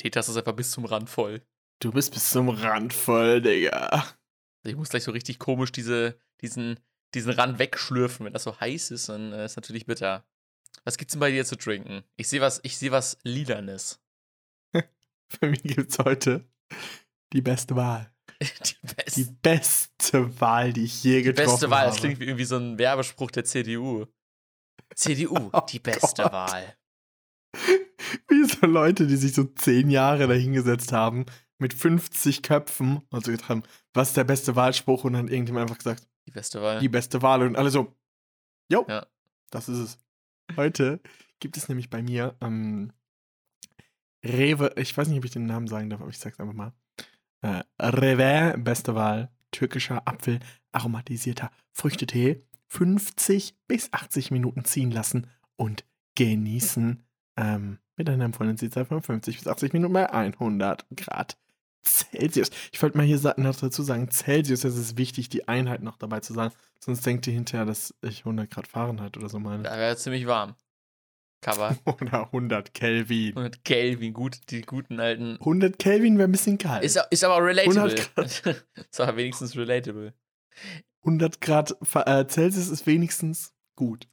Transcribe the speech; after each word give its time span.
Teetasse 0.00 0.30
ist 0.32 0.36
einfach 0.36 0.54
bis 0.56 0.70
zum 0.70 0.84
Rand 0.84 1.08
voll. 1.10 1.42
Du 1.80 1.92
bist 1.92 2.12
bis 2.12 2.30
zum 2.30 2.48
Rand 2.48 2.92
voll, 2.92 3.40
Digga. 3.40 4.04
Ich 4.64 4.76
muss 4.76 4.90
gleich 4.90 5.04
so 5.04 5.12
richtig 5.12 5.38
komisch 5.38 5.72
diese, 5.72 6.18
diesen, 6.42 6.78
diesen 7.14 7.32
Rand 7.32 7.58
wegschlürfen. 7.58 8.26
Wenn 8.26 8.32
das 8.32 8.42
so 8.42 8.58
heiß 8.60 8.90
ist, 8.90 9.08
dann 9.08 9.32
äh, 9.32 9.44
ist 9.44 9.56
natürlich 9.56 9.86
bitter. 9.86 10.24
Was 10.84 10.98
gibt's 10.98 11.12
denn 11.12 11.20
bei 11.20 11.30
dir 11.30 11.44
zu 11.44 11.56
trinken? 11.56 12.02
Ich 12.16 12.28
sehe 12.28 12.40
was, 12.40 12.60
ich 12.62 12.76
sehe 12.76 12.90
was 12.90 13.18
Lilanes. 13.22 14.00
Für 15.28 15.46
mich 15.48 15.62
gibt's 15.62 15.98
heute 15.98 16.44
die 17.32 17.42
beste 17.42 17.76
Wahl. 17.76 18.12
Die, 18.40 18.94
best 18.94 19.16
Die 19.16 19.24
beste 19.42 20.40
Wahl, 20.40 20.72
die 20.72 20.84
ich 20.84 21.04
je 21.04 21.18
die 21.18 21.24
getroffen 21.24 21.50
beste 21.50 21.70
Wahl. 21.70 21.80
habe. 21.80 21.90
Das 21.90 22.00
klingt 22.00 22.20
wie 22.20 22.24
irgendwie 22.24 22.44
so 22.46 22.56
ein 22.56 22.78
Werbespruch 22.78 23.30
der 23.30 23.44
CDU. 23.44 24.06
CDU, 24.94 25.50
Oh 25.52 25.60
die 25.68 25.78
beste 25.78 26.22
Gott. 26.22 26.32
Wahl. 26.32 26.74
Wie 28.28 28.44
so 28.44 28.66
Leute, 28.66 29.06
die 29.06 29.16
sich 29.16 29.32
so 29.34 29.44
zehn 29.44 29.90
Jahre 29.90 30.26
dahingesetzt 30.26 30.92
haben, 30.92 31.26
mit 31.58 31.74
50 31.74 32.42
Köpfen 32.42 33.02
und 33.10 33.24
so 33.24 33.30
gesagt 33.30 33.48
haben, 33.48 33.62
was 33.92 34.08
ist 34.08 34.16
der 34.16 34.24
beste 34.24 34.56
Wahlspruch? 34.56 35.04
Und 35.04 35.12
dann 35.14 35.28
irgendjemand 35.28 35.64
einfach 35.64 35.78
gesagt, 35.78 36.08
Die 36.26 36.30
beste 36.30 36.62
Wahl. 36.62 36.80
die 36.80 36.88
beste 36.88 37.22
Wahl. 37.22 37.42
Und 37.42 37.56
alle 37.56 37.70
so, 37.70 37.94
jo, 38.70 38.86
Ja. 38.88 39.06
das 39.50 39.68
ist 39.68 39.78
es. 39.78 39.98
Heute 40.56 41.00
gibt 41.38 41.56
es 41.56 41.68
nämlich 41.68 41.90
bei 41.90 42.02
mir 42.02 42.36
ähm, 42.40 42.92
Rewe, 44.24 44.72
ich 44.76 44.96
weiß 44.96 45.08
nicht, 45.08 45.18
ob 45.18 45.24
ich 45.24 45.30
den 45.30 45.46
Namen 45.46 45.66
sagen 45.66 45.88
darf, 45.90 46.00
aber 46.00 46.10
ich 46.10 46.18
sag's 46.18 46.40
einfach 46.40 46.54
mal. 46.54 46.72
Äh, 47.42 47.62
Rewe, 47.80 48.58
beste 48.58 48.94
Wahl, 48.94 49.30
türkischer 49.50 50.06
Apfel, 50.06 50.40
aromatisierter 50.72 51.50
Früchtetee, 51.72 52.42
50 52.68 53.56
bis 53.66 53.92
80 53.92 54.30
Minuten 54.30 54.64
ziehen 54.64 54.90
lassen 54.90 55.26
und 55.56 55.84
genießen 56.16 57.02
ähm, 57.40 57.78
mit 57.96 58.08
einer 58.08 58.24
empfohlenen 58.24 58.58
Zielzeit 58.58 58.86
von 58.86 59.02
50 59.02 59.38
bis 59.38 59.48
80 59.48 59.72
Minuten 59.72 59.92
bei 59.92 60.10
100 60.10 60.86
Grad 60.96 61.36
Celsius. 61.84 62.50
Ich 62.72 62.82
wollte 62.82 62.96
mal 62.96 63.06
hier 63.06 63.18
noch 63.36 63.56
dazu 63.56 63.82
sagen, 63.82 64.10
Celsius, 64.10 64.60
das 64.60 64.76
ist 64.76 64.98
wichtig, 64.98 65.28
die 65.28 65.48
Einheit 65.48 65.82
noch 65.82 65.96
dabei 65.96 66.20
zu 66.20 66.34
sagen, 66.34 66.54
sonst 66.78 67.04
denkt 67.06 67.26
ihr 67.26 67.32
hinterher, 67.32 67.64
dass 67.64 67.94
ich 68.02 68.20
100 68.20 68.50
Grad 68.50 68.68
Fahrenheit 68.68 69.16
oder 69.16 69.28
so 69.28 69.38
meine. 69.38 69.62
Da 69.62 69.76
wäre 69.76 69.96
ziemlich 69.96 70.26
warm. 70.26 70.54
Cover. 71.42 71.74
Oder 71.86 72.26
100 72.26 72.74
Kelvin. 72.74 73.32
Und 73.32 73.64
Kelvin, 73.64 74.12
gut, 74.12 74.40
die 74.50 74.60
guten 74.60 75.00
alten. 75.00 75.36
100 75.36 75.78
Kelvin 75.78 76.18
wäre 76.18 76.28
ein 76.28 76.32
bisschen 76.32 76.58
kalt. 76.58 76.84
Ist, 76.84 77.02
ist 77.10 77.24
aber 77.24 77.42
relatable. 77.42 77.94
100 78.16 78.66
ist 78.90 79.00
aber 79.00 79.16
wenigstens 79.16 79.56
relatable. 79.56 80.12
100 81.02 81.40
Grad 81.40 81.74
äh, 81.94 82.26
Celsius 82.26 82.68
ist 82.68 82.86
wenigstens 82.86 83.54
gut. 83.74 84.06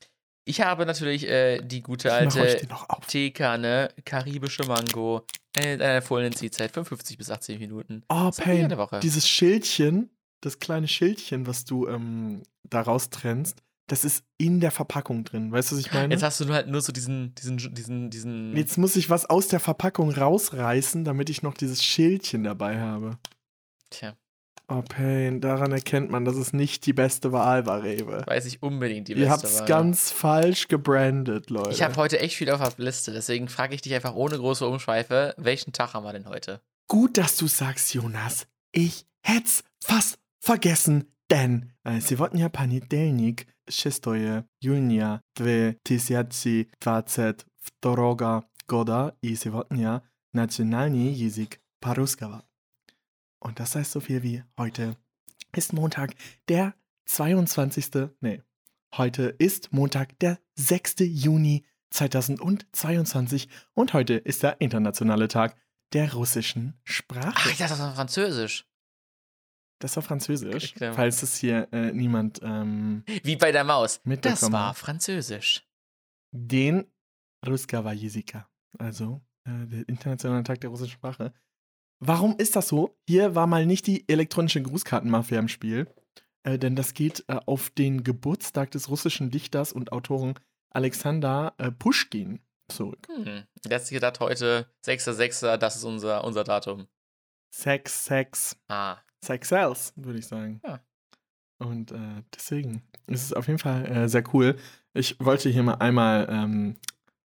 Ich 0.47 0.61
habe 0.61 0.85
natürlich 0.85 1.27
äh, 1.27 1.61
die 1.61 1.81
gute 1.81 2.13
alte. 2.13 2.61
Teekanne, 3.07 3.89
karibische 4.05 4.63
Mango, 4.63 5.25
äh, 5.55 5.73
einer 5.73 5.95
empfohlenen 5.95 6.33
Zielzeit 6.33 6.71
von 6.71 6.85
50 6.85 7.17
bis 7.17 7.29
80 7.29 7.59
Minuten. 7.59 8.03
Oh, 8.07 8.25
Das 8.27 8.37
Pain. 8.37 8.73
Dieses 9.01 9.27
Schildchen, 9.27 10.09
das 10.39 10.59
kleine 10.59 10.87
Schildchen, 10.87 11.47
was 11.47 11.65
du 11.65 11.87
ähm, 11.87 12.43
daraus 12.63 13.09
trennst, 13.09 13.61
das 13.87 14.05
ist 14.05 14.23
in 14.37 14.61
der 14.61 14.71
Verpackung 14.71 15.25
drin. 15.25 15.51
Weißt 15.51 15.71
du, 15.71 15.75
was 15.75 15.85
ich 15.85 15.93
meine? 15.93 16.13
Jetzt 16.13 16.23
hast 16.23 16.39
du 16.39 16.45
nur 16.45 16.55
halt 16.55 16.67
nur 16.67 16.81
so 16.81 16.93
diesen, 16.93 17.35
diesen, 17.35 17.57
diesen, 17.73 18.09
diesen. 18.09 18.55
Jetzt 18.55 18.77
muss 18.77 18.95
ich 18.95 19.09
was 19.09 19.25
aus 19.25 19.49
der 19.49 19.59
Verpackung 19.59 20.11
rausreißen, 20.11 21.03
damit 21.03 21.29
ich 21.29 21.41
noch 21.41 21.55
dieses 21.55 21.83
Schildchen 21.83 22.43
dabei 22.43 22.79
habe. 22.79 23.17
Tja, 23.89 24.15
Oh, 24.69 24.81
Pain, 24.81 25.39
daran 25.39 25.71
erkennt 25.71 26.11
man, 26.11 26.25
dass 26.25 26.35
es 26.35 26.51
nicht 26.51 26.85
die 26.85 26.91
beste 26.91 27.31
Wahl 27.31 27.65
war, 27.65 27.83
Rewe. 27.83 28.23
Weiß 28.27 28.45
ich 28.45 28.61
unbedingt 28.61 29.07
die 29.07 29.13
beste 29.13 29.25
Ihr 29.25 29.31
habt's 29.31 29.43
Wahl. 29.43 29.51
Ihr 29.51 29.57
habt 29.59 29.63
es 29.63 29.67
ganz 29.69 30.11
falsch 30.11 30.67
gebrandet, 30.67 31.49
Leute. 31.49 31.71
Ich 31.71 31.81
habe 31.81 31.95
heute 31.95 32.19
echt 32.19 32.35
viel 32.35 32.49
auf 32.51 32.75
der 32.75 32.85
Liste, 32.85 33.13
deswegen 33.13 33.47
frage 33.47 33.75
ich 33.75 33.81
dich 33.81 33.93
einfach 33.93 34.13
ohne 34.13 34.37
große 34.37 34.67
Umschweife, 34.67 35.33
welchen 35.37 35.71
Tag 35.71 35.93
haben 35.93 36.03
wir 36.03 36.11
denn 36.11 36.27
heute? 36.27 36.59
Gut, 36.89 37.17
dass 37.17 37.37
du 37.37 37.47
sagst, 37.47 37.93
Jonas. 37.93 38.45
Ich 38.73 39.05
hätt's 39.21 39.63
fast 39.81 40.19
vergessen, 40.39 41.05
denn 41.31 41.71
äh, 41.85 42.01
sie 42.01 42.19
wollten 42.19 42.37
ja 42.37 42.49
Panidelnik, 42.49 43.47
Szestoje, 43.69 44.45
Junia, 44.61 45.21
Dwe, 45.37 45.77
Tisiaci, 45.85 46.69
Dwacet, 46.81 47.45
Droga, 47.81 48.43
Goda 48.67 49.13
i 49.21 49.35
sie 49.35 49.53
wollten 49.53 49.79
ja 49.79 50.01
Nationalni 50.33 51.09
Jisik 51.09 51.61
Paruskawa. 51.81 52.46
Und 53.39 53.59
das 53.59 53.75
heißt 53.75 53.91
so 53.91 53.99
viel 53.99 54.23
wie 54.23 54.43
heute 54.57 54.97
ist 55.55 55.73
Montag, 55.73 56.13
der 56.47 56.75
22. 57.05 58.09
Nee, 58.21 58.41
heute 58.95 59.23
ist 59.37 59.71
Montag, 59.71 60.17
der 60.19 60.39
6. 60.55 60.95
Juni 60.99 61.65
2022 61.91 63.47
und 63.73 63.93
heute 63.93 64.15
ist 64.15 64.43
der 64.43 64.59
internationale 64.61 65.27
Tag 65.27 65.55
der 65.93 66.13
russischen 66.13 66.79
Sprache. 66.83 67.33
Ach, 67.35 67.45
ich 67.51 67.57
dachte, 67.57 67.73
das 67.73 67.79
war 67.79 67.95
Französisch. 67.95 68.65
Das 69.79 69.95
war 69.95 70.03
Französisch, 70.03 70.73
Okay. 70.75 70.91
falls 70.93 71.21
es 71.21 71.37
hier 71.37 71.67
äh, 71.71 71.91
niemand 71.93 72.39
ähm, 72.43 73.03
Wie 73.23 73.35
bei 73.35 73.51
der 73.51 73.63
Maus. 73.63 74.01
Das 74.21 74.51
war. 74.51 74.73
Französisch. 74.73 75.65
Den 76.31 76.85
Ruskava 77.45 77.93
Jezika, 77.93 78.49
also 78.79 79.21
äh, 79.45 79.65
der 79.67 79.87
internationale 79.87 80.43
Tag 80.43 80.59
der 80.61 80.71
russischen 80.71 80.93
Sprache. 80.93 81.33
Warum 81.99 82.35
ist 82.37 82.55
das 82.55 82.67
so? 82.67 82.95
Hier 83.07 83.35
war 83.35 83.47
mal 83.47 83.65
nicht 83.65 83.87
die 83.87 84.07
elektronische 84.07 84.61
Grußkartenmafia 84.61 85.39
im 85.39 85.47
Spiel, 85.47 85.87
äh, 86.43 86.59
denn 86.59 86.75
das 86.75 86.93
geht 86.93 87.25
äh, 87.27 87.39
auf 87.45 87.69
den 87.69 88.03
Geburtstag 88.03 88.71
des 88.71 88.89
russischen 88.89 89.31
Dichters 89.31 89.73
und 89.73 89.91
Autoren 89.91 90.35
Alexander 90.69 91.53
äh, 91.57 91.71
Puschkin 91.71 92.39
zurück. 92.67 93.07
Hm. 93.07 93.43
Der 93.65 93.75
hat 93.75 93.85
sich 93.85 93.95
gedacht, 93.95 94.19
heute 94.19 94.67
6.6., 94.85 95.57
das 95.57 95.77
ist 95.77 95.83
unser, 95.83 96.23
unser 96.23 96.43
Datum. 96.43 96.87
Sex, 97.49 98.05
Sex, 98.05 98.57
Ah. 98.67 98.97
Sex 99.23 99.49
Sells, 99.49 99.93
würde 99.95 100.19
ich 100.19 100.27
sagen. 100.27 100.61
Ja. 100.63 100.79
Und 101.59 101.91
äh, 101.91 102.23
deswegen 102.35 102.83
ist 103.07 103.23
es 103.23 103.33
auf 103.33 103.47
jeden 103.47 103.57
Fall 103.57 103.85
äh, 103.85 104.07
sehr 104.07 104.23
cool. 104.33 104.57
Ich 104.93 105.15
wollte 105.19 105.49
hier 105.49 105.63
mal 105.63 105.75
einmal 105.75 106.27
ähm, 106.29 106.75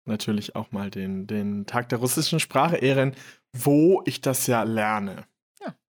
natürlich 0.10 0.56
auch 0.56 0.72
mal 0.72 0.90
den, 0.90 1.26
den 1.28 1.66
Tag 1.66 1.90
der 1.90 2.00
russischen 2.00 2.40
Sprache 2.40 2.76
ehren, 2.78 3.16
wo 3.54 4.02
ich 4.06 4.20
das 4.22 4.46
ja 4.48 4.64
lerne. 4.64 5.26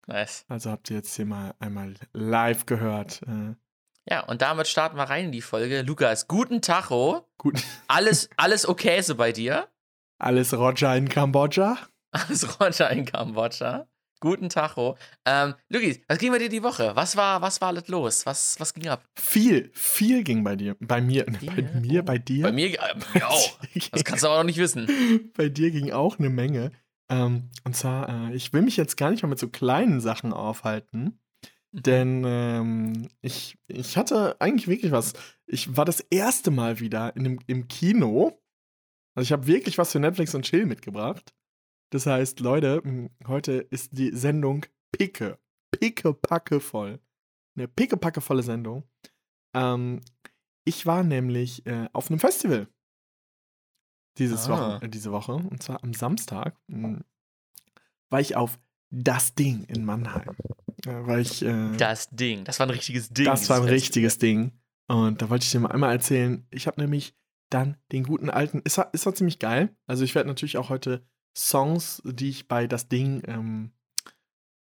Nice. 0.07 0.45
Also 0.49 0.71
habt 0.71 0.91
ihr 0.91 0.97
jetzt 0.99 1.15
hier 1.17 1.25
mal 1.25 1.55
einmal 1.61 1.95
live 2.13 2.67
gehört. 2.67 3.23
Äh, 3.23 3.55
Ja, 4.07 4.21
und 4.27 4.43
damit 4.43 4.69
starten 4.69 4.97
wir 4.99 5.05
rein 5.05 5.27
in 5.27 5.33
die 5.33 5.41
Folge. 5.41 5.81
Lukas, 5.81 6.29
guten 6.29 6.61
Tacho. 6.61 7.27
gut, 7.39 7.63
Alles, 7.89 8.29
alles 8.37 8.69
okay 8.69 9.01
so 9.01 9.15
bei 9.15 9.33
dir? 9.33 9.69
alles 10.19 10.53
Roger 10.53 10.95
in 10.97 11.09
Kambodscha. 11.09 11.79
Alles 12.11 12.61
Roger 12.61 12.91
in 12.91 13.07
Kambodscha. 13.07 13.87
Guten 14.25 14.49
Tacho. 14.49 14.97
Ähm, 15.27 15.53
Lukas, 15.69 15.99
was 16.09 16.17
ging 16.19 16.33
bei 16.33 16.39
dir 16.39 16.49
die 16.49 16.63
Woche? 16.63 16.93
Was 16.97 17.15
war, 17.15 17.43
was 17.43 17.61
war 17.61 17.69
alles 17.69 17.89
los? 17.89 18.25
Was, 18.25 18.59
was 18.59 18.73
ging 18.73 18.89
ab? 18.89 19.05
Viel, 19.19 19.71
viel 19.75 20.25
ging 20.25 20.43
bei 20.43 20.57
dir. 20.57 20.77
Bei 20.81 21.03
mir, 21.03 21.27
bei 21.45 21.61
Dir? 21.61 21.71
mir, 21.83 22.01
Oh. 22.01 22.05
bei 22.05 22.17
dir. 22.19 22.43
Bei 22.45 22.53
mir, 22.53 22.73
äh, 22.73 22.95
bei 23.13 23.23
auch. 23.27 23.59
Das 23.91 24.03
kannst 24.03 24.25
du 24.25 24.29
aber 24.29 24.39
noch 24.39 24.45
nicht 24.45 24.57
wissen. 24.59 24.89
Bei 25.37 25.51
dir 25.51 25.71
ging 25.71 25.93
auch 25.93 26.19
eine 26.19 26.31
Menge. 26.31 26.73
Ähm, 27.11 27.51
und 27.65 27.77
zwar, 27.77 28.31
äh, 28.31 28.35
ich 28.35 28.55
will 28.55 28.63
mich 28.63 28.79
jetzt 28.79 28.97
gar 28.97 29.11
nicht 29.11 29.23
mal 29.23 29.29
mit 29.29 29.39
so 29.39 29.49
kleinen 29.49 30.01
Sachen 30.01 30.33
aufhalten, 30.33 31.21
Mhm. 31.73 31.83
denn 31.83 32.25
ähm, 32.25 33.09
ich, 33.21 33.59
ich 33.67 33.99
hatte 33.99 34.41
eigentlich 34.41 34.69
wirklich 34.69 34.91
was. 34.93 35.13
Ich 35.47 35.77
war 35.77 35.85
das 35.85 36.01
erste 36.01 36.51
Mal 36.51 36.81
wieder 36.81 37.15
in 37.15 37.25
dem, 37.25 37.39
im 37.47 37.69
Kino. 37.69 38.41
Also 39.15 39.25
ich 39.27 39.33
habe 39.33 39.47
wirklich 39.49 39.77
was 39.77 39.93
für 39.93 39.99
Netflix 40.01 40.35
und 40.35 40.47
Chill 40.47 40.65
mitgebracht. 40.67 41.35
Das 41.95 42.07
heißt, 42.07 42.41
Leute, 42.41 42.81
mh, 42.83 43.09
heute 43.29 43.53
ist 43.53 43.97
die 43.97 44.11
Sendung 44.17 44.67
Picke. 44.91 45.39
Picke, 45.71 46.13
packe 46.13 46.59
voll. 46.59 46.99
Eine 47.57 47.69
picke, 47.69 47.97
packe 47.97 48.21
volle 48.21 48.43
Sendung. 48.43 48.83
Ähm, 49.55 50.01
ich 50.65 50.87
war 50.87 51.05
nämlich 51.05 51.65
äh, 51.67 51.89
auf 51.93 52.11
einem 52.11 52.19
Festival. 52.19 52.67
Dieses 54.19 54.49
Ah. 54.49 54.75
Wochen, 54.79 54.85
äh, 54.85 54.89
diese 54.89 55.13
Woche. 55.13 55.35
Und 55.35 55.63
zwar 55.63 55.85
am 55.85 55.95
Samstag 55.95 56.57
mh, 56.67 57.03
war 58.11 58.21
ich 58.21 58.35
auf 58.35 58.59
Das 58.91 59.37
Ding 59.37 59.63
in 59.69 59.85
Mannheim. 59.85 60.35
Äh, 60.87 61.07
weil 61.07 61.21
ich, 61.21 61.43
äh, 61.43 61.77
Das 61.77 62.11
Ding. 62.11 62.43
Das 62.43 62.59
war 62.59 62.67
ein 62.67 62.71
richtiges 62.71 63.11
Ding. 63.11 63.27
das 63.27 63.49
war 63.51 63.59
ein 63.59 63.69
richtiges 63.69 64.19
Ding. 64.19 64.51
Und 64.89 65.23
da 65.23 65.31
wollte 65.31 65.45
ich 65.45 65.53
dir 65.53 65.61
mal 65.61 65.71
einmal 65.71 65.93
erzählen. 65.93 66.45
Ich 66.51 66.67
habe 66.67 66.81
nämlich 66.81 67.15
dann 67.51 67.77
den 67.93 68.03
guten 68.03 68.31
alten. 68.31 68.63
Es 68.65 68.79
war, 68.79 68.91
es 68.93 69.07
war 69.07 69.15
ziemlich 69.15 69.39
geil. 69.39 69.77
Also 69.87 70.03
ich 70.03 70.17
werde 70.17 70.29
natürlich 70.29 70.57
auch 70.59 70.71
heute 70.71 71.07
Songs, 71.37 72.01
die 72.05 72.29
ich 72.31 72.49
bei 72.49 72.67
das 72.67 72.89
Ding 72.89 73.23
ähm, 73.27 73.73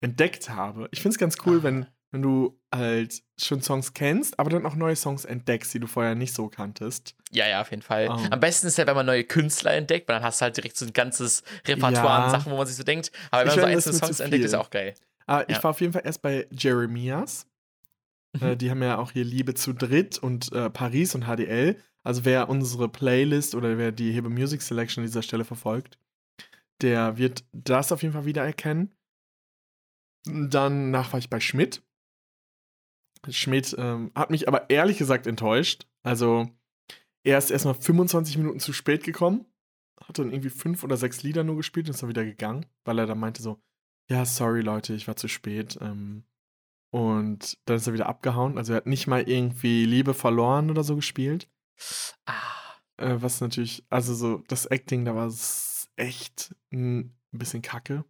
entdeckt 0.00 0.49
habe. 0.50 0.88
Ich 0.93 1.00
finde 1.00 1.14
es 1.14 1.19
ganz 1.19 1.37
cool, 1.46 1.58
Ah. 1.60 1.62
wenn, 1.64 1.87
wenn 2.10 2.22
du 2.22 2.58
halt 2.75 3.22
schon 3.40 3.62
Songs 3.62 3.93
kennst, 3.94 4.38
aber 4.38 4.50
dann 4.50 4.64
auch 4.66 4.75
neue 4.75 4.96
Songs 4.96 5.25
entdeckst, 5.25 5.75
die 5.75 5.81
du 5.81 5.87
vorher 5.87 6.14
nicht 6.14 6.32
so 6.34 6.49
kanntest. 6.49 7.14
Ja, 7.31 7.46
ja, 7.49 7.60
auf 7.60 7.70
jeden 7.70 7.82
Fall. 7.82 8.08
Oh. 8.08 8.26
Am 8.31 8.40
besten 8.40 8.66
ist 8.69 8.78
ja, 8.78 8.87
wenn 8.87 8.94
man 8.96 9.06
neue 9.06 9.25
Künstler 9.25 9.72
entdeckt, 9.75 10.08
weil 10.08 10.16
dann 10.16 10.22
hast 10.25 10.40
du 10.40 10.44
halt 10.44 10.56
direkt 10.56 10.76
so 10.76 10.87
ein 10.87 10.93
ganzes 10.93 11.43
Repertoire 11.66 12.05
Ja. 12.06 12.25
an 12.26 12.31
Sachen, 12.31 12.52
wo 12.52 12.56
man 12.56 12.66
sich 12.66 12.76
so 12.76 12.84
denkt. 12.84 13.10
Aber 13.31 13.43
wenn 13.43 13.49
Ich 13.49 13.56
man 13.56 13.64
so 13.64 13.66
einzelne 13.76 13.99
Songs 13.99 14.20
entdeckt, 14.20 14.44
ist 14.44 14.55
auch 14.55 14.70
geil. 14.70 14.94
Ich 15.49 15.56
Ja. 15.56 15.62
war 15.62 15.70
auf 15.70 15.81
jeden 15.81 15.93
Fall 15.93 16.02
erst 16.05 16.22
bei 16.22 16.46
Jeremias. 16.50 17.46
Äh, 18.40 18.55
Mhm. 18.55 18.58
die 18.58 18.70
haben 18.70 18.82
ja 18.82 18.99
auch 18.99 19.10
hier 19.12 19.25
Liebe 19.25 19.55
zu 19.55 19.72
Dritt 19.72 20.19
und 20.19 20.52
äh, 20.52 20.70
Paris 20.70 21.14
und 21.14 21.25
HDL. 21.25 21.76
Also 22.05 22.25
wer 22.25 22.49
unsere 22.49 22.88
Playlist 22.88 23.55
oder 23.55 23.76
wer 23.76 23.90
die 23.93 24.12
Hebe 24.12 24.28
Music 24.31 24.62
Selection 24.62 25.02
an 25.02 25.06
dieser 25.06 25.22
Stelle 25.22 25.44
verfolgt, 25.44 25.99
der 26.80 27.19
wird 27.19 27.44
das 27.52 27.92
auf 27.92 28.02
jeden 28.02 28.14
Fall 28.14 28.25
wiedererkennen. 28.25 28.96
Danach 30.25 31.12
war 31.12 31.19
ich 31.19 31.30
bei 31.30 31.40
Schmidt. 31.40 31.82
Schmidt 33.28 33.75
ähm, 33.78 34.12
hat 34.14 34.30
mich 34.30 34.46
aber 34.48 34.70
ehrlich 34.70 34.98
gesagt 34.98 35.26
enttäuscht. 35.26 35.86
Also, 36.02 36.48
er 37.25 37.38
ist 37.38 37.50
erstmal 37.50 37.75
25 37.75 38.38
Minuten 38.38 38.60
zu 38.60 38.72
spät 38.72 39.04
gekommen. 39.04 39.46
Hat 40.02 40.19
dann 40.19 40.30
irgendwie 40.30 40.50
fünf 40.50 40.84
oder 40.84 40.96
sechs 40.96 41.22
Lieder 41.22 41.44
nur 41.44 41.56
gespielt 41.56 41.86
und 41.86 41.94
ist 41.94 42.02
dann 42.02 42.08
wieder 42.08 42.25
gegangen, 42.25 42.66
weil 42.84 42.98
er 42.98 43.06
dann 43.06 43.19
meinte 43.19 43.42
so, 43.42 43.60
ja, 44.08 44.24
sorry 44.24 44.60
Leute, 44.60 44.94
ich 44.94 45.08
war 45.08 45.16
zu 45.16 45.28
spät. 45.28 45.78
Ähm, 45.81 46.24
und 46.90 47.58
dann 47.66 47.76
ist 47.76 47.86
er 47.86 47.92
wieder 47.92 48.08
abgehauen. 48.08 48.56
Also 48.56 48.72
er 48.72 48.78
hat 48.78 48.86
nicht 48.86 49.06
mal 49.06 49.28
irgendwie 49.28 49.84
Liebe 49.84 50.14
verloren 50.14 50.70
oder 50.70 50.84
so 50.84 50.96
gespielt. 50.96 51.48
Ah. 52.26 52.58
Äh, 52.98 53.22
was 53.22 53.40
natürlich, 53.40 53.84
also 53.90 54.14
so, 54.14 54.42
das 54.48 54.66
Acting, 54.66 55.04
da 55.04 55.14
war 55.14 55.31
echt 55.98 56.54
ein 56.72 57.14
bisschen 57.32 57.62
kacke. 57.62 58.04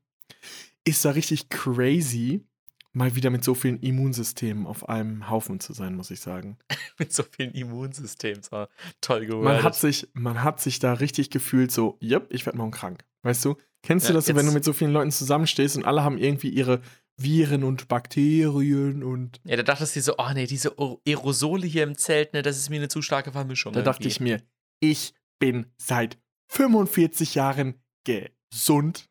Ist 0.84 1.04
da 1.04 1.10
richtig 1.10 1.48
crazy, 1.48 2.44
mal 2.92 3.14
wieder 3.14 3.30
mit 3.30 3.44
so 3.44 3.54
vielen 3.54 3.80
Immunsystemen 3.80 4.66
auf 4.66 4.88
einem 4.88 5.28
Haufen 5.28 5.60
zu 5.60 5.72
sein, 5.72 5.94
muss 5.94 6.10
ich 6.10 6.20
sagen. 6.20 6.58
mit 6.98 7.12
so 7.12 7.22
vielen 7.22 7.52
Immunsystemen, 7.52 8.42
so 8.42 8.66
toll 9.00 9.26
geworden. 9.26 9.44
Man 9.44 9.62
hat 9.62 9.74
sich, 9.74 10.08
man 10.14 10.42
hat 10.42 10.60
sich 10.60 10.78
da 10.78 10.94
richtig 10.94 11.30
gefühlt, 11.30 11.70
so, 11.70 11.98
yep, 12.02 12.26
ich 12.30 12.46
werde 12.46 12.58
morgen 12.58 12.72
krank. 12.72 13.04
Weißt 13.22 13.44
du? 13.44 13.56
Kennst 13.82 14.06
ja, 14.06 14.12
du 14.12 14.14
das, 14.14 14.26
so, 14.26 14.34
wenn 14.34 14.46
du 14.46 14.52
mit 14.52 14.64
so 14.64 14.72
vielen 14.72 14.92
Leuten 14.92 15.10
zusammenstehst 15.10 15.76
und 15.76 15.84
alle 15.84 16.02
haben 16.02 16.18
irgendwie 16.18 16.48
ihre 16.48 16.80
Viren 17.16 17.64
und 17.64 17.88
Bakterien 17.88 19.02
und. 19.02 19.40
Ja, 19.44 19.56
da 19.56 19.62
dachtest 19.62 19.96
du 19.96 20.00
so, 20.00 20.14
oh 20.18 20.30
nee, 20.34 20.46
diese 20.46 20.74
Aerosole 20.78 21.66
hier 21.66 21.82
im 21.82 21.96
Zelt, 21.96 22.32
ne, 22.32 22.42
das 22.42 22.56
ist 22.56 22.70
mir 22.70 22.76
eine 22.76 22.88
zu 22.88 23.02
starke 23.02 23.32
Vermischung. 23.32 23.72
Da 23.72 23.80
irgendwie. 23.80 23.92
dachte 23.92 24.08
ich 24.08 24.20
mir, 24.20 24.42
ich 24.80 25.14
bin 25.38 25.66
seit 25.76 26.18
45 26.48 27.34
Jahren 27.34 27.74
gesund. 28.04 29.08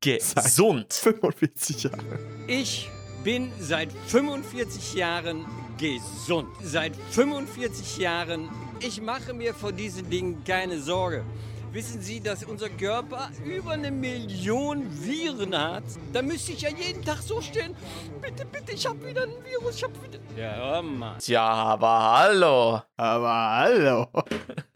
Gesund. 0.00 0.92
45 0.92 1.84
Jahre. 1.84 2.18
Ich 2.46 2.90
bin 3.22 3.52
seit 3.60 3.92
45 3.92 4.94
Jahren 4.94 5.44
gesund. 5.78 6.48
Seit 6.62 6.96
45 6.96 7.98
Jahren. 7.98 8.48
Ich 8.80 9.00
mache 9.00 9.32
mir 9.32 9.54
vor 9.54 9.72
diesen 9.72 10.10
Dingen 10.10 10.42
keine 10.44 10.80
Sorge. 10.80 11.24
Wissen 11.72 12.02
Sie, 12.02 12.20
dass 12.20 12.44
unser 12.44 12.68
Körper 12.68 13.30
über 13.46 13.70
eine 13.70 13.90
Million 13.90 14.84
Viren 15.02 15.56
hat? 15.56 15.84
Da 16.12 16.20
müsste 16.20 16.52
ich 16.52 16.62
ja 16.62 16.68
jeden 16.68 17.02
Tag 17.02 17.18
so 17.22 17.40
stehen. 17.40 17.74
Bitte, 18.20 18.44
bitte, 18.44 18.72
ich 18.72 18.86
habe 18.86 19.06
wieder 19.06 19.22
ein 19.22 19.42
Virus, 19.42 19.76
ich 19.76 19.84
habe 19.84 19.94
wieder. 20.02 20.18
Ja, 20.36 20.78
oh 20.78 20.82
Mann. 20.82 21.18
Tja, 21.18 21.42
aber 21.42 22.18
hallo. 22.18 22.82
Aber 22.96 23.50
hallo. 23.56 24.06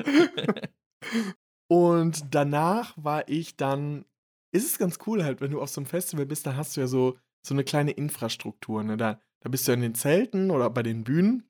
Und 1.69 2.35
danach 2.35 2.95
war 2.97 3.29
ich 3.29 3.57
dann. 3.57 4.05
Ist 4.53 4.67
es 4.67 4.79
ganz 4.79 4.99
cool 5.07 5.23
halt, 5.23 5.41
wenn 5.41 5.51
du 5.51 5.61
auf 5.61 5.69
so 5.69 5.81
einem 5.81 5.87
Festival 5.87 6.25
bist, 6.25 6.47
da 6.47 6.57
hast 6.57 6.77
du 6.77 6.81
ja 6.81 6.87
so, 6.87 7.19
so 7.43 7.53
eine 7.53 7.65
kleine 7.65 7.91
Infrastruktur. 7.91 8.83
Ne? 8.83 8.97
Da, 8.97 9.21
da 9.41 9.49
bist 9.51 9.69
du 9.69 9.73
in 9.73 9.83
den 9.83 9.95
Zelten 9.95 10.51
oder 10.51 10.71
bei 10.71 10.83
den 10.83 11.05
Bühnen. 11.05 11.43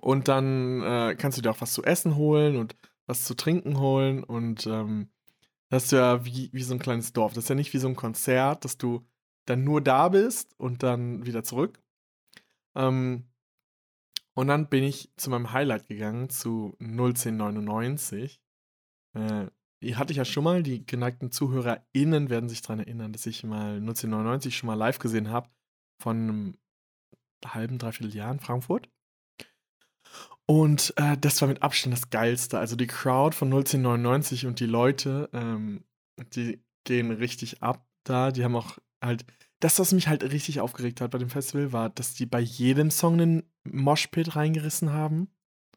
Und 0.00 0.28
dann 0.28 0.82
äh, 0.82 1.16
kannst 1.18 1.36
du 1.36 1.42
dir 1.42 1.50
auch 1.50 1.60
was 1.60 1.72
zu 1.72 1.82
essen 1.82 2.16
holen 2.16 2.56
und 2.56 2.76
was 3.06 3.24
zu 3.24 3.34
trinken 3.34 3.80
holen 3.80 4.22
und 4.22 4.66
ähm, 4.66 5.10
das 5.70 5.84
ist 5.84 5.92
ja 5.92 6.24
wie, 6.24 6.50
wie 6.52 6.62
so 6.62 6.74
ein 6.74 6.80
kleines 6.80 7.12
Dorf. 7.12 7.32
Das 7.32 7.44
ist 7.44 7.48
ja 7.48 7.54
nicht 7.54 7.72
wie 7.72 7.78
so 7.78 7.88
ein 7.88 7.96
Konzert, 7.96 8.64
dass 8.64 8.76
du 8.76 9.06
dann 9.46 9.64
nur 9.64 9.80
da 9.80 10.08
bist 10.08 10.58
und 10.58 10.82
dann 10.82 11.24
wieder 11.26 11.44
zurück. 11.44 11.80
Ähm, 12.74 13.24
und 14.34 14.48
dann 14.48 14.68
bin 14.68 14.82
ich 14.84 15.10
zu 15.16 15.30
meinem 15.30 15.52
Highlight 15.52 15.86
gegangen, 15.86 16.28
zu 16.28 16.76
01099. 16.80 18.39
Äh, 19.14 19.46
die 19.82 19.96
hatte 19.96 20.12
ich 20.12 20.18
ja 20.18 20.24
schon 20.24 20.44
mal, 20.44 20.62
die 20.62 20.84
geneigten 20.84 21.30
ZuhörerInnen 21.30 22.28
werden 22.28 22.48
sich 22.48 22.62
daran 22.62 22.80
erinnern, 22.80 23.12
dass 23.12 23.26
ich 23.26 23.44
mal 23.44 23.76
1999 23.76 24.56
schon 24.56 24.66
mal 24.66 24.74
live 24.74 24.98
gesehen 24.98 25.30
habe 25.30 25.48
von 26.00 26.16
einem 26.16 26.58
halben, 27.44 27.78
dreiviertel 27.78 28.14
Jahr 28.14 28.32
in 28.32 28.40
Frankfurt. 28.40 28.88
Und 30.46 30.92
äh, 30.96 31.16
das 31.16 31.40
war 31.40 31.48
mit 31.48 31.62
Abstand 31.62 31.94
das 31.94 32.10
Geilste. 32.10 32.58
Also 32.58 32.74
die 32.76 32.88
Crowd 32.88 33.36
von 33.36 33.48
1999 33.48 34.46
und 34.46 34.58
die 34.58 34.66
Leute, 34.66 35.30
ähm, 35.32 35.84
die 36.34 36.62
gehen 36.84 37.12
richtig 37.12 37.62
ab 37.62 37.86
da. 38.04 38.32
Die 38.32 38.44
haben 38.44 38.56
auch 38.56 38.78
halt. 39.02 39.24
Das, 39.60 39.78
was 39.78 39.92
mich 39.92 40.08
halt 40.08 40.24
richtig 40.24 40.60
aufgeregt 40.60 41.02
hat 41.02 41.10
bei 41.10 41.18
dem 41.18 41.28
Festival, 41.28 41.72
war, 41.72 41.90
dass 41.90 42.14
die 42.14 42.24
bei 42.24 42.40
jedem 42.40 42.90
Song 42.90 43.20
einen 43.20 43.42
Moshpit 43.64 44.34
reingerissen 44.34 44.92
haben. 44.92 45.28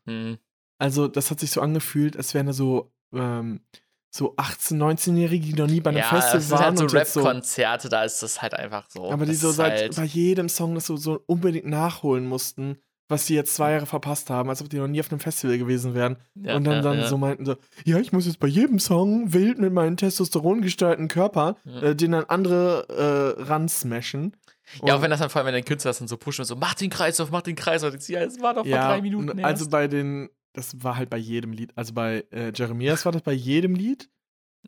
Mhm. 0.05 0.39
Also, 0.79 1.07
das 1.07 1.29
hat 1.29 1.39
sich 1.41 1.51
so 1.51 1.61
angefühlt, 1.61 2.15
als 2.15 2.33
wären 2.33 2.47
da 2.47 2.53
so, 2.53 2.93
ähm, 3.13 3.61
so 4.09 4.35
18-, 4.35 4.75
19-Jährige, 4.75 5.47
die 5.47 5.53
noch 5.53 5.67
nie 5.67 5.81
bei 5.81 5.89
einem 5.89 5.99
ja, 5.99 6.09
Festival 6.09 6.37
das 6.37 6.47
sind 6.47 6.59
waren. 6.59 6.77
Halt 6.77 7.07
so 7.07 7.21
Rap-Konzerte, 7.21 7.83
so, 7.83 7.89
da 7.89 8.03
ist 8.03 8.21
das 8.21 8.41
halt 8.41 8.53
einfach 8.53 8.85
so. 8.89 9.11
Aber 9.11 9.25
die 9.25 9.33
so 9.33 9.51
seit 9.51 9.71
halt 9.79 9.95
bei 9.95 10.03
jedem 10.03 10.49
Song 10.49 10.75
das 10.75 10.85
so, 10.85 10.97
so 10.97 11.23
unbedingt 11.25 11.65
nachholen 11.65 12.27
mussten 12.27 12.77
was 13.09 13.27
sie 13.27 13.35
jetzt 13.35 13.53
zwei 13.55 13.73
Jahre 13.73 13.85
verpasst 13.85 14.29
haben, 14.29 14.49
als 14.49 14.61
ob 14.61 14.69
die 14.69 14.77
noch 14.77 14.87
nie 14.87 14.99
auf 14.99 15.11
einem 15.11 15.19
Festival 15.19 15.57
gewesen 15.57 15.93
wären. 15.93 16.17
Ja, 16.35 16.55
und 16.55 16.63
dann, 16.63 16.75
ja, 16.75 16.81
dann 16.81 16.99
ja. 16.99 17.07
so 17.07 17.17
meinten 17.17 17.45
so, 17.45 17.55
ja, 17.85 17.99
ich 17.99 18.11
muss 18.11 18.25
jetzt 18.25 18.39
bei 18.39 18.47
jedem 18.47 18.79
Song 18.79 19.33
wild 19.33 19.59
mit 19.59 19.73
meinem 19.73 19.97
Testosteron 19.97 20.61
gesteuerten 20.61 21.07
Körper 21.07 21.57
äh, 21.81 21.95
den 21.95 22.11
dann 22.11 22.25
andere 22.25 23.35
äh, 23.37 23.41
ran 23.43 23.67
smashen. 23.67 24.35
Ja, 24.83 24.95
auch 24.95 25.01
wenn 25.01 25.11
das 25.11 25.19
dann 25.19 25.29
vor 25.29 25.39
allem, 25.39 25.47
wenn 25.47 25.53
der 25.53 25.63
Künstler 25.63 25.89
das 25.89 25.99
dann 25.99 26.07
so 26.07 26.17
pushen 26.17 26.41
und 26.41 26.47
so, 26.47 26.55
mach 26.55 26.73
den 26.73 26.89
Kreis 26.89 27.19
auf, 27.19 27.29
mach 27.31 27.41
den 27.41 27.55
Kreis 27.55 27.83
auf. 27.83 27.93
Ja, 28.07 28.21
es 28.21 28.41
war 28.41 28.53
doch 28.53 28.65
vor 28.65 28.77
drei 28.77 29.01
Minuten 29.01 29.37
erst. 29.37 29.43
Also 29.43 29.69
bei 29.69 29.87
den, 29.87 30.29
das 30.53 30.83
war 30.83 30.95
halt 30.97 31.09
bei 31.09 31.17
jedem 31.17 31.51
Lied. 31.51 31.71
Also 31.75 31.93
bei 31.93 32.25
äh, 32.31 32.51
Jeremias 32.53 33.05
war 33.05 33.11
das 33.11 33.23
bei 33.23 33.33
jedem 33.33 33.75
Lied. 33.75 34.09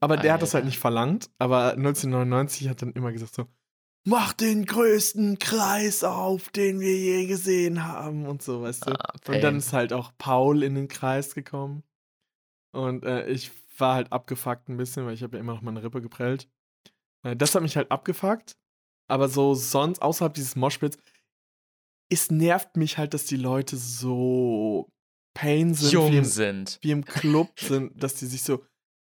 Aber 0.01 0.17
der 0.17 0.23
Alter. 0.23 0.33
hat 0.33 0.41
das 0.41 0.53
halt 0.53 0.65
nicht 0.65 0.79
verlangt. 0.79 1.29
Aber 1.37 1.73
1999 1.73 2.67
hat 2.69 2.81
dann 2.81 2.93
immer 2.93 3.11
gesagt 3.11 3.35
so, 3.35 3.47
mach 4.05 4.33
den 4.33 4.65
größten 4.65 5.39
Kreis 5.39 6.03
auf, 6.03 6.49
den 6.49 6.79
wir 6.79 6.97
je 6.97 7.27
gesehen 7.27 7.83
haben 7.83 8.27
und 8.27 8.41
so, 8.41 8.61
weißt 8.61 8.87
du. 8.87 8.91
Ah, 8.91 9.13
und 9.27 9.43
dann 9.43 9.57
ist 9.57 9.73
halt 9.73 9.93
auch 9.93 10.11
Paul 10.17 10.63
in 10.63 10.75
den 10.75 10.87
Kreis 10.87 11.33
gekommen. 11.33 11.83
Und 12.71 13.05
äh, 13.05 13.27
ich 13.27 13.51
war 13.77 13.95
halt 13.95 14.11
abgefuckt 14.11 14.69
ein 14.69 14.77
bisschen, 14.77 15.05
weil 15.05 15.13
ich 15.13 15.23
habe 15.23 15.37
ja 15.37 15.41
immer 15.41 15.53
noch 15.53 15.61
meine 15.61 15.83
Rippe 15.83 16.01
geprellt. 16.01 16.49
Äh, 17.23 17.35
das 17.35 17.55
hat 17.55 17.61
mich 17.61 17.77
halt 17.77 17.91
abgefuckt. 17.91 18.57
Aber 19.07 19.29
so 19.29 19.53
sonst, 19.53 20.01
außerhalb 20.01 20.33
dieses 20.33 20.55
Moshpits, 20.55 20.97
es 22.09 22.31
nervt 22.31 22.75
mich 22.77 22.97
halt, 22.97 23.13
dass 23.13 23.25
die 23.25 23.37
Leute 23.37 23.77
so 23.77 24.91
pain 25.35 25.75
sind. 25.75 25.91
Jung 25.91 26.11
wie 26.11 26.17
im, 26.17 26.23
sind. 26.23 26.79
Wie 26.81 26.91
im 26.91 27.05
Club 27.05 27.59
sind, 27.59 28.01
dass 28.01 28.15
die 28.15 28.25
sich 28.25 28.41
so 28.41 28.63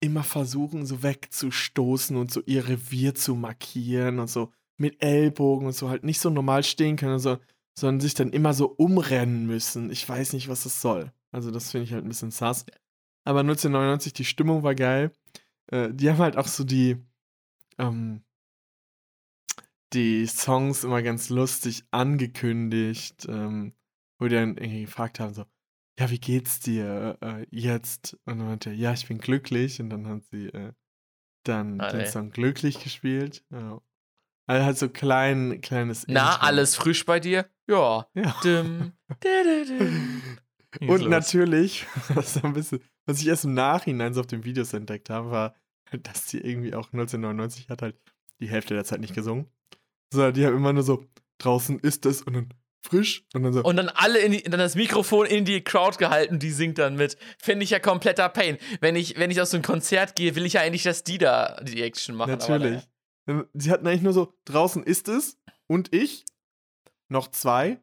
immer 0.01 0.23
versuchen, 0.23 0.85
so 0.85 1.03
wegzustoßen 1.03 2.15
und 2.17 2.31
so 2.31 2.43
ihr 2.45 2.69
Revier 2.69 3.15
zu 3.15 3.35
markieren 3.35 4.19
und 4.19 4.29
so 4.29 4.53
mit 4.77 5.03
Ellbogen 5.03 5.67
und 5.67 5.73
so 5.73 5.89
halt 5.89 6.05
nicht 6.05 6.21
so 6.21 6.29
normal 6.29 6.63
stehen 6.63 6.97
können, 6.97 7.19
so, 7.19 7.39
sondern 7.77 8.01
sich 8.01 8.15
dann 8.15 8.31
immer 8.31 8.53
so 8.53 8.69
umrennen 8.69 9.47
müssen. 9.47 9.91
Ich 9.91 10.07
weiß 10.09 10.35
nicht, 10.35 10.49
was 10.49 10.65
das 10.65 10.81
soll. 10.81 11.13
Also 11.33 11.51
das 11.51 11.71
finde 11.71 11.85
ich 11.85 11.93
halt 11.93 12.05
ein 12.05 12.09
bisschen 12.09 12.31
sass. 12.31 12.65
Aber 13.25 13.41
1999, 13.41 14.13
die 14.13 14.25
Stimmung 14.25 14.63
war 14.63 14.75
geil. 14.75 15.13
Äh, 15.67 15.91
die 15.93 16.09
haben 16.11 16.19
halt 16.19 16.37
auch 16.37 16.47
so 16.47 16.65
die, 16.65 16.97
ähm, 17.79 18.23
die 19.93 20.27
Songs 20.27 20.85
immer 20.85 21.03
ganz 21.03 21.29
lustig 21.29 21.85
angekündigt, 21.91 23.27
ähm, 23.29 23.73
wo 24.19 24.27
die 24.27 24.35
dann 24.35 24.57
irgendwie 24.57 24.83
gefragt 24.83 25.19
haben, 25.19 25.35
so, 25.35 25.45
ja, 25.99 26.11
wie 26.11 26.21
geht's 26.21 26.61
dir 26.61 27.19
äh, 27.21 27.47
jetzt? 27.51 28.15
Und 28.25 28.39
dann 28.39 28.47
meinte 28.47 28.71
er, 28.71 28.77
ja, 28.77 28.93
ich 28.93 29.09
bin 29.09 29.19
glücklich. 29.19 29.81
Und 29.81 29.91
dann 29.91 30.07
hat 30.07 30.25
sie 30.31 30.47
äh, 30.47 30.73
dann 31.45 31.81
ah, 31.81 31.91
den 31.91 32.07
Song 32.07 32.31
Glücklich 32.31 32.83
gespielt. 32.83 33.45
Ja. 33.51 33.81
Also 34.47 34.65
halt 34.65 34.79
so 34.79 34.89
klein, 34.89 35.61
kleines. 35.61 36.05
Na, 36.07 36.35
Intro. 36.35 36.47
alles 36.47 36.77
frisch 36.77 37.05
bei 37.05 37.19
dir? 37.21 37.51
Ja. 37.67 38.07
ja. 38.15 38.35
Dim, 38.45 38.93
Und 40.81 41.09
natürlich, 41.09 41.87
was, 42.15 42.41
bisschen, 42.41 42.81
was 43.07 43.21
ich 43.21 43.27
erst 43.27 43.45
im 43.45 43.55
Nachhinein 43.55 44.15
so 44.15 44.21
auf 44.21 44.27
den 44.27 44.45
Videos 44.45 44.73
entdeckt 44.73 45.11
habe, 45.11 45.31
war, 45.31 45.55
dass 46.03 46.27
die 46.27 46.39
irgendwie 46.39 46.75
auch 46.75 46.93
1999 46.93 47.71
hat 47.71 47.83
halt 47.83 47.97
die 48.41 48.49
Hälfte 48.49 48.75
der 48.75 48.85
Zeit 48.85 49.01
nicht 49.01 49.15
gesungen. 49.15 49.47
Sondern 50.13 50.35
die 50.35 50.47
haben 50.47 50.57
immer 50.57 50.73
nur 50.73 50.83
so, 50.83 51.05
draußen 51.39 51.79
ist 51.81 52.07
es 52.07 52.23
und 52.23 52.33
dann 52.35 52.55
frisch 52.81 53.25
und 53.35 53.43
dann 53.43 53.53
so. 53.53 53.63
Und 53.63 53.77
dann 53.77 53.89
alle 53.89 54.19
in 54.21 54.33
die, 54.33 54.43
dann 54.43 54.59
das 54.59 54.75
Mikrofon 54.75 55.27
in 55.27 55.45
die 55.45 55.63
Crowd 55.63 55.99
gehalten, 55.99 56.39
die 56.39 56.51
singt 56.51 56.79
dann 56.79 56.97
mit. 56.97 57.17
Finde 57.39 57.65
ich 57.65 57.71
ja 57.71 57.79
kompletter 57.79 58.29
Pain. 58.29 58.59
Wenn 58.81 58.97
ich, 58.97 59.19
wenn 59.19 59.31
ich 59.31 59.41
aus 59.41 59.51
so 59.51 59.57
einem 59.57 59.65
Konzert 59.65 60.15
gehe, 60.17 60.35
will 60.35 60.47
ich 60.47 60.55
ja 60.55 60.61
eigentlich, 60.61 60.83
dass 60.83 61.05
die 61.05 61.19
da 61.19 61.61
die 61.63 61.83
Action 61.83 62.15
machen. 62.15 62.33
Natürlich. 62.33 62.83
Sie 63.53 63.71
hatten 63.71 63.87
eigentlich 63.87 64.03
nur 64.03 64.15
so, 64.15 64.35
draußen 64.47 64.83
ist 64.83 65.09
es 65.09 65.39
und 65.67 65.95
ich, 65.95 66.25
noch 67.09 67.29
zwei 67.29 67.81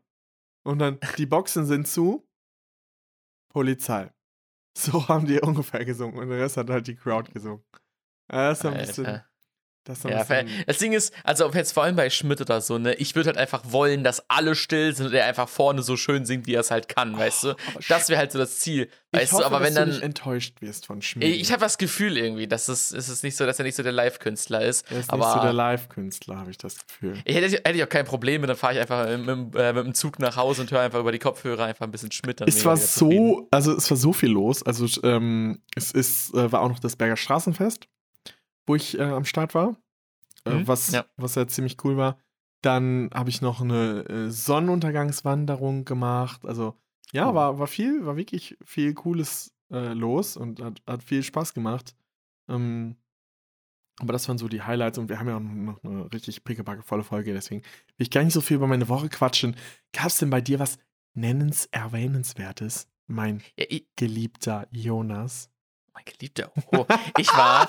und 0.63 0.79
dann 0.79 0.99
die 1.17 1.27
Boxen 1.27 1.65
sind 1.65 1.87
zu, 1.87 2.27
Polizei. 3.49 4.11
So 4.77 5.07
haben 5.07 5.27
die 5.27 5.39
ungefähr 5.41 5.85
gesungen 5.85 6.17
und 6.17 6.29
der 6.29 6.39
Rest 6.39 6.57
hat 6.57 6.69
halt 6.69 6.87
die 6.87 6.95
Crowd 6.95 7.31
gesungen. 7.31 7.63
Das 8.27 8.59
ist 8.59 8.65
ein 8.65 8.77
bisschen, 8.77 9.21
Das, 9.85 9.97
ist 9.97 10.01
so 10.03 10.09
ein 10.09 10.47
Ja, 10.47 10.53
das 10.65 10.77
Ding 10.79 10.93
ist, 10.93 11.13
also 11.23 11.45
ob 11.45 11.55
jetzt 11.55 11.71
vor 11.71 11.83
allem 11.83 11.95
bei 11.95 12.09
Schmidt 12.09 12.41
oder 12.41 12.59
so, 12.59 12.77
ne, 12.77 12.95
ich 12.95 13.15
würde 13.15 13.27
halt 13.27 13.37
einfach 13.37 13.61
wollen, 13.65 14.03
dass 14.03 14.29
alle 14.29 14.55
still 14.55 14.95
sind 14.95 15.07
und 15.07 15.13
er 15.13 15.25
einfach 15.25 15.47
vorne 15.47 15.81
so 15.83 15.95
schön 15.95 16.25
singt, 16.25 16.47
wie 16.47 16.55
er 16.55 16.61
es 16.61 16.71
halt 16.71 16.89
kann, 16.89 17.17
weißt 17.17 17.43
du? 17.43 17.51
Oh, 17.51 17.79
Das 17.87 18.09
wäre 18.09 18.19
halt 18.19 18.31
so 18.31 18.39
das 18.39 18.59
Ziel, 18.59 18.89
weißt 19.11 19.31
hoffe, 19.31 19.43
du? 19.43 19.45
Aber 19.47 19.59
wenn 19.59 19.67
dass 19.67 19.75
dann. 19.75 19.89
du 19.89 19.93
nicht 19.95 20.03
enttäuscht 20.03 20.61
wirst 20.61 20.87
von 20.87 21.01
Schmidt. 21.01 21.35
ich 21.35 21.51
habe 21.51 21.61
das 21.61 21.77
Gefühl 21.77 22.17
irgendwie, 22.17 22.47
dass 22.47 22.67
es, 22.67 22.91
es 22.91 23.09
ist 23.09 23.23
nicht 23.23 23.37
so, 23.37 23.45
dass 23.45 23.59
er 23.59 23.65
nicht 23.65 23.75
so 23.75 23.83
der 23.83 23.91
Live-Künstler 23.91 24.61
ist. 24.65 24.91
er 24.91 24.99
ist 24.99 25.09
aber 25.09 25.25
nicht 25.25 25.35
so 25.35 25.41
der 25.41 25.53
Live-Künstler, 25.53 26.37
habe 26.37 26.51
ich 26.51 26.57
das 26.57 26.77
Gefühl. 26.77 27.21
ich 27.23 27.35
hätte, 27.35 27.47
hätte 27.55 27.71
ich 27.73 27.83
auch 27.83 27.89
kein 27.89 28.05
Problem 28.05 28.41
mit, 28.41 28.49
dann 28.49 28.57
fahre 28.57 28.73
ich 28.73 28.79
einfach 28.79 29.07
mit, 29.07 29.25
mit, 29.25 29.55
äh, 29.55 29.71
mit 29.73 29.85
dem 29.85 29.93
Zug 29.93 30.19
nach 30.19 30.35
Hause 30.35 30.61
und 30.61 30.71
höre 30.71 30.81
einfach 30.81 30.99
über 30.99 31.11
die 31.11 31.19
Kopfhörer 31.19 31.65
einfach 31.65 31.85
ein 31.85 31.91
bisschen 31.91 32.11
Schmidt. 32.11 32.41
Dann 32.41 32.47
Es 32.47 32.65
war 32.65 32.75
so, 32.77 33.47
also 33.51 33.75
es 33.75 33.89
war 33.89 33.97
so 33.97 34.13
viel 34.13 34.29
los. 34.29 34.63
Also 34.63 34.87
ähm, 35.03 35.61
es 35.75 35.91
ist, 35.91 36.33
äh, 36.33 36.51
war 36.51 36.61
auch 36.61 36.69
noch 36.69 36.79
das 36.79 36.95
Berger 36.95 37.17
Straßenfest, 37.17 37.87
wo 38.65 38.75
ich 38.75 38.97
äh, 38.97 39.03
am 39.03 39.25
Start 39.25 39.53
war, 39.55 39.77
äh, 40.45 40.51
Mhm, 40.51 40.67
was, 40.67 40.91
ja. 40.91 41.05
was 41.17 41.35
ja 41.35 41.47
ziemlich 41.47 41.83
cool 41.83 41.97
war. 41.97 42.17
Dann 42.61 43.09
habe 43.13 43.29
ich 43.29 43.41
noch 43.41 43.61
eine 43.61 44.05
äh, 44.09 44.29
Sonnenuntergangswanderung 44.31 45.85
gemacht. 45.85 46.45
Also 46.45 46.75
ja, 47.11 47.27
Cool. 47.29 47.35
war, 47.35 47.59
war 47.59 47.67
viel, 47.67 48.05
war 48.05 48.17
wirklich 48.17 48.57
viel 48.63 48.93
Cooles 48.93 49.53
äh, 49.71 49.93
los 49.93 50.35
und 50.37 50.61
hat, 50.61 50.81
hat 50.87 51.03
viel 51.03 51.23
Spaß 51.23 51.53
gemacht. 51.53 51.95
Ähm, 52.49 52.95
aber 53.99 54.11
das 54.13 54.27
waren 54.27 54.37
so 54.37 54.47
die 54.47 54.61
Highlights 54.61 54.97
und 54.97 55.07
wir 55.09 55.19
haben 55.19 55.27
ja 55.29 55.37
auch 55.37 55.39
noch 55.39 55.83
eine 55.83 56.11
richtig 56.11 56.43
pickepacke 56.43 56.81
volle 56.83 57.03
Folge, 57.03 57.33
deswegen 57.33 57.61
will 57.61 57.69
ich 58.05 58.11
gar 58.11 58.23
nicht 58.23 58.33
so 58.33 58.41
viel 58.41 58.57
über 58.57 58.67
meine 58.67 58.89
Woche 58.89 59.07
quatschen. 59.07 59.55
Gab 59.93 60.07
es 60.07 60.17
denn 60.17 60.29
bei 60.29 60.41
dir 60.41 60.59
was 60.59 60.77
nennens 61.13 61.67
erwähnenswertes, 61.71 62.89
mein 63.07 63.41
Ja, 63.57 63.65
ich, 63.69 63.87
geliebter 63.95 64.67
Jonas? 64.71 65.49
Mein 65.95 66.05
Geliebter. 66.05 66.51
Oh, 66.71 66.85
ich 67.17 67.29
war, 67.29 67.67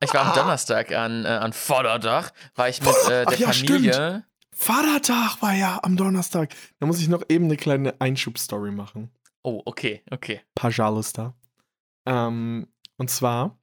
ich 0.00 0.12
war 0.12 0.26
am 0.26 0.34
Donnerstag 0.34 0.92
an, 0.92 1.24
äh, 1.24 1.28
an 1.28 1.52
Vorderdach, 1.52 2.32
war 2.54 2.68
ich 2.68 2.80
mit 2.80 2.90
äh, 3.08 3.24
Ach 3.26 3.30
der 3.30 3.38
ja, 3.38 3.52
Familie. 3.52 4.24
Vatertag 4.52 5.42
war 5.42 5.54
ja 5.54 5.80
am 5.82 5.96
Donnerstag. 5.96 6.54
Da 6.78 6.86
muss 6.86 7.00
ich 7.00 7.08
noch 7.08 7.24
eben 7.28 7.46
eine 7.46 7.56
kleine 7.56 8.00
Einschubstory 8.00 8.70
machen. 8.70 9.10
Oh, 9.42 9.62
okay, 9.64 10.02
okay. 10.10 10.42
Pajalis 10.54 11.12
da. 11.12 11.34
Ähm, 12.06 12.68
und 12.96 13.10
zwar 13.10 13.58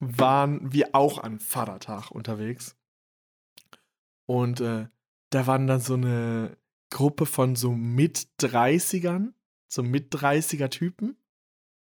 waren 0.00 0.72
wir 0.72 0.94
auch 0.94 1.18
an 1.18 1.38
Vatertag 1.38 2.10
unterwegs. 2.10 2.76
Und 4.26 4.60
äh, 4.60 4.86
da 5.30 5.46
waren 5.46 5.66
dann 5.66 5.80
so 5.80 5.94
eine 5.94 6.56
Gruppe 6.90 7.26
von 7.26 7.54
so 7.54 7.72
Mit-30ern, 7.72 9.32
so 9.68 9.82
Mit-30er-Typen. 9.82 11.16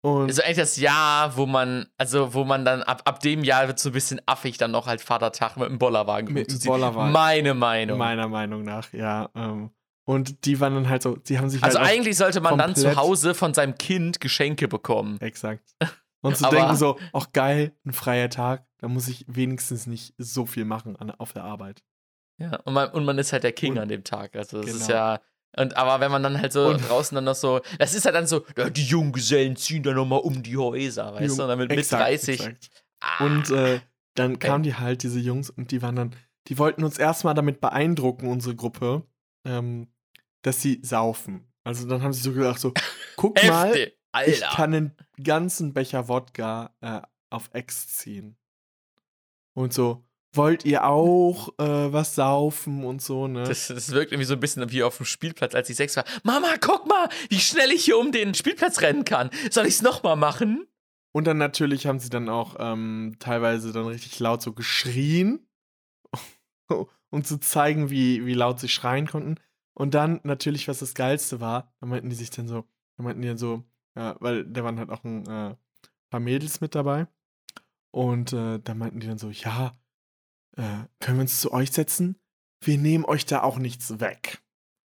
Und 0.04 0.28
Also 0.28 0.42
eigentlich 0.42 0.58
das 0.58 0.76
Jahr, 0.76 1.34
wo 1.36 1.46
man, 1.46 1.86
also 1.96 2.34
wo 2.34 2.44
man 2.44 2.64
dann, 2.66 2.82
ab, 2.82 3.00
ab 3.06 3.20
dem 3.20 3.42
Jahr 3.42 3.66
wird 3.68 3.78
so 3.78 3.88
ein 3.88 3.92
bisschen 3.92 4.20
affig 4.26 4.58
dann 4.58 4.70
noch 4.70 4.86
halt 4.86 5.00
Vatertag 5.00 5.56
mit 5.56 5.68
dem 5.70 5.78
Bollerwagen 5.78 6.32
Mit 6.34 6.50
dem. 6.50 6.58
Bollerwagen. 6.60 7.10
Meine 7.10 7.54
Meinung. 7.54 7.96
meiner 7.96 8.28
Meinung 8.28 8.64
nach, 8.64 8.92
ja. 8.92 9.30
Ähm, 9.34 9.70
und 10.06 10.44
die 10.44 10.60
waren 10.60 10.74
dann 10.74 10.88
halt 10.90 11.02
so, 11.02 11.16
die 11.16 11.38
haben 11.38 11.48
sich 11.48 11.62
also 11.62 11.78
halt 11.78 11.88
eigentlich 11.88 12.18
sollte 12.18 12.42
man 12.42 12.58
dann 12.58 12.76
zu 12.76 12.94
Hause 12.96 13.34
von 13.34 13.54
seinem 13.54 13.76
Kind 13.78 14.20
Geschenke 14.20 14.68
bekommen. 14.68 15.18
Exakt. 15.22 15.74
Und 16.20 16.36
zu 16.36 16.48
denken 16.50 16.76
so, 16.76 16.98
auch 17.12 17.32
geil, 17.32 17.72
ein 17.86 17.92
freier 17.94 18.28
Tag, 18.28 18.66
da 18.78 18.88
muss 18.88 19.08
ich 19.08 19.24
wenigstens 19.26 19.86
nicht 19.86 20.12
so 20.18 20.44
viel 20.44 20.66
machen 20.66 20.96
an, 20.96 21.10
auf 21.12 21.32
der 21.32 21.44
Arbeit. 21.44 21.82
Ja, 22.38 22.56
und 22.64 22.74
man, 22.74 22.90
und 22.90 23.06
man 23.06 23.16
ist 23.16 23.32
halt 23.32 23.44
der 23.44 23.52
King 23.52 23.72
Und- 23.72 23.78
an 23.78 23.88
dem 23.88 24.04
Tag. 24.04 24.36
Also 24.36 24.60
das 24.60 24.70
ist 24.70 24.86
Genau. 24.88 24.98
ja. 24.98 25.20
Und 25.56 25.76
aber 25.76 26.00
wenn 26.00 26.10
man 26.10 26.22
dann 26.22 26.40
halt 26.40 26.52
so 26.52 26.66
Und- 26.68 26.88
draußen 26.88 27.14
dann 27.14 27.24
noch 27.24 27.34
so, 27.34 27.60
das 27.78 27.94
ist 27.94 28.04
halt 28.04 28.14
dann 28.14 28.26
so, 28.26 28.44
ja, 28.56 28.68
die 28.70 28.84
Junggesellen 28.84 29.56
ziehen 29.56 29.82
dann 29.82 29.94
nochmal 29.94 30.20
um 30.20 30.42
die 30.42 30.56
Häuser, 30.56 31.14
weißt 31.14 31.38
du? 31.38 31.42
Und 31.42 31.48
dann 31.48 31.58
mit, 31.58 31.68
mit 31.70 31.78
Exakt, 31.78 32.02
30. 32.02 32.40
exakt. 32.40 32.70
Ah, 33.00 33.24
Und 33.24 33.50
äh, 33.50 33.80
dann 34.14 34.38
kamen 34.38 34.62
die 34.64 34.74
halt, 34.74 35.02
diese 35.02 35.20
Jungs, 35.20 35.50
und 35.50 35.70
die 35.70 35.82
waren 35.82 35.96
dann, 35.96 36.16
die 36.48 36.58
wollten 36.58 36.82
uns 36.84 36.98
erstmal 36.98 37.34
damit 37.34 37.60
beeindrucken, 37.60 38.28
unsere 38.28 38.54
Gruppe, 38.56 39.02
ähm, 39.44 39.88
dass 40.42 40.60
sie 40.60 40.80
saufen. 40.82 41.46
Also 41.64 41.86
dann 41.88 42.02
haben 42.02 42.12
sie 42.12 42.20
so 42.22 42.32
gedacht, 42.32 42.58
so, 42.60 42.72
guck 43.16 43.42
mal, 43.44 43.68
heftig. 43.68 43.96
ich 44.26 44.44
Alter. 44.44 44.56
kann 44.56 44.74
einen 44.74 44.96
ganzen 45.22 45.72
Becher 45.72 46.08
Wodka 46.08 46.74
äh, 46.80 47.00
auf 47.30 47.50
Ex 47.52 47.88
ziehen. 47.88 48.36
Und 49.54 49.72
so, 49.72 50.04
wollt 50.36 50.64
ihr 50.64 50.84
auch 50.84 51.48
äh, 51.58 51.92
was 51.92 52.14
saufen 52.14 52.84
und 52.84 53.02
so, 53.02 53.28
ne? 53.28 53.44
Das, 53.44 53.68
das 53.68 53.90
wirkt 53.92 54.12
irgendwie 54.12 54.26
so 54.26 54.34
ein 54.34 54.40
bisschen 54.40 54.70
wie 54.70 54.82
auf 54.82 54.96
dem 54.96 55.06
Spielplatz, 55.06 55.54
als 55.54 55.70
ich 55.70 55.76
sechs 55.76 55.96
war. 55.96 56.04
Mama, 56.22 56.54
guck 56.60 56.86
mal, 56.86 57.08
wie 57.28 57.40
schnell 57.40 57.70
ich 57.70 57.84
hier 57.84 57.98
um 57.98 58.12
den 58.12 58.34
Spielplatz 58.34 58.80
rennen 58.80 59.04
kann. 59.04 59.30
Soll 59.50 59.66
ich 59.66 59.74
es 59.74 59.82
nochmal 59.82 60.16
machen? 60.16 60.66
Und 61.12 61.26
dann 61.26 61.38
natürlich 61.38 61.86
haben 61.86 62.00
sie 62.00 62.10
dann 62.10 62.28
auch 62.28 62.56
ähm, 62.58 63.16
teilweise 63.20 63.72
dann 63.72 63.86
richtig 63.86 64.18
laut 64.18 64.42
so 64.42 64.52
geschrien, 64.52 65.46
um 67.10 67.22
zu 67.22 67.38
zeigen, 67.38 67.90
wie, 67.90 68.26
wie 68.26 68.34
laut 68.34 68.58
sie 68.58 68.68
schreien 68.68 69.06
konnten. 69.06 69.36
Und 69.74 69.94
dann 69.94 70.20
natürlich, 70.24 70.66
was 70.66 70.80
das 70.80 70.94
Geilste 70.94 71.40
war, 71.40 71.72
da 71.80 71.86
meinten 71.86 72.10
die 72.10 72.16
sich 72.16 72.30
dann 72.30 72.48
so, 72.48 72.64
da 72.96 73.04
meinten 73.04 73.22
die 73.22 73.28
dann 73.28 73.38
so, 73.38 73.62
ja, 73.96 74.16
weil 74.20 74.44
da 74.44 74.64
waren 74.64 74.78
halt 74.78 74.90
auch 74.90 75.04
ein 75.04 75.26
äh, 75.26 75.54
paar 76.10 76.20
Mädels 76.20 76.60
mit 76.60 76.74
dabei. 76.74 77.06
Und 77.92 78.32
äh, 78.32 78.58
da 78.58 78.74
meinten 78.74 78.98
die 78.98 79.06
dann 79.06 79.18
so, 79.18 79.30
ja, 79.30 79.72
äh, 80.56 80.84
können 81.00 81.18
wir 81.18 81.22
uns 81.22 81.40
zu 81.40 81.52
euch 81.52 81.70
setzen? 81.72 82.18
Wir 82.60 82.78
nehmen 82.78 83.04
euch 83.04 83.26
da 83.26 83.42
auch 83.42 83.58
nichts 83.58 84.00
weg. 84.00 84.42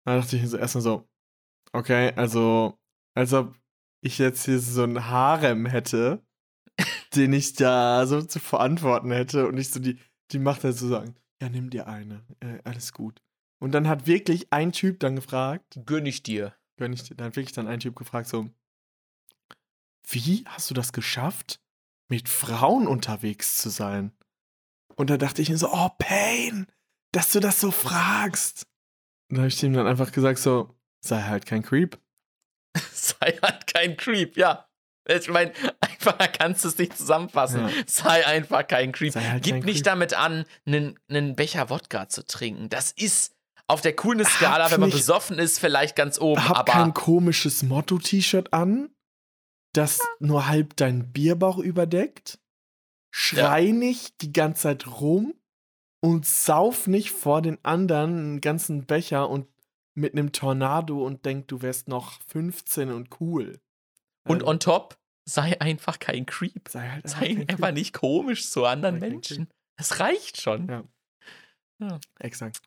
Da 0.04 0.16
dachte 0.16 0.36
ich 0.36 0.42
mir 0.42 0.48
so 0.48 0.56
erstmal 0.56 0.82
so, 0.82 1.08
okay, 1.72 2.12
also, 2.16 2.78
als 3.14 3.32
ob 3.32 3.56
ich 4.00 4.18
jetzt 4.18 4.44
hier 4.44 4.60
so 4.60 4.84
ein 4.84 5.06
Harem 5.08 5.66
hätte, 5.66 6.24
den 7.14 7.32
ich 7.32 7.54
da 7.54 8.06
so 8.06 8.22
zu 8.22 8.38
verantworten 8.38 9.10
hätte 9.10 9.46
und 9.48 9.54
nicht 9.54 9.72
so 9.72 9.80
die, 9.80 9.98
die 10.30 10.38
Macht 10.38 10.62
so 10.62 10.72
sagen, 10.72 11.16
ja, 11.40 11.48
nimm 11.48 11.70
dir 11.70 11.86
eine, 11.86 12.24
äh, 12.40 12.60
alles 12.64 12.92
gut. 12.92 13.22
Und 13.58 13.72
dann 13.72 13.88
hat 13.88 14.06
wirklich 14.06 14.52
ein 14.52 14.72
Typ 14.72 15.00
dann 15.00 15.16
gefragt, 15.16 15.80
Gönn 15.86 16.06
ich 16.06 16.22
dir. 16.22 16.54
gönn 16.76 16.92
ich, 16.92 17.02
dir- 17.04 17.14
dann 17.14 17.28
hat 17.28 17.36
wirklich 17.36 17.54
dann 17.54 17.66
ein 17.68 17.80
Typ 17.80 17.96
gefragt 17.96 18.28
so, 18.28 18.50
wie 20.08 20.44
hast 20.46 20.70
du 20.70 20.74
das 20.74 20.92
geschafft, 20.92 21.60
mit 22.08 22.28
Frauen 22.28 22.86
unterwegs 22.86 23.58
zu 23.58 23.70
sein? 23.70 24.12
Und 24.96 25.10
da 25.10 25.16
dachte 25.16 25.42
ich 25.42 25.50
mir 25.50 25.58
so, 25.58 25.70
oh, 25.72 25.90
Pain, 25.98 26.66
dass 27.12 27.30
du 27.32 27.40
das 27.40 27.60
so 27.60 27.70
fragst. 27.70 28.66
Und 29.30 29.36
da 29.36 29.42
habe 29.42 29.48
ich 29.48 29.62
ihm 29.62 29.72
dann 29.74 29.86
einfach 29.86 30.12
gesagt 30.12 30.38
so, 30.38 30.74
sei 31.04 31.22
halt 31.22 31.46
kein 31.46 31.62
Creep. 31.62 31.98
Sei 32.92 33.38
halt 33.42 33.66
kein 33.66 33.96
Creep, 33.96 34.36
ja. 34.36 34.66
Ich 35.08 35.28
meine, 35.28 35.52
einfacher 35.80 36.28
kannst 36.28 36.64
du 36.64 36.68
es 36.68 36.76
nicht 36.78 36.96
zusammenfassen. 36.98 37.68
Ja. 37.68 37.70
Sei 37.86 38.26
einfach 38.26 38.66
kein 38.66 38.92
Creep. 38.92 39.14
Halt 39.14 39.42
Gib 39.44 39.52
kein 39.54 39.62
nicht 39.64 39.76
Creep. 39.76 39.84
damit 39.84 40.14
an, 40.14 40.44
einen, 40.66 40.98
einen 41.08 41.36
Becher 41.36 41.70
Wodka 41.70 42.08
zu 42.08 42.26
trinken. 42.26 42.68
Das 42.68 42.90
ist 42.92 43.34
auf 43.68 43.80
der 43.80 43.96
coolen 43.96 44.24
Hab 44.24 44.30
Skala, 44.32 44.70
wenn 44.70 44.80
man 44.80 44.88
nicht- 44.90 44.98
besoffen 44.98 45.38
ist, 45.38 45.58
vielleicht 45.58 45.96
ganz 45.96 46.18
oben. 46.20 46.46
Hab 46.48 46.58
aber 46.58 46.72
kein 46.72 46.92
komisches 46.94 47.62
Motto-T-Shirt 47.62 48.52
an, 48.52 48.90
das 49.72 50.00
nur 50.18 50.46
halb 50.48 50.76
deinen 50.76 51.12
Bierbauch 51.12 51.58
überdeckt. 51.58 52.38
Schrei 53.18 53.70
nicht 53.70 54.20
die 54.20 54.32
ganze 54.32 54.62
Zeit 54.64 54.86
rum 55.00 55.34
und 56.00 56.26
sauf 56.26 56.86
nicht 56.86 57.10
vor 57.12 57.40
den 57.40 57.58
anderen 57.64 58.10
einen 58.18 58.40
ganzen 58.42 58.84
Becher 58.84 59.30
und 59.30 59.48
mit 59.94 60.12
einem 60.12 60.32
Tornado 60.32 61.02
und 61.04 61.24
denk, 61.24 61.48
du 61.48 61.62
wärst 61.62 61.88
noch 61.88 62.20
15 62.28 62.90
und 62.92 63.20
cool. 63.20 63.58
und 64.28 64.42
Ähm, 64.42 64.48
on 64.48 64.60
top, 64.60 64.98
sei 65.24 65.58
einfach 65.62 65.98
kein 65.98 66.26
Creep. 66.26 66.68
sei 66.68 66.88
halt 66.90 67.08
Sei 67.08 67.46
einfach 67.48 67.68
Creep. 67.68 67.74
nicht 67.74 67.94
komisch 67.94 68.50
zu 68.50 68.66
anderen 68.66 69.00
Sei 69.00 69.08
Menschen. 69.08 69.48
Das 69.78 69.98
reicht 69.98 70.40
schon. 70.40 70.68
Ja. 71.80 71.98
Exakt. 72.18 72.60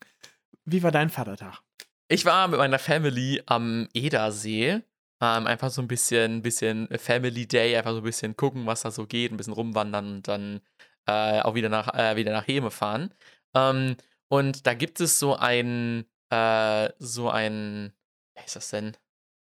Wie 0.64 0.82
war 0.82 0.90
dein 0.90 1.10
Vatertag? 1.10 1.62
Ich 2.08 2.24
war 2.24 2.48
mit 2.48 2.58
meiner 2.58 2.80
Family 2.80 3.40
am 3.46 3.88
Edersee. 3.94 4.82
Ähm, 5.20 5.46
einfach 5.46 5.70
so 5.70 5.82
ein 5.82 5.88
bisschen, 5.88 6.42
bisschen 6.42 6.88
Family 6.98 7.46
Day, 7.46 7.76
einfach 7.76 7.92
so 7.92 7.98
ein 7.98 8.04
bisschen 8.04 8.36
gucken, 8.36 8.66
was 8.66 8.82
da 8.82 8.90
so 8.90 9.06
geht, 9.06 9.32
ein 9.32 9.36
bisschen 9.36 9.52
rumwandern 9.52 10.16
und 10.16 10.28
dann 10.28 10.60
äh, 11.06 11.40
auch 11.42 11.54
wieder 11.54 11.68
nach, 11.68 11.94
äh, 11.94 12.16
wieder 12.16 12.32
nach 12.32 12.46
Heme 12.46 12.70
fahren. 12.70 13.12
Ähm, 13.54 13.96
und 14.28 14.66
da 14.66 14.74
gibt 14.74 15.00
es 15.00 15.18
so 15.18 15.36
ein, 15.36 16.06
äh, 16.30 16.90
so 16.98 17.30
ein, 17.30 17.92
wie 18.36 18.44
ist 18.44 18.56
das 18.56 18.70
denn? 18.70 18.96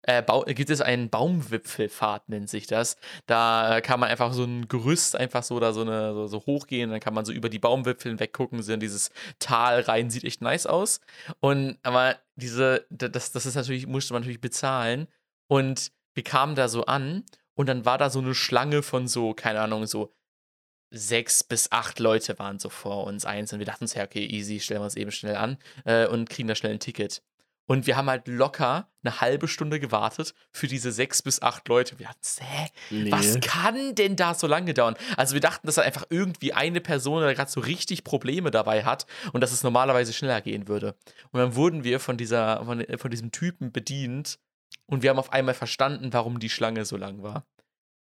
Äh, 0.08 0.24
gibt 0.54 0.70
es 0.70 0.82
einen 0.82 1.10
Baumwipfelfahrt, 1.10 2.30
nennt 2.30 2.50
sich 2.50 2.68
das. 2.68 2.98
Da 3.26 3.78
äh, 3.78 3.82
kann 3.82 4.00
man 4.00 4.10
einfach 4.10 4.34
so 4.34 4.44
ein 4.44 4.68
Gerüst 4.68 5.16
einfach 5.16 5.42
so 5.44 5.60
da 5.60 5.74
so, 5.74 5.82
eine, 5.82 6.14
so, 6.14 6.28
so 6.28 6.46
hochgehen, 6.46 6.92
dann 6.92 7.00
kann 7.00 7.16
man 7.16 7.26
so 7.26 7.32
über 7.32 7.50
die 7.50 7.58
Baumwipfel 7.58 8.12
hinweg 8.12 8.32
gucken, 8.34 8.62
dieses 8.80 9.10
Tal 9.40 9.82
rein, 9.82 10.12
sieht 10.12 10.24
echt 10.24 10.42
nice 10.42 10.68
aus. 10.68 11.02
Und 11.40 11.80
aber 11.82 12.18
diese, 12.36 12.86
das, 12.92 13.32
das 13.32 13.46
ist 13.48 13.56
natürlich, 13.56 13.88
musste 13.88 14.14
man 14.14 14.22
natürlich 14.22 14.42
bezahlen. 14.42 15.08
Und 15.48 15.92
wir 16.14 16.24
kamen 16.24 16.56
da 16.56 16.68
so 16.68 16.86
an 16.86 17.24
und 17.54 17.68
dann 17.68 17.86
war 17.86 17.98
da 17.98 18.10
so 18.10 18.20
eine 18.20 18.36
Schlange 18.36 18.84
von 18.84 19.08
so, 19.08 19.34
keine 19.34 19.62
Ahnung, 19.62 19.86
so 19.86 20.14
sechs 20.92 21.44
bis 21.44 21.72
acht 21.72 22.00
Leute 22.00 22.40
waren 22.40 22.60
so 22.60 22.70
vor 22.70 23.06
uns 23.06 23.25
eins 23.25 23.52
und 23.52 23.60
wir 23.60 23.66
dachten 23.66 23.84
uns, 23.84 23.96
ja, 23.96 24.04
okay, 24.04 24.25
easy, 24.25 24.60
stellen 24.60 24.82
wir 24.82 24.86
uns 24.86 24.96
eben 24.96 25.12
schnell 25.12 25.36
an 25.36 25.58
äh, 25.84 26.08
und 26.08 26.30
kriegen 26.30 26.48
da 26.48 26.56
schnell 26.56 26.74
ein 26.74 26.80
Ticket. 26.80 27.22
Und 27.68 27.88
wir 27.88 27.98
haben 27.98 28.08
halt 28.10 28.28
locker 28.28 28.88
eine 29.04 29.22
halbe 29.22 29.48
Stunde 29.48 29.80
gewartet 29.80 30.36
für 30.52 30.68
diese 30.68 30.92
sechs 30.92 31.24
bis 31.24 31.42
acht 31.42 31.68
Leute. 31.68 31.98
Wir 31.98 32.06
dachten, 32.06 32.22
hä, 32.44 32.68
Nee. 32.92 33.12
was 33.12 33.40
kann 33.42 33.96
denn 33.96 34.16
da 34.16 34.36
so 34.36 34.46
lange 34.46 34.75
dauern? 34.75 34.96
Also 35.18 35.34
wir 35.34 35.42
dachten, 35.42 35.66
dass 35.66 35.75
da 35.75 35.82
einfach 35.82 36.06
irgendwie 36.12 36.54
eine 36.54 36.80
Person 36.80 37.24
da 37.24 37.34
gerade 37.34 37.50
so 37.50 37.60
richtig 37.62 38.04
Probleme 38.04 38.52
dabei 38.52 38.84
hat 38.84 39.08
und 39.34 39.42
dass 39.42 39.52
es 39.52 39.64
normalerweise 39.64 40.14
schneller 40.14 40.42
gehen 40.42 40.68
würde. 40.68 40.96
Und 41.32 41.40
dann 41.40 41.56
wurden 41.56 41.84
wir 41.84 42.00
von, 42.00 42.18
dieser, 42.18 42.64
von, 42.66 42.86
von 42.98 43.10
diesem 43.12 43.32
Typen 43.32 43.72
bedient 43.72 44.38
und 44.86 45.03
wir 45.03 45.10
haben 45.10 45.20
auf 45.20 45.34
einmal 45.34 45.53
verstanden, 45.55 46.13
warum 46.13 46.39
die 46.39 46.50
Schlange 46.50 46.86
so 46.86 46.98
lang 46.98 47.22
war. 47.24 47.46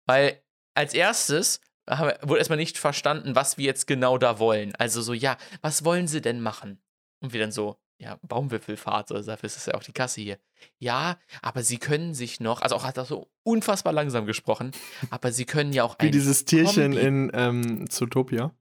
Weil 0.06 0.42
als 0.74 0.94
erstes 0.94 1.60
wir, 1.88 2.18
wurde 2.22 2.38
erstmal 2.38 2.58
nicht 2.58 2.78
verstanden, 2.78 3.34
was 3.34 3.58
wir 3.58 3.64
jetzt 3.64 3.86
genau 3.86 4.18
da 4.18 4.38
wollen. 4.38 4.74
Also 4.76 5.02
so, 5.02 5.12
ja, 5.12 5.36
was 5.62 5.84
wollen 5.84 6.08
sie 6.08 6.20
denn 6.20 6.40
machen? 6.40 6.80
Und 7.20 7.32
wir 7.32 7.40
dann 7.40 7.52
so, 7.52 7.76
ja, 7.98 8.18
Baumwipfelfahrt, 8.22 9.10
also 9.12 9.30
dafür 9.30 9.46
ist 9.46 9.66
ja 9.66 9.74
auch 9.74 9.82
die 9.82 9.92
Kasse 9.92 10.20
hier. 10.20 10.38
Ja, 10.78 11.18
aber 11.42 11.62
sie 11.62 11.78
können 11.78 12.12
sich 12.14 12.40
noch, 12.40 12.60
also 12.60 12.74
auch 12.76 12.84
hat 12.84 12.96
er 12.98 13.04
so 13.06 13.30
unfassbar 13.42 13.92
langsam 13.92 14.26
gesprochen, 14.26 14.72
aber 15.10 15.32
sie 15.32 15.46
können 15.46 15.72
ja 15.72 15.84
auch 15.84 15.96
Wie 16.00 16.06
ein 16.06 16.12
dieses 16.12 16.44
Tierchen 16.44 16.92
Kombi- 16.92 17.00
in 17.00 17.30
ähm, 17.32 17.88
Zootopia. 17.88 18.52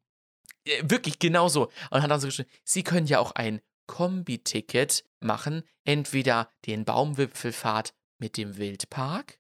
äh, 0.65 0.83
wirklich 0.83 1.19
genau 1.19 1.50
so. 1.50 1.69
Und 1.89 2.01
hat 2.01 2.09
dann 2.09 2.19
so 2.21 2.27
geschrieben, 2.27 2.50
Sie 2.63 2.83
können 2.83 3.07
ja 3.07 3.19
auch 3.19 3.31
ein 3.33 3.59
Kombi-Ticket 3.88 5.03
machen. 5.25 5.63
Entweder 5.84 6.50
den 6.65 6.86
Baumwipfelfahrt 6.86 7.94
mit 8.17 8.38
dem 8.38 8.58
Wildpark, 8.58 9.39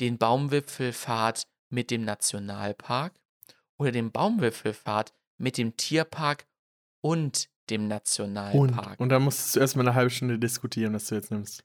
den 0.00 0.18
Baumwipfelfahrt 0.18 1.46
mit 1.70 1.90
dem 1.90 2.04
Nationalpark 2.04 3.14
oder 3.78 3.92
den 3.92 4.12
Baumwipfelfahrt 4.12 5.12
mit 5.38 5.56
dem 5.58 5.76
Tierpark 5.76 6.46
und 7.00 7.48
dem 7.70 7.82
Und, 7.82 7.88
Nationalpark. 7.88 9.00
und 9.00 9.08
dann 9.08 9.22
musstest 9.22 9.56
du 9.56 9.60
erstmal 9.60 9.86
eine 9.86 9.94
halbe 9.94 10.10
Stunde 10.10 10.38
diskutieren, 10.38 10.92
was 10.94 11.06
du 11.06 11.14
jetzt 11.14 11.30
nimmst. 11.30 11.64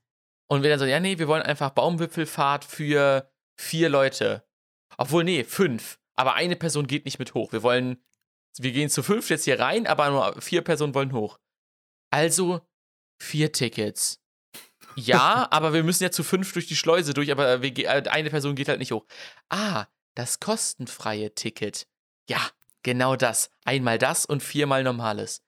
Und 0.49 0.63
wir 0.63 0.69
dann 0.69 0.79
so, 0.79 0.85
ja, 0.85 0.99
nee, 0.99 1.17
wir 1.19 1.27
wollen 1.27 1.41
einfach 1.43 1.71
Baumwipfelfahrt 1.71 2.63
für 2.63 3.29
vier 3.59 3.89
Leute. 3.89 4.47
Obwohl, 4.97 5.23
nee, 5.25 5.43
fünf. 5.43 5.99
Aber 6.15 6.35
eine 6.35 6.55
Person 6.55 6.87
geht 6.87 7.05
nicht 7.05 7.19
mit 7.19 7.33
hoch. 7.33 7.51
Wir 7.51 7.63
wollen, 7.63 8.01
wir 8.57 8.71
gehen 8.71 8.89
zu 8.89 9.03
fünf 9.03 9.29
jetzt 9.29 9.43
hier 9.43 9.59
rein, 9.59 9.85
aber 9.85 10.09
nur 10.09 10.41
vier 10.41 10.61
Personen 10.61 10.93
wollen 10.95 11.11
hoch. 11.11 11.37
Also 12.11 12.61
vier 13.17 13.51
Tickets. 13.51 14.21
Ja, 14.95 15.47
aber 15.51 15.73
wir 15.73 15.83
müssen 15.83 16.03
ja 16.03 16.11
zu 16.11 16.23
fünf 16.23 16.53
durch 16.53 16.67
die 16.67 16.75
Schleuse 16.75 17.13
durch, 17.13 17.31
aber 17.31 17.61
wir, 17.61 17.77
äh, 17.77 18.03
eine 18.09 18.29
Person 18.29 18.55
geht 18.55 18.67
halt 18.67 18.79
nicht 18.79 18.91
hoch. 18.91 19.05
Ah, 19.49 19.85
das 20.15 20.39
kostenfreie 20.39 21.33
Ticket. 21.35 21.87
Ja, 22.29 22.39
genau 22.83 23.15
das. 23.15 23.49
Einmal 23.63 23.97
das 23.97 24.25
und 24.25 24.41
viermal 24.41 24.83
normales. 24.83 25.43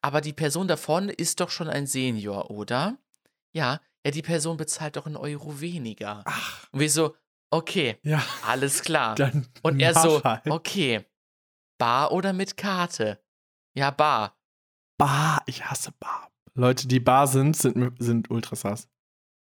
Aber 0.00 0.20
die 0.20 0.32
Person 0.32 0.68
da 0.68 0.76
vorne 0.76 1.12
ist 1.12 1.40
doch 1.40 1.50
schon 1.50 1.68
ein 1.68 1.86
Senior, 1.86 2.50
oder? 2.50 2.98
Ja, 3.52 3.80
ja, 4.06 4.12
die 4.12 4.22
Person 4.22 4.56
bezahlt 4.56 4.96
doch 4.96 5.06
einen 5.06 5.16
Euro 5.16 5.60
weniger. 5.60 6.22
Ach, 6.26 6.68
Und 6.70 6.78
wir 6.78 6.88
so, 6.88 7.16
okay, 7.50 7.98
ja, 8.02 8.24
alles 8.46 8.82
klar. 8.82 9.14
dann. 9.16 9.48
Und 9.62 9.80
er 9.80 9.94
so, 9.94 10.22
halt. 10.22 10.46
okay, 10.48 11.04
Bar 11.76 12.12
oder 12.12 12.32
mit 12.32 12.56
Karte? 12.56 13.20
Ja, 13.74 13.90
Bar. 13.90 14.38
Bar, 14.96 15.42
ich 15.46 15.64
hasse 15.64 15.92
Bar. 15.98 16.30
Leute, 16.56 16.88
die 16.88 17.00
Bar 17.00 17.26
sind, 17.26 17.56
sind, 17.56 17.94
sind 17.98 18.30
Ultrasars. 18.30 18.88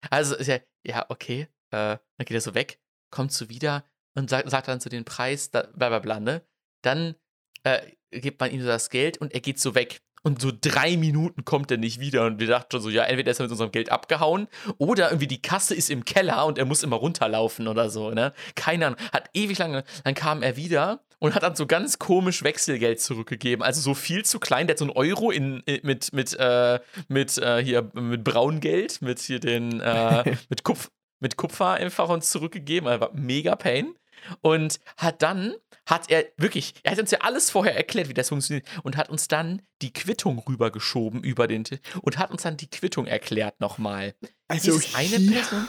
Also, 0.10 0.36
ja, 0.38 0.60
ja, 0.86 1.06
okay. 1.10 1.48
Äh, 1.72 1.98
dann 1.98 2.26
geht 2.26 2.32
er 2.32 2.42
so 2.42 2.54
weg, 2.54 2.80
kommt 3.12 3.32
so 3.32 3.50
wieder 3.50 3.86
und 4.16 4.30
sagt, 4.30 4.50
sagt 4.50 4.68
dann 4.68 4.80
so 4.80 4.90
den 4.90 5.06
Preis, 5.06 5.52
da, 5.52 5.64
bla 5.74 5.90
bla 5.90 6.00
bla, 6.00 6.20
ne? 6.20 6.46
Dann 6.84 7.16
äh, 7.64 7.80
gibt 8.12 8.40
man 8.40 8.52
ihm 8.52 8.62
so 8.62 8.68
das 8.68 8.90
Geld 8.90 9.18
und 9.18 9.34
er 9.34 9.40
geht 9.40 9.60
so 9.60 9.76
weg. 9.76 10.02
Und 10.24 10.40
so 10.40 10.52
drei 10.52 10.98
Minuten 10.98 11.46
kommt 11.46 11.72
er 11.72 11.78
nicht 11.78 12.00
wieder. 12.00 12.28
Und 12.28 12.40
wir 12.40 12.46
dachten 12.46 12.68
schon 12.72 12.82
so, 12.82 12.90
ja, 12.90 13.04
entweder 13.04 13.32
ist 13.32 13.40
er 13.40 13.46
mit 13.46 13.52
unserem 13.52 13.72
Geld 13.72 13.92
abgehauen 13.92 14.48
oder 14.78 15.10
irgendwie 15.10 15.28
die 15.28 15.42
Kasse 15.42 15.74
ist 15.74 15.90
im 15.90 16.06
Keller 16.06 16.46
und 16.46 16.60
er 16.60 16.66
muss 16.66 16.84
immer 16.84 16.98
runterlaufen 16.98 17.68
oder 17.68 17.90
so, 17.90 18.12
ne? 18.12 18.34
Keine 18.56 18.88
Ahnung. 18.88 19.00
Hat 19.12 19.30
ewig 19.34 19.58
lange. 19.58 19.84
Dann 20.04 20.14
kam 20.14 20.44
er 20.44 20.58
wieder 20.58 21.04
und 21.22 21.36
hat 21.36 21.44
dann 21.44 21.56
so 21.56 21.68
ganz 21.68 22.00
komisch 22.00 22.44
Wechselgeld 22.44 23.00
zurückgegeben. 23.00 23.64
Also 23.64 23.80
so 23.80 23.94
viel 23.94 24.26
zu 24.26 24.40
klein. 24.40 24.66
Der 24.66 24.74
hat 24.74 24.80
so 24.80 24.86
einen 24.86 24.92
Euro 24.94 25.30
in, 25.30 25.60
in, 25.68 25.80
mit, 25.84 26.12
mit, 26.14 26.36
äh, 26.40 26.80
mit 27.10 27.38
äh, 27.38 27.64
hier, 27.64 27.92
mit 27.94 28.24
Braungeld, 28.24 29.04
mit 29.04 29.20
hier 29.20 29.40
den, 29.40 29.80
äh, 29.82 30.36
mit, 30.50 30.64
Kupf, 30.64 30.90
mit 31.20 31.38
Kupfer 31.38 31.74
einfach 31.74 32.10
uns 32.10 32.32
zurückgegeben. 32.32 32.90
War 32.90 33.12
mega 33.14 33.56
Pain. 33.56 33.94
Und 34.42 34.80
hat 34.98 35.22
dann, 35.22 35.54
hat 35.86 36.10
er 36.10 36.26
wirklich, 36.38 36.74
er 36.84 36.94
hat 36.94 37.00
uns 37.00 37.12
ja 37.12 37.20
alles 37.22 37.52
vorher 37.52 37.76
erklärt, 37.76 38.10
wie 38.10 38.14
das 38.16 38.30
funktioniert, 38.30 38.68
und 38.84 38.98
hat 38.98 39.10
uns 39.10 39.28
dann 39.28 39.62
die 39.84 39.94
Quittung 39.94 40.40
rübergeschoben 40.40 41.24
über 41.24 41.46
den 41.48 41.64
Tisch 41.66 41.80
und 42.02 42.18
hat 42.18 42.32
uns 42.32 42.42
dann 42.44 42.58
die 42.58 42.70
Quittung 42.70 43.06
erklärt 43.06 43.60
nochmal. 43.60 44.16
Also 44.48 44.76
ist 44.76 44.96
eine 44.96 45.18
hier- 45.18 45.32
Person. 45.34 45.68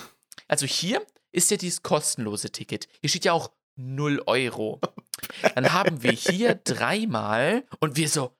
Also 0.49 0.67
hier 0.67 1.03
ist 1.31 1.51
ja 1.51 1.57
dieses 1.59 1.83
kostenlose 1.83 2.51
Ticket. 2.51 2.89
Hier 3.01 3.09
steht 3.11 3.25
ja 3.27 3.33
auch 3.33 3.51
0 3.77 4.23
Euro. 4.27 4.81
Dann 5.55 5.73
haben 5.73 6.03
wir 6.03 6.13
hier 6.13 6.55
dreimal 6.55 7.65
und 7.81 7.97
wir 7.97 8.09
so, 8.09 8.37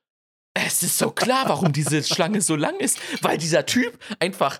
es 0.53 0.83
ist 0.83 0.97
so 0.97 1.09
klar, 1.11 1.49
warum 1.49 1.73
diese 1.73 2.03
Schlange 2.03 2.41
so 2.41 2.55
lang 2.55 2.79
ist, 2.79 2.99
weil 3.21 3.37
dieser 3.37 3.65
Typ 3.65 3.97
einfach 4.19 4.59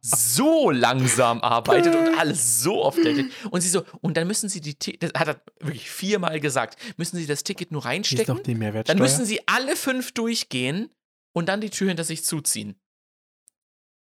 so 0.00 0.70
langsam 0.70 1.40
arbeitet 1.40 1.94
und 1.94 2.18
alles 2.18 2.60
so 2.62 2.84
oft 2.84 2.98
hält. 2.98 3.30
Und 3.50 3.60
sie 3.60 3.68
so, 3.68 3.84
und 4.00 4.16
dann 4.16 4.26
müssen 4.26 4.48
sie 4.48 4.60
die, 4.60 4.98
das 4.98 5.12
hat 5.14 5.28
er 5.28 5.42
wirklich 5.60 5.90
viermal 5.90 6.40
gesagt, 6.40 6.76
müssen 6.96 7.16
sie 7.16 7.26
das 7.26 7.44
Ticket 7.44 7.70
nur 7.70 7.82
Hier 7.82 7.90
ist 7.90 7.94
reinstecken, 7.94 8.36
doch 8.36 8.42
die 8.42 8.54
Mehrwertsteuer. 8.54 8.94
dann 8.94 9.02
müssen 9.02 9.24
sie 9.24 9.40
alle 9.46 9.76
fünf 9.76 10.12
durchgehen 10.12 10.90
und 11.32 11.48
dann 11.48 11.60
die 11.60 11.70
Tür 11.70 11.88
hinter 11.88 12.04
sich 12.04 12.24
zuziehen. 12.24 12.80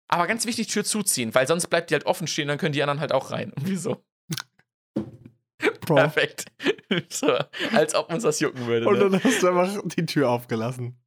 Aber 0.09 0.27
ganz 0.27 0.47
wichtig, 0.47 0.69
Tür 0.69 0.85
zuziehen, 0.85 1.35
weil 1.35 1.47
sonst 1.47 1.67
bleibt 1.69 1.91
die 1.91 1.95
halt 1.95 2.07
offen 2.07 2.27
stehen, 2.27 2.49
dann 2.49 2.59
können 2.59 2.73
die 2.73 2.83
anderen 2.83 3.01
halt 3.01 3.13
auch 3.13 3.31
rein. 3.31 3.53
Und 3.53 3.69
wieso? 3.69 4.05
Bro. 5.81 5.97
Perfekt. 5.97 6.47
so, 7.09 7.37
als 7.73 7.95
ob 7.95 8.13
uns 8.13 8.23
das 8.23 8.41
jucken 8.41 8.67
würde. 8.67 8.87
Und 8.87 8.99
Ne? 8.99 9.11
dann 9.11 9.25
hast 9.25 9.43
du 9.43 9.49
einfach 9.49 9.83
die 9.97 10.07
Tür 10.07 10.31
aufgelassen. 10.31 10.99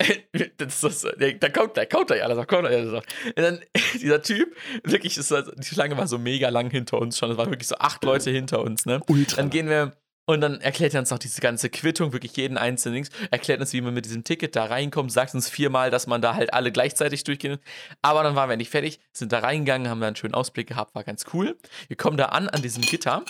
das 0.56 0.80
das, 0.80 1.06
da 1.40 1.48
kommt, 1.50 1.76
da 1.76 1.84
kommt 1.84 2.06
gleich 2.06 2.22
alles 2.24 2.36
noch, 2.38 2.46
kommt 2.46 2.66
alles. 2.66 2.92
Und 2.92 3.02
dann, 3.36 3.60
dieser 4.00 4.22
Typ, 4.22 4.56
wirklich, 4.84 5.16
ist 5.18 5.30
die 5.30 5.64
Schlange 5.74 5.96
war 5.96 6.06
so 6.06 6.18
mega 6.18 6.48
lang 6.48 6.70
hinter 6.70 6.98
uns 6.98 7.18
schon. 7.18 7.30
Es 7.30 7.36
waren 7.36 7.50
wirklich 7.50 7.68
so 7.68 7.76
acht 7.76 8.02
Leute 8.04 8.30
hinter 8.30 8.60
uns, 8.60 8.86
ne? 8.86 9.00
Ultra. 9.08 9.36
Dann 9.36 9.50
gehen 9.50 9.68
wir 9.68 9.92
und 10.30 10.40
dann 10.40 10.60
erklärt 10.60 10.94
er 10.94 11.00
uns 11.00 11.10
noch 11.10 11.18
diese 11.18 11.40
ganze 11.40 11.70
Quittung, 11.70 12.12
wirklich 12.12 12.36
jeden 12.36 12.56
einzelnen 12.56 12.94
Dings, 12.94 13.10
erklärt 13.32 13.60
uns, 13.60 13.72
wie 13.72 13.80
man 13.80 13.92
mit 13.92 14.04
diesem 14.04 14.22
Ticket 14.22 14.54
da 14.54 14.66
reinkommt, 14.66 15.10
sagt 15.10 15.34
uns 15.34 15.48
viermal, 15.48 15.90
dass 15.90 16.06
man 16.06 16.22
da 16.22 16.36
halt 16.36 16.54
alle 16.54 16.70
gleichzeitig 16.70 17.24
durchgehen. 17.24 17.58
Aber 18.00 18.22
dann 18.22 18.36
waren 18.36 18.48
wir 18.48 18.56
nicht 18.56 18.70
fertig, 18.70 19.00
sind 19.12 19.32
da 19.32 19.40
reingegangen, 19.40 19.88
haben 19.88 20.00
da 20.00 20.06
einen 20.06 20.14
schönen 20.14 20.34
Ausblick 20.34 20.68
gehabt, 20.68 20.94
war 20.94 21.02
ganz 21.02 21.24
cool. 21.34 21.58
Wir 21.88 21.96
kommen 21.96 22.16
da 22.16 22.26
an, 22.26 22.48
an 22.48 22.62
diesem 22.62 22.82
Gitter. 22.82 23.24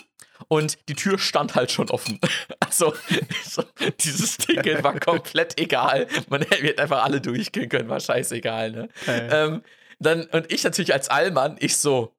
Und 0.49 0.79
die 0.89 0.95
Tür 0.95 1.19
stand 1.19 1.55
halt 1.55 1.71
schon 1.71 1.91
offen. 1.91 2.19
Also, 2.61 2.95
so, 3.45 3.65
dieses 3.99 4.37
Ticket 4.37 4.85
war 4.85 4.99
komplett 5.01 5.59
egal. 5.59 6.07
Man 6.29 6.43
hätte 6.43 6.81
einfach 6.81 7.03
alle 7.03 7.21
durchgehen 7.21 7.69
können, 7.69 7.89
war 7.89 7.99
scheißegal, 7.99 8.71
ne? 8.71 8.89
Geil. 9.07 9.29
Ähm, 9.33 9.63
dann, 9.99 10.27
und 10.27 10.53
ich 10.53 10.63
natürlich 10.63 10.93
als 10.93 11.09
Allmann, 11.09 11.57
ich 11.59 11.77
so, 11.79 12.15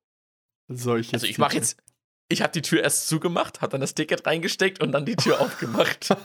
Solche 0.68 1.14
also 1.14 1.26
ich 1.26 1.38
mache 1.38 1.56
jetzt, 1.56 1.78
ich 2.32 2.42
habe 2.42 2.52
die 2.54 2.62
Tür 2.62 2.82
erst 2.84 3.08
zugemacht, 3.08 3.62
habe 3.62 3.72
dann 3.72 3.82
das 3.82 3.94
Ticket 3.94 4.26
reingesteckt 4.26 4.82
und 4.82 4.92
dann 4.92 5.06
die 5.06 5.16
Tür 5.16 5.42
aufgemacht. 5.42 6.10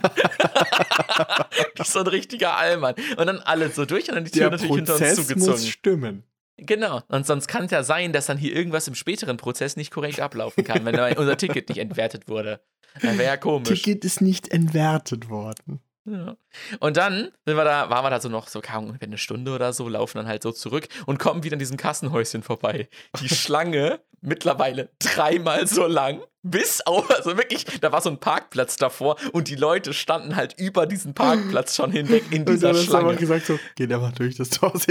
das 1.77 1.89
ist 1.89 1.93
so 1.93 2.01
ein 2.01 2.07
richtiger 2.07 2.57
Allmann. 2.57 2.95
Und 3.17 3.27
dann 3.27 3.39
alle 3.41 3.71
so 3.71 3.85
durch 3.85 4.09
und 4.09 4.15
dann 4.15 4.25
die 4.25 4.31
Tür 4.31 4.51
Der 4.51 4.51
natürlich 4.51 4.75
hinter 4.75 4.95
uns 4.95 5.01
Prozess 5.01 5.19
muss 5.19 5.29
zugezogen. 5.29 5.67
stimmen. 5.67 6.23
Genau. 6.59 7.03
Und 7.09 7.27
sonst 7.27 7.49
kann 7.49 7.65
es 7.65 7.71
ja 7.71 7.83
sein, 7.83 8.13
dass 8.13 8.27
dann 8.27 8.39
hier 8.39 8.55
irgendwas 8.55 8.89
im 8.89 8.95
späteren 8.95 9.37
Prozess 9.37 9.77
nicht 9.77 9.91
korrekt 9.91 10.21
ablaufen 10.21 10.65
kann, 10.65 10.85
wenn 10.85 10.99
unser 11.19 11.37
Ticket 11.37 11.69
nicht 11.69 11.79
entwertet 11.79 12.29
wurde. 12.29 12.61
Dann 13.03 13.19
wäre 13.19 13.29
ja 13.29 13.37
komisch. 13.37 13.69
Ticket 13.69 14.05
ist 14.05 14.23
nicht 14.23 14.53
entwertet 14.53 15.29
worden. 15.29 15.81
Ja. 16.07 16.37
Und 16.79 16.97
dann 16.97 17.33
sind 17.45 17.57
wir 17.57 17.65
da, 17.65 17.91
waren 17.91 18.05
wir 18.05 18.11
da 18.11 18.21
so 18.21 18.29
noch 18.29 18.47
so, 18.47 18.61
Ahnung, 18.61 18.87
ungefähr 18.89 19.09
eine 19.09 19.19
Stunde 19.19 19.53
oder 19.53 19.73
so, 19.73 19.89
laufen 19.89 20.19
dann 20.19 20.29
halt 20.29 20.43
so 20.43 20.53
zurück 20.53 20.89
und 21.07 21.19
kommen 21.19 21.43
wieder 21.43 21.55
an 21.55 21.59
diesem 21.59 21.77
Kassenhäuschen 21.77 22.43
vorbei. 22.43 22.89
Die 23.21 23.29
Schlange 23.29 24.01
mittlerweile 24.21 24.91
dreimal 24.99 25.67
so 25.67 25.87
lang, 25.87 26.23
bis 26.43 26.81
auf, 26.83 27.11
also 27.11 27.37
wirklich, 27.37 27.65
da 27.81 27.91
war 27.91 28.01
so 28.01 28.11
ein 28.11 28.19
Parkplatz 28.19 28.77
davor 28.77 29.17
und 29.33 29.49
die 29.49 29.57
Leute 29.57 29.93
standen 29.93 30.37
halt 30.37 30.55
über 30.59 30.87
diesen 30.87 31.13
Parkplatz 31.13 31.75
schon 31.75 31.91
hinweg 31.91 32.25
in 32.31 32.41
Und 32.47 32.51
dieser 32.51 32.73
dann 32.73 32.87
du 32.87 32.93
aber 32.93 33.01
Schlange. 33.01 33.17
gesagt 33.17 33.47
so, 33.47 33.59
geht 33.75 33.93
einfach 33.93 34.13
durch, 34.13 34.37
das 34.37 34.51
Tor 34.51 34.75
offen. 34.75 34.91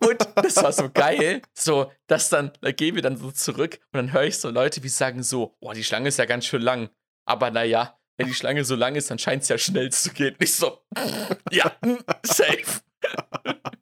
Und 0.00 0.28
das 0.34 0.56
war 0.56 0.72
so 0.72 0.90
geil, 0.94 1.42
so, 1.54 1.92
dass 2.08 2.28
dann, 2.28 2.50
da 2.60 2.72
gehen 2.72 2.96
wir 2.96 3.02
dann 3.02 3.16
so 3.16 3.30
zurück 3.30 3.78
und 3.92 3.98
dann 3.98 4.12
höre 4.12 4.24
ich 4.24 4.38
so 4.38 4.50
Leute, 4.50 4.82
wie 4.82 4.88
sagen 4.88 5.22
so, 5.22 5.56
boah, 5.60 5.74
die 5.74 5.84
Schlange 5.84 6.08
ist 6.08 6.18
ja 6.18 6.24
ganz 6.24 6.44
schön 6.44 6.62
lang. 6.62 6.90
Aber 7.24 7.50
naja, 7.50 7.96
wenn 8.16 8.26
die 8.26 8.34
Schlange 8.34 8.64
so 8.64 8.74
lang 8.74 8.94
ist, 8.94 9.10
dann 9.10 9.18
scheint 9.18 9.42
es 9.42 9.48
ja 9.48 9.58
schnell 9.58 9.90
zu 9.90 10.10
gehen. 10.10 10.36
Nicht 10.40 10.54
so, 10.54 10.78
ja, 11.50 11.72
safe. 12.22 12.80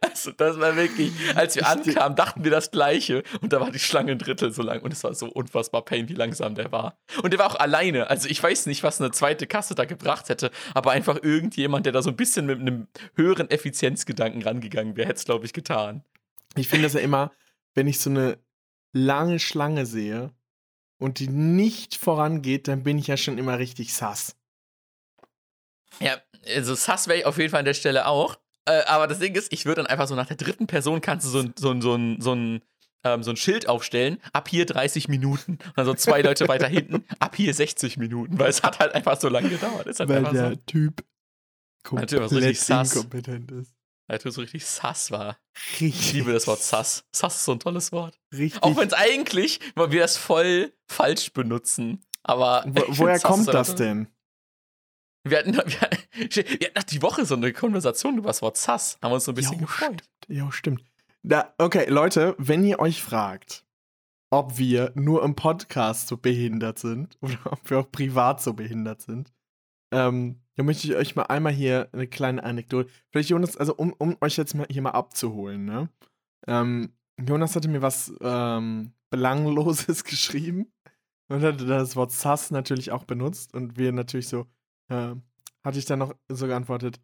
Also, 0.00 0.32
das 0.32 0.58
war 0.58 0.74
wirklich, 0.74 1.12
als 1.36 1.54
wir 1.54 1.68
ankamen, 1.68 2.16
dachten 2.16 2.42
wir 2.42 2.50
das 2.50 2.72
Gleiche. 2.72 3.22
Und 3.40 3.52
da 3.52 3.60
war 3.60 3.70
die 3.70 3.78
Schlange 3.78 4.12
ein 4.12 4.18
Drittel 4.18 4.50
so 4.50 4.62
lang. 4.62 4.80
Und 4.80 4.92
es 4.92 5.04
war 5.04 5.14
so 5.14 5.26
unfassbar 5.26 5.84
pain, 5.84 6.08
wie 6.08 6.14
langsam 6.14 6.56
der 6.56 6.72
war. 6.72 6.98
Und 7.22 7.32
der 7.32 7.38
war 7.38 7.46
auch 7.46 7.54
alleine. 7.54 8.10
Also, 8.10 8.28
ich 8.28 8.42
weiß 8.42 8.66
nicht, 8.66 8.82
was 8.82 9.00
eine 9.00 9.12
zweite 9.12 9.46
Kasse 9.46 9.76
da 9.76 9.84
gebracht 9.84 10.28
hätte. 10.28 10.50
Aber 10.74 10.90
einfach 10.90 11.22
irgendjemand, 11.22 11.86
der 11.86 11.92
da 11.92 12.02
so 12.02 12.10
ein 12.10 12.16
bisschen 12.16 12.46
mit 12.46 12.58
einem 12.58 12.88
höheren 13.14 13.50
Effizienzgedanken 13.50 14.42
rangegangen 14.42 14.96
wäre, 14.96 15.08
hätte 15.08 15.18
es, 15.18 15.24
glaube 15.24 15.46
ich, 15.46 15.52
getan. 15.52 16.02
Ich 16.56 16.68
finde 16.68 16.84
das 16.84 16.94
ja 16.94 17.00
immer, 17.00 17.30
wenn 17.74 17.86
ich 17.86 18.00
so 18.00 18.10
eine 18.10 18.38
lange 18.92 19.38
Schlange 19.38 19.86
sehe 19.86 20.32
und 20.98 21.18
die 21.20 21.28
nicht 21.28 21.96
vorangeht, 21.96 22.68
dann 22.68 22.82
bin 22.82 22.98
ich 22.98 23.06
ja 23.06 23.16
schon 23.16 23.38
immer 23.38 23.58
richtig 23.58 23.94
sass. 23.94 24.36
Ja, 26.00 26.16
also 26.46 26.74
Sass 26.74 27.08
wäre 27.08 27.18
ich 27.18 27.26
auf 27.26 27.38
jeden 27.38 27.50
Fall 27.50 27.60
an 27.60 27.64
der 27.64 27.74
Stelle 27.74 28.06
auch. 28.06 28.38
Äh, 28.66 28.84
aber 28.84 29.06
das 29.06 29.18
Ding 29.18 29.34
ist, 29.34 29.52
ich 29.52 29.64
würde 29.64 29.82
dann 29.82 29.86
einfach 29.86 30.06
so 30.06 30.14
nach 30.14 30.26
der 30.26 30.36
dritten 30.36 30.66
Person 30.66 31.00
kannst 31.00 31.26
du 31.26 31.30
so 31.30 31.40
ein, 31.40 31.54
so 31.56 31.80
so 31.80 31.94
ein, 31.94 32.20
so 32.20 32.34
ein, 32.34 32.62
ähm, 33.04 33.22
so 33.22 33.30
ein 33.30 33.36
Schild 33.36 33.68
aufstellen, 33.68 34.18
ab 34.32 34.48
hier 34.48 34.66
30 34.66 35.08
Minuten. 35.08 35.52
Und 35.52 35.72
dann 35.76 35.86
so 35.86 35.94
zwei 35.94 36.20
Leute 36.20 36.48
weiter 36.48 36.68
hinten, 36.68 37.04
ab 37.18 37.36
hier 37.36 37.54
60 37.54 37.96
Minuten, 37.96 38.38
weil 38.38 38.50
es 38.50 38.62
hat 38.62 38.78
halt 38.78 38.94
einfach 38.94 39.18
so 39.20 39.28
lange 39.28 39.48
gedauert. 39.48 39.86
Ist 39.86 40.00
halt 40.00 40.10
weil 40.10 40.18
einfach 40.18 40.32
der 40.32 40.50
so, 40.50 40.56
Typ 40.66 41.04
so 41.84 41.96
richtig 42.36 42.60
sass. 42.60 42.94
inkompetent 42.94 43.50
ist. 43.52 43.77
Weil 44.08 44.18
du 44.18 44.30
so 44.30 44.40
richtig 44.40 44.66
sass 44.66 45.10
war. 45.10 45.38
Richtig. 45.72 46.00
Ich 46.00 46.12
liebe 46.14 46.32
das 46.32 46.46
Wort 46.46 46.60
sass. 46.60 47.04
Sass 47.14 47.36
ist 47.36 47.44
so 47.44 47.52
ein 47.52 47.60
tolles 47.60 47.92
Wort. 47.92 48.18
Richtig. 48.32 48.62
Auch 48.62 48.76
wenn 48.76 48.88
es 48.88 48.94
eigentlich, 48.94 49.60
weil 49.74 49.92
wir 49.92 50.00
das 50.00 50.16
voll 50.16 50.72
falsch 50.90 51.32
benutzen. 51.32 52.04
Aber. 52.22 52.64
Wo, 52.66 52.82
woher 52.88 53.20
kommt 53.20 53.48
das 53.48 53.74
denn? 53.74 54.08
Wir 55.24 55.38
hatten, 55.38 55.52
wir, 55.56 56.60
wir 56.60 56.70
hatten 56.74 56.90
die 56.90 57.02
Woche 57.02 57.24
so 57.26 57.34
eine 57.34 57.52
Konversation 57.52 58.18
über 58.18 58.28
das 58.28 58.42
Wort 58.42 58.56
Sass. 58.56 58.98
Haben 59.02 59.12
uns 59.12 59.24
so 59.24 59.32
ein 59.32 59.34
bisschen 59.34 59.60
Jo, 59.60 59.66
gefreut. 59.66 60.02
Ja, 60.28 60.50
stimmt. 60.50 60.82
Da, 61.22 61.54
okay, 61.58 61.86
Leute, 61.88 62.34
wenn 62.38 62.64
ihr 62.64 62.78
euch 62.78 63.02
fragt, 63.02 63.66
ob 64.30 64.56
wir 64.58 64.92
nur 64.94 65.22
im 65.22 65.34
Podcast 65.34 66.08
so 66.08 66.16
behindert 66.16 66.78
sind 66.78 67.18
oder 67.20 67.38
ob 67.52 67.68
wir 67.68 67.80
auch 67.80 67.90
privat 67.90 68.42
so 68.42 68.54
behindert 68.54 69.02
sind, 69.02 69.32
ähm, 69.92 70.40
dann 70.58 70.66
möchte 70.66 70.88
ich 70.88 70.96
euch 70.96 71.14
mal 71.14 71.22
einmal 71.22 71.52
hier 71.52 71.88
eine 71.92 72.08
kleine 72.08 72.42
Anekdote. 72.42 72.90
Vielleicht 73.12 73.30
Jonas, 73.30 73.56
also 73.56 73.76
um, 73.76 73.92
um 73.92 74.16
euch 74.20 74.36
jetzt 74.36 74.56
mal 74.56 74.66
hier 74.68 74.82
mal 74.82 74.90
abzuholen, 74.90 75.64
ne? 75.64 75.88
Ähm, 76.48 76.92
Jonas 77.16 77.54
hatte 77.54 77.68
mir 77.68 77.80
was 77.80 78.12
ähm, 78.20 78.92
Belangloses 79.08 80.02
geschrieben 80.04 80.72
und 81.28 81.42
hatte 81.42 81.64
das 81.64 81.94
Wort 81.94 82.10
Sass 82.10 82.50
natürlich 82.50 82.90
auch 82.90 83.04
benutzt 83.04 83.54
und 83.54 83.78
wir 83.78 83.92
natürlich 83.92 84.26
so, 84.26 84.46
äh, 84.88 85.14
hatte 85.62 85.78
ich 85.78 85.84
dann 85.84 86.00
noch 86.00 86.16
so 86.28 86.48
geantwortet, 86.48 87.00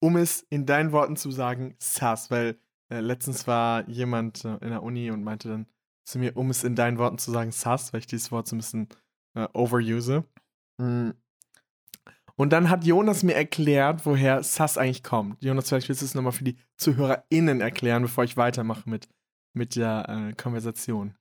um 0.00 0.18
es 0.18 0.42
in 0.50 0.66
deinen 0.66 0.92
Worten 0.92 1.16
zu 1.16 1.30
sagen, 1.30 1.76
Sass, 1.78 2.30
weil 2.30 2.60
äh, 2.90 3.00
letztens 3.00 3.46
war 3.46 3.88
jemand 3.88 4.44
äh, 4.44 4.58
in 4.60 4.68
der 4.68 4.82
Uni 4.82 5.10
und 5.10 5.24
meinte 5.24 5.48
dann 5.48 5.66
zu 6.04 6.18
mir, 6.18 6.36
um 6.36 6.50
es 6.50 6.64
in 6.64 6.76
deinen 6.76 6.98
Worten 6.98 7.16
zu 7.16 7.30
sagen, 7.30 7.50
Sass, 7.50 7.94
weil 7.94 8.00
ich 8.00 8.06
dieses 8.06 8.30
Wort 8.30 8.46
so 8.46 8.56
ein 8.56 8.58
bisschen 8.58 8.88
äh, 9.34 9.48
overuse. 9.54 10.24
Mm. 10.76 11.12
Und 12.40 12.54
dann 12.54 12.70
hat 12.70 12.86
Jonas 12.86 13.22
mir 13.22 13.34
erklärt, 13.34 14.06
woher 14.06 14.42
Sass 14.42 14.78
eigentlich 14.78 15.02
kommt. 15.02 15.44
Jonas, 15.44 15.68
vielleicht 15.68 15.90
willst 15.90 16.00
du 16.00 16.06
es 16.06 16.14
nochmal 16.14 16.32
für 16.32 16.42
die 16.42 16.56
ZuhörerInnen 16.78 17.60
erklären, 17.60 18.00
bevor 18.00 18.24
ich 18.24 18.38
weitermache 18.38 18.88
mit, 18.88 19.10
mit 19.52 19.76
der 19.76 20.08
äh, 20.08 20.32
Konversation. 20.32 21.14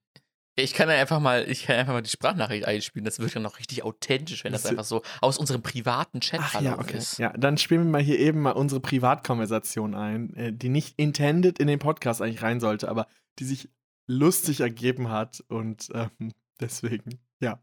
Ich 0.56 0.74
kann 0.74 0.88
ja 0.88 0.96
einfach 0.96 1.20
mal, 1.20 1.44
ich 1.50 1.64
kann 1.64 1.76
einfach 1.76 1.92
mal 1.92 2.02
die 2.02 2.10
Sprachnachricht 2.10 2.64
einspielen. 2.64 3.04
Das 3.04 3.20
wird 3.20 3.34
ja 3.34 3.42
noch 3.42 3.60
richtig 3.60 3.84
authentisch, 3.84 4.46
wenn 4.46 4.54
das 4.54 4.62
Das- 4.62 4.72
einfach 4.72 4.86
so 4.86 5.02
aus 5.20 5.38
unserem 5.38 5.62
privaten 5.62 6.22
Chat 6.22 6.40
Ach 6.42 6.62
ja, 6.62 6.80
okay. 6.80 7.00
ist. 7.00 7.18
Ja, 7.20 7.34
dann 7.34 7.58
spielen 7.58 7.84
wir 7.84 7.92
mal 7.92 8.02
hier 8.02 8.18
eben 8.18 8.40
mal 8.40 8.52
unsere 8.52 8.80
Privatkonversation 8.80 9.96
ein, 9.96 10.34
äh, 10.36 10.54
die 10.54 10.70
nicht 10.70 10.98
intended 10.98 11.60
in 11.60 11.68
den 11.68 11.80
Podcast 11.80 12.22
eigentlich 12.22 12.44
rein 12.44 12.62
sollte, 12.62 12.88
aber 12.88 13.08
die 13.40 13.44
sich 13.44 13.68
lustig 14.08 14.62
ergeben 14.62 15.10
hat 15.10 15.44
und 15.50 15.90
ähm, 15.94 16.32
deswegen, 16.62 17.20
ja. 17.42 17.60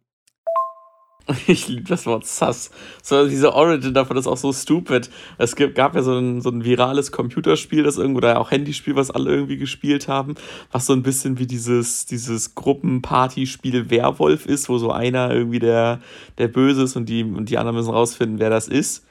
Ich 1.47 1.69
liebe 1.69 1.89
das 1.89 2.07
Wort 2.07 2.27
Sass. 2.27 2.71
So, 3.03 3.27
diese 3.29 3.53
Origin 3.53 3.95
davon 3.95 4.17
ist 4.17 4.27
auch 4.27 4.37
so 4.37 4.53
stupid. 4.53 5.11
Es 5.39 5.57
gibt, 5.57 5.75
gab 5.75 5.95
ja 5.95 6.03
so 6.03 6.17
ein, 6.17 6.41
so 6.41 6.51
ein 6.51 6.65
virales 6.65 7.13
Computerspiel, 7.13 7.83
das 7.83 7.99
irgendwo, 7.99 8.19
oder 8.19 8.41
auch 8.41 8.51
Handyspiel, 8.51 8.97
was 8.97 9.11
alle 9.11 9.31
irgendwie 9.31 9.57
gespielt 9.57 10.09
haben, 10.09 10.35
was 10.73 10.87
so 10.87 10.93
ein 10.93 11.03
bisschen 11.03 11.39
wie 11.39 11.47
dieses, 11.47 12.07
dieses 12.07 12.55
Gruppenpartyspiel 12.55 13.91
Werwolf 13.91 14.47
ist, 14.47 14.69
wo 14.69 14.79
so 14.79 14.91
einer 14.93 15.33
irgendwie 15.33 15.59
der, 15.59 16.01
der 16.39 16.49
Böse 16.49 16.83
ist 16.83 16.97
und 16.97 17.09
die, 17.09 17.25
und 17.25 17.51
die 17.51 17.59
anderen 17.59 17.77
müssen 17.77 17.91
rausfinden, 17.91 18.39
wer 18.39 18.51
das 18.51 18.69
ist. 18.69 19.05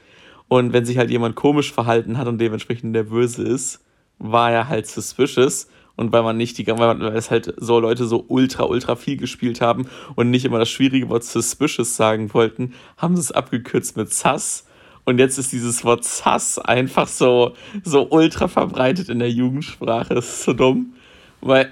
Und 0.47 0.73
wenn 0.73 0.85
sich 0.85 0.97
halt 0.97 1.09
jemand 1.09 1.35
komisch 1.35 1.73
verhalten 1.73 2.17
hat 2.17 2.27
und 2.27 2.37
dementsprechend 2.37 2.95
der 2.95 3.03
Böse 3.03 3.43
ist, 3.43 3.81
war 4.19 4.51
er 4.51 4.69
halt 4.69 4.87
suspicious. 4.87 5.67
Und 5.95 6.11
weil 6.11 6.23
man 6.23 6.37
nicht 6.37 6.57
die, 6.57 6.67
weil, 6.67 6.99
weil 6.99 7.15
es 7.15 7.31
halt 7.31 7.53
so 7.57 7.79
Leute 7.79 8.05
so 8.05 8.25
ultra, 8.27 8.63
ultra 8.63 8.95
viel 8.95 9.17
gespielt 9.17 9.61
haben 9.61 9.87
und 10.15 10.29
nicht 10.29 10.45
immer 10.45 10.59
das 10.59 10.69
schwierige 10.69 11.09
Wort 11.09 11.23
suspicious 11.23 11.95
sagen 11.95 12.33
wollten, 12.33 12.73
haben 12.97 13.15
sie 13.15 13.21
es 13.21 13.31
abgekürzt 13.31 13.95
mit 13.95 14.13
sus. 14.13 14.65
Und 15.05 15.19
jetzt 15.19 15.37
ist 15.37 15.51
dieses 15.51 15.83
Wort 15.85 16.03
sus 16.03 16.59
einfach 16.59 17.07
so, 17.07 17.53
so 17.83 18.09
ultra 18.09 18.47
verbreitet 18.47 19.09
in 19.09 19.19
der 19.19 19.31
Jugendsprache. 19.31 20.15
Das 20.15 20.25
ist 20.25 20.43
so 20.43 20.53
dumm. 20.53 20.93
Weil 21.41 21.69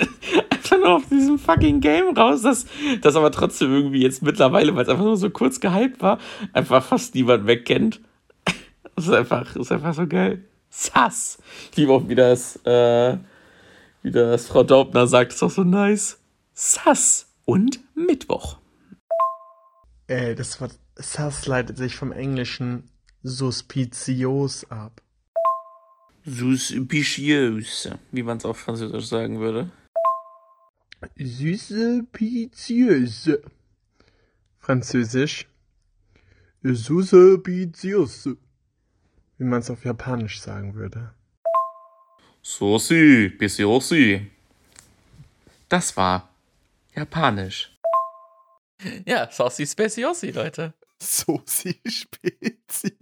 einfach 0.50 0.78
nur 0.78 0.96
auf 0.96 1.08
diesem 1.08 1.38
fucking 1.38 1.80
Game 1.80 2.14
raus, 2.16 2.42
das, 2.42 2.66
das 3.00 3.16
aber 3.16 3.32
trotzdem 3.32 3.72
irgendwie 3.72 4.02
jetzt 4.02 4.22
mittlerweile, 4.22 4.74
weil 4.76 4.82
es 4.82 4.90
einfach 4.90 5.04
nur 5.04 5.16
so 5.16 5.30
kurz 5.30 5.58
gehypt 5.58 6.02
war, 6.02 6.18
einfach 6.52 6.84
fast 6.84 7.14
niemand 7.14 7.46
wegkennt. 7.46 8.00
Das 8.94 9.08
ist 9.08 9.12
einfach, 9.12 9.52
das 9.52 9.66
ist 9.66 9.72
einfach 9.72 9.92
so 9.92 10.06
geil. 10.06 10.44
Sass. 10.70 11.36
Ich 11.70 11.76
liebe 11.76 11.92
auch, 11.92 12.08
wie 12.08 12.14
das, 12.14 12.56
äh, 12.64 13.18
wie 14.06 14.12
das 14.12 14.46
Frau 14.46 14.62
Daubner 14.62 15.08
sagt, 15.08 15.32
ist 15.32 15.42
auch 15.42 15.50
so 15.50 15.64
nice. 15.64 16.20
Sass 16.54 17.26
und 17.44 17.80
Mittwoch. 17.96 18.58
Ey, 20.06 20.36
das 20.36 20.60
Wort 20.60 20.78
Sass 20.94 21.46
leitet 21.46 21.76
sich 21.76 21.96
vom 21.96 22.12
Englischen 22.12 22.88
suspicios 23.24 24.70
ab. 24.70 25.02
Suspicious, 26.24 27.88
wie 28.12 28.22
man 28.22 28.36
es 28.36 28.44
auf 28.44 28.58
Französisch 28.58 29.06
sagen 29.06 29.40
würde. 29.40 29.72
Suspicious. 31.18 31.80
Französisch. 34.60 35.48
Suspicious. 36.62 38.28
Wie 39.36 39.44
man 39.44 39.58
es 39.58 39.68
auf 39.68 39.84
Japanisch 39.84 40.40
sagen 40.40 40.76
würde. 40.76 41.12
Sosi, 42.48 43.28
Bisiosi. 43.36 44.30
Das 45.68 45.96
war 45.96 46.32
Japanisch. 46.94 47.76
Ja, 49.04 49.28
Saucy 49.32 49.66
Speciosi, 49.66 50.30
Leute. 50.30 50.72
Sosi 51.02 51.80
Speziosi. 51.84 52.94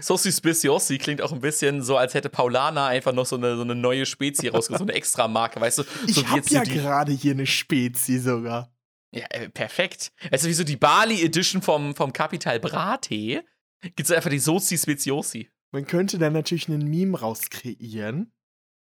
Saucy 0.00 0.32
Speciosi 0.32 0.98
klingt 0.98 1.22
auch 1.22 1.30
ein 1.30 1.40
bisschen 1.40 1.82
so, 1.82 1.96
als 1.96 2.14
hätte 2.14 2.28
Paulana 2.28 2.88
einfach 2.88 3.12
noch 3.12 3.26
so 3.26 3.36
eine, 3.36 3.54
so 3.54 3.62
eine 3.62 3.76
neue 3.76 4.06
Spezie 4.06 4.48
rausgesucht, 4.48 4.80
so 4.80 4.84
eine 4.84 4.94
extra 4.94 5.28
Marke, 5.28 5.60
weißt 5.60 5.78
du? 5.78 5.84
Ich 6.08 6.16
so 6.16 6.22
wie 6.22 6.26
hab 6.26 6.36
jetzt 6.38 6.50
ja 6.50 6.64
so 6.64 6.70
die, 6.70 6.78
gerade 6.78 7.12
hier 7.12 7.32
eine 7.32 7.46
Spezi 7.46 8.18
sogar. 8.18 8.74
Ja, 9.12 9.26
äh, 9.30 9.48
perfekt. 9.48 10.10
Also 10.32 10.48
wie 10.48 10.54
so 10.54 10.64
die 10.64 10.76
Bali 10.76 11.22
Edition 11.22 11.62
vom, 11.62 11.94
vom 11.94 12.12
Capital 12.12 12.58
Brate. 12.58 13.44
Gibt 13.82 14.00
es 14.00 14.10
einfach 14.10 14.30
die 14.30 14.40
Sozi 14.40 14.76
Speciosi. 14.76 15.48
Man 15.72 15.86
könnte 15.86 16.18
dann 16.18 16.34
natürlich 16.34 16.68
einen 16.68 16.88
Meme 16.88 17.18
rauskreieren, 17.18 18.30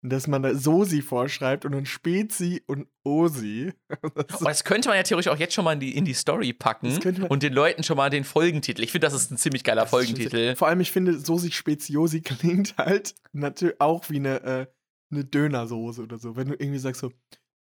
dass 0.01 0.27
man 0.27 0.41
da 0.41 0.55
Sosi 0.55 1.01
vorschreibt 1.01 1.65
und 1.65 1.73
dann 1.73 1.85
Spezi 1.85 2.63
und 2.67 2.87
Osi. 3.03 3.73
Das 4.15 4.39
Aber 4.39 4.49
das 4.49 4.63
könnte 4.63 4.87
man 4.87 4.97
ja 4.97 5.03
theoretisch 5.03 5.31
auch 5.31 5.37
jetzt 5.37 5.53
schon 5.53 5.65
mal 5.65 5.73
in 5.73 5.81
die, 5.81 5.95
in 5.95 6.05
die 6.05 6.13
Story 6.13 6.53
packen 6.53 6.97
und 7.27 7.43
den 7.43 7.53
Leuten 7.53 7.83
schon 7.83 7.97
mal 7.97 8.09
den 8.09 8.23
Folgentitel. 8.23 8.81
Ich 8.81 8.91
finde, 8.91 9.07
das 9.07 9.13
ist 9.13 9.29
ein 9.29 9.37
ziemlich 9.37 9.63
geiler 9.65 9.87
Folgentitel. 9.87 10.55
Vor 10.55 10.69
allem, 10.69 10.79
ich 10.79 10.91
finde, 10.91 11.19
Sosi 11.19 11.51
Speziosi 11.51 12.21
klingt 12.21 12.77
halt 12.77 13.15
natürlich 13.33 13.81
auch 13.81 14.09
wie 14.09 14.17
eine, 14.17 14.41
äh, 14.43 14.67
eine 15.11 15.25
Dönersoße 15.25 16.01
oder 16.01 16.17
so. 16.17 16.37
Wenn 16.37 16.47
du 16.47 16.53
irgendwie 16.53 16.79
sagst 16.79 17.01
so, 17.01 17.11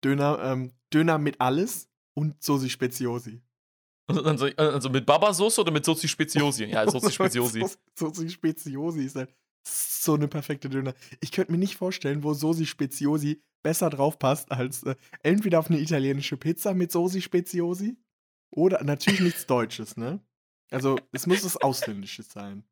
Döner, 0.02 0.40
ähm, 0.42 0.72
Döner 0.92 1.18
mit 1.18 1.40
alles 1.40 1.88
und 2.14 2.42
Sosi 2.42 2.68
Speziosi. 2.68 3.42
Also, 4.06 4.46
also 4.56 4.90
mit 4.90 5.06
Baba-Soße 5.06 5.60
oder 5.62 5.70
mit 5.72 5.84
Sozi 5.84 6.08
Speziosi? 6.08 6.64
Ja, 6.64 6.86
Sozi 6.90 7.10
Speziosi. 7.12 7.64
Sosi 7.98 8.28
Speziosi 8.28 9.04
ist 9.04 9.16
halt 9.16 9.34
so 9.66 10.14
eine 10.14 10.28
perfekte 10.28 10.68
Döner. 10.68 10.94
Ich 11.20 11.32
könnte 11.32 11.52
mir 11.52 11.58
nicht 11.58 11.76
vorstellen, 11.76 12.22
wo 12.22 12.34
Sosi 12.34 12.66
Speziosi 12.66 13.42
besser 13.62 13.88
drauf 13.88 14.18
passt 14.18 14.52
als 14.52 14.82
äh, 14.82 14.94
entweder 15.22 15.58
auf 15.58 15.70
eine 15.70 15.80
italienische 15.80 16.36
Pizza 16.36 16.74
mit 16.74 16.92
Sosi 16.92 17.22
Speziosi 17.22 17.96
oder 18.54 18.84
natürlich 18.84 19.20
nichts 19.20 19.46
Deutsches, 19.46 19.96
ne? 19.96 20.20
Also, 20.70 20.98
es 21.12 21.26
muss 21.26 21.44
was 21.44 21.56
Ausländisches 21.56 22.28
sein. 22.30 22.64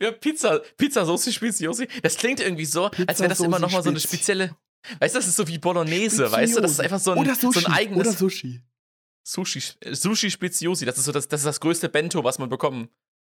Ja, 0.00 0.12
Pizza, 0.12 0.60
Pizza 0.76 1.04
Soße 1.06 1.32
Speziosi. 1.32 1.88
Das 2.02 2.16
klingt 2.16 2.38
irgendwie 2.38 2.64
so, 2.66 2.84
als 2.84 2.96
Pizza 2.96 3.18
wäre 3.20 3.28
das 3.30 3.40
immer 3.40 3.56
Soße 3.58 3.60
noch 3.62 3.72
mal 3.72 3.82
so 3.82 3.90
eine 3.90 3.98
Spezi- 3.98 4.08
spezielle. 4.08 4.56
Weißt 5.00 5.14
du, 5.14 5.18
das 5.18 5.26
ist 5.28 5.36
so 5.36 5.48
wie 5.48 5.58
Bolognese, 5.58 6.30
weißt 6.30 6.56
du? 6.56 6.60
Das 6.60 6.72
ist 6.72 6.80
einfach 6.80 7.00
so 7.00 7.12
ein, 7.12 7.18
oder 7.18 7.34
Sushi, 7.34 7.60
so 7.60 7.66
ein 7.66 7.72
eigenes 7.72 8.00
Oder 8.06 8.12
Sushi. 8.12 8.60
Sushi, 9.24 9.62
äh, 9.80 9.94
Sushi 9.94 10.30
Speziosi. 10.30 10.84
Das 10.84 10.98
ist 10.98 11.04
so 11.04 11.12
das, 11.12 11.28
das 11.28 11.40
ist 11.40 11.46
das 11.46 11.60
größte 11.60 11.88
Bento, 11.88 12.22
was 12.22 12.38
man 12.38 12.48
bekommen. 12.48 12.88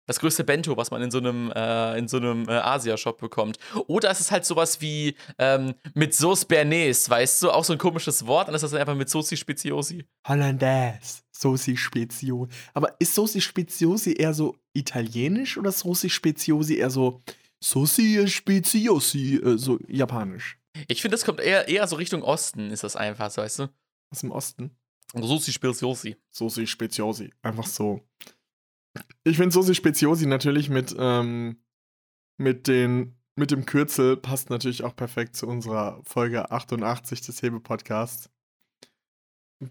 Das 0.05 0.19
größte 0.19 0.45
Bento, 0.45 0.77
was 0.77 0.89
man 0.89 1.01
in 1.01 1.11
so 1.11 1.17
einem, 1.17 1.51
äh, 1.51 1.97
in 1.97 2.07
so 2.07 2.15
einem 2.15 2.47
äh, 2.47 2.53
Asia-Shop 2.53 3.19
bekommt. 3.19 3.57
Oder 3.87 4.09
es 4.09 4.21
ist 4.21 4.31
halt 4.31 4.45
sowas 4.45 4.79
wie 4.79 5.15
ähm, 5.37 5.73
mit 5.95 6.13
Sauce 6.13 6.45
Bernays, 6.45 7.09
weißt 7.09 7.43
du? 7.43 7.51
Auch 7.51 7.65
so 7.65 7.73
ein 7.73 7.79
komisches 7.79 8.25
Wort. 8.25 8.47
Und 8.47 8.53
das 8.53 8.63
ist 8.63 8.71
dann 8.71 8.79
einfach 8.79 8.95
mit 8.95 9.09
Soße 9.09 9.35
Speziosi. 9.35 10.05
Hollandaise. 10.25 11.23
Sosi 11.33 11.75
Speziosi. 11.75 12.51
Aber 12.73 12.95
ist 12.99 13.15
Sosi 13.15 13.41
Speziosi 13.41 14.13
eher 14.13 14.33
so 14.33 14.55
italienisch 14.73 15.57
oder 15.57 15.69
ist 15.69 15.79
Sosi 15.79 16.09
Speziosi 16.09 16.77
eher 16.77 16.89
so 16.89 17.19
Sosi 17.61 18.27
Speziosi, 18.27 19.41
äh, 19.43 19.57
so 19.57 19.77
japanisch. 19.87 20.57
Ich 20.87 21.01
finde, 21.01 21.15
das 21.15 21.25
kommt 21.25 21.39
eher, 21.39 21.67
eher 21.67 21.87
so 21.87 21.95
Richtung 21.95 22.21
Osten, 22.21 22.71
ist 22.71 22.83
das 22.83 22.95
einfach, 22.95 23.31
so, 23.31 23.41
weißt 23.41 23.59
du? 23.59 23.69
Aus 24.11 24.19
dem 24.19 24.31
Osten. 24.31 24.71
Sosi 25.13 25.51
Speziosi. 25.51 26.17
Sosi 26.29 26.67
Speziosi. 26.67 27.33
Einfach 27.41 27.65
so. 27.65 28.07
Ich 29.23 29.37
finde 29.37 29.53
Sosi 29.53 29.75
Speziosi 29.75 30.25
natürlich 30.25 30.69
mit, 30.69 30.95
ähm, 30.97 31.63
mit, 32.37 32.67
den, 32.67 33.17
mit 33.35 33.51
dem 33.51 33.65
Kürzel 33.65 34.17
passt 34.17 34.49
natürlich 34.49 34.83
auch 34.83 34.95
perfekt 34.95 35.35
zu 35.35 35.47
unserer 35.47 36.01
Folge 36.03 36.51
88 36.51 37.21
des 37.21 37.41
Hebe-Podcasts. 37.41 38.29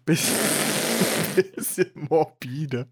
Bisschen, 0.05 0.37
bisschen 1.55 1.93
morbide. 2.09 2.89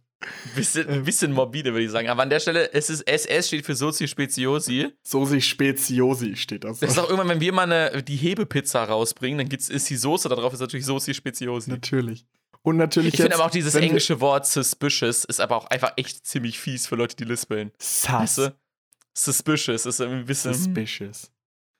Bisschen, 0.55 0.89
Ähm. 0.89 1.05
bisschen 1.05 1.33
morbide, 1.33 1.73
würde 1.73 1.85
ich 1.85 1.91
sagen. 1.91 2.09
Aber 2.09 2.23
an 2.23 2.31
der 2.31 2.41
Stelle, 2.41 2.73
es 2.73 2.91
ist 2.91 3.07
SS 3.07 3.49
steht 3.49 3.65
für 3.67 3.75
Sozi 3.75 4.09
Speziosi. 4.09 4.93
Sosi 5.03 5.41
Speziosi 5.41 6.37
steht 6.37 6.65
das. 6.65 6.81
Das 6.81 6.93
ist 6.93 6.99
auch 6.99 7.09
irgendwann, 7.09 7.29
wenn 7.29 7.41
wir 7.41 7.53
mal 7.53 7.71
eine, 7.71 8.03
die 8.03 8.17
Hebepizza 8.17 8.85
rausbringen, 8.85 9.39
dann 9.39 9.49
gibt's, 9.49 9.69
ist 9.69 9.89
die 9.91 9.97
Soße 9.97 10.29
da 10.29 10.35
drauf, 10.35 10.53
ist 10.53 10.61
natürlich 10.61 10.87
Sozi 10.87 11.15
Speziosi. 11.15 11.71
Natürlich. 11.71 12.27
Und 12.63 12.77
natürlich 12.79 13.15
Ich 13.15 13.21
finde 13.21 13.35
aber 13.35 13.45
auch 13.45 13.51
dieses 13.51 13.75
englische 13.75 14.21
Wort 14.21 14.47
suspicious 14.47 15.25
ist 15.25 15.41
aber 15.41 15.57
auch 15.57 15.67
einfach 15.67 15.93
echt 15.97 16.27
ziemlich 16.27 16.59
fies 16.59 16.87
für 16.87 16.97
Leute, 16.97 17.15
die 17.15 17.25
lispeln. 17.25 17.73
Sus. 17.79 18.11
Weißt 18.11 18.39
du? 18.39 18.55
Suspicious 19.13 19.85
ist 19.87 20.01
irgendwie 20.01 20.21
ein 20.21 20.27
bisschen. 20.27 20.55
Suspicious. 20.55 21.31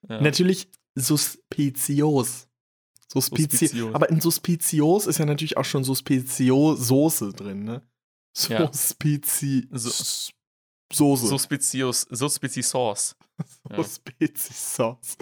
Ja. 0.09 0.21
Natürlich 0.21 0.69
suspicios. 0.95 2.49
Suspicios. 3.11 3.95
Aber 3.95 4.11
in 4.11 4.21
suspicios 4.21 5.07
ist 5.07 5.19
ja 5.19 5.25
natürlich 5.25 5.57
auch 5.57 5.65
schon 5.65 5.85
Suspizio-Soße 5.85 7.33
drin, 7.33 7.65
ne? 7.65 7.83
Ja. 8.49 8.71
Suspizi... 8.73 9.69
So- 9.71 10.31
Soße. 10.93 11.27
Suspicious, 11.27 12.03
Suspici 12.11 12.63
Sauce. 12.63 13.17
ja. 13.71 13.77
Suspicios. 13.77 15.17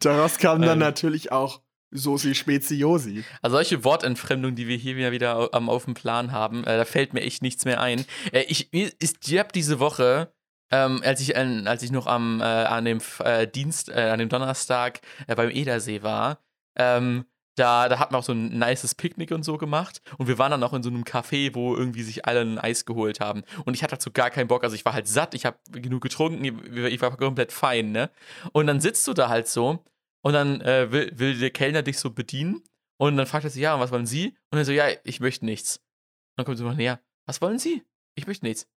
Daraus 0.00 0.38
kam 0.38 0.60
dann 0.62 0.72
Ähm. 0.72 0.78
natürlich 0.78 1.30
auch 1.30 1.60
Sosi 1.92 2.34
Speziosi. 2.34 3.22
Also 3.40 3.56
solche 3.56 3.84
Wortentfremdungen, 3.84 4.56
die 4.56 4.66
wir 4.66 4.76
hier 4.76 4.96
wieder, 4.96 5.12
wieder 5.12 5.50
am, 5.54 5.68
auf 5.68 5.84
dem 5.84 5.94
Plan 5.94 6.32
haben, 6.32 6.64
äh, 6.64 6.76
da 6.78 6.84
fällt 6.84 7.12
mir 7.14 7.20
echt 7.20 7.42
nichts 7.42 7.64
mehr 7.64 7.80
ein. 7.80 8.04
Äh, 8.32 8.42
ich 8.48 8.72
ist, 8.72 9.28
ich 9.28 9.38
habe 9.38 9.50
diese 9.54 9.78
Woche, 9.78 10.32
ähm, 10.72 11.00
als, 11.04 11.20
ich, 11.20 11.36
an- 11.36 11.68
als 11.68 11.82
ich 11.84 11.92
noch 11.92 12.06
am, 12.08 12.40
äh, 12.40 12.44
an 12.44 12.84
dem 12.84 13.00
äh, 13.20 13.46
Dienst, 13.46 13.90
äh, 13.90 14.08
an 14.10 14.18
dem 14.18 14.28
Donnerstag 14.30 15.00
äh, 15.28 15.36
beim 15.36 15.50
Edersee 15.50 16.02
war, 16.02 16.40
ähm, 16.76 17.26
da, 17.56 17.88
da 17.88 17.98
hat 17.98 18.10
man 18.10 18.20
auch 18.20 18.24
so 18.24 18.32
ein 18.32 18.58
nices 18.58 18.94
Picknick 18.94 19.30
und 19.30 19.44
so 19.44 19.58
gemacht. 19.58 20.00
Und 20.18 20.26
wir 20.26 20.38
waren 20.38 20.50
dann 20.50 20.62
auch 20.62 20.72
in 20.72 20.82
so 20.82 20.90
einem 20.90 21.04
Café, 21.04 21.54
wo 21.54 21.76
irgendwie 21.76 22.02
sich 22.02 22.26
alle 22.26 22.40
ein 22.40 22.58
Eis 22.58 22.84
geholt 22.84 23.20
haben. 23.20 23.44
Und 23.64 23.74
ich 23.74 23.82
hatte 23.82 23.94
dazu 23.94 24.10
gar 24.10 24.30
keinen 24.30 24.48
Bock. 24.48 24.64
Also 24.64 24.74
ich 24.74 24.84
war 24.84 24.92
halt 24.92 25.08
satt, 25.08 25.34
ich 25.34 25.46
habe 25.46 25.58
genug 25.70 26.02
getrunken, 26.02 26.44
ich 26.44 27.00
war 27.00 27.16
komplett 27.16 27.52
fein, 27.52 27.92
ne? 27.92 28.10
Und 28.52 28.66
dann 28.66 28.80
sitzt 28.80 29.06
du 29.06 29.14
da 29.14 29.28
halt 29.28 29.48
so 29.48 29.84
und 30.22 30.32
dann 30.32 30.60
äh, 30.62 30.90
will, 30.90 31.12
will 31.14 31.38
der 31.38 31.50
Kellner 31.50 31.82
dich 31.82 31.98
so 31.98 32.10
bedienen. 32.10 32.62
Und 32.96 33.16
dann 33.16 33.26
fragt 33.26 33.44
er 33.44 33.50
sich, 33.50 33.62
ja, 33.62 33.78
was 33.78 33.90
wollen 33.90 34.06
Sie? 34.06 34.36
Und 34.50 34.58
er 34.58 34.64
so, 34.64 34.72
ja, 34.72 34.86
ich 35.04 35.20
möchte 35.20 35.44
nichts. 35.44 35.76
Und 35.76 36.38
dann 36.38 36.46
kommt 36.46 36.58
so 36.58 36.64
mal 36.64 36.76
näher, 36.76 37.00
was 37.26 37.40
wollen 37.40 37.58
Sie? 37.58 37.82
Ich 38.14 38.26
möchte 38.26 38.46
nichts. 38.46 38.68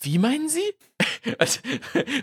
Wie 0.00 0.18
meinen 0.18 0.48
Sie? 0.48 0.74
Also, 1.38 1.60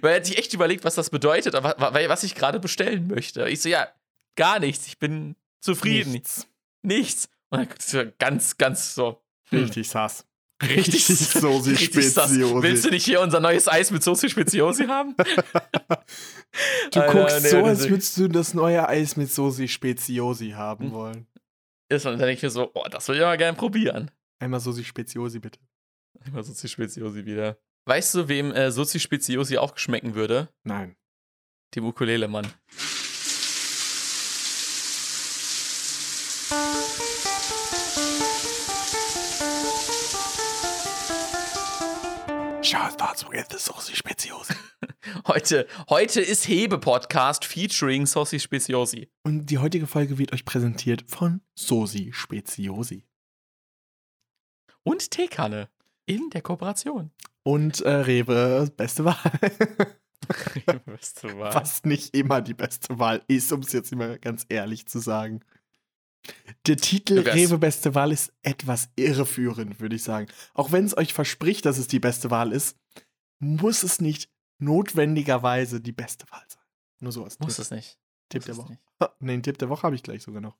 weil 0.01 0.11
er 0.11 0.15
hat 0.17 0.27
sich 0.27 0.37
echt 0.37 0.53
überlegt, 0.53 0.83
was 0.83 0.93
das 0.93 1.09
bedeutet, 1.09 1.55
aber 1.55 1.75
was 2.07 2.21
ich 2.21 2.35
gerade 2.35 2.59
bestellen 2.59 3.07
möchte. 3.07 3.49
Ich 3.49 3.59
so, 3.59 3.67
ja, 3.67 3.87
gar 4.35 4.59
nichts, 4.59 4.87
ich 4.87 4.99
bin 4.99 5.35
zufrieden. 5.59 6.11
Nichts. 6.11 6.47
Nichts. 6.83 7.29
Und 7.49 7.59
dann 7.59 7.67
guckt 7.69 7.81
so 7.81 8.03
ganz, 8.19 8.57
ganz 8.57 8.95
so. 8.95 9.21
hm, 9.49 9.59
Richtig 9.63 9.89
sass. 9.89 10.25
Richtig, 10.63 11.09
richtig 11.09 11.17
sass. 12.13 12.29
Speziosi. 12.29 12.61
Willst 12.63 12.85
du 12.85 12.89
nicht 12.91 13.03
hier 13.05 13.19
unser 13.21 13.39
neues 13.39 13.67
Eis 13.67 13.89
mit 13.91 14.03
Soße 14.03 14.29
Speziosi 14.29 14.85
haben? 14.85 15.15
Du 16.91 16.99
Alter, 16.99 17.13
guckst 17.13 17.43
nee, 17.43 17.49
so, 17.49 17.63
als 17.63 17.87
würdest 17.89 18.17
du 18.17 18.27
das 18.27 18.53
neue 18.53 18.87
Eis 18.87 19.15
mit 19.15 19.31
Sosi 19.31 19.67
Speziosi 19.69 20.49
haben 20.51 20.87
Hm. 20.87 20.91
wollen. 20.91 21.27
Ist 21.89 22.05
und 22.05 22.11
dann 22.13 22.19
denke 22.19 22.33
ich 22.33 22.43
mir 22.43 22.49
so, 22.49 22.71
oh, 22.73 22.83
das 22.89 23.07
will 23.07 23.15
ich 23.15 23.21
aber 23.23 23.37
gerne 23.37 23.57
probieren. 23.57 24.11
Einmal 24.39 24.59
Sosi 24.59 24.83
Speziosi, 24.83 25.39
bitte. 25.39 25.59
Immer 26.25 26.43
Sozi 26.43 26.67
Speziosi 26.67 27.25
wieder. 27.25 27.57
Weißt 27.85 28.13
du, 28.15 28.27
wem 28.27 28.51
äh, 28.51 28.69
Sozi 28.71 28.99
Speziosi 28.99 29.57
auch 29.57 29.77
schmecken 29.77 30.13
würde? 30.13 30.49
Nein. 30.63 30.95
Dem 31.73 31.85
Ukulele-Mann. 31.85 32.47
Shout 42.71 42.93
starts 42.93 43.29
with 43.29 43.47
the 43.49 43.57
Sosi 43.57 43.97
Speziosi. 43.97 44.55
Heute, 45.27 45.67
heute 45.89 46.21
ist 46.21 46.47
Hebe-Podcast 46.47 47.43
featuring 47.43 48.05
Sozi 48.05 48.39
Speziosi. 48.39 49.09
Und 49.23 49.47
die 49.47 49.57
heutige 49.57 49.87
Folge 49.87 50.17
wird 50.17 50.31
euch 50.31 50.45
präsentiert 50.45 51.03
von 51.05 51.41
Sosi 51.53 52.11
Speziosi. 52.13 53.03
Und 54.83 55.11
Teekanne. 55.11 55.67
In 56.05 56.29
der 56.29 56.41
Kooperation. 56.41 57.11
Und 57.43 57.81
äh, 57.81 57.89
Rewe, 57.89 58.71
beste 58.77 59.03
Wahl. 59.03 59.17
Weißt 60.85 61.25
du 61.25 61.39
was? 61.39 61.55
Was 61.55 61.83
nicht 61.83 62.15
immer 62.15 62.41
die 62.41 62.53
beste 62.53 62.97
Wahl 62.97 63.21
ist, 63.27 63.51
um 63.51 63.59
es 63.59 63.73
jetzt 63.73 63.91
immer 63.91 64.17
ganz 64.17 64.45
ehrlich 64.47 64.85
zu 64.85 64.99
sagen. 64.99 65.41
Der 66.67 66.77
Titel 66.77 67.19
Rewe 67.19 67.57
beste 67.57 67.95
Wahl 67.95 68.11
ist 68.11 68.33
etwas 68.43 68.89
irreführend, 68.95 69.79
würde 69.79 69.95
ich 69.95 70.03
sagen. 70.03 70.27
Auch 70.53 70.71
wenn 70.71 70.85
es 70.85 70.95
euch 70.95 71.13
verspricht, 71.13 71.65
dass 71.65 71.77
es 71.77 71.87
die 71.87 71.99
beste 71.99 72.29
Wahl 72.29 72.51
ist, 72.51 72.77
muss 73.39 73.83
es 73.83 73.99
nicht 73.99 74.29
notwendigerweise 74.59 75.81
die 75.81 75.91
beste 75.91 76.29
Wahl 76.29 76.45
sein. 76.47 76.63
Nur 76.99 77.11
so 77.11 77.23
als 77.23 77.39
Muss 77.39 77.55
Tipp, 77.55 77.63
es 77.63 77.71
nicht. 77.71 77.99
Tipp 78.29 78.41
Muss 78.41 78.45
der 78.45 78.57
Woche. 78.57 78.71
nicht. 78.73 78.81
Ne, 78.99 79.31
den 79.33 79.43
Tipp 79.43 79.57
der 79.57 79.69
Woche 79.69 79.83
habe 79.83 79.95
ich 79.95 80.03
gleich 80.03 80.21
sogar 80.21 80.41
noch. 80.41 80.57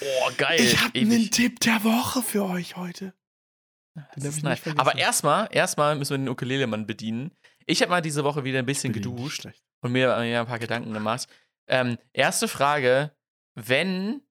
Oh, 0.00 0.30
geil. 0.36 0.60
Ich 0.60 0.80
habe 0.80 0.98
einen 0.98 1.30
Tipp 1.30 1.58
der 1.60 1.82
Woche 1.82 2.22
für 2.22 2.44
euch 2.44 2.76
heute. 2.76 3.12
Ich 4.16 4.42
nice. 4.42 4.62
Aber 4.76 4.96
erstmal, 4.96 5.48
erstmal 5.50 5.96
müssen 5.96 6.12
wir 6.12 6.18
den 6.18 6.28
Ukulele-Mann 6.28 6.86
bedienen. 6.86 7.32
Ich 7.66 7.82
habe 7.82 7.90
mal 7.90 8.00
diese 8.00 8.22
Woche 8.22 8.44
wieder 8.44 8.60
ein 8.60 8.66
bisschen 8.66 8.92
geduscht 8.92 9.48
und 9.80 9.92
mir 9.92 10.24
ja, 10.24 10.40
ein 10.40 10.46
paar 10.46 10.60
Gedanken 10.60 10.92
gemacht. 10.92 11.28
Ähm, 11.66 11.98
erste 12.12 12.46
Frage: 12.46 13.12
Wenn 13.54 14.22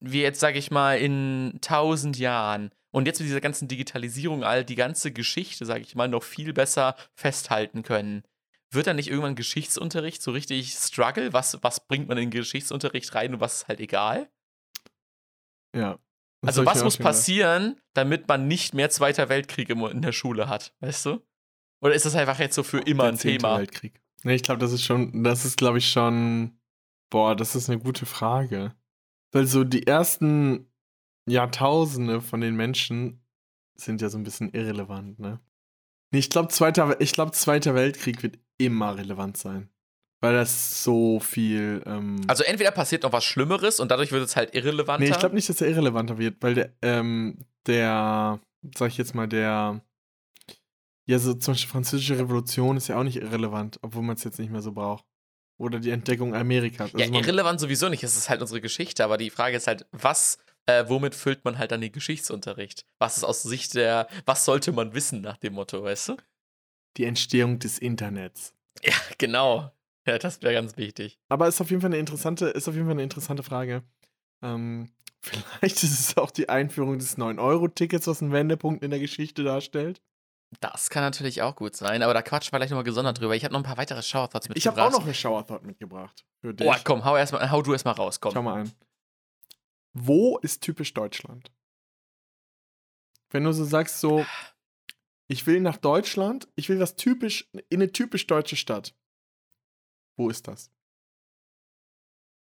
wir 0.00 0.22
jetzt, 0.22 0.40
sag 0.40 0.56
ich 0.56 0.70
mal, 0.70 0.98
in 0.98 1.58
tausend 1.60 2.18
Jahren 2.18 2.70
und 2.90 3.06
jetzt 3.06 3.20
mit 3.20 3.28
dieser 3.28 3.40
ganzen 3.40 3.68
Digitalisierung 3.68 4.44
all 4.44 4.64
die 4.64 4.74
ganze 4.74 5.12
Geschichte, 5.12 5.66
sag 5.66 5.80
ich 5.80 5.94
mal, 5.94 6.08
noch 6.08 6.22
viel 6.22 6.52
besser 6.52 6.96
festhalten 7.14 7.82
können, 7.82 8.22
wird 8.70 8.86
dann 8.86 8.96
nicht 8.96 9.08
irgendwann 9.08 9.36
Geschichtsunterricht 9.36 10.22
so 10.22 10.32
richtig 10.32 10.72
struggle? 10.72 11.32
Was, 11.32 11.62
was 11.62 11.86
bringt 11.86 12.08
man 12.08 12.18
in 12.18 12.30
den 12.30 12.38
Geschichtsunterricht 12.38 13.14
rein 13.14 13.34
und 13.34 13.40
was 13.40 13.56
ist 13.56 13.68
halt 13.68 13.80
egal? 13.80 14.28
Ja. 15.74 15.98
Also, 16.44 16.64
was 16.64 16.84
muss 16.84 16.98
gedacht. 16.98 17.12
passieren, 17.12 17.80
damit 17.94 18.28
man 18.28 18.46
nicht 18.46 18.74
mehr 18.74 18.90
Zweiter 18.90 19.28
Weltkrieg 19.28 19.68
in 19.70 20.02
der 20.02 20.12
Schule 20.12 20.48
hat? 20.48 20.74
Weißt 20.80 21.06
du? 21.06 21.20
Oder 21.80 21.94
ist 21.94 22.06
das 22.06 22.14
einfach 22.14 22.38
jetzt 22.38 22.54
so 22.54 22.62
für 22.62 22.78
immer 22.78 23.04
Der 23.04 23.12
ein 23.12 23.18
Thema? 23.18 23.58
Weltkrieg. 23.58 24.00
Nee, 24.22 24.36
ich 24.36 24.42
glaube, 24.42 24.60
das 24.60 24.72
ist 24.72 24.84
schon, 24.84 25.24
das 25.24 25.44
ist, 25.44 25.56
glaube 25.56 25.78
ich, 25.78 25.90
schon, 25.90 26.58
boah, 27.10 27.36
das 27.36 27.54
ist 27.54 27.68
eine 27.68 27.78
gute 27.78 28.06
Frage. 28.06 28.74
Weil 29.36 29.46
so 29.46 29.64
die 29.64 29.86
ersten 29.86 30.66
Jahrtausende 31.28 32.22
von 32.22 32.40
den 32.40 32.56
Menschen 32.56 33.22
sind 33.74 34.00
ja 34.00 34.08
so 34.08 34.16
ein 34.16 34.24
bisschen 34.24 34.48
irrelevant, 34.54 35.18
ne? 35.18 35.40
Ich 36.10 36.30
glaube, 36.30 36.48
Zweiter, 36.48 36.98
ich 37.02 37.12
glaub, 37.12 37.34
Zweiter 37.34 37.74
Weltkrieg 37.74 38.22
wird 38.22 38.38
immer 38.56 38.96
relevant 38.96 39.36
sein. 39.36 39.68
Weil 40.22 40.32
das 40.32 40.82
so 40.82 41.20
viel. 41.20 41.82
Ähm, 41.84 42.22
Also, 42.26 42.44
entweder 42.44 42.70
passiert 42.70 43.02
noch 43.02 43.12
was 43.12 43.26
Schlimmeres 43.26 43.78
und 43.78 43.90
dadurch 43.90 44.10
wird 44.10 44.24
es 44.24 44.36
halt 44.36 44.54
irrelevanter. 44.54 45.04
nee, 45.04 45.10
ich 45.10 45.18
glaube 45.18 45.34
nicht, 45.34 45.50
dass 45.50 45.60
er 45.60 45.68
irrelevanter 45.68 46.16
wird, 46.16 46.36
weil 46.40 46.54
der, 46.54 46.72
ähm, 46.80 47.38
der, 47.66 48.40
sag 48.74 48.88
ich 48.88 48.96
jetzt 48.96 49.14
mal, 49.14 49.28
der, 49.28 49.82
ja, 51.04 51.18
so 51.18 51.34
zum 51.34 51.52
Beispiel 51.52 51.70
Französische 51.70 52.18
Revolution 52.18 52.78
ist 52.78 52.88
ja 52.88 52.98
auch 52.98 53.04
nicht 53.04 53.16
irrelevant, 53.20 53.78
obwohl 53.82 54.02
man 54.02 54.16
es 54.16 54.24
jetzt 54.24 54.38
nicht 54.38 54.50
mehr 54.50 54.62
so 54.62 54.72
braucht. 54.72 55.04
Oder 55.58 55.78
die 55.80 55.90
Entdeckung 55.90 56.34
Amerikas. 56.34 56.92
ja, 56.92 56.98
Also 57.00 57.12
man- 57.12 57.22
irrelevant 57.22 57.60
sowieso 57.60 57.88
nicht. 57.88 58.02
Es 58.04 58.16
ist 58.16 58.28
halt 58.28 58.40
unsere 58.42 58.60
Geschichte. 58.60 59.04
Aber 59.04 59.16
die 59.16 59.30
Frage 59.30 59.56
ist 59.56 59.66
halt, 59.66 59.86
was, 59.92 60.38
äh, 60.66 60.84
womit 60.88 61.14
füllt 61.14 61.44
man 61.44 61.56
halt 61.58 61.70
dann 61.72 61.80
den 61.80 61.92
Geschichtsunterricht? 61.92 62.84
Was 62.98 63.16
ist 63.16 63.24
aus 63.24 63.42
Sicht 63.42 63.74
der, 63.74 64.08
was 64.26 64.44
sollte 64.44 64.72
man 64.72 64.94
wissen 64.94 65.20
nach 65.22 65.36
dem 65.38 65.54
Motto, 65.54 65.82
weißt 65.82 66.10
du? 66.10 66.16
die 66.98 67.04
Entstehung 67.04 67.58
des 67.58 67.78
Internets. 67.78 68.54
Ja, 68.82 68.94
genau. 69.18 69.70
Ja, 70.06 70.16
das 70.16 70.40
wäre 70.40 70.54
ganz 70.54 70.78
wichtig. 70.78 71.18
Aber 71.28 71.46
ist 71.46 71.60
auf 71.60 71.68
jeden 71.68 71.82
Fall 71.82 71.90
eine 71.90 71.98
interessante, 71.98 72.46
ist 72.46 72.68
auf 72.68 72.74
jeden 72.74 72.86
Fall 72.86 72.94
eine 72.94 73.02
interessante 73.02 73.42
Frage. 73.42 73.82
Ähm, 74.42 74.88
vielleicht 75.20 75.82
ist 75.82 76.00
es 76.00 76.16
auch 76.16 76.30
die 76.30 76.48
Einführung 76.48 76.98
des 76.98 77.18
9-Euro-Tickets, 77.18 78.06
was 78.06 78.22
einen 78.22 78.32
Wendepunkt 78.32 78.82
in 78.82 78.90
der 78.90 79.00
Geschichte 79.00 79.44
darstellt. 79.44 80.00
Das 80.60 80.90
kann 80.90 81.02
natürlich 81.02 81.42
auch 81.42 81.54
gut 81.54 81.76
sein, 81.76 82.02
aber 82.02 82.14
da 82.14 82.22
quatschen 82.22 82.52
wir 82.52 82.58
gleich 82.58 82.70
nochmal 82.70 82.84
gesondert 82.84 83.20
drüber. 83.20 83.36
Ich 83.36 83.44
habe 83.44 83.52
noch 83.52 83.60
ein 83.60 83.64
paar 83.64 83.76
weitere 83.76 84.02
Shower-Thoughts 84.02 84.46
Ich 84.54 84.66
habe 84.66 84.76
mitgebracht. 84.76 84.94
auch 84.94 84.98
noch 84.98 85.04
eine 85.04 85.14
Shower 85.14 85.46
Thought 85.46 85.64
mitgebracht. 85.64 86.24
Für 86.40 86.54
dich. 86.54 86.66
Oh, 86.66 86.74
komm, 86.84 87.04
hau, 87.04 87.16
erst 87.16 87.32
mal, 87.32 87.50
hau 87.50 87.62
du 87.62 87.72
erstmal 87.72 87.94
raus, 87.94 88.20
komm. 88.20 88.32
Schau 88.32 88.42
mal 88.42 88.62
ein. 88.62 88.72
Wo 89.92 90.38
ist 90.38 90.62
typisch 90.62 90.92
Deutschland? 90.94 91.50
Wenn 93.30 93.44
du 93.44 93.52
so 93.52 93.64
sagst, 93.64 94.00
so, 94.00 94.24
ich 95.28 95.46
will 95.46 95.60
nach 95.60 95.76
Deutschland, 95.76 96.48
ich 96.54 96.68
will 96.68 96.78
was 96.80 96.96
typisch, 96.96 97.50
in 97.68 97.82
eine 97.82 97.92
typisch 97.92 98.26
deutsche 98.26 98.56
Stadt. 98.56 98.94
Wo 100.16 100.30
ist 100.30 100.48
das? 100.48 100.70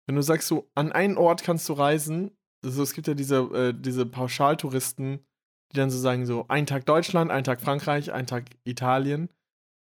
Wenn 0.06 0.16
du 0.16 0.22
sagst, 0.22 0.48
so, 0.48 0.70
an 0.74 0.92
einen 0.92 1.16
Ort 1.16 1.42
kannst 1.42 1.68
du 1.68 1.72
reisen, 1.72 2.36
also 2.62 2.82
es 2.82 2.92
gibt 2.92 3.06
ja 3.08 3.14
diese, 3.14 3.36
äh, 3.38 3.74
diese 3.74 4.04
Pauschaltouristen, 4.06 5.26
die 5.74 5.80
dann 5.80 5.90
so 5.90 5.98
sagen, 5.98 6.24
so, 6.26 6.46
ein 6.48 6.66
Tag 6.66 6.86
Deutschland, 6.86 7.30
ein 7.30 7.44
Tag 7.44 7.60
Frankreich, 7.60 8.12
ein 8.12 8.26
Tag 8.26 8.44
Italien. 8.64 9.28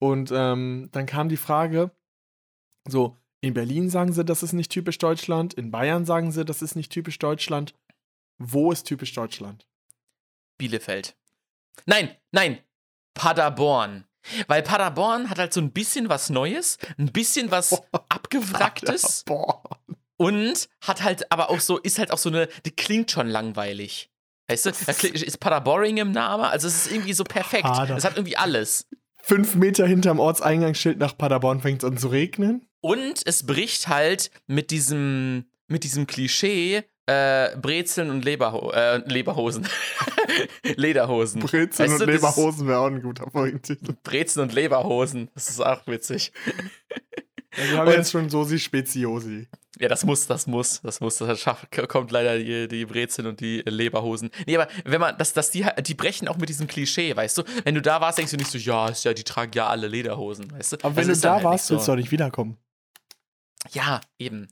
Und 0.01 0.31
ähm, 0.33 0.89
dann 0.93 1.07
kam 1.07 1.29
die 1.29 1.37
Frage, 1.37 1.91
so, 2.89 3.17
in 3.41 3.55
Berlin 3.55 3.91
sagen 3.91 4.13
sie, 4.13 4.25
das 4.25 4.43
ist 4.43 4.53
nicht 4.53 4.71
typisch 4.71 4.99
Deutschland, 4.99 5.55
in 5.55 5.71
Bayern 5.71 6.07
sagen 6.07 6.33
sie, 6.33 6.45
das 6.45 6.63
ist 6.63 6.77
nicht 6.77 6.93
typisch 6.93 7.19
Deutschland. 7.19 7.75
Wo 8.39 8.73
ist 8.73 8.85
typisch 8.85 9.13
Deutschland? 9.13 9.67
Bielefeld. 10.59 11.17
Nein, 11.87 12.17
nein, 12.33 12.59
Paderborn. 13.15 14.05
Weil 14.47 14.63
Paderborn 14.63 15.29
hat 15.29 15.39
halt 15.39 15.53
so 15.53 15.61
ein 15.61 15.73
bisschen 15.73 16.09
was 16.09 16.31
Neues, 16.31 16.79
ein 16.97 17.13
bisschen 17.13 17.51
was 17.51 17.83
abgewracktes 18.09 19.25
Paderborn. 19.25 19.79
und 20.17 20.69
hat 20.81 21.03
halt 21.03 21.31
aber 21.31 21.51
auch 21.51 21.61
so, 21.61 21.79
ist 21.79 21.99
halt 21.99 22.11
auch 22.11 22.19
so 22.19 22.31
eine, 22.31 22.49
die 22.65 22.71
klingt 22.71 23.11
schon 23.11 23.29
langweilig. 23.29 24.11
Weißt 24.49 24.67
du, 24.67 24.71
ist 24.71 25.41
Paderboring 25.41 25.97
im 25.97 26.13
Namen, 26.13 26.45
also 26.45 26.69
es 26.69 26.87
ist 26.87 26.93
irgendwie 26.93 27.15
so 27.15 27.25
perfekt. 27.25 27.65
Pader- 27.65 27.97
Es 27.97 28.05
hat 28.05 28.17
irgendwie 28.17 28.37
alles. 28.37 28.87
Fünf 29.23 29.55
Meter 29.55 29.87
hinterm 29.87 30.21
Ortseingangsschild 30.21 30.99
nach 30.99 31.17
Paderborn 31.17 31.61
fängt 31.61 31.83
es 31.83 31.89
an 31.89 31.97
zu 31.97 32.09
regnen. 32.09 32.67
Und 32.83 33.23
es 33.25 33.47
bricht 33.47 33.89
halt 33.89 34.31
mit 34.47 34.71
diesem, 34.71 35.47
mit 35.67 35.83
diesem 35.85 36.07
Klischee 36.07 36.83
äh, 37.07 37.57
Brezeln 37.57 38.11
und 38.11 38.23
Leberho 38.25 38.71
äh, 38.73 38.99
Leberhosen. 39.11 39.67
Lederhosen. 40.77 41.41
Brezeln 41.41 41.91
Weißt 41.91 42.01
und 42.03 42.07
du, 42.09 42.13
ist- 42.13 42.21
Leberhosen 42.23 42.69
wäre 42.69 42.79
auch 42.81 42.87
ein 42.87 43.01
guter 43.03 43.31
Folgentitel. 43.31 43.95
Brezeln 44.03 44.43
und 44.49 44.53
Leberhosen. 44.55 45.31
Das 45.35 45.49
ist 45.49 45.61
auch 45.65 45.87
witzig. 45.87 46.33
Ja, 47.57 47.71
wir 47.71 47.79
haben 47.79 47.89
Und- 47.89 47.95
jetzt 47.95 48.11
schon 48.13 48.29
Sosi 48.31 48.59
Speziosi. 48.59 49.49
Ja, 49.81 49.89
das 49.89 50.05
muss, 50.05 50.27
das 50.29 50.47
muss, 50.47 50.81
das 50.83 51.01
muss. 51.01 51.17
Das 51.19 51.41
schafft, 51.41 51.67
kommt 51.89 52.13
leider 52.13 52.39
die, 52.39 52.69
die 52.69 52.85
Brezeln 52.87 53.27
und 53.27 53.41
die 53.41 53.61
Leberhosen. 53.67 54.31
Nee, 54.47 54.57
aber 54.57 54.69
wenn 54.85 55.01
man, 55.01 55.19
das, 55.19 55.33
das, 55.33 55.51
die, 55.51 55.67
die 55.85 55.95
brechen 55.95 56.29
auch 56.29 56.37
mit 56.37 56.49
diesem 56.49 56.69
Klischee, 56.69 57.15
weißt 57.17 57.39
du? 57.39 57.43
Wenn 57.65 57.75
du 57.75 57.83
da 57.83 58.01
warst, 58.01 58.19
denkst 58.19 58.31
du 58.31 58.37
nicht 58.37 58.51
so, 58.53 58.59
ja, 58.59 58.89
ist 58.89 59.05
ja, 59.05 59.13
die 59.15 59.25
tragen 59.25 59.51
ja 59.55 59.67
alle 59.67 59.89
Lederhosen, 59.89 60.49
weißt 60.53 60.73
du? 60.75 60.77
Aber 60.83 60.91
Das 60.95 61.07
wenn 61.09 61.13
du 61.15 61.21
da 61.21 61.35
halt 61.35 61.45
warst, 61.45 61.65
nicht 61.71 61.77
willst 61.77 61.89
du 61.89 61.93
auch 61.93 61.97
nicht 61.97 62.13
wiederkommen. 62.13 62.57
Ja, 63.73 64.01
eben. 64.19 64.49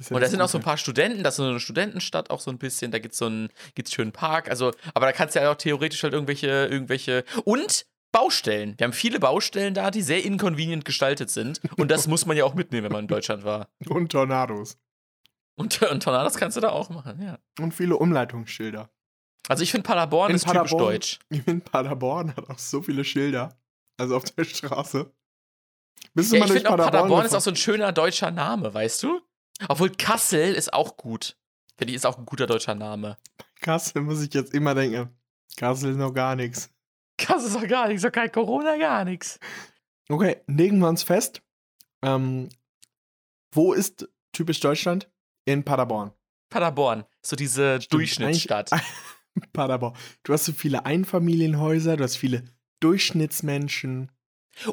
Ja 0.00 0.16
Und 0.16 0.20
da 0.22 0.28
sind 0.28 0.40
auch 0.40 0.48
so 0.48 0.58
ein 0.58 0.64
paar 0.64 0.78
Studenten, 0.78 1.22
das 1.22 1.34
ist 1.34 1.36
so 1.38 1.44
eine 1.44 1.60
Studentenstadt 1.60 2.30
auch 2.30 2.40
so 2.40 2.50
ein 2.50 2.58
bisschen, 2.58 2.90
da 2.90 2.98
gibt's 2.98 3.18
so 3.18 3.26
einen, 3.26 3.48
gibt's 3.74 3.92
schönen 3.92 4.12
Park, 4.12 4.48
also, 4.50 4.72
aber 4.94 5.06
da 5.06 5.12
kannst 5.12 5.34
du 5.36 5.40
ja 5.40 5.50
auch 5.52 5.56
theoretisch 5.56 6.02
halt 6.02 6.14
irgendwelche, 6.14 6.46
irgendwelche, 6.70 7.24
und 7.44 7.86
Baustellen. 8.12 8.74
Wir 8.78 8.84
haben 8.86 8.92
viele 8.92 9.20
Baustellen 9.20 9.74
da, 9.74 9.90
die 9.90 10.02
sehr 10.02 10.24
inconvenient 10.24 10.84
gestaltet 10.84 11.30
sind. 11.30 11.60
Und 11.76 11.90
das 11.90 12.06
muss 12.08 12.26
man 12.26 12.36
ja 12.36 12.44
auch 12.44 12.54
mitnehmen, 12.54 12.84
wenn 12.84 12.92
man 12.92 13.02
in 13.04 13.08
Deutschland 13.08 13.44
war. 13.44 13.68
Und 13.88 14.10
Tornados. 14.12 14.78
Und, 15.56 15.80
und 15.82 16.02
Tornados 16.02 16.34
kannst 16.36 16.56
du 16.56 16.60
da 16.60 16.70
auch 16.70 16.88
machen, 16.90 17.20
ja. 17.22 17.38
Und 17.60 17.72
viele 17.72 17.96
Umleitungsschilder. 17.96 18.90
Also 19.48 19.62
ich 19.62 19.70
finde 19.70 19.86
Paderborn 19.86 20.30
In 20.30 20.36
ist 20.36 20.42
typisch 20.44 20.70
Paderborn- 20.72 20.92
deutsch. 20.94 21.18
Ich 21.28 21.42
finde, 21.42 21.64
Paderborn 21.64 22.34
hat 22.36 22.48
auch 22.50 22.58
so 22.58 22.82
viele 22.82 23.04
Schilder. 23.04 23.58
Also 23.96 24.16
auf 24.16 24.24
der 24.24 24.44
Straße. 24.44 25.12
Bist 26.14 26.32
du 26.32 26.36
Ja, 26.36 26.40
mal 26.40 26.46
ich 26.46 26.52
finde 26.52 26.70
auch 26.70 26.76
Paderborn 26.76 27.20
ist 27.20 27.32
gefahren? 27.32 27.38
auch 27.38 27.42
so 27.44 27.50
ein 27.50 27.56
schöner 27.56 27.92
deutscher 27.92 28.30
Name, 28.30 28.72
weißt 28.72 29.02
du? 29.02 29.20
Obwohl 29.68 29.90
Kassel 29.90 30.54
ist 30.54 30.72
auch 30.72 30.96
gut. 30.96 31.36
Finde 31.76 31.92
ich, 31.92 31.96
ist 31.96 32.06
auch 32.06 32.16
ein 32.18 32.24
guter 32.26 32.46
deutscher 32.46 32.74
Name. 32.74 33.18
Kassel 33.60 34.02
muss 34.02 34.22
ich 34.22 34.32
jetzt 34.32 34.54
immer 34.54 34.74
denken. 34.74 35.10
Kassel 35.56 35.90
ist 35.90 35.96
noch 35.98 36.14
gar 36.14 36.36
nichts. 36.36 36.70
Kassel 37.20 37.48
ist 37.48 37.56
doch 37.56 37.66
gar 37.68 37.88
nichts, 37.88 38.02
doch 38.02 38.12
kein 38.12 38.32
Corona, 38.32 38.76
gar 38.76 39.04
nichts. 39.04 39.38
Okay, 40.08 40.42
legen 40.46 40.78
wir 40.80 40.88
uns 40.88 41.02
fest. 41.02 41.42
Ähm, 42.02 42.48
wo 43.54 43.72
ist 43.72 44.08
typisch 44.32 44.60
Deutschland? 44.60 45.08
In 45.44 45.64
Paderborn. 45.64 46.12
Paderborn, 46.50 47.04
so 47.24 47.36
diese 47.36 47.80
Stimmt, 47.80 47.92
Durchschnittsstadt. 47.92 48.70
Paderborn. 49.52 49.96
Du 50.24 50.32
hast 50.32 50.44
so 50.44 50.52
viele 50.52 50.84
Einfamilienhäuser, 50.84 51.96
du 51.96 52.04
hast 52.04 52.16
viele 52.16 52.44
Durchschnittsmenschen. 52.80 54.10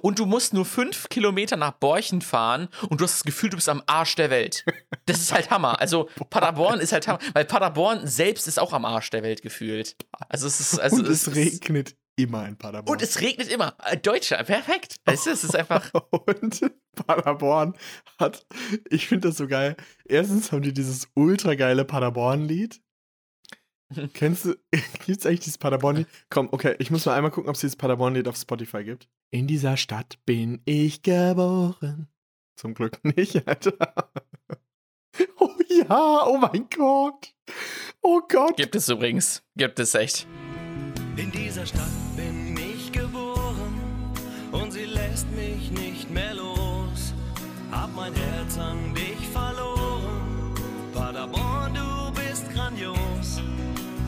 Und 0.01 0.17
du 0.19 0.25
musst 0.25 0.53
nur 0.53 0.65
fünf 0.65 1.07
Kilometer 1.07 1.55
nach 1.55 1.71
Borchen 1.71 2.21
fahren 2.21 2.67
und 2.89 2.99
du 2.99 3.03
hast 3.05 3.13
das 3.17 3.23
Gefühl, 3.23 3.51
du 3.51 3.57
bist 3.57 3.69
am 3.69 3.83
Arsch 3.85 4.15
der 4.15 4.29
Welt. 4.31 4.65
Das 5.05 5.19
ist 5.19 5.31
halt 5.31 5.49
Hammer. 5.51 5.79
Also 5.79 6.09
Paderborn 6.29 6.79
ist 6.79 6.91
halt 6.93 7.07
Hammer, 7.07 7.19
weil 7.33 7.45
Paderborn 7.45 8.05
selbst 8.07 8.47
ist 8.47 8.59
auch 8.59 8.73
am 8.73 8.85
Arsch 8.85 9.11
der 9.11 9.21
Welt 9.23 9.41
gefühlt. 9.43 9.95
Also 10.29 10.47
es 10.47 10.59
ist 10.59 10.79
also 10.79 10.97
und 10.97 11.07
es 11.07 11.27
ist- 11.27 11.35
regnet 11.35 11.95
immer 12.17 12.47
in 12.47 12.57
Paderborn. 12.57 12.97
und 12.97 13.01
es 13.01 13.21
regnet 13.21 13.49
immer. 13.49 13.75
Äh, 13.83 13.97
Deutschland, 13.97 14.47
perfekt. 14.47 14.95
Weißt 15.05 15.27
du, 15.27 15.29
es 15.29 15.43
ist 15.43 15.55
einfach 15.55 15.93
Und 16.11 16.71
Paderborn 16.95 17.73
hat, 18.19 18.45
ich 18.89 19.07
finde 19.07 19.29
das 19.29 19.37
so 19.37 19.47
geil. 19.47 19.77
Erstens 20.05 20.51
haben 20.51 20.63
die 20.63 20.73
dieses 20.73 21.07
ultra 21.13 21.55
geile 21.55 21.85
Paderborn-Lied. 21.85 22.81
Kennst 24.13 24.45
du, 24.45 24.55
gibt's 25.05 25.25
eigentlich 25.25 25.41
dieses 25.41 25.57
Paderborn-Lied? 25.59 26.07
Komm, 26.29 26.49
okay, 26.51 26.75
ich 26.79 26.91
muss 26.91 27.05
mal 27.05 27.15
einmal 27.15 27.31
gucken, 27.31 27.49
ob 27.49 27.55
es 27.55 27.61
dieses 27.61 27.75
Paderborn-Lied 27.75 28.27
auf 28.27 28.35
Spotify 28.35 28.83
gibt. 28.83 29.07
In 29.31 29.47
dieser 29.47 29.77
Stadt 29.77 30.17
bin 30.25 30.61
ich 30.65 31.03
geboren. 31.03 32.07
Zum 32.55 32.73
Glück 32.73 33.03
nicht, 33.03 33.47
Alter. 33.47 34.11
Oh 35.39 35.51
ja, 35.69 36.25
oh 36.25 36.37
mein 36.37 36.67
Gott. 36.75 37.33
Oh 38.01 38.21
Gott. 38.27 38.57
gibt 38.57 38.75
es 38.75 38.89
übrigens. 38.89 39.43
Gibt 39.55 39.79
es 39.79 39.93
echt. 39.95 40.27
In 41.15 41.31
dieser 41.31 41.65
Stadt 41.65 41.89
Hab 47.79 47.95
mein 47.95 48.13
Herz 48.13 48.57
an 48.57 48.95
dich 48.95 49.27
verloren. 49.27 50.51
Paderborn, 50.95 51.75
du 51.75 52.11
bist 52.19 52.51
grandios. 52.51 53.39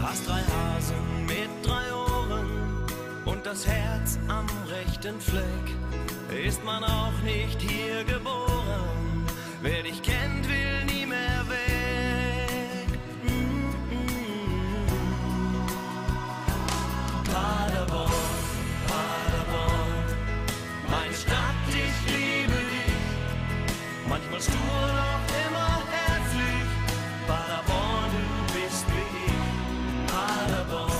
Hast 0.01 0.27
drei 0.27 0.41
Hasen 0.41 1.25
mit 1.27 1.51
drei 1.61 1.93
Ohren 1.93 2.49
und 3.25 3.45
das 3.45 3.67
Herz 3.67 4.17
am 4.27 4.47
rechten 4.67 5.21
Fleck. 5.21 5.67
Ist 6.47 6.63
man 6.63 6.83
auch 6.83 7.19
nicht 7.23 7.61
hier 7.61 8.03
geboren. 8.05 9.25
Wer 9.61 9.83
dich 9.83 10.01
kennt, 10.01 10.49
will 10.49 10.68
Manchmal 24.39 24.41
stur, 24.41 24.87
doch 24.87 25.47
immer 25.47 25.83
herzlich. 25.91 26.67
Paderborn, 27.27 28.11
du 28.11 28.53
bist 28.53 28.85
wie 28.87 29.25
ich. 29.25 30.11
Paderborn. 30.11 30.91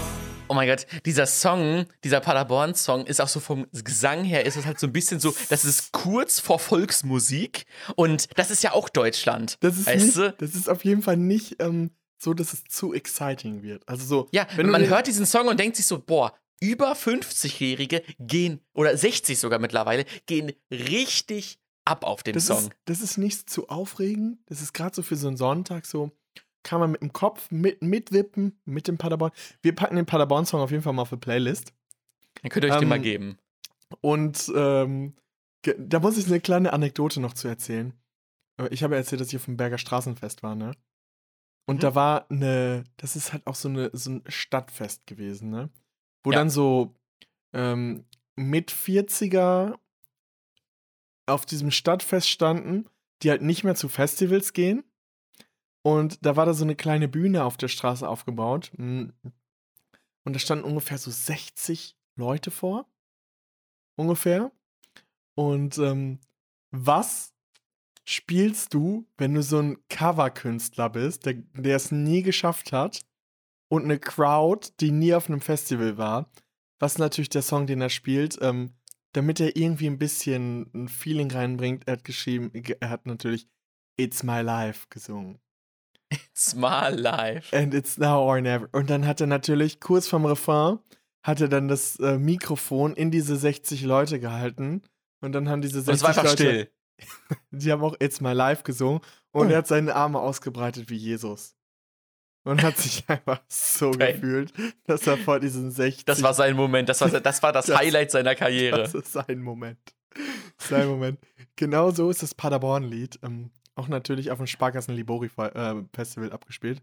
Oh 0.50 0.54
mein 0.54 0.68
Gott, 0.68 0.86
dieser 1.06 1.26
Song, 1.26 1.86
dieser 2.04 2.20
Paderborn-Song 2.20 3.06
ist 3.06 3.22
auch 3.22 3.30
so 3.30 3.40
vom 3.40 3.68
Gesang 3.72 4.26
her, 4.26 4.46
ist 4.46 4.58
es 4.58 4.66
halt 4.66 4.78
so 4.80 4.88
ein 4.88 4.94
bisschen 4.94 5.22
so, 5.22 5.34
das 5.50 5.64
ist 5.64 5.94
kurz 5.94 6.42
vor 6.42 6.60
Volksmusik 6.60 7.66
und 7.96 8.28
das 8.38 8.52
ist 8.52 8.62
ja 8.64 8.74
auch 8.74 8.90
Deutschland. 8.90 9.58
Das 9.62 9.78
ist, 9.78 9.88
weißt 9.88 10.18
nicht, 10.18 10.42
das 10.42 10.56
ist 10.56 10.68
auf 10.70 10.84
jeden 10.84 11.02
Fall 11.02 11.16
nicht 11.16 11.62
ähm, 11.62 11.92
so, 12.18 12.34
dass 12.34 12.52
es 12.52 12.66
zu 12.66 12.94
exciting 12.94 13.64
wird. 13.64 13.88
Also 13.88 14.06
so, 14.06 14.28
Ja, 14.34 14.48
wenn 14.58 14.70
man 14.70 14.86
hört 14.90 15.08
diesen 15.08 15.26
Song 15.26 15.48
und 15.48 15.60
denkt 15.60 15.78
sich 15.78 15.86
so, 15.86 16.00
boah, 16.00 16.34
über 16.60 16.92
50-Jährige 16.92 18.04
gehen, 18.20 18.60
oder 18.74 18.98
60 18.98 19.40
sogar 19.40 19.60
mittlerweile, 19.60 20.04
gehen 20.26 20.52
richtig 20.70 21.60
ab 21.90 22.04
auf 22.06 22.24
den 22.24 22.34
das 22.34 22.46
Song. 22.48 22.58
Ist, 22.58 22.72
das 22.86 23.02
ist 23.02 23.18
nicht 23.18 23.50
zu 23.50 23.68
aufregend. 23.70 24.40
Das 24.48 24.62
ist 24.62 24.74
gerade 24.74 24.96
so 24.96 25.02
für 25.02 25.16
so 25.16 25.28
einen 25.28 25.38
Sonntag 25.38 25.86
so. 25.86 26.12
Kann 26.64 26.80
man 26.82 26.92
mit 26.92 27.02
dem 27.02 27.14
Kopf 27.14 27.50
mit, 27.52 27.82
mitwippen 27.82 28.60
mit 28.66 28.88
dem 28.88 28.98
Paderborn. 28.98 29.32
Wir 29.62 29.74
packen 29.74 29.96
den 29.96 30.06
Paderborn-Song 30.06 30.60
auf 30.62 30.72
jeden 30.72 30.84
Fall 30.84 30.94
mal 30.94 31.04
auf 31.04 31.10
die 31.10 31.18
Playlist. 31.18 31.74
Dann 32.42 32.50
könnt 32.52 32.66
ihr 32.66 32.72
euch 32.72 32.76
den 32.78 32.84
ähm, 32.84 32.90
mal 32.90 33.00
geben. 33.00 33.38
Und 34.02 34.52
ähm, 34.56 35.16
da 35.78 36.00
muss 36.00 36.18
ich 36.18 36.28
eine 36.28 36.40
kleine 36.40 36.74
Anekdote 36.74 37.20
noch 37.22 37.34
zu 37.34 37.48
erzählen. 37.48 37.94
Äh, 38.58 38.68
Ich 38.72 38.84
habe 38.84 38.96
ja 38.96 39.00
erzählt, 39.00 39.22
dass 39.22 39.30
ich 39.30 39.36
auf 39.38 39.46
dem 39.46 39.58
Berger 39.58 39.78
Straßenfest 39.78 40.44
war, 40.44 40.56
ne? 40.56 40.72
Und 41.66 41.78
Mhm. 41.78 41.82
da 41.82 41.96
war 41.96 42.30
eine, 42.30 42.84
das 42.98 43.16
ist 43.16 43.32
halt 43.34 43.46
auch 43.48 43.56
so, 43.56 43.70
eine, 43.70 43.90
so 43.94 44.12
ein 44.12 44.24
Stadtfest 44.28 45.08
gewesen, 45.08 45.50
ne? 45.50 45.70
Wo 46.24 46.32
Ja. 46.32 46.40
dann 46.40 46.50
so 46.50 46.94
ähm, 47.54 48.06
mit 48.36 48.72
40er 48.72 49.78
auf 51.30 51.46
diesem 51.46 51.72
Stadtfest 51.72 52.30
standen, 52.30 52.90
die 53.22 53.30
halt 53.30 53.42
nicht 53.42 53.64
mehr 53.64 53.76
zu 53.76 53.90
Festivals 53.90 54.54
gehen. 54.54 54.84
Und 55.82 56.26
da 56.26 56.36
war 56.36 56.46
da 56.46 56.54
so 56.54 56.64
eine 56.64 56.76
kleine 56.76 57.08
Bühne 57.08 57.44
auf 57.44 57.58
der 57.58 57.68
Straße 57.68 58.08
aufgebaut. 58.08 58.72
Mm. 58.78 59.10
Und 60.26 60.34
da 60.34 60.40
standen 60.40 60.66
ungefähr 60.66 60.98
so 60.98 61.10
60 61.10 61.96
Leute 62.16 62.52
vor. 62.52 62.86
Ungefähr. 63.96 64.52
Und 65.36 65.78
ähm, 65.78 66.20
was 66.72 67.34
spielst 68.04 68.74
du, 68.74 69.08
wenn 69.18 69.34
du 69.34 69.44
so 69.44 69.60
ein 69.60 69.78
Coverkünstler 69.90 70.90
bist, 70.90 71.26
der, 71.26 71.36
der 71.54 71.76
es 71.76 71.92
nie 71.92 72.24
geschafft 72.24 72.72
hat 72.72 73.02
und 73.70 73.84
eine 73.84 74.00
Crowd, 74.00 74.70
die 74.80 74.92
nie 74.92 75.14
auf 75.14 75.30
einem 75.30 75.42
Festival 75.42 75.98
war, 75.98 76.30
was 76.80 76.98
natürlich 76.98 77.30
der 77.30 77.42
Song, 77.42 77.68
den 77.68 77.82
er 77.82 77.90
spielt, 77.90 78.38
ähm, 78.42 78.74
damit 79.14 79.40
er 79.40 79.56
irgendwie 79.56 79.88
ein 79.88 79.98
bisschen 79.98 80.70
ein 80.74 80.88
Feeling 80.88 81.32
reinbringt, 81.32 81.88
er 81.88 81.94
hat 81.94 82.04
geschrieben, 82.04 82.52
er 82.80 82.90
hat 82.90 83.06
natürlich 83.06 83.48
It's 83.98 84.24
My 84.24 84.42
Life 84.42 84.88
gesungen. 84.90 85.40
It's 86.12 86.56
my 86.56 86.90
life. 86.90 87.56
And 87.56 87.74
it's 87.74 87.98
now 87.98 88.24
or 88.24 88.42
never. 88.42 88.68
Und 88.72 88.90
dann 88.90 89.06
hat 89.06 89.22
er 89.22 89.28
natürlich 89.28 89.80
kurz 89.80 90.08
vorm 90.08 90.26
Refrain, 90.26 90.80
hat 91.24 91.40
er 91.42 91.50
dann 91.50 91.68
das 91.68 91.98
äh, 91.98 92.18
Mikrofon 92.18 92.96
in 92.96 93.12
diese 93.12 93.36
60 93.36 93.84
Leute 93.84 94.20
gehalten. 94.20 94.82
Und 95.22 95.34
dann 95.34 95.50
haben 95.50 95.62
diese 95.62 95.80
Und 95.80 95.90
es 95.90 96.00
60 96.00 96.04
war 96.04 96.10
einfach 96.10 96.24
Leute, 96.24 96.44
still. 96.44 96.72
die 97.52 97.72
haben 97.72 97.84
auch 97.84 97.96
It's 98.00 98.22
My 98.22 98.34
Life 98.34 98.64
gesungen. 98.64 99.02
Und 99.32 99.48
Oh. 99.48 99.52
er 99.52 99.58
hat 99.60 99.68
seine 99.68 99.96
Arme 99.96 100.20
ausgebreitet 100.20 100.90
wie 100.90 100.96
Jesus. 100.96 101.56
Und 102.44 102.64
hat 102.64 102.78
sich 102.78 103.04
einfach 103.10 103.42
so 103.48 103.92
Geil. 103.92 104.14
gefühlt, 104.14 104.54
dass 104.86 105.06
er 105.08 105.18
vor 105.18 105.40
diesen 105.40 105.72
60 105.72 106.06
Das 106.06 106.24
war 106.24 106.34
sein 106.34 106.56
Moment. 106.56 106.90
Das 106.90 107.02
war, 107.02 107.10
das, 107.10 107.44
war 107.44 107.52
das, 107.52 107.66
Das- 107.68 107.78
Highlight 107.78 108.12
seiner 108.12 108.36
Karriere. 108.36 108.78
Das 108.84 108.94
ist 108.94 109.12
sein 109.12 109.42
Moment. 109.42 109.80
Sein 110.58 110.88
Moment. 110.88 111.20
Genau 111.56 111.92
so 111.92 112.10
ist 112.10 112.24
das 112.24 112.34
Paderborn-Lied. 112.34 113.20
Ähm, 113.24 113.52
auch 113.76 113.88
natürlich 113.88 114.32
auf 114.32 114.38
dem 114.38 114.48
Sparkassen 114.48 114.96
Libori 114.96 115.30
äh, 115.38 115.84
Festival 115.94 116.32
abgespielt. 116.32 116.82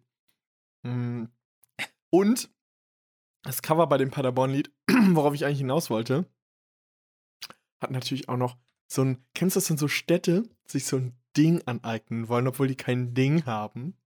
Mm. 0.83 1.25
Und 2.11 2.51
das 3.43 3.63
Cover 3.63 3.87
bei 3.87 3.99
dem 3.99 4.11
Paderborn-Lied, 4.11 4.71
worauf 5.11 5.35
ich 5.35 5.45
eigentlich 5.45 5.59
hinaus 5.59 5.91
wollte, 5.91 6.27
hat 7.81 7.91
natürlich 7.91 8.29
auch 8.29 8.37
noch 8.37 8.57
so 8.87 9.03
ein. 9.03 9.25
Kennst 9.35 9.57
du 9.57 9.61
das, 9.61 9.71
wenn 9.71 9.77
so 9.79 9.89
Städte 9.89 10.49
sich 10.67 10.87
so 10.87 10.97
ein 10.97 11.17
Ding 11.37 11.63
aneignen 11.67 12.29
wollen, 12.29 12.47
obwohl 12.47 12.69
die 12.69 12.77
kein 12.77 13.15
Ding 13.15 13.45
haben? 13.47 13.97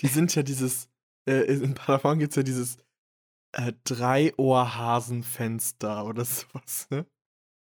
Die 0.00 0.06
sind 0.08 0.34
ja 0.34 0.42
dieses. 0.42 0.88
Äh, 1.28 1.42
in 1.52 1.74
Paderborn 1.74 2.18
gibt 2.18 2.32
es 2.32 2.36
ja 2.36 2.42
dieses 2.42 2.78
äh, 3.52 3.72
Dreiohrhasenfenster 3.84 6.04
oder 6.06 6.24
sowas, 6.24 6.88
ne? 6.90 7.06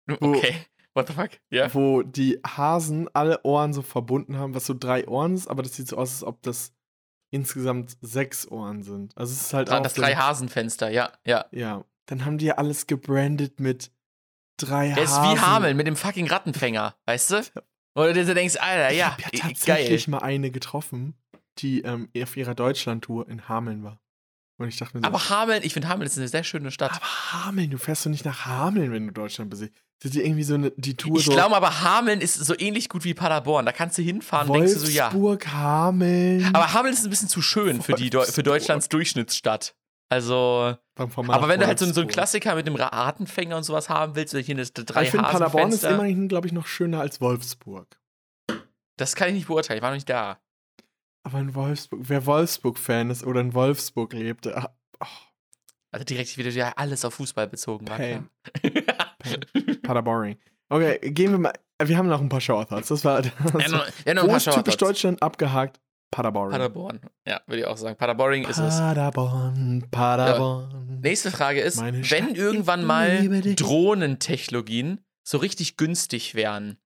Okay. 0.10 0.56
What 0.94 1.08
the 1.08 1.14
fuck? 1.14 1.30
Ja. 1.52 1.74
Wo 1.74 2.02
die 2.02 2.40
Hasen 2.46 3.08
alle 3.14 3.44
Ohren 3.44 3.74
so 3.74 3.82
verbunden 3.82 4.38
haben, 4.38 4.56
was 4.56 4.66
so 4.66 4.74
drei 4.74 5.08
Ohren 5.08 5.36
ist, 5.36 5.48
aber 5.48 5.64
das 5.64 5.76
sieht 5.76 5.88
so 5.88 5.98
aus, 5.98 6.12
als 6.12 6.24
ob 6.24 6.42
das 6.42 6.74
insgesamt 7.32 7.98
sechs 8.02 8.48
Ohren 8.50 8.84
sind. 8.84 9.16
Also 9.18 9.34
es 9.34 9.42
ist 9.42 9.54
halt 9.54 9.70
Ah, 9.70 9.78
auch 9.78 9.84
das 9.84 9.94
drei 9.94 10.16
Hasenfenster, 10.16 10.90
ja, 10.90 11.12
ja. 11.26 11.46
Ja. 11.52 11.84
Dann 12.08 12.26
haben 12.26 12.38
die 12.38 12.46
ja 12.46 12.56
alles 12.56 12.88
gebrandet 12.88 13.60
mit 13.60 13.92
drei 14.58 14.90
Er 14.90 15.04
ist 15.04 15.12
Hasen. 15.18 15.36
wie 15.36 15.40
Hameln 15.42 15.78
mit 15.78 15.88
dem 15.88 15.96
fucking 15.98 16.28
Rattenfänger, 16.28 16.96
weißt 17.06 17.32
du? 17.32 17.42
Oder 17.96 18.14
du 18.14 18.34
denkst, 18.34 18.56
Alter, 18.58 18.92
Ich 18.92 18.98
ja, 19.00 19.12
hab 19.12 19.20
ja 19.22 19.30
tatsächlich 19.40 20.06
geil. 20.06 20.12
mal 20.12 20.20
eine 20.20 20.52
getroffen, 20.52 21.16
die 21.60 21.82
ähm, 21.82 22.10
auf 22.22 22.38
ihrer 22.38 22.56
Deutschlandtour 22.56 23.28
in 23.30 23.48
Hameln 23.48 23.84
war. 23.84 24.00
Und 24.60 24.70
ich 24.70 24.78
dachte 24.78 24.98
mir 24.98 25.02
so, 25.02 25.08
Aber 25.08 25.30
Hameln, 25.30 25.62
ich 25.64 25.74
finde 25.74 25.88
Hameln 25.88 26.08
ist 26.08 26.18
eine 26.18 26.28
sehr 26.28 26.44
schöne 26.44 26.72
Stadt. 26.72 26.92
aber 26.92 27.06
Hameln, 27.46 27.70
du 27.70 27.78
fährst 27.78 28.06
doch 28.06 28.10
nicht 28.10 28.26
nach 28.26 28.46
Hameln, 28.46 28.92
wenn 28.92 29.06
du 29.08 29.14
Deutschland 29.14 29.52
besiehst. 29.52 29.72
Das 30.00 30.12
ist 30.12 30.18
irgendwie 30.18 30.44
so 30.44 30.56
eine, 30.56 30.72
die 30.78 30.96
Tour 30.96 31.18
Ich 31.18 31.26
so 31.26 31.32
glaube 31.32 31.56
aber, 31.56 31.82
Hameln 31.82 32.22
ist 32.22 32.36
so 32.36 32.58
ähnlich 32.58 32.90
gut 32.90 33.04
wie 33.04 33.14
Paderborn. 33.14 33.66
Da 33.66 33.72
kannst 33.72 33.98
du 33.98 34.02
hinfahren 34.02 34.50
und 34.50 34.60
denkst 34.60 34.74
du 34.74 34.80
so, 34.80 34.92
ja. 34.92 35.12
Wolfsburg, 35.12 35.48
Hameln. 35.48 36.46
Aber 36.54 36.74
Hameln 36.74 36.94
ist 36.94 37.04
ein 37.04 37.10
bisschen 37.10 37.30
zu 37.30 37.42
schön 37.42 37.82
für, 37.82 37.94
die 37.94 38.10
für 38.10 38.18
Wolfsburg. 38.18 38.46
Deutschlands 38.46 38.90
Durchschnittsstadt. 38.90 39.76
Also, 40.10 40.76
aber 40.96 41.48
wenn 41.50 41.60
du 41.60 41.68
halt 41.68 41.80
so, 41.80 41.86
so 41.86 41.90
einen 41.90 41.96
Wolfsburg. 41.96 42.10
Klassiker 42.10 42.56
mit 42.56 42.66
dem 42.66 42.76
Rattenfänger 42.76 43.58
und 43.58 43.64
sowas 43.64 43.90
haben 43.90 44.16
willst, 44.16 44.34
oder 44.34 44.42
hier 44.42 44.56
eine 44.56 44.66
drei 44.66 45.04
ich 45.04 45.12
finde, 45.12 45.28
Paderborn 45.28 45.72
ist 45.72 45.84
immerhin, 45.84 46.28
glaube 46.30 46.48
ich, 46.48 46.54
noch 46.54 46.66
schöner 46.66 47.02
als 47.02 47.20
Wolfsburg. 47.20 48.00
das 48.96 49.16
kann 49.16 49.30
ich 49.30 49.34
nicht 49.34 49.48
beurteilen. 49.48 49.78
Ich 49.78 49.84
war 49.84 49.90
noch 49.90 49.98
nicht 49.98 50.10
da. 50.10 50.40
Aber 51.28 51.42
in 51.42 51.54
Wolfsburg, 51.56 52.00
wer 52.04 52.26
Wolfsburg-Fan 52.26 53.10
ist 53.10 53.26
oder 53.26 53.42
in 53.42 53.54
Wolfsburg 53.54 54.14
lebt, 54.14 54.48
ah, 54.48 54.74
oh, 55.02 55.06
Also 55.92 56.06
direkt 56.06 56.38
wieder 56.38 56.50
ja 56.52 56.72
alles 56.78 57.04
auf 57.04 57.16
Fußball 57.16 57.48
bezogen 57.48 57.86
war. 57.90 57.98
Pain. 57.98 58.30
Paderboring. 59.84 60.38
Okay, 60.70 61.00
gehen 61.12 61.32
wir 61.32 61.38
mal. 61.38 61.54
Wir 61.84 61.98
haben 61.98 62.08
noch 62.08 62.22
ein 62.22 62.30
paar 62.30 62.40
Show-Thoughts. 62.40 62.88
Das 62.88 63.04
war. 63.04 63.24
Das 63.24 63.34
ja, 63.44 63.68
noch, 63.68 63.88
ja, 64.06 64.14
noch 64.14 64.24
ein 64.24 64.28
wo 64.28 64.28
paar 64.28 64.38
ist 64.38 64.50
typisch. 64.54 64.78
Deutschland 64.78 65.22
abgehakt? 65.22 65.82
Paderboring. 66.12 66.52
Paderborn. 66.52 67.02
Ja, 67.28 67.42
würde 67.46 67.60
ich 67.60 67.68
auch 67.68 67.76
sagen. 67.76 67.98
Paderboring 67.98 68.48
ist 68.48 68.60
es. 68.60 68.78
Paderborn, 68.78 69.86
Paderborn. 69.92 71.02
Nächste 71.02 71.30
Frage 71.32 71.60
ist, 71.60 71.76
Meine 71.76 71.98
wenn 71.98 72.06
Stadt, 72.06 72.38
irgendwann 72.38 72.86
mal. 72.86 73.28
Drohnentechnologien 73.54 75.04
so 75.24 75.40
richtig 75.40 75.76
günstig 75.76 76.36
wären, 76.36 76.78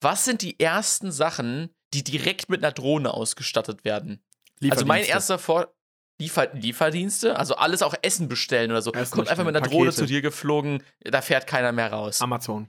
was 0.00 0.24
sind 0.24 0.40
die 0.40 0.58
ersten 0.58 1.12
Sachen, 1.12 1.68
die 1.94 2.04
direkt 2.04 2.48
mit 2.48 2.62
einer 2.62 2.72
Drohne 2.72 3.12
ausgestattet 3.14 3.84
werden? 3.84 4.22
Also 4.70 4.84
mein 4.84 5.04
erster 5.04 5.38
Vor 5.38 5.72
Liefer 6.20 6.52
Lieferdienste, 6.52 7.38
also 7.38 7.54
alles 7.54 7.80
auch 7.80 7.94
Essen 8.02 8.28
bestellen 8.28 8.72
oder 8.72 8.82
so. 8.82 8.92
Essen 8.92 9.12
Kommt 9.12 9.28
einfach 9.28 9.44
mit 9.44 9.54
einer 9.54 9.68
Drohne 9.68 9.92
zu 9.92 10.04
dir 10.04 10.20
geflogen, 10.20 10.82
da 11.00 11.22
fährt 11.22 11.46
keiner 11.46 11.70
mehr 11.70 11.92
raus. 11.92 12.20
Amazon. 12.20 12.68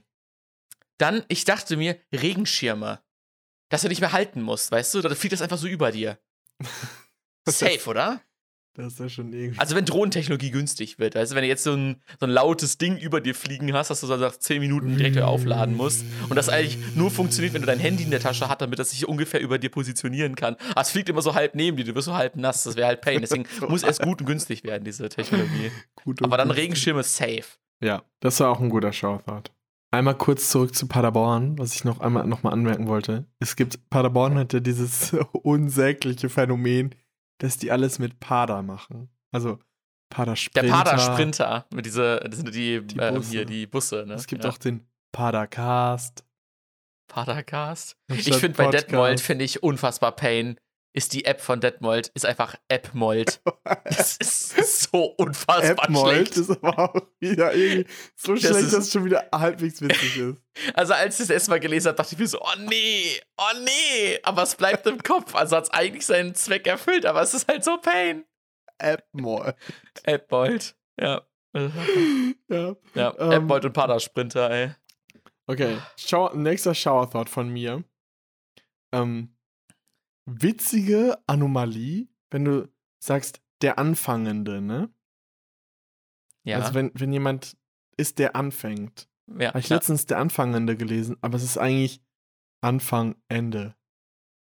Dann, 0.98 1.24
ich 1.28 1.44
dachte 1.44 1.76
mir, 1.76 1.98
Regenschirme. 2.12 3.02
Dass 3.68 3.82
du 3.82 3.88
nicht 3.88 4.00
mehr 4.00 4.12
halten 4.12 4.42
musst, 4.42 4.70
weißt 4.70 4.94
du? 4.94 5.00
Da 5.00 5.14
fliegt 5.14 5.32
das 5.32 5.42
einfach 5.42 5.58
so 5.58 5.66
über 5.66 5.90
dir. 5.90 6.18
Safe, 7.48 7.88
oder? 7.88 8.20
Das 8.74 8.92
ist 8.92 9.00
ja 9.00 9.08
schon 9.08 9.32
irgendwie. 9.32 9.58
Also 9.58 9.74
wenn 9.74 9.84
Drohnentechnologie 9.84 10.50
günstig 10.52 10.98
wird, 10.98 11.16
also 11.16 11.34
wenn 11.34 11.42
du 11.42 11.48
jetzt 11.48 11.64
so 11.64 11.72
ein, 11.72 12.02
so 12.20 12.26
ein 12.26 12.30
lautes 12.30 12.78
Ding 12.78 12.96
über 12.98 13.20
dir 13.20 13.34
fliegen 13.34 13.72
hast, 13.72 13.90
dass 13.90 14.00
du 14.00 14.06
so 14.06 14.16
nach 14.16 14.36
10 14.36 14.60
Minuten 14.60 14.96
direkt 14.96 15.18
aufladen 15.18 15.76
musst 15.76 16.04
und 16.28 16.36
das 16.36 16.48
eigentlich 16.48 16.78
nur 16.94 17.10
funktioniert, 17.10 17.52
wenn 17.54 17.62
du 17.62 17.66
dein 17.66 17.80
Handy 17.80 18.04
in 18.04 18.10
der 18.10 18.20
Tasche 18.20 18.48
hast, 18.48 18.60
damit 18.60 18.78
das 18.78 18.90
sich 18.90 19.08
ungefähr 19.08 19.40
über 19.40 19.58
dir 19.58 19.70
positionieren 19.70 20.36
kann. 20.36 20.56
Aber 20.70 20.82
es 20.82 20.90
fliegt 20.90 21.08
immer 21.08 21.22
so 21.22 21.34
halb 21.34 21.56
neben 21.56 21.76
dir, 21.76 21.84
du 21.84 21.94
wirst 21.96 22.06
so 22.06 22.14
halb 22.14 22.36
nass, 22.36 22.62
das 22.62 22.76
wäre 22.76 22.86
halt 22.86 23.00
Pain. 23.00 23.20
Deswegen 23.20 23.44
muss 23.68 23.82
erst 23.82 24.02
gut 24.02 24.20
und 24.20 24.26
günstig 24.26 24.62
werden, 24.62 24.84
diese 24.84 25.08
Technologie. 25.08 25.72
Aber 26.22 26.36
dann. 26.36 26.50
Regenschirme 26.50 27.02
safe. 27.02 27.44
Ja, 27.82 28.02
das 28.20 28.38
war 28.40 28.50
auch 28.50 28.60
ein 28.60 28.68
guter 28.68 28.92
Showthought. 28.92 29.50
Einmal 29.92 30.14
kurz 30.14 30.50
zurück 30.50 30.74
zu 30.74 30.86
Paderborn, 30.86 31.58
was 31.58 31.74
ich 31.74 31.84
noch 31.84 31.98
einmal 31.98 32.24
noch 32.26 32.44
mal 32.44 32.50
anmerken 32.50 32.86
wollte. 32.86 33.26
Es 33.40 33.56
gibt, 33.56 33.90
Paderborn 33.90 34.38
hat 34.38 34.52
ja 34.52 34.60
dieses 34.60 35.16
unsägliche 35.32 36.28
Phänomen, 36.28 36.94
dass 37.40 37.56
die 37.56 37.72
alles 37.72 37.98
mit 37.98 38.20
Pader 38.20 38.62
machen. 38.62 39.10
Also 39.32 39.56
Der 39.56 40.16
Padersprinter. 40.16 40.70
Pader-Sprinter, 40.70 41.66
mit 41.72 41.86
diese, 41.86 42.20
das 42.20 42.36
sind 42.36 42.54
die, 42.54 42.84
Die 42.86 42.98
ähm, 42.98 43.14
Busse. 43.14 43.30
hier, 43.30 43.44
die 43.44 43.66
Busse, 43.66 44.04
ne? 44.06 44.14
Es 44.14 44.26
gibt 44.26 44.44
ja. 44.44 44.50
auch 44.50 44.58
den 44.58 44.86
Padercast. 45.12 46.24
Padercast. 47.08 47.96
Ich 48.08 48.24
finde 48.36 48.56
bei 48.56 48.64
Podcast. 48.64 48.88
Detmold, 48.88 49.20
finde 49.20 49.44
ich 49.44 49.62
unfassbar 49.62 50.12
Pain, 50.12 50.58
ist 50.92 51.12
die 51.12 51.24
App 51.24 51.40
von 51.40 51.60
Detmold, 51.60 52.08
ist 52.14 52.26
einfach 52.26 52.56
Appmold. 52.70 53.40
Das 53.84 54.16
ist 54.16 54.90
so 54.90 55.04
unfassbar 55.04 55.84
Appmold 55.84 56.28
schlecht. 56.28 56.36
ist 56.36 56.50
aber 56.50 56.78
auch 56.78 57.02
wieder 57.20 57.54
irgendwie 57.54 57.86
so 58.16 58.34
Das 58.34 58.42
schlecht, 58.42 58.66
dass 58.66 58.72
es 58.72 58.92
schon 58.92 59.04
wieder 59.04 59.28
halbwegs 59.32 59.80
witzig 59.80 60.16
ist. 60.16 60.42
Also 60.74 60.92
als 60.94 61.14
ich 61.14 61.26
das 61.28 61.30
erste 61.30 61.50
Mal 61.50 61.60
gelesen 61.60 61.88
habe, 61.88 61.96
dachte 61.96 62.14
ich 62.14 62.18
mir 62.18 62.26
so, 62.26 62.40
oh 62.40 62.58
nee, 62.68 63.20
oh 63.38 63.56
nee. 63.64 64.18
Aber 64.24 64.42
es 64.42 64.56
bleibt 64.56 64.86
im 64.86 64.98
Kopf. 64.98 65.34
Also 65.34 65.56
hat 65.56 65.64
es 65.64 65.70
eigentlich 65.70 66.04
seinen 66.04 66.34
Zweck 66.34 66.66
erfüllt, 66.66 67.06
aber 67.06 67.22
es 67.22 67.32
ist 67.34 67.48
halt 67.48 67.62
so 67.64 67.78
Pain. 67.78 68.24
Appmold. 68.78 69.54
Appmold. 70.04 70.76
Ja. 71.00 71.22
ja. 71.54 72.76
Ja, 72.94 73.14
Ähm, 73.18 73.30
Appmold 73.32 73.64
und 73.64 73.72
Padersprinter, 73.72 74.50
ey. 74.50 74.74
Okay, 75.46 75.78
Schau 75.96 76.34
nächster 76.34 76.74
Shower 76.74 77.08
Thought 77.10 77.28
von 77.30 77.48
mir. 77.48 77.84
Ähm, 78.92 79.36
witzige 80.26 81.18
Anomalie, 81.26 82.08
wenn 82.30 82.44
du 82.44 82.68
sagst, 83.02 83.40
der 83.62 83.78
Anfangende, 83.78 84.60
ne? 84.60 84.92
Ja. 86.44 86.58
Also 86.58 86.74
wenn, 86.74 86.90
wenn 86.94 87.12
jemand 87.12 87.56
ist, 87.96 88.18
der 88.18 88.34
anfängt. 88.36 89.08
ja, 89.38 89.48
Habe 89.48 89.60
ich 89.60 89.68
ja. 89.68 89.76
letztens 89.76 90.06
der 90.06 90.18
Anfangende 90.18 90.76
gelesen, 90.76 91.16
aber 91.20 91.36
es 91.36 91.42
ist 91.42 91.58
eigentlich 91.58 92.02
Anfang, 92.62 93.16
Ende. 93.28 93.74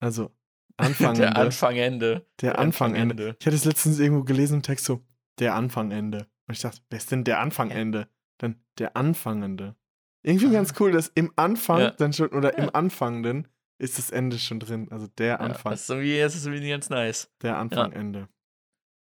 Also 0.01 0.31
Anfangende. 0.77 1.23
Der 1.31 1.37
Anfang, 1.37 1.77
Ende. 1.77 2.27
Der 2.41 2.59
Anfang, 2.59 2.95
Ende. 2.95 3.37
Ich 3.39 3.47
hatte 3.47 3.57
es 3.57 3.65
letztens 3.65 3.99
irgendwo 3.99 4.25
gelesen 4.25 4.57
im 4.57 4.63
Text 4.63 4.87
so, 4.87 5.05
der 5.39 5.55
Anfang, 5.55 5.91
Ende. 5.91 6.27
Und 6.47 6.55
ich 6.55 6.61
dachte, 6.61 6.81
wer 6.91 6.99
ist 6.99 7.11
denn 7.11 7.25
der 7.25 7.41
Anfang, 7.41 7.71
Ende? 7.71 8.09
Dann 8.39 8.63
der 8.79 8.97
Anfangende. 8.97 9.77
Irgendwie 10.23 10.51
ganz 10.51 10.75
cool, 10.81 10.91
dass 10.91 11.09
im 11.09 11.33
Anfang 11.37 11.81
Ja. 11.81 11.91
dann 11.93 12.13
schon, 12.13 12.29
oder 12.31 12.57
im 12.59 12.75
Anfangenden 12.75 13.47
ist 13.79 13.99
das 13.99 14.11
Ende 14.11 14.39
schon 14.39 14.61
drin. 14.61 14.89
Also 14.91 15.07
der 15.19 15.27
Ja, 15.27 15.37
Anfang, 15.37 15.73
das 15.73 15.83
ist 15.83 15.91
irgendwie, 15.91 16.19
das 16.19 16.35
ist 16.35 16.47
irgendwie 16.47 16.69
ganz 16.71 16.91
nice. 16.91 17.31
der 17.43 17.59
Anfang, 17.59 17.93
Ende. 17.93 18.21
Ja, 18.21 18.27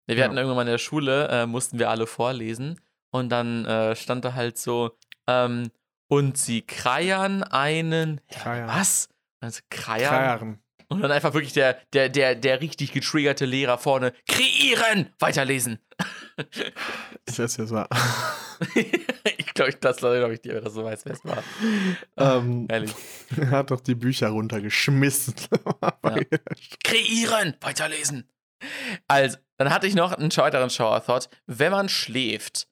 wir 0.07 0.15
Ja. 0.17 0.23
hatten 0.25 0.37
irgendwann 0.37 0.55
mal 0.57 0.61
in 0.63 0.67
der 0.67 0.77
Schule, 0.77 1.27
äh, 1.29 1.45
mussten 1.45 1.79
wir 1.79 1.89
alle 1.89 2.07
vorlesen 2.07 2.79
und 3.11 3.29
dann 3.29 3.65
äh, 3.65 3.95
stand 3.95 4.25
da 4.25 4.33
halt 4.33 4.57
so, 4.57 4.97
ähm, 5.27 5.69
und 6.07 6.37
sie 6.37 6.61
kreiern 6.61 7.43
einen. 7.43 8.19
Ja, 8.31 8.39
Kreiern. 8.39 8.67
was? 8.67 9.07
Also 9.39 9.61
kreiern. 9.69 10.09
Kreieren. 10.39 10.59
Und 10.91 11.01
dann 11.01 11.11
einfach 11.11 11.33
wirklich 11.33 11.53
der, 11.53 11.77
der, 11.93 12.09
der, 12.09 12.35
der 12.35 12.59
richtig 12.59 12.91
getriggerte 12.91 13.45
Lehrer 13.45 13.77
vorne, 13.77 14.11
kreieren! 14.27 15.09
Weiterlesen. 15.19 15.79
Ich 17.27 17.37
weiß, 17.37 17.59
wer 17.59 17.65
es 17.65 17.71
war. 17.71 17.87
ich 19.37 19.53
glaube, 19.53 19.73
das 19.73 19.97
glaube 19.97 20.33
ich 20.33 20.41
dir, 20.41 20.53
wer 20.55 20.61
das 20.61 20.73
so 20.73 20.83
weiß, 20.83 21.05
wer 21.05 21.13
es 21.13 21.23
war. 21.23 21.43
ähm, 22.17 22.67
Ehrlich. 22.67 22.93
er 23.37 23.49
hat 23.51 23.71
doch 23.71 23.79
die 23.79 23.93
Bücher 23.95 24.29
runtergeschmissen. 24.29 25.35
Kreieren! 26.83 27.55
Weiterlesen! 27.61 28.27
Also, 29.07 29.37
dann 29.57 29.69
hatte 29.69 29.85
ich 29.87 29.93
noch 29.93 30.13
einen 30.13 30.35
weiteren 30.35 30.71
Shower 30.71 31.05
Thought. 31.05 31.29
Wenn 31.45 31.71
man 31.71 31.89
schläft, 31.89 32.67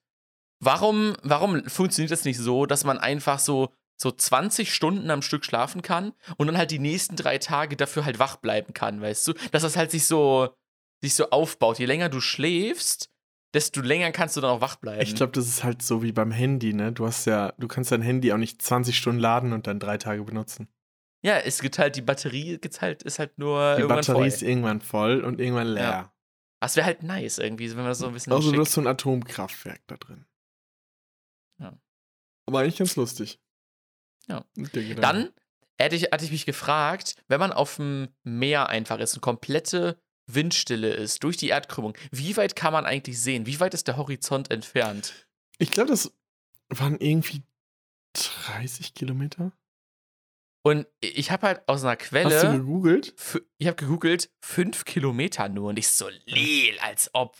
warum, 0.58 1.16
warum 1.22 1.64
funktioniert 1.68 2.10
das 2.10 2.24
nicht 2.24 2.38
so, 2.38 2.66
dass 2.66 2.84
man 2.84 2.98
einfach 2.98 3.38
so, 3.38 3.72
so 4.00 4.10
20 4.10 4.72
Stunden 4.72 5.10
am 5.10 5.20
Stück 5.20 5.44
schlafen 5.44 5.82
kann 5.82 6.12
und 6.38 6.46
dann 6.46 6.56
halt 6.56 6.70
die 6.70 6.78
nächsten 6.78 7.16
drei 7.16 7.36
Tage 7.38 7.76
dafür 7.76 8.04
halt 8.04 8.18
wach 8.18 8.36
bleiben 8.36 8.72
kann, 8.72 9.00
weißt 9.00 9.28
du? 9.28 9.32
Dass 9.52 9.62
das 9.62 9.76
halt 9.76 9.90
sich 9.90 10.06
so, 10.06 10.56
sich 11.02 11.14
so 11.14 11.28
aufbaut. 11.30 11.78
Je 11.78 11.84
länger 11.86 12.08
du 12.08 12.20
schläfst, 12.20 13.10
desto 13.52 13.82
länger 13.82 14.10
kannst 14.12 14.36
du 14.36 14.40
dann 14.40 14.50
auch 14.50 14.60
wach 14.62 14.76
bleiben. 14.76 15.02
Ich 15.02 15.14
glaube, 15.14 15.32
das 15.32 15.46
ist 15.46 15.64
halt 15.64 15.82
so 15.82 16.02
wie 16.02 16.12
beim 16.12 16.30
Handy, 16.30 16.72
ne? 16.72 16.92
Du 16.92 17.06
hast 17.06 17.26
ja, 17.26 17.52
du 17.58 17.68
kannst 17.68 17.92
dein 17.92 18.00
Handy 18.00 18.32
auch 18.32 18.38
nicht 18.38 18.62
20 18.62 18.96
Stunden 18.96 19.20
laden 19.20 19.52
und 19.52 19.66
dann 19.66 19.78
drei 19.80 19.98
Tage 19.98 20.22
benutzen. 20.24 20.68
ja, 21.22 21.36
es 21.36 21.60
gibt 21.60 21.78
halt, 21.78 21.96
die 21.96 22.02
Batterie 22.02 22.56
gibt's 22.58 22.80
halt, 22.80 23.02
ist 23.02 23.18
halt 23.18 23.38
nur 23.38 23.76
Die 23.76 23.82
Batterie 23.82 24.16
voll. 24.16 24.26
ist 24.26 24.42
irgendwann 24.42 24.80
voll 24.80 25.20
und 25.22 25.40
irgendwann 25.40 25.68
leer. 25.68 25.82
Ja. 25.82 26.12
Das 26.62 26.76
wäre 26.76 26.86
halt 26.86 27.02
nice 27.02 27.38
irgendwie, 27.38 27.70
wenn 27.76 27.84
man 27.84 27.94
so 27.94 28.06
ein 28.06 28.14
bisschen 28.14 28.32
Also 28.32 28.50
du 28.50 28.60
hast 28.60 28.72
so 28.72 28.80
ein 28.80 28.86
Atomkraftwerk 28.86 29.82
da 29.88 29.96
drin. 29.98 30.24
Ja. 31.58 31.78
Aber 32.46 32.60
eigentlich 32.60 32.78
ganz 32.78 32.96
lustig. 32.96 33.38
Ja. 34.30 34.44
Dann 35.00 35.30
hätte 35.78 35.96
ich, 35.96 36.04
hatte 36.04 36.24
ich 36.24 36.30
mich 36.30 36.46
gefragt, 36.46 37.16
wenn 37.28 37.40
man 37.40 37.52
auf 37.52 37.76
dem 37.76 38.08
Meer 38.22 38.68
einfach 38.68 38.98
ist 38.98 39.14
und 39.14 39.20
komplette 39.20 39.98
Windstille 40.26 40.92
ist 40.92 41.24
durch 41.24 41.36
die 41.36 41.48
Erdkrümmung, 41.48 41.94
wie 42.12 42.36
weit 42.36 42.54
kann 42.54 42.72
man 42.72 42.86
eigentlich 42.86 43.20
sehen? 43.20 43.46
Wie 43.46 43.58
weit 43.60 43.74
ist 43.74 43.88
der 43.88 43.96
Horizont 43.96 44.50
entfernt? 44.50 45.26
Ich 45.58 45.70
glaube, 45.70 45.90
das 45.90 46.12
waren 46.68 46.98
irgendwie 46.98 47.42
30 48.14 48.94
Kilometer. 48.94 49.52
Und 50.62 50.86
ich 51.00 51.30
habe 51.30 51.46
halt 51.46 51.68
aus 51.68 51.84
einer 51.84 51.92
Hast 51.92 52.02
du 52.02 52.08
Quelle, 52.08 52.58
gegoogelt? 52.58 53.14
ich 53.58 53.66
habe 53.66 53.76
gegoogelt, 53.76 54.30
fünf 54.44 54.84
Kilometer 54.84 55.48
nur 55.48 55.70
und 55.70 55.78
ich 55.78 55.88
so, 55.88 56.08
leel, 56.26 56.78
als 56.80 57.10
ob. 57.14 57.36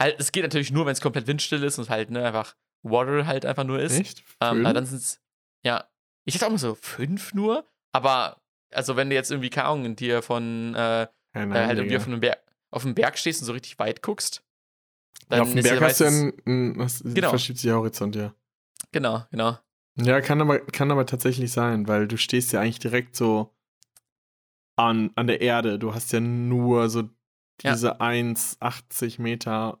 Halt, 0.00 0.20
es 0.20 0.30
geht 0.30 0.44
natürlich 0.44 0.70
nur, 0.70 0.86
wenn 0.86 0.92
es 0.92 1.00
komplett 1.00 1.26
windstill 1.26 1.64
ist 1.64 1.78
und 1.78 1.90
halt, 1.90 2.10
ne, 2.10 2.24
einfach 2.24 2.54
Water 2.82 3.26
halt 3.26 3.44
einfach 3.44 3.64
nur 3.64 3.80
ist. 3.80 3.98
Echt? 3.98 4.22
Ähm, 4.40 4.62
dann 4.62 4.86
sind 4.86 4.98
es, 4.98 5.20
ja, 5.64 5.88
ich 6.28 6.34
hätte 6.34 6.46
auch 6.46 6.50
mal 6.50 6.58
so 6.58 6.74
fünf 6.74 7.32
nur, 7.34 7.66
aber, 7.92 8.40
also 8.70 8.96
wenn 8.96 9.08
du 9.10 9.14
jetzt 9.16 9.30
irgendwie, 9.30 9.50
Ahnung, 9.64 9.96
dir 9.96 10.22
von, 10.22 10.74
äh, 10.74 10.78
ja, 10.78 11.08
nein, 11.34 11.52
äh, 11.52 11.66
halt 11.66 11.78
irgendwie 11.78 11.96
auf 11.96 12.06
einem, 12.06 12.20
Berg, 12.20 12.38
auf 12.70 12.84
einem 12.84 12.94
Berg 12.94 13.18
stehst 13.18 13.40
und 13.42 13.46
so 13.46 13.52
richtig 13.52 13.78
weit 13.78 14.02
guckst, 14.02 14.42
ja, 15.30 15.42
auf 15.42 15.48
dem 15.50 15.58
ist 15.58 15.64
Berg 15.64 15.80
hast 15.82 16.00
du 16.00 16.04
ja 16.04 16.10
meistens- 16.10 16.38
ein, 16.46 16.72
ein 16.72 16.78
was, 16.78 17.02
Genau. 17.02 17.30
verschiebt 17.30 17.58
sich 17.58 17.68
der 17.68 17.76
Horizont, 17.76 18.14
ja. 18.16 18.34
Genau, 18.92 19.24
genau. 19.30 19.58
Ja, 19.96 20.20
kann 20.20 20.40
aber, 20.40 20.60
kann 20.60 20.90
aber 20.90 21.06
tatsächlich 21.06 21.50
sein, 21.50 21.88
weil 21.88 22.06
du 22.06 22.16
stehst 22.16 22.52
ja 22.52 22.60
eigentlich 22.60 22.78
direkt 22.78 23.16
so 23.16 23.54
an, 24.76 25.10
an 25.16 25.26
der 25.26 25.40
Erde. 25.40 25.78
Du 25.78 25.92
hast 25.94 26.12
ja 26.12 26.20
nur 26.20 26.88
so 26.88 27.02
Ja. 27.62 27.72
diese 27.72 28.00
1,80 28.00 29.20
Meter. 29.20 29.80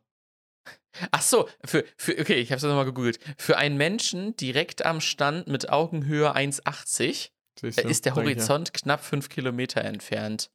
Ach 1.10 1.22
so, 1.22 1.48
für, 1.64 1.84
für 1.96 2.18
okay, 2.18 2.34
ich 2.34 2.50
habe 2.50 2.56
es 2.58 2.62
nochmal 2.62 2.84
gegoogelt. 2.84 3.18
Für 3.36 3.56
einen 3.56 3.76
Menschen 3.76 4.36
direkt 4.36 4.84
am 4.84 5.00
Stand 5.00 5.46
mit 5.48 5.70
Augenhöhe 5.70 6.34
1,80 6.34 7.30
Siehst 7.60 7.84
äh, 7.84 7.88
ist 7.88 8.04
der. 8.04 8.14
Horizont 8.14 8.72
knapp 8.72 9.04
5 9.04 9.28
Kilometer 9.28 9.82
entfernt. 9.82 10.50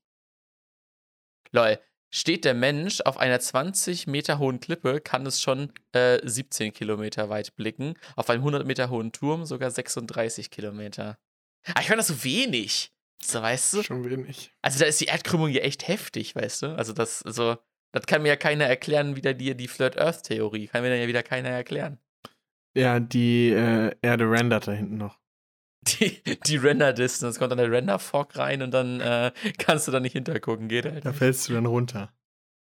Lol. 1.51 1.79
Steht 2.15 2.45
der 2.45 2.53
Mensch 2.53 3.01
auf 3.01 3.17
einer 3.17 3.39
20 3.39 4.05
Meter 4.05 4.37
hohen 4.37 4.59
Klippe, 4.59 5.01
kann 5.01 5.25
es 5.25 5.41
schon 5.41 5.73
äh, 5.93 6.19
17 6.23 6.71
Kilometer 6.71 7.29
weit 7.29 7.55
blicken. 7.55 7.95
Auf 8.15 8.29
einem 8.29 8.41
100 8.41 8.67
Meter 8.67 8.91
hohen 8.91 9.11
Turm 9.11 9.45
sogar 9.45 9.71
36 9.71 10.51
Kilometer. 10.51 11.17
Aber 11.69 11.81
ich 11.81 11.87
fand 11.87 11.97
das 11.97 12.07
so 12.07 12.23
wenig. 12.23 12.91
So, 13.19 13.41
weißt 13.41 13.73
du? 13.73 13.83
Schon 13.83 14.07
wenig. 14.07 14.51
Also 14.61 14.79
da 14.79 14.85
ist 14.85 15.01
die 15.01 15.05
Erdkrümmung 15.05 15.49
ja 15.49 15.61
echt 15.61 15.87
heftig, 15.87 16.35
weißt 16.35 16.61
du? 16.61 16.75
Also 16.77 16.93
das, 16.93 17.23
also, 17.23 17.57
das 17.93 18.07
kann 18.07 18.23
mir 18.23 18.29
ja 18.29 18.35
keiner 18.35 18.65
erklären, 18.65 19.15
wieder 19.15 19.33
die, 19.33 19.55
die 19.55 19.67
Flat 19.67 19.97
Earth 19.99 20.23
Theorie. 20.23 20.67
Kann 20.67 20.81
mir 20.81 20.89
dann 20.89 20.99
ja 20.99 21.07
wieder 21.07 21.23
keiner 21.23 21.49
erklären. 21.49 21.99
Ja, 22.75 22.99
die 22.99 23.49
äh, 23.51 23.91
Erde 24.01 24.29
rendert 24.29 24.67
da 24.67 24.71
hinten 24.73 24.97
noch. 24.97 25.19
Die, 25.99 26.21
die 26.47 26.55
Render 26.55 26.93
Distance, 26.93 27.37
kommt 27.37 27.51
dann 27.51 27.57
der 27.57 27.69
Render 27.69 27.99
Fog 27.99 28.37
rein 28.37 28.61
und 28.61 28.71
dann 28.71 29.01
äh, 29.01 29.33
kannst 29.57 29.85
du 29.85 29.91
da 29.91 29.99
nicht 29.99 30.13
hintergucken, 30.13 30.69
geht 30.69 30.85
halt. 30.85 31.03
Da 31.03 31.09
nicht. 31.09 31.17
fällst 31.17 31.49
du 31.49 31.53
dann 31.53 31.65
runter. 31.65 32.13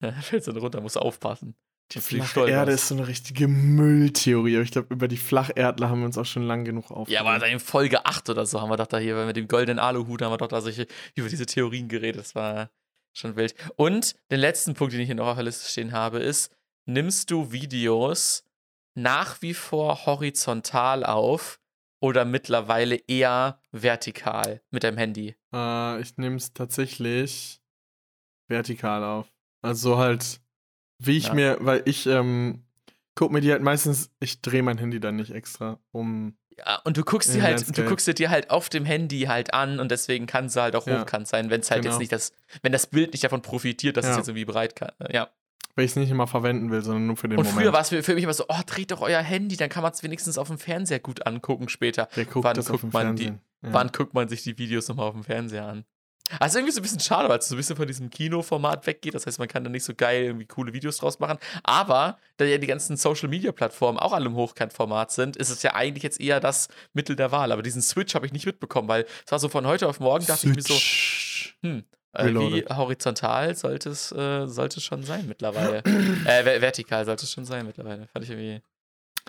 Ja, 0.00 0.10
da 0.12 0.20
fällst 0.22 0.48
du 0.48 0.52
dann 0.52 0.62
runter, 0.62 0.80
musst 0.80 0.96
aufpassen. 0.96 1.54
Die 1.92 1.98
Auf 1.98 2.06
flache. 2.06 2.48
Erde 2.48 2.72
ist 2.72 2.88
so 2.88 2.94
eine 2.94 3.06
richtige 3.06 3.46
Mülltheorie. 3.46 4.56
Aber 4.56 4.64
ich 4.64 4.70
glaube, 4.70 4.94
über 4.94 5.06
die 5.06 5.18
Flacherdler 5.18 5.90
haben 5.90 6.00
wir 6.00 6.06
uns 6.06 6.16
auch 6.16 6.24
schon 6.24 6.44
lang 6.44 6.64
genug 6.64 6.90
aufgeregt. 6.90 7.10
Ja, 7.10 7.20
aber 7.20 7.46
in 7.46 7.60
Folge 7.60 8.06
8 8.06 8.30
oder 8.30 8.46
so 8.46 8.62
haben 8.62 8.70
wir 8.70 8.78
doch 8.78 8.86
da 8.86 8.96
hier 8.96 9.22
mit 9.26 9.36
dem 9.36 9.48
goldenen 9.48 9.78
Aluhut 9.78 10.22
haben 10.22 10.32
wir 10.32 10.38
doch 10.38 10.48
da 10.48 10.62
solche, 10.62 10.86
über 11.14 11.28
diese 11.28 11.44
Theorien 11.44 11.88
geredet. 11.88 12.18
Das 12.18 12.34
war 12.34 12.70
schon 13.14 13.36
wild. 13.36 13.54
Und 13.76 14.16
den 14.30 14.40
letzten 14.40 14.74
Punkt, 14.74 14.92
den 14.92 15.00
ich 15.00 15.06
hier 15.06 15.14
noch 15.14 15.28
auf 15.28 15.36
der 15.36 15.44
Liste 15.44 15.68
stehen 15.68 15.92
habe, 15.92 16.18
ist, 16.18 16.54
nimmst 16.86 17.30
du 17.30 17.52
Videos 17.52 18.44
nach 18.94 19.40
wie 19.42 19.54
vor 19.54 20.06
horizontal 20.06 21.04
auf 21.04 21.60
oder 22.00 22.24
mittlerweile 22.24 22.96
eher 23.08 23.60
vertikal 23.72 24.62
mit 24.70 24.84
deinem 24.84 24.98
Handy? 24.98 25.36
Äh, 25.52 26.00
ich 26.00 26.16
nehme 26.18 26.36
es 26.36 26.52
tatsächlich 26.52 27.62
vertikal 28.48 29.02
auf. 29.02 29.26
Also 29.62 29.96
halt, 29.96 30.40
wie 30.98 31.16
ich 31.16 31.28
Ja. 31.28 31.34
mir, 31.34 31.56
weil 31.60 31.82
ich 31.86 32.06
ähm, 32.06 32.66
guck 33.14 33.32
mir 33.32 33.40
die 33.40 33.50
halt 33.50 33.62
meistens, 33.62 34.10
ich 34.20 34.42
drehe 34.42 34.62
mein 34.62 34.78
Handy 34.78 35.00
dann 35.00 35.16
nicht 35.16 35.30
extra, 35.30 35.80
um. 35.92 36.36
Ja, 36.58 36.80
und 36.84 36.96
du 36.96 37.02
guckst 37.02 37.32
sie 37.32 37.42
halt, 37.42 37.76
du 37.76 37.82
guckst 37.84 38.06
dir 38.06 38.14
die 38.14 38.28
halt 38.28 38.50
auf 38.50 38.68
dem 38.68 38.84
Handy 38.84 39.22
halt 39.22 39.52
an 39.54 39.80
und 39.80 39.90
deswegen 39.90 40.26
kann 40.26 40.48
sie 40.48 40.60
halt 40.62 40.76
auch 40.76 40.86
Ja. 40.86 41.00
hochkant 41.00 41.26
sein, 41.26 41.50
wenn 41.50 41.60
es 41.60 41.70
halt 41.70 41.82
Genau. 41.82 41.94
jetzt 41.94 41.98
nicht 42.00 42.12
das, 42.12 42.32
wenn 42.62 42.70
das 42.72 42.86
Bild 42.86 43.12
nicht 43.12 43.24
davon 43.24 43.42
profitiert, 43.42 43.96
dass 43.96 44.04
es 44.06 44.12
Ja. 44.12 44.16
jetzt 44.18 44.28
irgendwie 44.28 44.44
breit 44.44 44.76
kann. 44.76 44.92
Ja. 45.10 45.28
Weil 45.74 45.84
ich 45.86 45.90
es 45.90 45.96
nicht 45.96 46.10
immer 46.10 46.28
verwenden 46.28 46.70
will, 46.70 46.82
sondern 46.82 47.08
nur 47.08 47.16
für 47.16 47.28
den 47.28 47.36
Und 47.38 47.46
Moment. 47.46 47.60
früher 47.62 47.72
war 47.72 47.80
es 47.80 47.88
für, 47.88 48.02
für 48.04 48.14
mich 48.14 48.22
immer 48.22 48.32
so, 48.32 48.44
oh, 48.48 48.60
dreht 48.64 48.92
doch 48.92 49.00
euer 49.00 49.20
Handy, 49.20 49.56
dann 49.56 49.68
kann 49.68 49.82
man 49.82 49.90
es 49.92 50.04
wenigstens 50.04 50.38
auf 50.38 50.46
dem 50.46 50.58
Fernseher 50.58 51.00
gut 51.00 51.26
angucken 51.26 51.68
später. 51.68 52.08
Wer 52.14 52.26
guckt 52.26 52.44
wann 52.44 52.54
das 52.54 52.70
auf 52.70 52.80
dem 52.80 52.90
guckt 52.90 52.92
man 52.94 53.16
die- 53.16 53.24
Fernsehen? 53.24 53.44
Ja. 53.62 53.72
Wann 53.72 53.88
guckt 53.90 54.14
man 54.14 54.28
sich 54.28 54.44
die 54.44 54.56
Videos 54.56 54.86
nochmal 54.86 55.06
auf 55.08 55.14
dem 55.14 55.24
Fernseher 55.24 55.66
an? 55.66 55.84
Also 56.40 56.58
irgendwie 56.58 56.72
so 56.72 56.80
ein 56.80 56.82
bisschen 56.82 57.00
schade, 57.00 57.28
weil 57.28 57.38
es 57.38 57.48
so 57.48 57.54
ein 57.54 57.58
bisschen 57.58 57.76
von 57.76 57.86
diesem 57.86 58.08
Kinoformat 58.10 58.86
weggeht. 58.86 59.14
Das 59.14 59.26
heißt, 59.26 59.38
man 59.38 59.46
kann 59.48 59.62
da 59.62 59.70
nicht 59.70 59.84
so 59.84 59.94
geil 59.94 60.24
irgendwie 60.24 60.46
coole 60.46 60.72
Videos 60.72 60.96
draus 60.96 61.18
machen. 61.18 61.38
Aber 61.62 62.18
da 62.38 62.44
ja 62.44 62.56
die 62.58 62.66
ganzen 62.66 62.96
Social-Media-Plattformen 62.96 63.98
auch 63.98 64.12
alle 64.12 64.26
im 64.26 64.34
Hochkantformat 64.34 65.12
sind, 65.12 65.36
ist 65.36 65.50
es 65.50 65.62
ja 65.62 65.74
eigentlich 65.74 66.02
jetzt 66.02 66.20
eher 66.20 66.40
das 66.40 66.68
Mittel 66.94 67.14
der 67.14 67.30
Wahl. 67.30 67.52
Aber 67.52 67.62
diesen 67.62 67.82
Switch 67.82 68.14
habe 68.14 68.24
ich 68.26 68.32
nicht 68.32 68.46
mitbekommen, 68.46 68.88
weil 68.88 69.04
es 69.24 69.32
war 69.32 69.38
so 69.38 69.48
von 69.48 69.66
heute 69.66 69.86
auf 69.86 70.00
morgen, 70.00 70.24
dachte 70.26 70.48
ich 70.48 70.54
mir 70.56 70.62
so, 70.62 70.74
Switch. 70.74 71.56
hm, 71.62 71.84
wie 72.16 72.22
Reloaded. 72.22 72.70
horizontal 72.70 73.54
sollte 73.54 73.90
es, 73.90 74.10
äh, 74.12 74.46
sollte 74.46 74.80
schon 74.80 75.02
sein 75.02 75.26
mittlerweile. 75.28 75.78
äh, 75.84 76.42
ver- 76.42 76.60
vertikal 76.62 77.04
sollte 77.04 77.24
es 77.24 77.32
schon 77.32 77.44
sein 77.44 77.66
mittlerweile. 77.66 78.06
Fand 78.08 78.24
ich 78.24 78.30
irgendwie, 78.30 78.62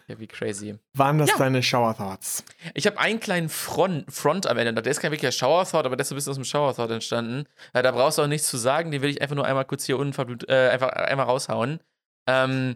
irgendwie 0.08 0.28
crazy. 0.28 0.78
Waren 0.94 1.18
das 1.18 1.30
Ja. 1.32 1.38
deine 1.38 1.64
Shower 1.64 1.96
Thoughts? 1.96 2.44
Ich 2.74 2.86
habe 2.86 3.00
einen 3.00 3.20
kleinen 3.20 3.50
Front, 3.50 4.12
Front 4.14 4.48
am 4.48 4.58
Ende. 4.58 4.82
Der 4.82 4.92
ist 4.92 5.00
kein 5.00 5.12
wirklicher 5.12 5.32
Shower 5.32 5.66
Thought, 5.66 5.86
aber 5.86 5.96
der 5.96 6.04
ist 6.04 6.10
so 6.10 6.16
ein 6.16 6.18
bisschen 6.18 6.32
aus 6.32 6.38
dem 6.38 6.46
Shower 6.46 6.76
Thought 6.76 6.92
entstanden. 6.92 7.46
Äh, 7.74 7.82
da 7.84 7.92
brauchst 7.92 8.18
du 8.18 8.22
auch 8.22 8.28
nichts 8.28 8.48
zu 8.48 8.58
sagen. 8.58 8.92
Den 8.92 9.02
will 9.02 9.10
ich 9.10 9.22
einfach 9.22 9.36
nur 9.36 9.46
einmal 9.46 9.66
kurz 9.66 9.86
hier 9.86 9.98
unverblümt, 9.98 10.48
äh, 10.50 10.70
einfach 10.70 10.90
einmal 10.90 11.26
raushauen. 11.26 11.80
Ähm, 12.28 12.76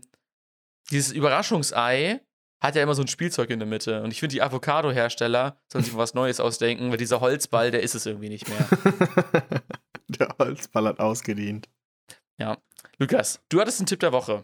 dieses 0.91 1.11
Überraschungsei 1.11 2.21
hat 2.61 2.75
ja 2.75 2.83
immer 2.83 2.95
so 2.95 3.03
ein 3.03 3.07
Spielzeug 3.07 3.49
in 3.51 3.59
der 3.59 3.67
Mitte. 3.67 4.01
Und 4.03 4.11
ich 4.11 4.19
finde, 4.19 4.33
die 4.33 4.41
Avocado-Hersteller 4.41 5.55
sollen 5.71 5.83
sich 5.85 5.95
was 5.95 6.13
Neues 6.13 6.39
ausdenken, 6.39 6.89
weil 6.89 6.97
dieser 6.97 7.21
Holzball, 7.21 7.71
der 7.71 7.81
ist 7.83 7.95
es 7.95 8.05
irgendwie 8.05 8.29
nicht 8.29 8.49
mehr. 8.49 8.67
der 10.09 10.35
Holzball 10.39 10.87
hat 10.87 10.99
ausgedient. 10.99 11.69
Lukas, 12.97 13.39
du 13.49 13.61
hattest 13.61 13.79
einen 13.79 13.87
Tipp 13.87 14.01
der 14.01 14.11
Woche. 14.11 14.43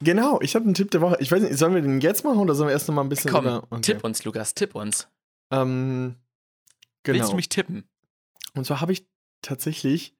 Genau, 0.00 0.40
ich 0.40 0.54
habe 0.54 0.64
einen 0.64 0.74
Tipp 0.74 0.90
der 0.90 1.00
Woche. 1.00 1.16
Ich 1.20 1.30
weiß 1.30 1.42
nicht, 1.42 1.56
sollen 1.56 1.74
wir 1.74 1.82
den 1.82 2.00
jetzt 2.00 2.24
machen 2.24 2.38
oder 2.38 2.54
sollen 2.54 2.68
wir 2.68 2.72
erst 2.72 2.88
noch 2.88 2.94
mal 2.94 3.02
ein 3.02 3.08
bisschen 3.08 3.30
Komm, 3.30 3.46
okay. 3.46 3.80
tipp 3.80 4.04
uns, 4.04 4.24
Lukas, 4.24 4.54
tipp 4.54 4.74
uns. 4.74 5.08
Ähm, 5.52 6.16
genau. 7.02 7.18
Willst 7.18 7.32
du 7.32 7.36
mich 7.36 7.48
tippen? 7.48 7.88
Und 8.54 8.64
zwar 8.66 8.80
habe 8.80 8.92
ich 8.92 9.06
tatsächlich 9.42 10.14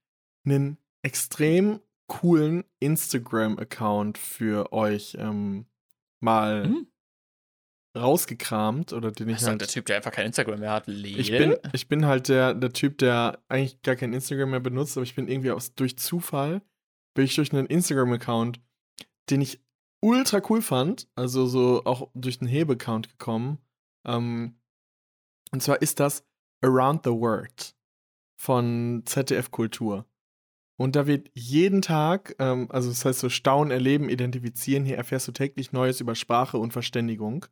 einen 0.45 0.79
extrem 1.03 1.81
coolen 2.07 2.65
Instagram-Account 2.81 4.17
für 4.19 4.73
euch 4.73 5.17
ähm, 5.19 5.67
mal 6.21 6.65
Hm? 6.65 6.87
rausgekramt 7.97 8.93
oder 8.93 9.11
den 9.11 9.29
ich 9.29 9.37
Das 9.37 9.43
ist 9.43 9.49
halt 9.49 9.61
der 9.61 9.69
Typ, 9.69 9.87
der 9.87 9.97
einfach 9.97 10.13
kein 10.13 10.27
Instagram 10.27 10.61
mehr 10.61 10.73
hat. 10.73 10.87
Leel. 10.87 11.19
Ich 11.19 11.31
bin, 11.31 11.57
ich 11.73 11.89
bin 11.89 12.07
halt 12.07 12.29
der, 12.29 12.55
der 12.55 12.73
Typ, 12.73 12.99
der 12.99 13.43
eigentlich 13.49 13.83
gar 13.83 13.97
kein 13.97 14.13
Instagram 14.13 14.51
mehr 14.51 14.61
benutzt, 14.61 14.97
aber 14.97 15.05
ich 15.05 15.15
bin 15.15 15.29
irgendwie 15.29 15.51
aus, 15.51 15.75
durch 15.75 15.99
Zufall, 15.99 16.63
bin 17.15 17.25
ich 17.25 17.35
durch 17.35 17.53
einen 17.53 17.67
Instagram-Account, 17.67 18.61
den 19.31 19.41
ich 19.41 19.61
ultra 20.01 20.41
cool 20.49 20.63
fand, 20.63 21.09
also 21.15 21.47
so 21.47 21.83
auch 21.85 22.09
durch 22.15 22.41
einen 22.41 22.49
Hebe-Account 22.49 23.09
gekommen. 23.11 23.59
Ähm, 24.05 24.59
und 25.51 25.63
zwar 25.63 25.83
ist 25.83 26.01
das 26.01 26.25
Around 26.63 27.05
the 27.05 27.11
World 27.11 27.75
von 28.41 29.03
ZDF 29.05 29.51
Kultur. 29.51 30.07
Und 30.77 30.95
da 30.95 31.07
wird 31.09 31.31
jeden 31.35 31.83
Tag, 31.83 32.37
ähm, 32.39 32.69
also 32.71 32.89
das 32.89 33.05
heißt 33.05 33.19
so 33.19 33.29
Staunen, 33.29 33.73
Erleben, 33.73 34.09
Identifizieren, 34.09 34.85
hier 34.85 34.97
erfährst 34.97 35.27
du 35.27 35.33
täglich 35.33 35.73
Neues 35.73 36.01
über 36.01 36.15
Sprache 36.15 36.59
und 36.59 36.73
Verständigung. 36.73 37.47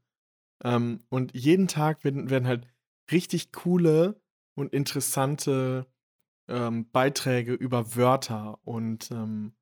Ähm, 0.62 1.00
und 1.08 1.34
jeden 1.34 1.66
Tag 1.66 2.04
werden, 2.04 2.30
werden 2.30 2.46
halt 2.46 2.68
richtig 3.10 3.52
coole 3.52 4.20
und 4.54 4.72
interessante 4.72 5.86
ähm, 6.48 6.88
Beiträge 6.90 7.52
über 7.52 7.96
Wörter 7.96 8.60
und 8.64 9.10
ähm, 9.10 9.55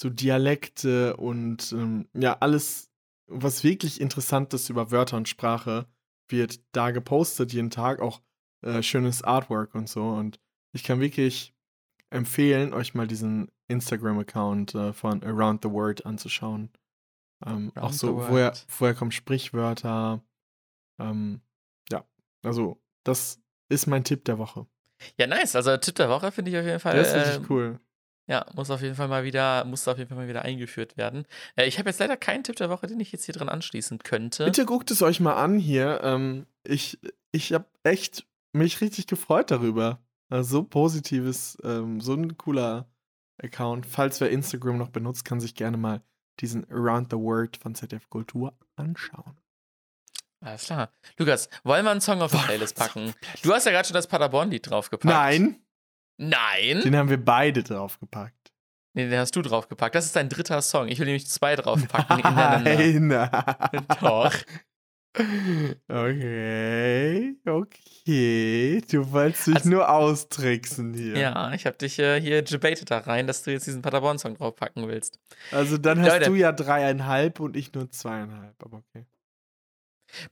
so 0.00 0.10
Dialekte 0.10 1.16
und 1.16 1.72
ähm, 1.72 2.08
ja, 2.14 2.36
alles 2.40 2.90
was 3.26 3.62
wirklich 3.64 4.00
Interessantes 4.00 4.70
über 4.70 4.90
Wörter 4.90 5.16
und 5.16 5.28
Sprache 5.28 5.86
wird 6.28 6.60
da 6.72 6.90
gepostet 6.90 7.52
jeden 7.52 7.70
Tag, 7.70 8.00
auch 8.00 8.20
äh, 8.62 8.82
schönes 8.82 9.22
Artwork 9.22 9.74
und 9.74 9.88
so. 9.88 10.08
Und 10.08 10.40
ich 10.72 10.84
kann 10.84 11.00
wirklich 11.00 11.54
empfehlen, 12.10 12.72
euch 12.72 12.94
mal 12.94 13.06
diesen 13.06 13.50
Instagram-Account 13.68 14.74
äh, 14.74 14.92
von 14.92 15.22
Around 15.22 15.62
the 15.64 15.70
World 15.70 16.06
anzuschauen. 16.06 16.70
Ähm, 17.46 17.72
auch 17.76 17.92
so, 17.92 18.16
woher, 18.16 18.52
woher 18.78 18.94
kommen 18.94 19.12
Sprichwörter. 19.12 20.22
Ähm, 20.98 21.40
ja, 21.90 22.04
also 22.42 22.80
das 23.04 23.40
ist 23.68 23.86
mein 23.86 24.04
Tipp 24.04 24.24
der 24.24 24.38
Woche. 24.38 24.66
Ja, 25.16 25.26
nice. 25.26 25.54
Also 25.54 25.76
Tipp 25.76 25.94
der 25.96 26.08
Woche 26.08 26.32
finde 26.32 26.50
ich 26.50 26.56
auf 26.56 26.64
jeden 26.64 26.80
Fall. 26.80 26.94
Der 26.94 27.02
ist 27.02 27.12
äh, 27.12 27.20
richtig 27.20 27.50
cool. 27.50 27.78
Ja, 28.28 28.44
muss 28.54 28.70
auf 28.70 28.82
jeden 28.82 28.94
Fall 28.94 29.08
mal 29.08 29.24
wieder, 29.24 29.64
muss 29.64 29.88
auf 29.88 29.96
jeden 29.96 30.08
Fall 30.08 30.18
mal 30.18 30.28
wieder 30.28 30.42
eingeführt 30.42 30.98
werden. 30.98 31.24
Äh, 31.56 31.66
ich 31.66 31.78
habe 31.78 31.88
jetzt 31.88 31.98
leider 31.98 32.16
keinen 32.16 32.44
Tipp 32.44 32.56
der 32.56 32.68
Woche, 32.68 32.86
den 32.86 33.00
ich 33.00 33.10
jetzt 33.10 33.24
hier 33.24 33.34
dran 33.34 33.48
anschließen 33.48 34.00
könnte. 34.00 34.44
Bitte 34.44 34.66
guckt 34.66 34.90
es 34.90 35.02
euch 35.02 35.18
mal 35.18 35.34
an 35.34 35.58
hier. 35.58 36.00
Ähm, 36.02 36.46
ich 36.62 36.98
ich 37.32 37.54
habe 37.54 37.64
echt 37.82 38.26
mich 38.52 38.80
richtig 38.82 39.06
gefreut 39.06 39.50
darüber. 39.50 39.98
Also 40.28 40.58
so 40.58 40.62
positives, 40.64 41.56
ähm, 41.64 42.02
so 42.02 42.12
ein 42.12 42.36
cooler 42.36 42.86
Account. 43.42 43.86
Falls 43.86 44.20
wer 44.20 44.30
Instagram 44.30 44.76
noch 44.76 44.90
benutzt, 44.90 45.24
kann 45.24 45.40
sich 45.40 45.54
gerne 45.54 45.78
mal 45.78 46.02
diesen 46.40 46.70
Around 46.70 47.10
the 47.10 47.16
World 47.16 47.56
von 47.56 47.74
ZDF 47.74 48.10
Kultur 48.10 48.52
anschauen. 48.76 49.40
Alles 50.40 50.66
klar. 50.66 50.92
Lukas, 51.16 51.48
wollen 51.64 51.84
wir 51.84 51.90
einen 51.90 52.00
Song 52.00 52.20
auf 52.20 52.30
die 52.30 52.36
Playlist 52.38 52.76
packen? 52.76 53.14
Du 53.42 53.52
hast 53.52 53.64
ja 53.64 53.72
gerade 53.72 53.88
schon 53.88 53.94
das 53.94 54.06
Paderborn-Lied 54.06 54.70
draufgepackt. 54.70 55.12
Nein, 55.12 55.56
Nein? 56.18 56.80
den 56.82 56.96
haben 56.96 57.08
wir 57.10 57.22
beide 57.24 57.62
draufgepackt. 57.62 58.34
Nee, 58.94 59.08
den 59.08 59.18
hast 59.18 59.34
du 59.36 59.42
draufgepackt. 59.42 59.94
Das 59.94 60.04
ist 60.06 60.16
dein 60.16 60.28
dritter 60.28 60.60
Song. 60.60 60.88
Ich 60.88 60.98
will 60.98 61.06
nämlich 61.06 61.28
zwei 61.28 61.54
draufpacken 61.56 62.16
hintereinander. 62.16 63.30
Nein. 63.72 63.86
Doch. 64.00 64.34
Okay, 65.88 67.34
okay. 67.46 68.82
Du 68.90 69.10
wolltest 69.12 69.46
dich 69.48 69.56
Also- 69.56 69.68
nur 69.70 69.88
austricksen 69.90 70.94
hier. 70.94 71.16
Ja, 71.18 71.52
ich 71.52 71.66
habe 71.66 71.76
dich 71.76 71.98
äh, 71.98 72.20
hier 72.20 72.42
debated 72.42 72.90
da 72.90 72.98
rein, 72.98 73.26
dass 73.26 73.42
du 73.42 73.50
jetzt 73.52 73.66
diesen 73.66 73.82
Paderborn-Song 73.82 74.34
draufpacken 74.36 74.86
willst. 74.88 75.18
Also 75.50 75.76
dann 75.78 76.00
hast 76.00 76.08
Leute. 76.08 76.26
du 76.26 76.34
ja 76.36 76.52
dreieinhalb 76.52 77.40
und 77.40 77.56
ich 77.56 77.72
nur 77.72 77.90
zweieinhalb, 77.90 78.54
aber 78.64 78.78
okay. 78.78 79.06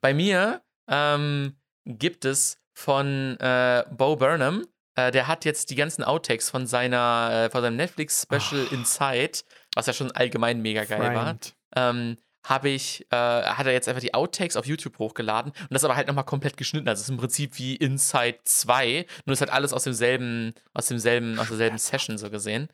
Bei 0.00 0.14
mir 0.14 0.62
ähm, 0.88 1.56
gibt 1.84 2.24
es 2.24 2.58
von 2.74 3.36
äh, 3.40 3.84
Bo 3.90 4.16
Burnham, 4.16 4.64
äh, 4.96 5.10
der 5.10 5.28
hat 5.28 5.44
jetzt 5.44 5.70
die 5.70 5.76
ganzen 5.76 6.02
Outtakes 6.02 6.50
von 6.50 6.66
seiner, 6.66 7.46
äh, 7.46 7.50
von 7.50 7.62
seinem 7.62 7.76
Netflix-Special 7.76 8.66
Ah. 8.70 8.74
Inside, 8.74 9.38
was 9.74 9.86
ja 9.86 9.92
schon 9.92 10.10
allgemein 10.12 10.60
mega 10.60 10.84
geil 10.84 11.00
war. 11.00 11.12
Framed. 11.12 11.54
ähm, 11.76 12.16
habe 12.44 12.68
ich, 12.68 13.04
äh, 13.10 13.16
hat 13.16 13.66
er 13.66 13.72
jetzt 13.72 13.88
einfach 13.88 14.00
die 14.00 14.14
Outtakes 14.14 14.56
auf 14.56 14.66
YouTube 14.66 14.98
hochgeladen 15.00 15.50
und 15.50 15.72
das 15.72 15.82
aber 15.82 15.96
halt 15.96 16.06
nochmal 16.06 16.24
komplett 16.24 16.56
geschnitten. 16.56 16.88
Also 16.88 17.00
es 17.00 17.04
ist 17.06 17.10
im 17.10 17.16
Prinzip 17.16 17.58
wie 17.58 17.74
Inside 17.74 18.38
2, 18.44 19.04
nur 19.24 19.32
ist 19.34 19.40
halt 19.40 19.52
alles 19.52 19.72
aus 19.72 19.82
demselben, 19.82 20.54
aus 20.72 20.86
demselben, 20.86 21.38
aus 21.40 21.48
derselben 21.48 21.78
Session 21.78 22.18
so 22.18 22.30
gesehen. 22.30 22.68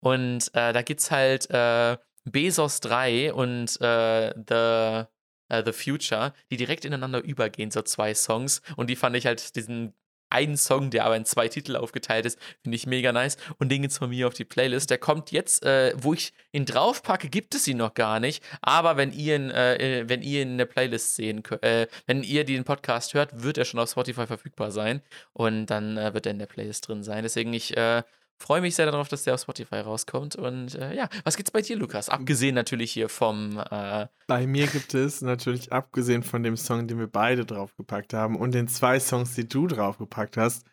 Und 0.00 0.48
äh, 0.54 0.72
da 0.72 0.80
gibt's 0.80 1.10
halt 1.10 1.50
äh, 1.50 1.98
Bezos 2.24 2.80
3 2.80 3.34
und 3.34 3.78
äh, 3.82 4.32
The, 4.48 5.04
äh, 5.50 5.62
The 5.64 5.72
Future, 5.72 6.32
die 6.50 6.56
direkt 6.56 6.86
ineinander 6.86 7.22
übergehen, 7.22 7.70
so 7.70 7.82
zwei 7.82 8.14
Songs. 8.14 8.62
Und 8.76 8.88
die 8.88 8.96
fand 8.96 9.14
ich 9.14 9.26
halt 9.26 9.56
diesen 9.56 9.92
einen 10.30 10.56
Song, 10.56 10.90
der 10.90 11.04
aber 11.04 11.16
in 11.16 11.24
zwei 11.24 11.48
Titel 11.48 11.76
aufgeteilt 11.76 12.26
ist, 12.26 12.38
finde 12.62 12.76
ich 12.76 12.86
mega 12.86 13.12
nice. 13.12 13.36
Und 13.58 13.70
den 13.70 13.82
gibt's 13.82 13.98
von 13.98 14.10
mir 14.10 14.26
auf 14.26 14.34
die 14.34 14.44
Playlist. 14.44 14.90
Der 14.90 14.98
kommt 14.98 15.30
jetzt, 15.30 15.64
äh, 15.64 15.92
wo 15.96 16.14
ich 16.14 16.32
ihn 16.52 16.64
draufpacke, 16.64 17.28
gibt 17.28 17.54
es 17.54 17.66
ihn 17.68 17.78
noch 17.78 17.94
gar 17.94 18.20
nicht. 18.20 18.42
Aber 18.60 18.96
wenn 18.96 19.12
ihr 19.12 19.36
ihn, 19.36 19.50
äh, 19.50 20.00
äh, 20.00 20.08
wenn 20.08 20.22
ihr 20.22 20.42
ihn 20.42 20.52
in 20.52 20.58
der 20.58 20.66
Playlist 20.66 21.16
sehen 21.16 21.42
könnt, 21.42 21.62
äh, 21.62 21.86
wenn 22.06 22.22
ihr 22.22 22.44
den 22.44 22.64
Podcast 22.64 23.14
hört, 23.14 23.42
wird 23.42 23.58
er 23.58 23.64
schon 23.64 23.80
auf 23.80 23.90
Spotify 23.90 24.26
verfügbar 24.26 24.70
sein. 24.70 25.02
Und 25.32 25.66
dann 25.66 25.96
äh, 25.96 26.14
wird 26.14 26.26
er 26.26 26.32
in 26.32 26.38
der 26.38 26.46
Playlist 26.46 26.88
drin 26.88 27.02
sein. 27.02 27.22
Deswegen, 27.22 27.52
ich 27.52 27.76
äh, 27.76 28.02
freue 28.38 28.60
mich 28.60 28.74
sehr 28.74 28.86
darauf, 28.86 29.08
dass 29.08 29.24
der 29.24 29.34
auf 29.34 29.40
Spotify 29.40 29.76
rauskommt. 29.76 30.36
Und 30.36 30.74
äh, 30.74 30.94
ja, 30.94 31.08
was 31.24 31.36
gibt's 31.36 31.50
bei 31.50 31.60
dir, 31.60 31.76
Lukas? 31.76 32.08
Abgesehen 32.08 32.54
natürlich 32.54 32.92
hier 32.92 33.08
vom 33.08 33.58
äh, 33.70 34.06
Bei 34.26 34.46
mir 34.46 34.66
gibt 34.66 34.94
es 34.94 35.20
natürlich, 35.22 35.72
abgesehen 35.72 36.22
von 36.22 36.42
dem 36.42 36.56
Song, 36.56 36.86
den 36.86 36.98
wir 36.98 37.08
beide 37.08 37.44
draufgepackt 37.44 38.14
haben 38.14 38.36
und 38.36 38.52
den 38.52 38.68
zwei 38.68 39.00
Songs, 39.00 39.34
die 39.34 39.48
du 39.48 39.66
draufgepackt 39.66 40.36
hast, 40.36 40.64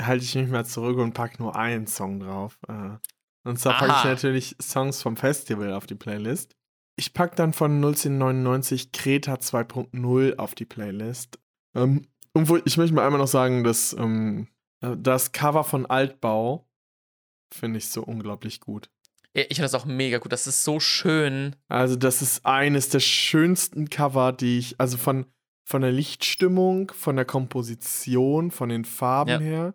halte 0.00 0.24
ich 0.24 0.34
mich 0.34 0.48
mal 0.48 0.64
zurück 0.64 0.98
und 0.98 1.12
packe 1.12 1.42
nur 1.42 1.56
einen 1.56 1.86
Song 1.86 2.20
drauf. 2.20 2.58
Äh, 2.68 2.96
Und 3.44 3.58
zwar 3.58 3.78
packe 3.78 3.94
ich 3.98 4.04
natürlich 4.04 4.56
Songs 4.60 5.02
vom 5.02 5.16
Festival 5.16 5.72
auf 5.72 5.86
die 5.86 5.94
Playlist. 5.94 6.56
Ich 6.96 7.14
packe 7.14 7.36
dann 7.36 7.52
von 7.52 7.76
1999 7.76 8.92
Kreta 8.92 9.34
2.0 9.34 10.36
auf 10.36 10.54
die 10.54 10.66
Playlist. 10.66 11.38
Ähm, 11.74 12.06
wo, 12.34 12.58
ich 12.64 12.76
möchte 12.76 12.94
mal 12.94 13.04
einmal 13.04 13.20
noch 13.20 13.28
sagen, 13.28 13.64
dass 13.64 13.92
ähm, 13.94 14.48
äh, 14.80 14.96
das 14.96 15.32
Cover 15.32 15.64
von 15.64 15.86
Altbau 15.86 16.66
finde 17.54 17.78
ich 17.78 17.88
so 17.88 18.02
unglaublich 18.02 18.60
gut. 18.60 18.90
Ja, 19.34 19.42
Ich 19.48 19.56
finde 19.56 19.62
das 19.62 19.74
auch 19.74 19.84
mega 19.86 20.18
gut. 20.18 20.32
Das 20.32 20.46
ist 20.46 20.62
so 20.64 20.78
schön. 20.80 21.56
Also, 21.68 21.96
das 21.96 22.20
ist 22.22 22.44
eines 22.44 22.88
der 22.90 23.00
schönsten 23.00 23.88
Cover, 23.88 24.32
die 24.32 24.58
ich, 24.58 24.74
also 24.78 24.98
von, 24.98 25.26
von 25.64 25.80
der 25.82 25.92
Lichtstimmung, 25.92 26.92
von 26.92 27.16
der 27.16 27.24
Komposition, 27.24 28.50
von 28.50 28.68
den 28.68 28.84
Farben 28.84 29.30
Ja. 29.30 29.38
her, 29.40 29.74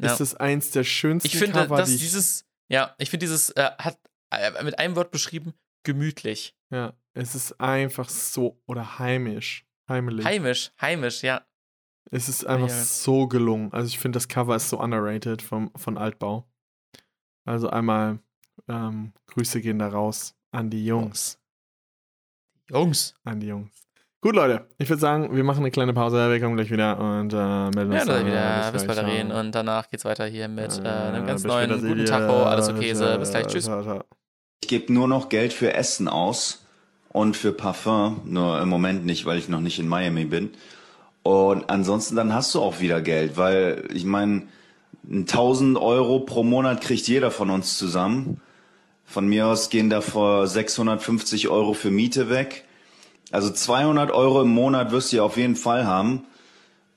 Ja. 0.00 0.12
ist 0.12 0.20
es 0.20 0.34
eins 0.36 0.70
der 0.70 0.84
schönsten 0.84 1.26
Ich 1.26 1.36
finde, 1.36 1.60
Cover, 1.62 1.76
dass 1.78 1.88
die 1.88 1.96
ich, 1.96 2.02
dieses, 2.02 2.46
ja, 2.68 2.94
ich 2.98 3.10
finde 3.10 3.26
dieses, 3.26 3.50
äh, 3.50 3.70
hat 3.78 3.98
äh, 4.30 4.62
mit 4.62 4.78
einem 4.78 4.94
Wort 4.96 5.10
beschrieben, 5.10 5.54
gemütlich. 5.84 6.56
Ja, 6.70 6.94
es 7.14 7.34
ist 7.34 7.60
einfach 7.60 8.08
so, 8.08 8.60
oder 8.66 8.98
heimisch, 8.98 9.66
heimelig. 9.88 10.24
Heimisch, 10.24 10.72
heimisch, 10.80 11.22
ja. 11.22 11.44
es 12.10 12.28
ist 12.28 12.46
einfach 12.46 12.68
Ja. 12.68 12.84
so 12.84 13.26
gelungen. 13.28 13.72
Also, 13.72 13.88
ich 13.88 13.98
finde, 13.98 14.16
das 14.18 14.28
Cover 14.28 14.54
ist 14.56 14.68
so 14.68 14.78
underrated 14.80 15.42
vom, 15.42 15.72
von 15.76 15.98
Altbau. 15.98 16.48
Also, 17.44 17.68
einmal 17.70 18.18
ähm, 18.68 19.12
Grüße 19.26 19.60
gehen 19.60 19.78
da 19.78 19.88
raus 19.88 20.34
an 20.50 20.70
die 20.70 20.84
Jungs. 20.84 21.38
Jungs. 22.70 23.14
An 23.24 23.40
die 23.40 23.48
Jungs. 23.48 23.70
Gut, 24.20 24.36
Leute, 24.36 24.66
ich 24.78 24.88
würde 24.88 25.00
sagen, 25.00 25.36
wir 25.36 25.44
machen 25.44 25.58
eine 25.58 25.70
kleine 25.70 25.92
Pause, 25.92 26.30
wir 26.30 26.40
kommen 26.40 26.56
gleich 26.56 26.70
wieder 26.70 26.98
und 26.98 27.30
äh, 27.34 27.36
melden 27.36 27.92
Ja, 27.92 27.98
uns 27.98 28.06
dann 28.06 28.16
dann, 28.16 28.26
wieder 28.26 28.72
bis 28.72 28.86
bald 28.86 28.98
reden 29.00 29.30
und 29.30 29.54
danach 29.54 29.90
geht's 29.90 30.06
weiter 30.06 30.24
hier 30.24 30.48
mit 30.48 30.78
äh, 30.82 30.88
einem 30.88 31.24
Äh, 31.24 31.26
ganz 31.26 31.42
bis 31.42 31.52
neuen 31.52 31.70
später, 31.70 31.86
guten 31.86 32.06
Silja. 32.06 32.20
Tacho. 32.20 32.42
Alles 32.44 32.68
okay, 32.70 32.94
so, 32.94 33.18
bis 33.18 33.30
gleich. 33.30 33.46
Tschüss. 33.48 33.64
ciao, 33.64 33.82
ciao. 33.82 34.04
Ich 34.62 34.68
gebe 34.68 34.90
nur 34.90 35.08
noch 35.08 35.28
Geld 35.28 35.52
für 35.52 35.74
Essen 35.74 36.08
aus 36.08 36.64
und 37.10 37.36
für 37.36 37.52
Parfum, 37.52 38.22
nur 38.24 38.62
im 38.62 38.70
Moment 38.70 39.04
nicht, 39.04 39.26
weil 39.26 39.36
ich 39.36 39.50
noch 39.50 39.60
nicht 39.60 39.78
in 39.78 39.88
Miami 39.88 40.24
bin. 40.24 40.52
Und 41.22 41.68
ansonsten 41.68 42.16
dann 42.16 42.32
hast 42.32 42.54
du 42.54 42.62
auch 42.62 42.80
wieder 42.80 43.02
Geld, 43.02 43.36
weil 43.36 43.88
ich 43.92 44.06
meine, 44.06 44.44
1000 45.10 45.78
Euro 45.78 46.20
pro 46.20 46.42
Monat 46.42 46.80
kriegt 46.80 47.06
jeder 47.08 47.30
von 47.30 47.50
uns 47.50 47.78
zusammen. 47.78 48.40
Von 49.04 49.26
mir 49.26 49.46
aus 49.46 49.70
gehen 49.70 49.90
da 49.90 50.00
vor 50.00 50.46
650 50.46 51.48
Euro 51.48 51.74
für 51.74 51.90
Miete 51.90 52.30
weg. 52.30 52.64
Also 53.30 53.50
200 53.50 54.10
Euro 54.10 54.42
im 54.42 54.50
Monat 54.50 54.92
wirst 54.92 55.12
du 55.12 55.16
ja 55.16 55.22
auf 55.22 55.36
jeden 55.36 55.56
Fall 55.56 55.86
haben. 55.86 56.24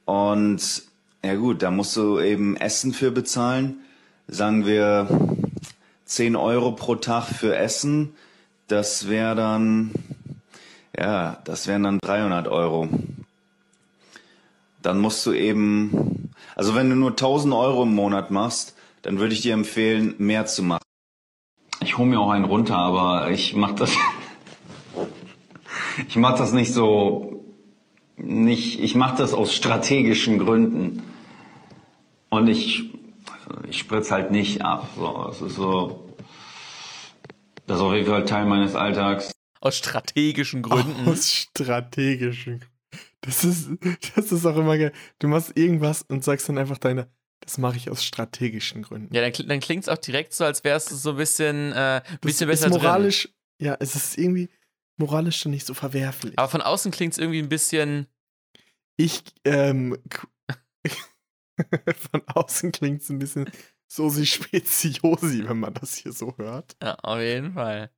Und 0.05 0.83
ja 1.23 1.35
gut, 1.35 1.61
da 1.61 1.71
musst 1.71 1.95
du 1.97 2.19
eben 2.19 2.55
Essen 2.57 2.93
für 2.93 3.11
bezahlen. 3.11 3.79
Sagen 4.27 4.65
wir 4.65 5.07
10 6.05 6.35
Euro 6.35 6.71
pro 6.71 6.95
Tag 6.95 7.25
für 7.25 7.55
Essen. 7.55 8.13
Das 8.67 9.09
wäre 9.09 9.35
dann, 9.35 9.91
ja, 10.97 11.41
das 11.43 11.67
wären 11.67 11.83
dann 11.83 11.99
300 11.99 12.47
Euro. 12.47 12.87
Dann 14.81 14.99
musst 14.99 15.25
du 15.25 15.33
eben, 15.33 16.31
also 16.58 16.74
wenn 16.74 16.89
du 16.89 16.95
nur 16.95 17.12
1000 17.12 17.53
Euro 17.53 17.84
im 17.84 17.93
Monat 17.93 18.32
machst, 18.32 18.76
dann 19.03 19.20
würde 19.20 19.36
ich 19.36 19.41
dir 19.41 19.53
empfehlen, 19.53 20.16
mehr 20.18 20.47
zu 20.47 20.64
machen. 20.64 20.82
Ich 21.82 21.99
hole 21.99 22.10
mir 22.10 22.20
auch 22.20 22.32
einen 22.32 22.45
runter, 22.45 22.76
aber 22.76 23.30
ich 23.30 23.55
mach 23.55 23.74
das. 23.74 23.95
ich 26.08 26.16
mach 26.16 26.36
das 26.36 26.53
nicht 26.53 26.74
so. 26.74 27.45
Nicht, 28.16 28.80
ich 28.80 28.95
mache 28.95 29.18
das 29.18 29.36
aus 29.36 29.53
strategischen 29.53 30.39
Gründen. 30.39 31.03
Und 32.30 32.47
ich, 32.47 32.89
ich 33.70 33.78
spritz 33.78 34.10
halt 34.10 34.32
nicht 34.32 34.64
ab. 34.64 34.89
So, 34.95 35.28
es 35.30 35.41
ist 35.41 35.58
so. 35.58 36.12
Das 37.68 37.78
ist 37.78 37.84
auf 37.84 37.93
jeden 37.93 38.08
Fall 38.08 38.26
Teil 38.26 38.47
meines 38.47 38.74
Alltags. 38.74 39.32
Aus 39.62 39.78
strategischen 39.78 40.64
Gründen. 40.64 41.08
Aus 41.08 41.32
strategischen. 41.32 42.66
Das 43.22 43.43
ist, 43.43 43.70
das 44.15 44.32
ist 44.32 44.45
auch 44.45 44.57
immer 44.57 44.78
geil. 44.78 44.93
Du 45.20 45.28
machst 45.28 45.57
irgendwas 45.57 46.03
und 46.03 46.24
sagst 46.24 46.47
dann 46.49 46.57
einfach 46.57 46.78
deine, 46.78 47.09
das 47.39 47.57
mache 47.57 47.78
ich 47.78 47.89
aus 47.89 48.03
strategischen 48.03 48.84
Gründen. 48.84 49.13
Ja, 49.13 49.28
dann, 49.28 49.47
dann 49.47 49.59
klingt 49.59 49.84
es 49.84 49.89
auch 49.89 49.97
direkt 49.97 50.34
so, 50.34 50.43
als 50.43 50.63
wärst 50.63 50.91
du 50.91 50.95
so 50.95 51.11
ein 51.11 51.18
bisschen, 51.18 51.72
äh, 51.74 52.01
bisschen 52.22 52.49
ist 52.49 52.61
besser 52.61 52.70
drin. 52.70 52.82
moralisch, 52.82 53.30
ja, 53.59 53.76
es 53.80 53.95
ist 53.95 54.18
irgendwie 54.18 54.49
moralisch 54.97 55.39
schon 55.39 55.51
nicht 55.51 55.65
so 55.65 55.74
verwerflich. 55.74 56.38
Aber 56.38 56.49
von 56.49 56.61
außen 56.61 56.91
klingt 56.91 57.13
es 57.13 57.20
irgendwie 57.20 57.39
ein 57.39 57.49
bisschen. 57.49 58.07
Ich, 58.97 59.24
ähm, 59.45 59.97
von 62.11 62.24
außen 62.28 62.72
klingt 62.72 63.01
es 63.01 63.09
ein 63.09 63.20
bisschen 63.20 63.49
so 63.88 64.09
sie 64.09 64.26
speziosi, 64.26 65.47
wenn 65.47 65.59
man 65.59 65.74
das 65.74 65.95
hier 65.95 66.11
so 66.11 66.36
hört. 66.38 66.76
Ja, 66.82 66.95
auf 66.95 67.20
jeden 67.20 67.53
Fall. 67.53 67.91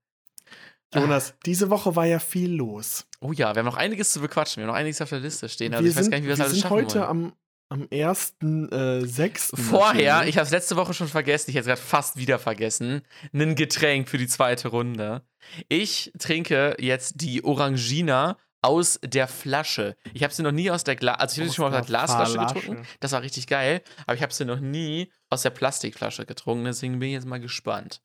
Jonas, 0.94 1.36
diese 1.46 1.70
Woche 1.70 1.96
war 1.96 2.06
ja 2.06 2.20
viel 2.20 2.52
los. 2.52 3.06
Oh 3.20 3.32
ja, 3.32 3.54
wir 3.54 3.60
haben 3.60 3.66
noch 3.66 3.78
einiges 3.78 4.12
zu 4.12 4.22
bequatschen. 4.22 4.62
Wir 4.62 4.68
haben 4.68 4.74
noch 4.74 4.80
einiges 4.80 5.02
auf 5.02 5.10
der 5.10 5.20
Liste 5.20 5.48
stehen. 5.50 5.74
Also 5.74 5.84
wir 5.84 5.92
ich 5.92 5.96
weiß 5.96 6.06
sind, 6.06 6.12
gar 6.12 6.18
nicht, 6.18 6.26
wie 6.26 6.30
wir 6.30 6.36
das 6.36 6.40
wir 6.40 6.46
alles 6.46 6.54
sind 6.54 6.62
schaffen 6.64 6.76
heute 6.76 7.00
wollen. 7.00 7.34
am, 7.70 7.82
am 7.82 7.84
1.6. 7.84 9.56
Vorher, 9.56 10.14
natürlich. 10.14 10.30
ich 10.30 10.38
habe 10.38 10.46
es 10.46 10.52
letzte 10.52 10.76
Woche 10.76 10.94
schon 10.96 11.08
vergessen, 11.08 11.52
ich 11.52 11.56
hätte 11.56 11.70
es 11.70 11.78
gerade 11.78 11.88
fast 11.88 12.18
wieder 12.18 12.40
vergessen, 12.40 13.02
ein 13.34 13.56
Getränk 13.56 14.10
für 14.10 14.18
die 14.18 14.28
zweite 14.28 14.70
Runde. 14.70 15.22
Ich 15.68 16.12
trinke 16.18 16.76
jetzt 16.80 17.22
die 17.22 17.44
Orangina 17.44 18.38
aus 18.62 19.00
der 19.04 19.28
Flasche. 19.28 19.96
Ich 20.14 20.24
habe 20.24 20.34
sie 20.34 20.44
noch 20.44 20.52
nie 20.52 20.72
aus 20.72 20.84
der 20.84 20.96
Glas, 20.96 21.20
also 21.20 21.34
ich 21.34 21.40
habe 21.42 21.50
sie 21.50 21.56
schon 21.56 21.70
mal 21.72 21.78
aus 21.78 21.86
der 21.86 21.88
Glasflasche 21.88 22.34
Flasche. 22.34 22.54
getrunken. 22.56 22.88
Das 23.00 23.12
war 23.12 23.22
richtig 23.22 23.48
geil, 23.48 23.82
aber 24.06 24.16
ich 24.16 24.24
habe 24.24 24.34
sie 24.34 24.46
noch 24.46 24.60
nie 24.60 25.12
aus 25.30 25.44
der 25.44 25.52
Plastikflasche 25.52 26.26
getrunken, 26.26 26.66
deswegen 26.66 27.00
bin 27.00 27.10
ich 27.10 27.14
jetzt 27.14 27.28
mal 27.28 27.40
gespannt. 27.40 28.02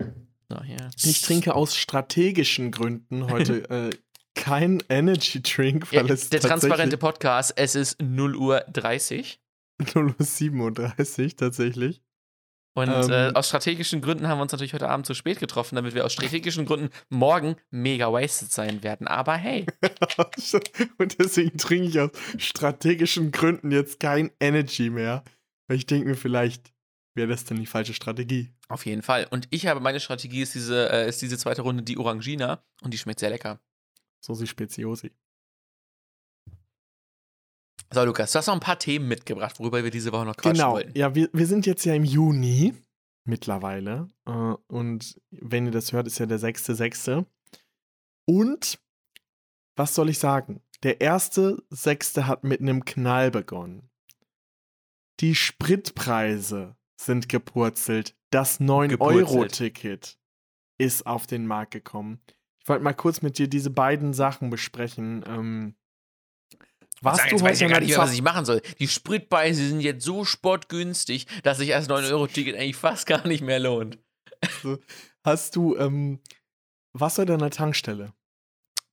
So, 0.55 0.63
hier. 0.63 0.91
Ich 1.03 1.23
trinke 1.23 1.55
aus 1.55 1.77
strategischen 1.77 2.71
Gründen 2.71 3.29
heute 3.31 3.69
äh, 3.91 3.91
kein 4.35 4.83
Energy 4.89 5.43
Drink, 5.43 5.89
Ja, 5.91 6.03
weil 6.03 6.11
es 6.13 6.31
der 6.31 6.41
transparente 6.41 6.97
Podcast, 6.97 7.55
es 7.57 7.75
ist 7.75 8.01
0 8.01 8.37
Uhr 8.37 8.61
30. 8.73 9.41
0.37 9.83 11.25
Uhr 11.25 11.37
tatsächlich. 11.37 12.03
Und 12.77 12.89
Ähm. 12.89 13.11
äh, 13.11 13.33
aus 13.35 13.49
strategischen 13.49 14.01
Gründen 14.01 14.29
haben 14.29 14.39
wir 14.39 14.43
uns 14.43 14.53
natürlich 14.53 14.75
heute 14.75 14.89
Abend 14.89 15.07
zu 15.07 15.15
spät 15.15 15.39
getroffen, 15.39 15.77
damit 15.77 15.95
wir 15.95 16.05
aus 16.05 16.13
strategischen 16.13 16.67
Gründen 16.67 16.91
morgen 17.09 17.57
mega 17.71 18.13
wasted 18.13 18.51
sein 18.51 18.83
werden. 18.83 19.07
Aber 19.07 19.35
hey, 19.35 19.67
Und 20.99 21.19
deswegen 21.19 21.57
trinke 21.57 21.89
ich 21.89 22.01
aus 22.01 22.11
strategischen 22.39 23.31
Gründen 23.33 23.71
jetzt 23.71 24.01
kein 24.01 24.31
Energy 24.41 24.91
mehr. 24.91 25.25
Weil 25.69 25.79
ich 25.79 25.87
denke 25.87 26.09
mir, 26.09 26.17
vielleicht 26.17 26.73
wäre 27.15 27.29
das 27.29 27.45
dann 27.45 27.59
die 27.59 27.67
falsche 27.67 27.95
Strategie. 27.95 28.54
Auf 28.69 28.87
jeden 28.87 29.03
Fall. 29.03 29.27
Und 29.31 29.47
ich 29.51 29.67
habe 29.67 29.81
meine 29.81 30.01
Strategie 30.01 30.43
ist 30.43 30.55
diese, 30.55 30.91
äh, 30.91 31.09
ist 31.09 31.21
diese 31.23 31.39
zweite 31.39 31.63
Runde 31.63 31.83
die 31.83 31.99
Orangina 31.99 32.65
und 32.83 32.93
die 32.93 32.99
schmeckt 32.99 33.21
sehr 33.21 33.31
lecker. 33.31 33.61
So 34.21 34.35
sie 34.35 34.47
Speziosi. 34.47 35.13
So, 37.93 38.05
Lukas, 38.05 38.33
du 38.33 38.39
hast 38.39 38.47
noch 38.47 38.55
ein 38.55 38.61
paar 38.61 38.79
Themen 38.79 39.07
mitgebracht, 39.07 39.59
worüber 39.61 39.85
wir 39.85 39.91
diese 39.91 40.11
Woche 40.13 40.25
noch 40.25 40.37
quatschen 40.37 40.55
Genau. 40.55 40.73
wollten. 40.73 40.99
Ja, 40.99 41.15
wir, 41.15 41.29
wir 41.33 41.47
sind 41.47 41.67
jetzt 41.67 41.85
ja 41.85 41.95
im 41.95 42.05
Juni 42.05 42.75
mittlerweile. 43.25 44.09
Äh, 44.27 44.31
und 44.67 45.21
wenn 45.31 45.67
ihr 45.67 45.73
das 45.73 45.93
hört, 45.93 46.07
ist 46.07 46.19
ja 46.19 46.27
der 46.27 46.41
6.6. 46.41 47.25
Und 48.27 48.79
was 49.77 49.95
soll 49.95 50.09
ich 50.09 50.19
sagen? 50.19 50.63
Der 50.83 51.01
erste 51.01 51.63
Sechste 51.71 52.27
hat 52.27 52.45
mit 52.45 52.61
einem 52.61 52.85
Knall 52.85 53.31
begonnen. 53.31 53.91
Die 55.21 55.35
Spritpreise 55.35 56.77
sind 57.01 57.29
gepurzelt. 57.29 58.17
Das 58.35 58.59
9-Euro-Ticket 58.59 60.19
ist 60.77 61.07
auf 61.07 61.29
den 61.29 61.47
Markt 61.47 61.71
gekommen. 61.71 62.21
Ich 62.61 62.69
wollte 62.69 62.83
mal 62.83 62.93
kurz 62.93 63.23
mit 63.23 63.39
dir 63.39 63.47
diese 63.47 63.71
beiden 63.71 64.13
Sachen 64.13 64.51
besprechen. 64.51 65.25
Ähm, 65.25 65.77
warst 67.01 67.19
Sagen, 67.19 67.31
du 67.31 67.37
jetzt 67.37 67.45
weiß 67.45 67.61
ja 67.61 67.67
heute 67.67 67.75
gar 67.75 67.81
nicht 67.87 67.97
was 67.97 68.13
ich 68.13 68.23
machen 68.23 68.45
soll. 68.45 68.61
Die 68.81 68.89
Spritpreise 68.89 69.69
sind 69.69 69.79
jetzt 69.79 70.05
so 70.05 70.25
sportgünstig, 70.25 71.29
dass 71.45 71.59
sich 71.59 71.69
das 71.69 71.89
9-Euro-Ticket 71.89 72.57
eigentlich 72.57 72.75
fast 72.75 73.07
gar 73.07 73.25
nicht 73.25 73.43
mehr 73.43 73.61
lohnt. 73.61 74.01
Hast 75.23 75.55
du, 75.55 75.77
ähm, 75.77 76.19
warst 76.93 77.19
du 77.19 77.23
heute 77.23 77.35
an 77.35 77.39
der 77.39 77.51
Tankstelle? 77.51 78.15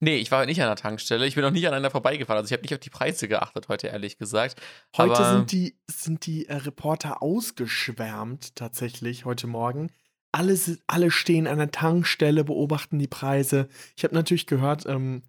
Nee, 0.03 0.17
ich 0.17 0.31
war 0.31 0.45
nicht 0.47 0.59
an 0.61 0.67
der 0.67 0.75
Tankstelle. 0.75 1.25
Ich 1.27 1.35
bin 1.35 1.43
noch 1.43 1.51
nicht 1.51 1.67
an 1.67 1.73
einer 1.75 1.91
vorbeigefahren. 1.91 2.39
Also 2.39 2.47
ich 2.47 2.53
habe 2.53 2.63
nicht 2.63 2.73
auf 2.73 2.79
die 2.79 2.89
Preise 2.89 3.27
geachtet 3.27 3.69
heute, 3.69 3.87
ehrlich 3.87 4.17
gesagt. 4.17 4.59
Heute 4.97 5.13
Aber- 5.15 5.31
sind 5.37 5.51
die, 5.51 5.77
sind 5.87 6.25
die 6.25 6.47
äh, 6.47 6.55
Reporter 6.55 7.21
ausgeschwärmt, 7.21 8.55
tatsächlich, 8.55 9.25
heute 9.25 9.47
Morgen. 9.47 9.91
Alle, 10.31 10.57
alle 10.87 11.11
stehen 11.11 11.45
an 11.47 11.57
der 11.59 11.71
Tankstelle, 11.71 12.43
beobachten 12.43 12.97
die 12.99 13.07
Preise. 13.07 13.67
Ich 13.95 14.03
habe 14.03 14.15
natürlich 14.15 14.47
gehört, 14.47 14.85
ähm, 14.87 15.21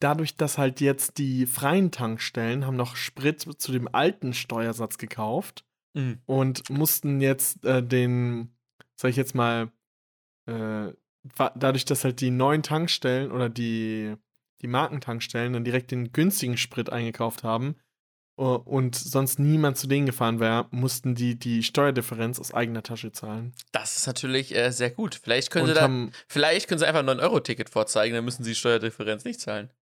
dadurch, 0.00 0.36
dass 0.36 0.58
halt 0.58 0.80
jetzt 0.80 1.18
die 1.18 1.46
freien 1.46 1.90
Tankstellen 1.90 2.66
haben 2.66 2.76
noch 2.76 2.96
Sprit 2.96 3.40
zu 3.40 3.72
dem 3.72 3.88
alten 3.94 4.32
Steuersatz 4.34 4.98
gekauft 4.98 5.64
Mhm. 5.94 6.20
und 6.26 6.68
mussten 6.70 7.20
jetzt 7.20 7.64
äh, 7.64 7.82
den, 7.82 8.54
sag 8.96 9.10
ich 9.10 9.16
jetzt 9.16 9.34
mal, 9.34 9.70
äh, 10.46 10.92
dadurch, 11.54 11.84
dass 11.84 12.04
halt 12.04 12.20
die 12.20 12.30
neuen 12.30 12.62
Tankstellen 12.62 13.32
oder 13.32 13.48
die, 13.48 14.14
die 14.62 14.66
Markentankstellen 14.66 15.52
dann 15.52 15.64
direkt 15.64 15.90
den 15.90 16.12
günstigen 16.12 16.56
Sprit 16.56 16.90
eingekauft 16.90 17.44
haben 17.44 17.76
und 18.38 18.94
sonst 18.94 19.40
niemand 19.40 19.78
zu 19.78 19.88
denen 19.88 20.06
gefahren 20.06 20.38
wäre, 20.38 20.68
mussten 20.70 21.16
die 21.16 21.36
die 21.36 21.64
Steuerdifferenz 21.64 22.38
aus 22.38 22.54
eigener 22.54 22.84
Tasche 22.84 23.10
zahlen. 23.10 23.52
Das 23.72 23.96
ist 23.96 24.06
natürlich 24.06 24.54
äh, 24.54 24.70
sehr 24.70 24.90
gut. 24.90 25.16
Vielleicht 25.20 25.50
können, 25.50 25.64
und 25.64 25.70
sie 25.70 25.74
da, 25.74 25.82
haben 25.82 26.12
vielleicht 26.28 26.68
können 26.68 26.78
sie 26.78 26.86
einfach 26.86 27.00
ein 27.00 27.10
9-Euro-Ticket 27.10 27.68
vorzeigen, 27.68 28.14
dann 28.14 28.24
müssen 28.24 28.44
sie 28.44 28.52
die 28.52 28.56
Steuerdifferenz 28.56 29.24
nicht 29.24 29.40
zahlen. 29.40 29.72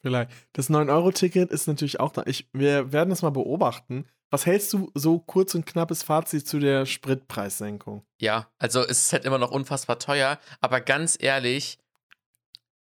vielleicht. 0.00 0.30
Das 0.54 0.70
9-Euro-Ticket 0.70 1.50
ist 1.50 1.66
natürlich 1.66 2.00
auch 2.00 2.12
da. 2.12 2.22
Ich, 2.24 2.48
wir 2.54 2.90
werden 2.90 3.10
das 3.10 3.20
mal 3.20 3.30
beobachten. 3.30 4.06
Was 4.30 4.46
hältst 4.46 4.72
du 4.72 4.90
so 4.94 5.18
kurz 5.18 5.54
und 5.54 5.66
knappes 5.66 6.04
Fazit 6.04 6.46
zu 6.46 6.60
der 6.60 6.86
Spritpreissenkung? 6.86 8.04
Ja, 8.20 8.48
also 8.58 8.82
es 8.82 9.02
ist 9.02 9.12
halt 9.12 9.24
immer 9.24 9.38
noch 9.38 9.50
unfassbar 9.50 9.98
teuer, 9.98 10.38
aber 10.60 10.80
ganz 10.80 11.18
ehrlich, 11.20 11.78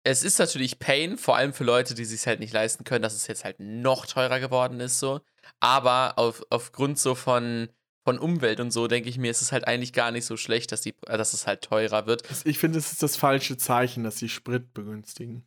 es 0.04 0.24
ist 0.24 0.40
natürlich 0.40 0.80
Pain, 0.80 1.18
vor 1.18 1.36
allem 1.36 1.54
für 1.54 1.64
Leute, 1.64 1.94
die 1.96 2.06
sich 2.06 2.26
halt 2.26 2.40
nicht 2.40 2.54
leisten 2.54 2.84
können, 2.84 3.02
dass 3.02 3.16
es 3.16 3.28
jetzt 3.28 3.44
halt 3.44 3.60
noch 3.60 4.06
teurer 4.06 4.40
geworden 4.40 4.80
ist 4.80 5.00
so. 5.00 5.22
Aber 5.60 6.18
auf, 6.18 6.44
aufgrund 6.50 7.00
so 7.00 7.16
von, 7.16 7.70
von 8.04 8.18
Umwelt 8.20 8.60
und 8.60 8.72
so, 8.72 8.88
denke 8.88 9.10
ich 9.10 9.18
mir, 9.18 9.32
ist 9.32 9.42
es 9.42 9.52
halt 9.52 9.68
eigentlich 9.68 9.92
gar 9.92 10.12
nicht 10.12 10.26
so 10.26 10.38
schlecht, 10.38 10.72
dass, 10.72 10.82
die, 10.82 10.96
dass 11.02 11.34
es 11.34 11.48
halt 11.48 11.64
teurer 11.64 12.06
wird. 12.06 12.24
Ich 12.46 12.60
finde, 12.60 12.78
es 12.78 12.92
ist 12.92 13.04
das 13.04 13.18
falsche 13.18 13.58
Zeichen, 13.58 14.04
dass 14.04 14.18
sie 14.18 14.30
Sprit 14.30 14.74
begünstigen. 14.74 15.44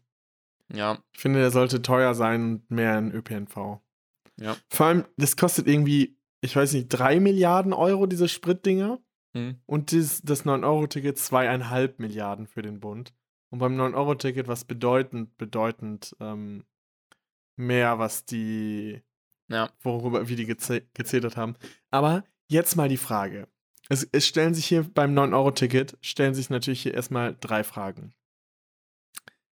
Ja, 0.72 0.98
Ich 1.12 1.20
finde, 1.20 1.40
der 1.40 1.50
sollte 1.50 1.82
teuer 1.82 2.14
sein 2.14 2.42
und 2.42 2.70
mehr 2.70 2.98
in 2.98 3.12
ÖPNV. 3.12 3.80
Ja. 4.40 4.56
Vor 4.70 4.86
allem, 4.86 5.04
das 5.16 5.36
kostet 5.36 5.66
irgendwie, 5.66 6.18
ich 6.40 6.56
weiß 6.56 6.72
nicht, 6.72 6.88
drei 6.88 7.20
Milliarden 7.20 7.72
Euro, 7.72 8.06
diese 8.06 8.28
Spritdinger. 8.28 8.98
hm. 9.34 9.60
Und 9.66 9.92
das, 9.92 10.22
das 10.22 10.44
9-Euro-Ticket 10.44 11.18
zweieinhalb 11.18 11.98
Milliarden 11.98 12.46
für 12.46 12.62
den 12.62 12.80
Bund. 12.80 13.12
Und 13.50 13.58
beim 13.58 13.76
9-Euro-Ticket 13.78 14.48
was 14.48 14.64
bedeutend, 14.64 15.36
bedeutend 15.36 16.16
ähm, 16.20 16.64
mehr, 17.56 17.98
was 17.98 18.24
die, 18.24 19.02
Ja. 19.48 19.70
worüber, 19.82 20.28
wie 20.28 20.36
die 20.36 20.46
geze 20.46 20.82
gezetert 20.94 21.36
haben. 21.36 21.56
Aber 21.90 22.24
jetzt 22.48 22.76
mal 22.76 22.88
die 22.88 22.96
Frage. 22.96 23.48
Es, 23.88 24.08
es 24.12 24.26
stellen 24.26 24.54
sich 24.54 24.66
hier 24.66 24.84
beim 24.84 25.12
9-Euro-Ticket, 25.16 25.98
stellen 26.00 26.34
sich 26.34 26.48
natürlich 26.48 26.82
hier 26.82 26.94
erstmal 26.94 27.36
drei 27.40 27.62
Fragen. 27.62 28.14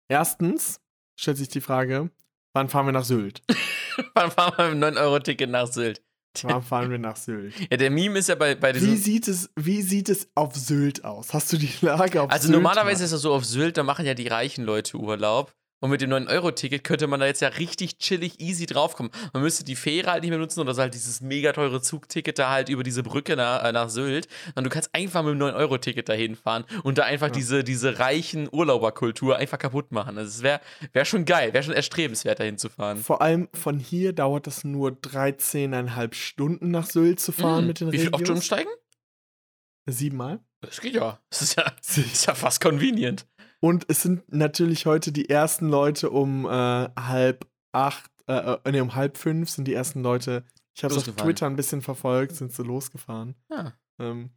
Erstens 0.09 0.81
stellt 1.17 1.37
sich 1.37 1.49
die 1.49 1.61
Frage, 1.61 2.11
wann 2.55 2.69
fahren 2.69 2.87
wir 2.87 2.93
nach 2.93 3.05
Sylt? 3.05 3.43
Wann 4.15 4.31
fahren 4.31 4.55
wir 4.57 4.75
mit 4.75 4.83
dem 4.83 4.97
9-Euro-Ticket 4.97 5.51
nach 5.51 5.67
Sylt? 5.67 6.03
Wann 6.43 6.63
fahren 6.63 6.91
wir 6.91 6.99
nach 6.99 7.17
Sylt? 7.17 7.53
Ja, 7.71 7.77
der 7.77 7.91
Meme 7.91 8.19
ist 8.19 8.29
ja 8.31 8.35
bei, 8.35 8.55
bei 8.55 8.75
Wie 8.75 8.79
diesem. 8.79 8.97
sieht, 8.97 9.29
es, 9.29 9.51
wie 9.57 9.83
sieht 9.83 10.09
es 10.09 10.29
auf 10.35 10.55
Sylt 10.57 11.05
aus? 11.05 11.35
Hast 11.35 11.53
du 11.53 11.59
die 11.59 11.71
Lage 11.83 12.23
auf 12.23 12.31
Also 12.31 12.47
Sylt? 12.47 12.55
normalerweise 12.57 13.01
mal? 13.01 13.05
ist 13.07 13.13
es 13.13 13.21
so 13.23 13.35
auf 13.35 13.45
Sylt, 13.45 13.77
da 13.77 13.83
machen 13.83 14.07
ja 14.07 14.15
die 14.15 14.29
reichen 14.29 14.65
Leute 14.65 14.97
Urlaub. 14.97 15.53
Und 15.83 15.91
mit 15.91 16.01
dem 16.01 16.11
9-Euro-Ticket 16.11 16.85
könnte 16.85 17.07
man 17.09 17.21
da 17.21 17.27
jetzt 17.27 17.43
ja 17.43 17.49
richtig 17.49 17.99
chillig, 17.99 18.41
easy 18.41 18.67
draufkommen. 18.67 19.13
Man 19.33 19.43
müsste 19.43 19.65
die 19.65 19.77
Fähre 19.77 20.11
halt 20.13 20.23
nicht 20.23 20.31
mehr 20.31 20.39
nutzen 20.39 20.61
oder 20.61 20.73
so 20.75 20.81
halt 20.81 20.95
dieses 20.95 21.21
mega 21.21 21.53
teure 21.53 21.83
Zugticket 21.83 22.39
da 22.39 22.51
halt 22.51 22.69
über 22.69 22.85
diese 22.85 23.03
Brücke 23.03 23.35
nach, 23.37 23.65
äh, 23.65 23.73
nach 23.73 23.91
Sylt. 23.91 24.29
Und 24.55 24.65
du 24.65 24.71
kannst 24.71 24.95
einfach 24.95 25.23
mit 25.23 25.33
dem 25.35 25.43
9-Euro-Ticket 25.43 26.09
dahin 26.09 26.37
fahren 26.37 26.65
und 26.85 26.99
da 26.99 27.03
einfach 27.03 27.27
Ja. 27.27 27.33
diese, 27.33 27.65
diese 27.65 27.99
reichen 27.99 28.49
Urlauberkultur 28.51 29.37
einfach 29.37 29.59
kaputt 29.59 29.93
machen. 29.93 30.17
Also 30.17 30.29
es 30.31 30.43
wäre 30.43 30.61
wär 30.93 31.05
schon 31.05 31.25
geil, 31.25 31.53
wäre 31.53 31.65
schon 31.65 31.75
erstrebenswert, 31.75 32.39
dahin 32.39 32.59
zu 32.59 32.69
fahren. 32.69 32.99
Vor 32.99 33.21
allem 33.21 33.49
von 33.53 33.79
hier 33.81 34.13
dauert 34.13 34.47
es 34.47 34.63
nur 34.63 34.91
13,5 34.93 36.15
Stunden 36.15 36.71
nach 36.71 36.87
Sylt 36.87 37.19
zu 37.19 37.33
fahren 37.33 37.59
Hm, 37.63 37.67
mit 37.67 37.81
den 37.81 37.91
Wie 37.93 37.99
viel 37.99 38.11
oft 38.15 38.29
umsteigen? 38.29 38.71
Siebenmal. 39.87 40.39
Das 40.61 40.81
geht 40.81 40.95
ja. 40.95 41.19
Das 41.29 41.43
ist 41.43 41.57
ja, 41.57 41.65
das 41.77 41.99
ist 41.99 42.27
ja 42.27 42.35
fast 42.37 42.61
convenient. 42.61 43.27
Und 43.63 43.85
es 43.89 44.03
sind 44.03 44.25
natürlich 44.33 44.87
heute 44.87 45.13
die 45.13 45.31
ersten 45.31 45.69
Leute 45.69 46.11
um 46.11 46.47
äh, 46.47 46.49
halb 46.49 47.47
acht, 47.71 48.11
äh, 48.27 48.55
äh, 48.55 48.73
nee, 48.73 48.81
um 48.81 48.97
halb 48.97 49.17
fünf 49.17 49.51
sind 49.51 49.69
die 49.69 49.73
ersten 49.73 50.03
Leute. 50.03 50.45
Ich 50.75 50.83
habe 50.83 50.93
es 50.93 51.09
auf. 51.09 51.15
Twitter 51.15 51.47
ein 51.47 51.55
bisschen 51.55 51.81
verfolgt, 51.81 52.35
sind 52.35 52.53
sie 52.53 52.65
losgefahren. 52.65 53.37
Ja. 53.49 53.73
Ähm, 54.01 54.31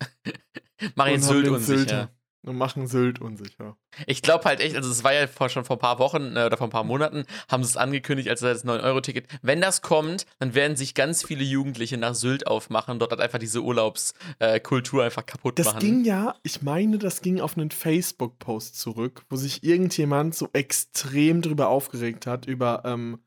haben 0.95 1.21
Sylt 1.21 1.47
unsicher. 1.47 2.11
Und 2.45 2.57
machen 2.57 2.85
Sylt 2.87 3.19
unsicher. 3.21 3.75
Ich 4.05 4.21
glaube 4.21 4.45
halt 4.45 4.59
echt, 4.59 4.75
also 4.75 4.91
es 4.91 5.03
war 5.03 5.13
ja 5.13 5.25
vor, 5.25 5.49
schon 5.49 5.65
vor 5.65 5.77
ein 5.77 5.79
paar 5.79 5.97
Wochen 5.97 6.35
äh, 6.35 6.45
oder 6.45 6.57
vor 6.57 6.67
ein 6.67 6.71
paar 6.71 6.83
Monaten, 6.83 7.25
haben 7.49 7.63
sie 7.63 7.69
es 7.69 7.77
angekündigt 7.77 8.29
als 8.29 8.41
das 8.41 8.63
9-Euro-Ticket. 8.63 9.27
Wenn 9.41 9.61
das 9.61 9.81
kommt, 9.81 10.27
dann 10.37 10.53
werden 10.53 10.77
sich 10.77 10.93
ganz 10.93 11.23
viele 11.25 11.43
Jugendliche 11.43 11.97
nach 11.97 12.13
Sylt 12.13 12.45
aufmachen, 12.45 12.99
dort 12.99 13.11
halt 13.11 13.21
einfach 13.21 13.39
diese 13.39 13.61
Urlaubskultur 13.63 15.03
einfach 15.03 15.25
kaputt 15.25 15.57
Das 15.59 15.67
machen. 15.67 15.79
ging 15.79 16.03
ja, 16.05 16.35
ich 16.43 16.61
meine, 16.61 16.97
das 16.99 17.21
ging 17.21 17.39
auf 17.41 17.57
einen 17.57 17.71
Facebook-Post 17.71 18.79
zurück, 18.79 19.23
wo 19.29 19.35
sich 19.37 19.63
irgendjemand 19.63 20.35
so 20.35 20.49
extrem 20.53 21.41
drüber 21.41 21.69
aufgeregt 21.69 22.27
hat, 22.27 22.45
über 22.45 22.83
ähm, 22.85 23.19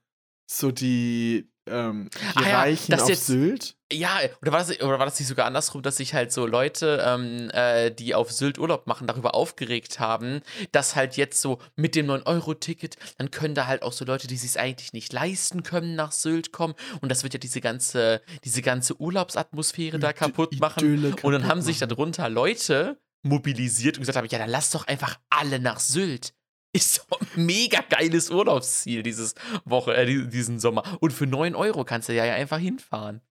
so 0.47 0.71
die 0.71 1.51
ähm, 1.67 2.09
die 2.35 2.45
Ah 2.45 2.49
ja, 2.49 2.59
Reichen 2.61 2.93
das 2.93 3.03
auf 3.03 3.09
jetzt- 3.09 3.27
Sylt. 3.27 3.77
Ja, 3.91 4.19
oder 4.43 4.53
war, 4.53 4.59
das, 4.59 4.71
oder 4.83 4.99
war 4.99 5.07
das 5.07 5.19
nicht 5.19 5.29
sogar 5.29 5.47
andersrum, 5.47 5.81
dass 5.83 5.97
sich 5.97 6.13
halt 6.13 6.31
so 6.31 6.45
Leute, 6.47 7.03
ähm, 7.07 7.49
äh, 7.55 7.91
die 7.91 8.15
auf 8.15 8.31
Sylt 8.31 8.59
Urlaub 8.59 8.87
machen, 8.87 9.07
darüber 9.07 9.35
aufgeregt 9.35 9.99
haben, 9.99 10.43
dass 10.73 10.95
halt 10.95 11.17
jetzt 11.17 11.41
so 11.41 11.59
mit 11.75 11.95
dem 11.95 12.07
9-Euro-Ticket, 12.07 12.97
dann 13.17 13.31
können 13.31 13.55
da 13.55 13.67
halt 13.67 13.83
auch 13.83 13.93
so 13.93 14.05
Leute, 14.05 14.27
die 14.27 14.37
sich 14.37 14.61
eigentlich 14.61 14.93
nicht 14.93 15.13
leisten 15.15 15.63
können, 15.63 15.95
nach 15.95 16.13
Sylt 16.13 16.53
kommen. 16.53 16.75
Und 17.01 17.09
das 17.11 17.23
wird 17.23 17.33
ja 17.33 17.41
diese 17.41 17.63
ganze, 17.63 18.21
diese 18.45 18.61
ganze 18.61 19.01
Urlaubsatmosphäre 19.01 19.99
da 19.99 20.13
kaputt 20.13 20.61
machen. 20.61 20.81
Idylle 20.85 21.09
Und 21.23 21.33
dann 21.33 21.41
kaputt 21.41 21.49
haben 21.51 21.63
sich 21.63 21.79
darunter 21.79 22.29
Leute 22.29 23.01
mobilisiert 23.23 23.97
und 23.97 24.03
gesagt 24.03 24.19
haben, 24.19 24.29
ja, 24.31 24.39
dann 24.39 24.51
lass 24.51 24.71
doch 24.71 24.87
einfach 24.87 25.19
alle 25.31 25.59
nach 25.61 25.81
Sylt. 25.81 26.35
Ist 26.75 26.95
so 26.97 27.03
ein 27.19 27.47
mega 27.47 27.81
geiles 27.89 28.31
Urlaubsziel 28.31 29.03
dieses 29.03 29.35
Woche, 29.65 29.97
äh, 29.97 30.05
die- 30.05 30.29
diesen 30.29 30.61
Sommer. 30.61 30.99
Und 31.01 31.13
für 31.15 31.27
9 31.27 31.55
Euro 31.55 31.85
kannst 31.85 32.11
du 32.11 32.13
ja 32.15 32.25
einfach 32.25 32.59
hinfahren. 32.59 33.23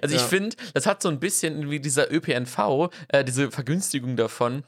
Also 0.00 0.14
ich 0.14 0.20
Ja. 0.22 0.26
finde, 0.28 0.56
das 0.74 0.86
hat 0.86 1.02
so 1.02 1.08
ein 1.08 1.18
bisschen 1.20 1.70
wie 1.70 1.80
dieser 1.80 2.12
ÖPNV, 2.12 2.90
äh, 3.08 3.24
diese 3.24 3.50
Vergünstigung 3.50 4.16
davon, 4.16 4.64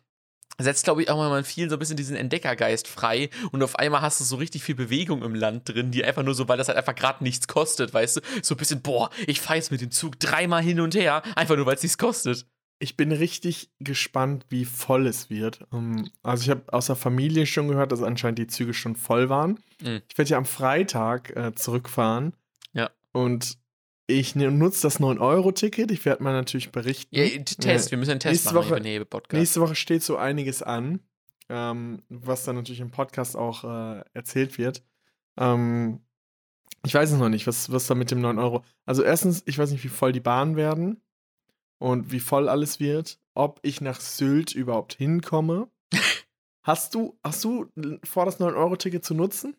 setzt, 0.59 0.85
glaube 0.85 1.03
ich, 1.03 1.11
auch 1.11 1.17
mal 1.17 1.43
viel 1.43 1.69
so 1.69 1.77
ein 1.77 1.79
bisschen 1.81 1.97
diesen 1.97 2.15
Entdeckergeist 2.17 2.87
frei 2.87 3.29
und 3.51 3.63
auf 3.63 3.77
einmal 3.77 4.03
hast 4.03 4.21
du 4.21 4.25
so 4.25 4.37
richtig 4.37 4.63
viel 4.63 4.77
Bewegung 4.77 5.23
im 5.23 5.35
Land 5.35 5.69
drin, 5.69 5.91
die 5.91 6.05
einfach 6.05 6.23
nur 6.23 6.35
so, 6.35 6.47
weil 6.49 6.59
das 6.59 6.69
halt 6.69 6.79
einfach 6.79 6.95
gerade 6.95 7.25
nichts 7.25 7.49
kostet, 7.49 7.93
weißt 7.93 8.19
du? 8.19 8.21
So 8.43 8.55
ein 8.55 8.59
bisschen, 8.59 8.81
boah, 8.81 9.11
ich 9.27 9.41
fahre 9.41 9.57
jetzt 9.57 9.73
mit 9.73 9.81
dem 9.81 9.91
Zug 9.91 10.19
dreimal 10.21 10.63
hin 10.63 10.81
und 10.81 10.95
her, 10.95 11.23
einfach 11.37 11.57
nur, 11.57 11.67
weil 11.67 11.75
es 11.75 11.83
nichts 11.83 11.99
kostet. 11.99 12.47
Ich 12.81 12.97
bin 12.97 13.11
richtig 13.13 13.71
gespannt, 13.81 14.47
wie 14.49 14.65
voll 14.65 15.07
es 15.07 15.31
wird. 15.31 15.61
Ähm, 15.73 16.09
Also 16.23 16.43
ich 16.45 16.51
habe 16.51 16.73
aus 16.73 16.87
der 16.87 16.97
Familie 16.97 17.47
schon 17.47 17.69
gehört, 17.69 17.91
dass 17.93 18.03
anscheinend 18.03 18.39
die 18.39 18.47
Züge 18.49 18.75
schon 18.75 18.95
voll 18.97 19.29
waren. 19.29 19.59
Mhm. 19.81 20.03
Ich 20.09 20.19
werde 20.19 20.31
ja 20.33 20.39
am 20.39 20.45
Freitag 20.45 21.35
äh, 21.37 21.55
zurückfahren. 21.55 22.35
Ja. 22.73 22.91
Und 23.13 23.59
ich 24.07 24.35
ne- 24.35 24.51
nutze 24.51 24.83
das 24.83 25.01
9-Euro-Ticket. 25.01 25.91
Ich 25.91 26.05
werde 26.05 26.23
mal 26.23 26.33
natürlich 26.33 26.71
berichten. 26.73 27.15
Ja, 27.15 27.25
Test, 27.27 27.91
wir 27.91 27.99
müssen 27.99 28.13
einen 28.13 28.21
Test 28.21 28.33
Nächste 28.45 28.55
machen 28.55 28.71
Woche-. 28.71 28.81
Nächste 29.39 29.61
Woche 29.61 29.75
steht 29.75 30.03
so 30.03 30.17
einiges 30.17 30.63
an, 30.63 31.01
ähm, 31.49 32.03
was 32.09 32.45
dann 32.45 32.57
natürlich 32.57 32.81
im 32.81 32.91
Podcast 32.91 33.37
auch 33.37 33.65
äh, 33.65 34.05
erzählt 34.13 34.59
wird. 34.59 34.83
Ähm, 35.39 36.01
ich 36.85 36.95
weiß 36.95 37.13
es 37.13 37.19
noch 37.19 37.31
nicht, 37.31 37.47
was, 37.47 37.73
was 37.73 37.87
da 37.87 37.95
mit 37.95 38.11
dem 38.11 38.21
9 38.21 38.39
Euro. 38.39 38.63
Also 38.85 39.03
erstens, 39.03 39.43
ich 39.47 39.59
weiß 39.59 39.71
nicht, 39.71 39.85
wie 39.85 39.89
voll 39.89 40.13
die 40.13 40.21
Bahnen 40.21 40.57
werden 40.57 41.01
und 41.79 42.13
wie 42.13 42.21
voll 42.21 42.49
alles 42.49 42.79
wird, 42.81 43.19
ob 43.35 43.59
ich 43.63 43.81
nach 43.81 44.01
Sylt 44.01 44.55
überhaupt 44.55 44.95
hinkomme. 44.95 45.69
Hast 46.67 46.95
du, 46.95 47.19
hast 47.23 47.45
du 47.45 47.67
vor, 48.05 48.25
das 48.25 48.41
9-Euro-Ticket 48.41 49.05
zu 49.05 49.13
nutzen? 49.13 49.55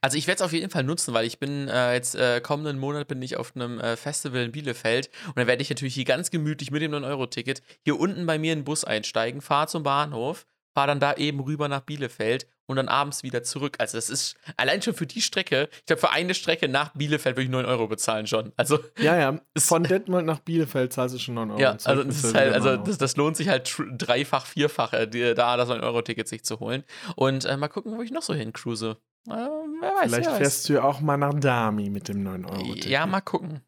Also 0.00 0.16
ich 0.16 0.26
werde 0.26 0.36
es 0.36 0.42
auf 0.42 0.52
jeden 0.52 0.70
Fall 0.70 0.84
nutzen, 0.84 1.14
weil 1.14 1.26
ich 1.26 1.38
bin 1.38 1.68
äh, 1.68 1.94
jetzt 1.94 2.14
äh, 2.14 2.40
kommenden 2.40 2.78
Monat 2.78 3.08
bin 3.08 3.20
ich 3.22 3.36
auf 3.36 3.54
einem 3.54 3.80
äh, 3.80 3.96
Festival 3.96 4.42
in 4.42 4.52
Bielefeld 4.52 5.10
und 5.26 5.36
dann 5.36 5.46
werde 5.46 5.62
ich 5.62 5.70
natürlich 5.70 5.94
hier 5.94 6.04
ganz 6.04 6.30
gemütlich 6.30 6.70
mit 6.70 6.82
dem 6.82 6.92
9-Euro-Ticket 6.92 7.62
hier 7.82 7.98
unten 7.98 8.26
bei 8.26 8.38
mir 8.38 8.52
in 8.52 8.60
den 8.60 8.64
Bus 8.64 8.84
einsteigen, 8.84 9.40
fahre 9.40 9.66
zum 9.66 9.82
Bahnhof, 9.82 10.46
fahre 10.74 10.88
dann 10.88 11.00
da 11.00 11.14
eben 11.14 11.40
rüber 11.40 11.68
nach 11.68 11.80
Bielefeld 11.80 12.46
und 12.66 12.76
dann 12.76 12.88
abends 12.88 13.22
wieder 13.22 13.42
zurück. 13.42 13.76
Also 13.78 13.98
das 13.98 14.08
ist 14.08 14.36
allein 14.56 14.80
schon 14.80 14.94
für 14.94 15.06
die 15.06 15.20
Strecke, 15.20 15.68
ich 15.72 15.86
glaube 15.86 16.00
für 16.00 16.10
eine 16.10 16.34
Strecke 16.34 16.68
nach 16.68 16.94
Bielefeld 16.94 17.36
würde 17.36 17.44
ich 17.44 17.50
9 17.50 17.64
Euro 17.66 17.86
bezahlen 17.86 18.26
schon. 18.26 18.52
Also 18.56 18.78
Ja, 18.98 19.16
ja. 19.16 19.40
Von 19.58 19.84
Detmold 19.84 20.24
nach 20.26 20.40
Bielefeld 20.40 20.92
zahlst 20.92 21.14
du 21.14 21.18
schon 21.18 21.34
9 21.34 21.50
Euro. 21.52 21.60
ja, 21.60 21.76
also, 21.84 22.04
das, 22.04 22.24
ist 22.24 22.34
halt, 22.34 22.54
also 22.54 22.76
das, 22.76 22.98
das 22.98 23.16
lohnt 23.16 23.36
sich 23.36 23.48
halt 23.48 23.72
dreifach, 23.98 24.46
vierfach, 24.46 24.92
äh, 24.92 25.34
da 25.34 25.56
das 25.56 25.68
9-Euro-Ticket 25.68 26.28
sich 26.28 26.44
zu 26.44 26.60
holen. 26.60 26.84
Und 27.16 27.44
äh, 27.44 27.56
mal 27.56 27.68
gucken, 27.68 27.96
wo 27.96 28.02
ich 28.02 28.10
noch 28.10 28.22
so 28.22 28.34
hincruise. 28.34 28.96
Äh, 29.26 29.30
wer 29.30 29.94
weiß, 29.94 30.02
Vielleicht 30.02 30.26
wer 30.26 30.32
weiß. 30.32 30.38
fährst 30.38 30.68
du 30.68 30.72
ja 30.74 30.82
auch 30.84 31.00
mal 31.00 31.16
nach 31.16 31.34
Dami 31.34 31.90
mit 31.90 32.08
dem 32.08 32.26
9-Euro-Ticket. 32.26 32.86
Ja, 32.86 33.06
mal 33.06 33.20
gucken. 33.20 33.60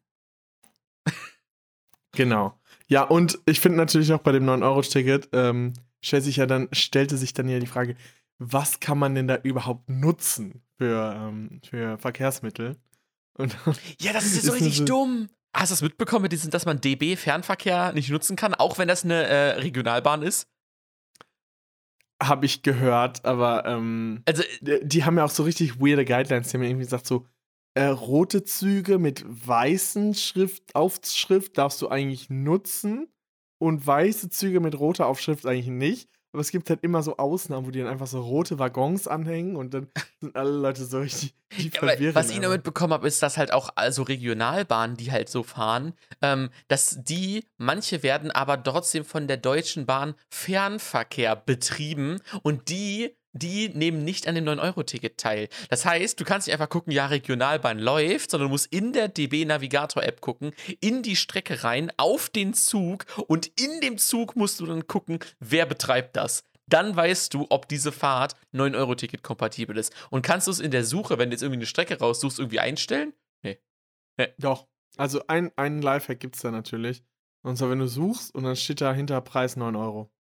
Genau. 2.13 2.59
Ja, 2.87 3.03
und 3.03 3.39
ich 3.45 3.59
finde 3.59 3.77
natürlich 3.77 4.11
auch 4.13 4.19
bei 4.21 4.31
dem 4.31 4.45
9-Euro-Ticket, 4.45 5.29
ähm, 5.33 5.73
stellt 6.01 6.23
sich 6.23 6.37
ja 6.37 6.45
dann, 6.45 6.69
stellte 6.71 7.17
sich 7.17 7.33
dann 7.33 7.49
ja 7.49 7.59
die 7.59 7.67
Frage, 7.67 7.95
was 8.39 8.79
kann 8.79 8.97
man 8.97 9.15
denn 9.15 9.27
da 9.27 9.35
überhaupt 9.37 9.89
nutzen 9.89 10.63
für, 10.77 11.13
ähm, 11.15 11.61
für 11.67 11.97
Verkehrsmittel? 11.97 12.77
Und 13.33 13.55
Ja, 13.99 14.13
das 14.13 14.25
ist 14.25 14.35
jetzt 14.35 14.45
so 14.45 14.53
richtig 14.53 14.85
dumm. 14.85 15.29
Hast 15.53 15.71
du 15.71 15.73
das 15.73 15.81
mitbekommen 15.81 16.29
dass 16.29 16.65
man 16.65 16.81
DB-Fernverkehr 16.81 17.93
nicht 17.93 18.09
nutzen 18.09 18.35
kann, 18.35 18.53
auch 18.53 18.77
wenn 18.77 18.87
das 18.87 19.03
eine 19.03 19.23
äh, 19.25 19.49
Regionalbahn 19.59 20.21
ist? 20.21 20.47
Habe 22.21 22.45
ich 22.45 22.63
gehört, 22.63 23.25
aber 23.25 23.65
ähm, 23.65 24.21
Also, 24.25 24.43
die, 24.61 25.03
haben 25.03 25.17
ja 25.17 25.25
auch 25.25 25.29
so 25.29 25.43
richtig 25.43 25.79
weirde 25.79 26.05
Guidelines. 26.05 26.49
Die 26.49 26.57
haben 26.57 26.63
irgendwie 26.63 26.85
gesagt, 26.85 27.05
so 27.05 27.25
äh, 27.75 27.85
rote 27.85 28.43
Züge 28.43 28.97
mit 28.97 29.23
weißen 29.27 30.15
Schrift, 30.15 30.75
Aufschrift 30.75 31.57
darfst 31.57 31.81
du 31.81 31.89
eigentlich 31.89 32.29
nutzen 32.29 33.07
und 33.59 33.85
weiße 33.85 34.29
Züge 34.29 34.59
mit 34.59 34.79
roter 34.79 35.05
Aufschrift 35.05 35.45
eigentlich 35.45 35.67
nicht. 35.67 36.09
Aber 36.33 36.41
es 36.41 36.51
gibt 36.51 36.69
halt 36.69 36.83
immer 36.83 37.01
so 37.03 37.17
Ausnahmen, 37.17 37.65
wo 37.65 37.71
die 37.71 37.79
dann 37.79 37.87
einfach 37.87 38.07
so 38.07 38.21
rote 38.21 38.59
Waggons 38.59 39.07
anhängen 39.07 39.55
und 39.55 39.73
dann 39.73 39.87
sind 40.21 40.35
alle 40.35 40.51
Leute 40.51 40.85
so 40.85 40.99
richtig 40.99 41.33
die 41.57 41.69
ja, 41.69 41.79
verwirren. 41.79 42.15
was 42.15 42.29
ich 42.29 42.37
nur 42.37 42.47
aber. 42.47 42.55
mitbekommen 42.55 42.93
habe, 42.93 43.07
ist, 43.07 43.23
dass 43.23 43.37
halt 43.37 43.53
auch 43.53 43.69
also 43.75 44.03
Regionalbahnen, 44.03 44.97
die 44.97 45.11
halt 45.11 45.29
so 45.29 45.43
fahren, 45.43 45.93
ähm, 46.21 46.49
dass 46.67 47.03
die, 47.03 47.45
manche 47.57 48.03
werden 48.03 48.31
aber 48.31 48.61
trotzdem 48.61 49.05
von 49.05 49.27
der 49.27 49.37
Deutschen 49.37 49.85
Bahn 49.85 50.15
Fernverkehr 50.29 51.35
betrieben 51.35 52.19
und 52.43 52.69
die, 52.69 53.15
die 53.37 53.69
nehmen 53.69 54.03
nicht 54.03 54.27
an 54.27 54.35
dem 54.35 54.45
9-Euro-Ticket 54.45 55.17
teil. 55.17 55.49
Das 55.69 55.85
heißt, 55.85 56.19
du 56.19 56.25
kannst 56.25 56.47
nicht 56.47 56.53
einfach 56.53 56.69
gucken, 56.69 56.91
ja, 56.91 57.07
Regionalbahn 57.07 57.79
läuft, 57.79 58.31
sondern 58.31 58.49
du 58.49 58.51
musst 58.51 58.71
in 58.73 58.93
der 58.93 59.07
DB-Navigator-App 59.07 60.21
gucken, 60.21 60.53
in 60.79 61.03
die 61.03 61.15
Strecke 61.15 61.63
rein, 61.63 61.91
auf 61.97 62.29
den 62.29 62.53
Zug 62.53 63.05
und 63.27 63.47
in 63.59 63.81
dem 63.81 63.97
Zug 63.97 64.35
musst 64.35 64.59
du 64.59 64.65
dann 64.65 64.87
gucken, 64.87 65.19
wer 65.39 65.65
betreibt 65.65 66.15
das. 66.15 66.43
Dann 66.69 66.95
weißt 66.95 67.33
du, 67.33 67.47
ob 67.49 67.69
diese 67.69 67.91
Fahrt 67.91 68.35
9-Euro-Ticket 68.53 69.23
kompatibel 69.23 69.77
ist. 69.77 69.93
Und 70.09 70.21
kannst 70.21 70.47
du 70.47 70.51
es 70.51 70.59
in 70.59 70.71
der 70.71 70.83
Suche, 70.83 71.17
wenn 71.17 71.29
du 71.29 71.33
jetzt 71.33 71.41
irgendwie 71.41 71.59
eine 71.59 71.65
Strecke 71.65 71.97
raussuchst, 71.97 72.39
irgendwie 72.39 72.59
einstellen? 72.59 73.13
Doch. 74.37 74.67
Also 74.97 75.21
ein, 75.27 75.51
einen 75.55 75.81
Lifehack 75.81 76.19
gibt 76.19 76.35
es 76.35 76.41
da 76.41 76.51
natürlich. 76.51 77.03
Und 77.43 77.55
zwar, 77.57 77.69
wenn 77.69 77.79
du 77.79 77.87
suchst 77.87 78.33
und 78.35 78.43
dann 78.43 78.55
steht 78.55 78.81
da 78.81 78.93
hinter 78.93 79.21
Preis 79.21 79.55
9 79.55 79.75
Euro. 79.75 80.11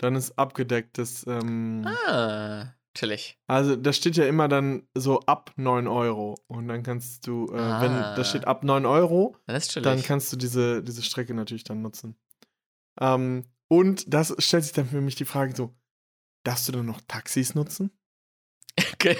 Dann 0.00 0.14
ist 0.16 0.38
abgedeckt 0.38 0.96
das. 0.98 1.26
Ähm, 1.26 1.86
Ah, 1.86 2.72
chillig. 2.94 3.38
Also 3.46 3.76
da 3.76 3.92
steht 3.92 4.16
ja 4.16 4.24
immer 4.26 4.48
dann 4.48 4.88
so 4.94 5.20
ab 5.20 5.52
9 5.56 5.86
Euro. 5.86 6.36
Und 6.48 6.68
dann 6.68 6.82
kannst 6.82 7.26
du, 7.26 7.46
äh, 7.48 7.52
wenn 7.52 7.92
Ah. 7.92 8.14
da 8.14 8.24
steht 8.24 8.46
ab 8.46 8.64
9 8.64 8.86
Euro, 8.86 9.36
dann 9.46 10.02
kannst 10.02 10.32
du 10.32 10.36
diese, 10.36 10.82
diese 10.82 11.02
Strecke 11.02 11.34
natürlich 11.34 11.64
dann 11.64 11.82
nutzen. 11.82 12.16
Ähm, 12.98 13.44
und 13.68 14.12
das 14.12 14.34
stellt 14.38 14.64
sich 14.64 14.72
dann 14.72 14.86
für 14.86 15.00
mich 15.02 15.14
die 15.16 15.24
Frage 15.26 15.54
so, 15.54 15.74
darfst 16.44 16.66
du 16.66 16.72
dann 16.72 16.86
noch 16.86 17.00
Taxis 17.06 17.54
nutzen? 17.54 17.90
Okay. 18.94 19.16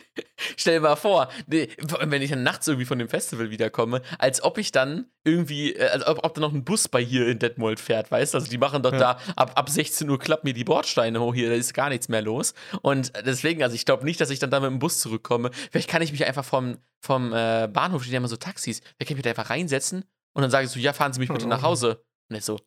Stell 0.56 0.74
dir 0.74 0.80
mal 0.80 0.96
vor, 0.96 1.28
nee, 1.46 1.68
wenn 2.00 2.20
ich 2.22 2.30
dann 2.30 2.42
nachts 2.42 2.68
irgendwie 2.68 2.84
von 2.84 2.98
dem 2.98 3.08
Festival 3.08 3.50
wiederkomme, 3.50 4.02
als 4.18 4.42
ob 4.42 4.58
ich 4.58 4.72
dann 4.72 5.06
irgendwie, 5.24 5.74
äh, 5.74 5.88
als 5.88 6.06
ob, 6.06 6.24
ob 6.24 6.34
da 6.34 6.40
noch 6.40 6.52
ein 6.52 6.64
Bus 6.64 6.88
bei 6.88 7.02
hier 7.02 7.28
in 7.28 7.38
Detmold 7.38 7.80
fährt, 7.80 8.10
weißt 8.10 8.34
du? 8.34 8.38
Also 8.38 8.50
die 8.50 8.58
machen 8.58 8.82
doch 8.82 8.92
Ja. 8.92 8.98
da, 8.98 9.18
ab, 9.36 9.52
ab 9.54 9.68
16 9.70 10.08
Uhr 10.10 10.18
klappen 10.18 10.46
mir 10.48 10.54
die 10.54 10.64
Bordsteine 10.64 11.20
hoch 11.20 11.34
hier, 11.34 11.48
da 11.48 11.54
ist 11.54 11.72
gar 11.74 11.88
nichts 11.88 12.08
mehr 12.08 12.22
los. 12.22 12.54
Und 12.82 13.12
deswegen, 13.24 13.62
also 13.62 13.74
ich 13.74 13.84
glaube 13.86 14.04
nicht, 14.04 14.20
dass 14.20 14.30
ich 14.30 14.38
dann 14.38 14.50
da 14.50 14.60
mit 14.60 14.70
dem 14.70 14.78
Bus 14.78 15.00
zurückkomme. 15.00 15.50
Vielleicht 15.70 15.88
kann 15.88 16.02
ich 16.02 16.12
mich 16.12 16.24
einfach 16.26 16.44
vom, 16.44 16.78
vom 17.00 17.32
äh, 17.32 17.68
Bahnhof, 17.72 18.02
stehen 18.02 18.14
ja 18.14 18.18
immer 18.18 18.28
so 18.28 18.36
Taxis, 18.36 18.80
vielleicht 18.80 18.98
kann 18.98 19.06
ich 19.08 19.16
mich 19.16 19.22
da 19.22 19.30
einfach 19.30 19.50
reinsetzen 19.50 20.04
und 20.34 20.42
dann 20.42 20.50
sage 20.50 20.66
ich 20.66 20.70
so, 20.72 20.78
ja, 20.78 20.92
fahren 20.92 21.12
Sie 21.12 21.20
mich 21.20 21.30
bitte 21.30 21.46
nach 21.46 21.62
Hause. 21.62 22.04
Und 22.28 22.36
er 22.36 22.42
so, 22.42 22.58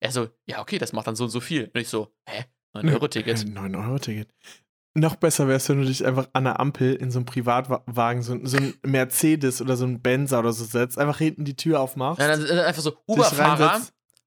er 0.00 0.12
so, 0.12 0.28
ja, 0.46 0.60
okay, 0.60 0.78
das 0.78 0.92
macht 0.92 1.06
dann 1.06 1.16
so 1.16 1.24
und 1.24 1.30
so 1.30 1.40
viel. 1.40 1.70
Und 1.74 1.80
ich 1.80 1.88
so, 1.88 2.14
hä? 2.28 2.44
9-Euro-Ticket. 2.74 3.38
9-Euro-Ticket. 3.38 4.28
Noch 4.94 5.16
besser 5.16 5.46
wäre 5.48 5.56
es, 5.56 5.68
wenn 5.68 5.80
du 5.80 5.86
dich 5.86 6.04
einfach 6.04 6.28
an 6.34 6.44
der 6.44 6.60
Ampel 6.60 6.94
in 6.94 7.10
so 7.10 7.18
einem 7.18 7.26
Privatwagen, 7.26 8.22
so, 8.22 8.38
so 8.44 8.58
ein 8.58 8.74
Mercedes 8.84 9.62
oder 9.62 9.76
so 9.76 9.86
ein 9.86 10.02
Benzer 10.02 10.38
oder 10.40 10.52
so 10.52 10.64
setzt, 10.64 10.98
einfach 10.98 11.18
hinten 11.18 11.44
die 11.44 11.56
Tür 11.56 11.80
aufmachst. 11.80 12.20
Ja, 12.20 12.28
dann, 12.28 12.46
dann 12.46 12.58
einfach 12.58 12.82
so, 12.82 12.96
Uberfahrer, 13.06 13.80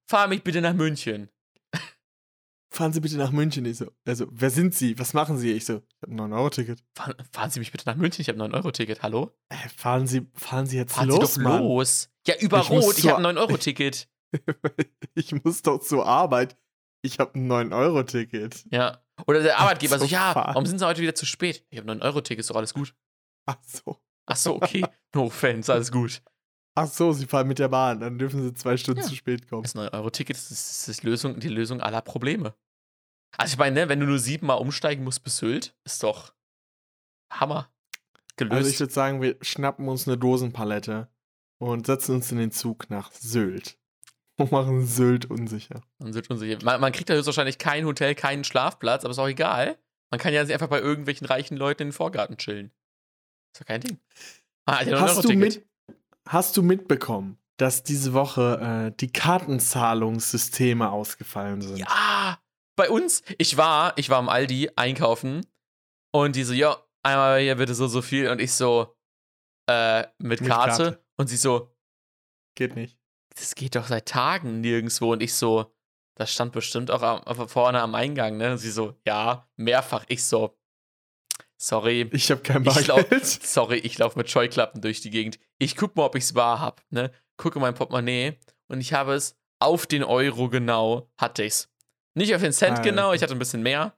fahr 0.08 0.28
mich 0.28 0.44
bitte 0.44 0.62
nach 0.62 0.74
München. 0.74 1.30
Fahren 2.76 2.92
Sie 2.92 3.00
bitte 3.00 3.16
nach 3.16 3.32
München. 3.32 3.64
Ich 3.66 3.78
so, 3.78 3.90
also, 4.06 4.28
wer 4.32 4.50
sind 4.50 4.76
Sie? 4.76 5.00
Was 5.00 5.14
machen 5.14 5.38
Sie? 5.38 5.52
Ich 5.54 5.66
so, 5.66 5.76
ich 5.78 6.02
habe 6.02 6.12
ein 6.12 6.32
9-Euro-Ticket. 6.34 6.84
Fahren, 6.94 7.14
fahren 7.32 7.50
Sie 7.50 7.60
mich 7.60 7.72
bitte 7.72 7.88
nach 7.88 7.96
München, 7.96 8.22
ich 8.22 8.28
habe 8.28 8.44
ein 8.44 8.52
9-Euro-Ticket, 8.52 9.02
hallo? 9.02 9.32
Äh, 9.48 9.70
fahren 9.78 10.08
Sie, 10.08 10.28
fahren 10.34 10.66
Sie 10.66 10.76
jetzt 10.76 10.94
Fahren 10.94 11.08
los, 11.08 11.36
Sie 11.36 11.42
doch 11.42 11.50
Mann. 11.50 11.64
los. 11.64 12.10
Ja, 12.28 12.36
über 12.40 12.60
Ich 12.60 12.70
Rot, 12.70 12.98
ich 12.98 13.08
habe 13.08 13.26
ein 13.26 13.38
9-Euro-Ticket. 13.38 14.10
ich 15.16 15.44
muss 15.44 15.62
doch 15.62 15.80
zur 15.80 16.06
Arbeit. 16.06 16.58
Ich 17.02 17.20
habe 17.20 17.40
ein 17.40 17.50
9-Euro-Ticket. 17.50 18.66
Ja. 18.72 19.05
Oder 19.28 19.42
der 19.42 19.58
Arbeitgeber 19.60 19.98
so, 20.00 20.06
so 20.06 20.12
ja, 20.12 20.36
warum 20.36 20.66
sind 20.66 20.80
Sie 20.80 20.86
heute 20.86 21.02
wieder 21.02 21.16
zu 21.16 21.26
spät? 21.26 21.66
Ich 21.70 21.80
habe 21.80 21.92
ein 21.92 22.00
9-Euro-Ticket, 22.02 22.42
ist 22.42 22.50
doch 22.50 22.56
alles 22.56 22.74
gut. 22.74 22.94
Ach 23.46 23.58
so. 23.66 23.98
Ach 24.26 24.36
so, 24.36 24.56
okay. 24.56 24.84
no 25.14 25.30
Fans, 25.30 25.70
alles 25.70 25.92
gut. 25.92 26.22
Ach 26.76 26.88
so, 26.88 27.14
Sie 27.14 27.26
fahren 27.26 27.48
mit 27.48 27.60
der 27.60 27.70
Bahn. 27.70 28.00
Dann 28.02 28.18
dürfen 28.18 28.44
Sie 28.44 28.54
zwei 28.54 28.76
Stunden 28.76 29.02
Ja. 29.02 29.08
zu 29.08 29.16
spät 29.16 29.48
kommen. 29.48 29.64
Das 29.64 29.76
9-Euro-Ticket 29.76 30.36
ist, 30.36 30.88
ist, 30.90 31.04
Lösung, 31.04 31.40
die 31.40 31.48
Lösung 31.48 31.80
aller 31.80 32.02
Probleme. 32.02 32.54
Also 33.38 33.54
ich 33.54 33.58
meine, 33.58 33.80
ne, 33.82 33.90
wenn 33.90 34.00
du 34.00 34.06
nur 34.06 34.20
siebenmal 34.20 34.58
umsteigen 34.58 35.04
musst 35.04 35.24
bis 35.24 35.38
Sylt, 35.38 35.76
ist 35.86 36.04
doch 36.04 36.34
Hammer. 37.32 37.70
gelöst. 38.36 38.56
Also 38.56 38.70
ich 38.70 38.80
würde 38.80 38.94
sagen, 38.94 39.22
wir 39.22 39.38
schnappen 39.42 39.88
uns 39.88 40.08
eine 40.08 40.18
Dosenpalette 40.18 41.08
und 41.60 41.86
setzen 41.86 42.16
uns 42.16 42.32
in 42.32 42.38
den 42.38 42.52
Zug 42.52 42.90
nach 42.90 43.12
Sylt. 43.14 43.78
Und 44.40 44.52
machen 44.52 44.86
Sylt 44.86 45.30
unsicher. 45.30 45.82
Man, 46.00 46.14
wird 46.14 46.30
unsicher. 46.30 46.58
Man, 46.64 46.82
man 46.82 46.92
kriegt 46.92 47.10
da 47.10 47.14
höchstwahrscheinlich 47.14 47.58
kein 47.58 47.86
Hotel, 47.86 48.16
keinen 48.16 48.44
Schlafplatz, 48.44 49.04
aber 49.06 49.12
ist 49.12 49.20
auch 49.20 49.28
egal. 49.28 49.78
Man 50.12 50.20
kann 50.20 50.34
ja 50.34 50.42
einfach 50.42 50.68
bei 50.68 50.80
irgendwelchen 50.80 51.26
reichen 51.26 51.58
Leuten 51.58 51.84
in 51.84 51.88
den 51.90 51.94
Vorgarten 51.94 52.38
chillen. 52.38 52.72
Ist 53.54 53.62
doch 53.62 53.66
kein 53.66 53.82
Ding. 53.82 54.00
Ah, 54.66 54.84
Hast 54.86 55.24
du, 55.24 55.34
mit, 55.34 55.66
hast 56.28 56.58
du 56.58 56.64
mitbekommen, 56.64 57.38
dass 57.58 57.84
diese 57.84 58.14
Woche 58.14 58.92
äh, 58.92 58.98
die 59.00 59.12
Kartenzahlungssysteme 59.12 60.90
ausgefallen 60.92 61.62
sind? 61.62 61.78
Ja, 61.78 62.40
bei 62.76 62.90
uns, 62.90 63.24
ich 63.38 63.58
war, 63.58 63.94
ich 63.98 64.10
war 64.10 64.18
am 64.18 64.28
Aldi 64.30 64.72
einkaufen 64.76 65.46
und 66.12 66.36
die 66.36 66.44
so, 66.44 66.54
ja, 66.54 66.78
einmal 67.04 67.40
hier 67.40 67.56
bitte 67.56 67.76
so, 67.76 67.88
so 67.88 68.02
viel 68.02 68.30
und 68.30 68.42
ich 68.42 68.54
so, 68.54 68.96
äh, 69.70 70.02
mit 70.18 70.42
Mit 70.42 70.50
Karte. 70.50 70.84
Karte. 70.84 71.06
und 71.18 71.28
sie 71.28 71.38
so, 71.38 71.72
Geht 72.56 72.76
nicht. 72.76 72.98
Das 73.36 73.56
geht 73.56 73.76
doch 73.76 73.88
seit 73.88 74.08
Tagen 74.08 74.62
nirgendwo 74.62 75.12
und 75.12 75.22
ich 75.22 75.34
so, 75.34 75.74
das 76.16 76.32
stand 76.34 76.54
bestimmt 76.54 76.92
auch 76.92 77.02
am, 77.02 77.50
vorne 77.50 77.82
am 77.82 77.96
Eingang, 77.96 78.38
ne? 78.38 78.52
Und 78.52 78.58
sie 78.58 78.72
so, 78.72 78.96
ja, 79.06 79.48
mehrfach. 79.58 80.06
Ich 80.08 80.24
so, 80.24 80.58
sorry, 81.58 82.10
Ich 82.14 82.32
habe 82.32 82.42
kein 82.42 82.66
Ich 82.66 82.76
glaub, 82.86 83.02
Bargeld. 83.10 83.26
sorry, 83.44 83.78
ich 83.78 83.98
laufe 83.98 84.18
mit 84.18 84.30
Scheuklappen 84.30 84.82
durch 84.82 85.02
die 85.02 85.10
Gegend. 85.10 85.40
Ich 85.60 85.76
guck 85.76 85.96
mal, 85.96 86.06
ob 86.06 86.16
ich's 86.16 86.36
wahr 86.36 86.60
hab, 86.60 86.82
ne? 86.90 87.12
Gucke 87.38 87.60
mein 87.60 87.74
Portemonnaie 87.74 88.40
und 88.68 88.80
ich 88.80 88.94
habe 88.94 89.14
es 89.14 89.38
auf 89.60 89.86
den 89.86 90.04
Euro 90.04 90.50
genau, 90.50 91.12
hatte 91.18 91.44
ich's. 91.44 91.70
Nicht 92.14 92.34
auf 92.34 92.42
den 92.42 92.54
Cent 92.54 92.78
Alter. 92.78 92.90
genau, 92.90 93.14
ich 93.14 93.22
hatte 93.22 93.34
ein 93.34 93.40
bisschen 93.40 93.62
mehr, 93.62 93.98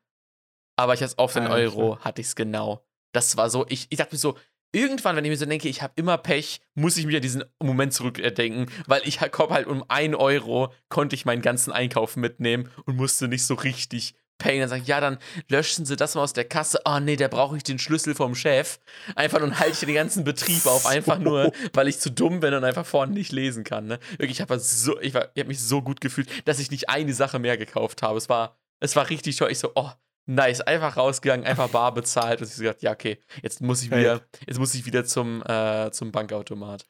aber 0.76 0.96
ich 0.96 1.02
hatte 1.02 1.12
es 1.12 1.18
auf 1.20 1.34
den 1.34 1.44
Alter. 1.44 1.56
Euro, 1.56 2.00
hatte 2.00 2.22
ich's 2.22 2.36
genau. 2.36 2.84
Das 3.14 3.38
war 3.38 3.50
so, 3.52 3.66
ich, 3.70 3.86
ich 3.90 3.98
dachte 3.98 4.16
mir 4.16 4.20
so, 4.20 4.38
irgendwann, 4.72 5.16
wenn 5.16 5.26
ich 5.26 5.30
mir 5.32 5.38
so 5.38 5.46
denke, 5.46 5.68
ich 5.70 5.82
habe 5.82 5.94
immer 5.96 6.18
Pech, 6.18 6.62
muss 6.76 6.98
ich 6.98 7.06
mich 7.06 7.16
an 7.16 7.22
diesen 7.22 7.44
Moment 7.62 7.94
zurückdenken, 7.94 8.68
weil 8.86 9.02
ich 9.06 9.20
komme 9.32 9.54
halt 9.54 9.68
um 9.68 9.84
1 9.88 10.16
Euro, 10.16 10.74
konnte 10.90 11.16
ich 11.16 11.26
meinen 11.26 11.42
ganzen 11.42 11.72
Einkauf 11.72 12.16
mitnehmen 12.16 12.70
und 12.86 12.96
musste 12.98 13.28
nicht 13.28 13.46
so 13.46 13.54
richtig 13.56 14.16
payen. 14.38 14.60
Dann 14.60 14.70
sagen, 14.70 14.84
ja, 14.86 15.00
dann 15.02 15.18
löschen 15.50 15.86
Sie 15.86 15.96
das 15.96 16.14
mal 16.16 16.22
aus 16.22 16.34
der 16.34 16.46
Kasse. 16.46 16.80
Oh 16.86 17.00
nee, 17.00 17.16
da 17.16 17.28
brauche 17.28 17.58
ich 17.58 17.64
den 17.64 17.80
Schlüssel 17.80 18.14
vom 18.14 18.36
Chef. 18.36 18.80
Einfach 19.16 19.42
und 19.42 19.60
halte 19.60 19.74
ich 19.74 19.80
den 19.80 19.96
ganzen 19.96 20.24
Betrieb 20.24 20.66
auf, 20.68 20.86
einfach 20.86 21.18
nur, 21.18 21.52
weil 21.74 21.88
ich 21.88 22.00
zu 22.00 22.12
dumm 22.12 22.40
bin 22.40 22.54
und 22.54 22.64
einfach 22.64 22.86
vorne 22.86 23.14
nicht 23.14 23.32
lesen 23.32 23.64
kann. 23.64 23.88
Ne? 23.88 24.00
Wirklich, 24.12 24.32
ich 24.38 24.42
habe 24.42 24.60
so, 24.60 25.00
ich, 25.02 25.14
war- 25.14 25.30
ich 25.34 25.40
habe 25.40 25.48
mich 25.48 25.60
so 25.60 25.82
gut 25.82 26.02
gefühlt, 26.02 26.30
dass 26.48 26.60
ich 26.60 26.70
nicht 26.72 26.88
eine 26.90 27.14
Sache 27.14 27.40
mehr 27.40 27.58
gekauft 27.58 28.04
habe. 28.04 28.18
Es 28.18 28.30
war, 28.30 28.58
es 28.80 28.96
war 28.96 29.10
richtig 29.10 29.36
toll. 29.38 29.50
Ich 29.52 29.58
so, 29.60 29.72
oh, 29.74 29.90
nice, 30.28 30.62
einfach 30.62 30.98
rausgegangen, 30.98 31.46
einfach 31.46 31.70
bar 31.70 31.94
bezahlt 31.94 32.42
und 32.42 32.48
ich 32.48 32.54
so 32.54 32.62
gesagt, 32.62 32.84
ja, 32.84 32.92
okay, 32.92 33.20
jetzt 33.42 33.62
muss 33.62 33.82
ich 33.82 33.90
wieder, 33.90 34.22
jetzt 34.46 34.60
muss 34.60 34.76
ich 34.76 34.86
wieder 34.86 35.06
zum, 35.06 35.42
äh, 35.44 35.90
zum 35.92 36.12
Bankautomat. 36.12 36.86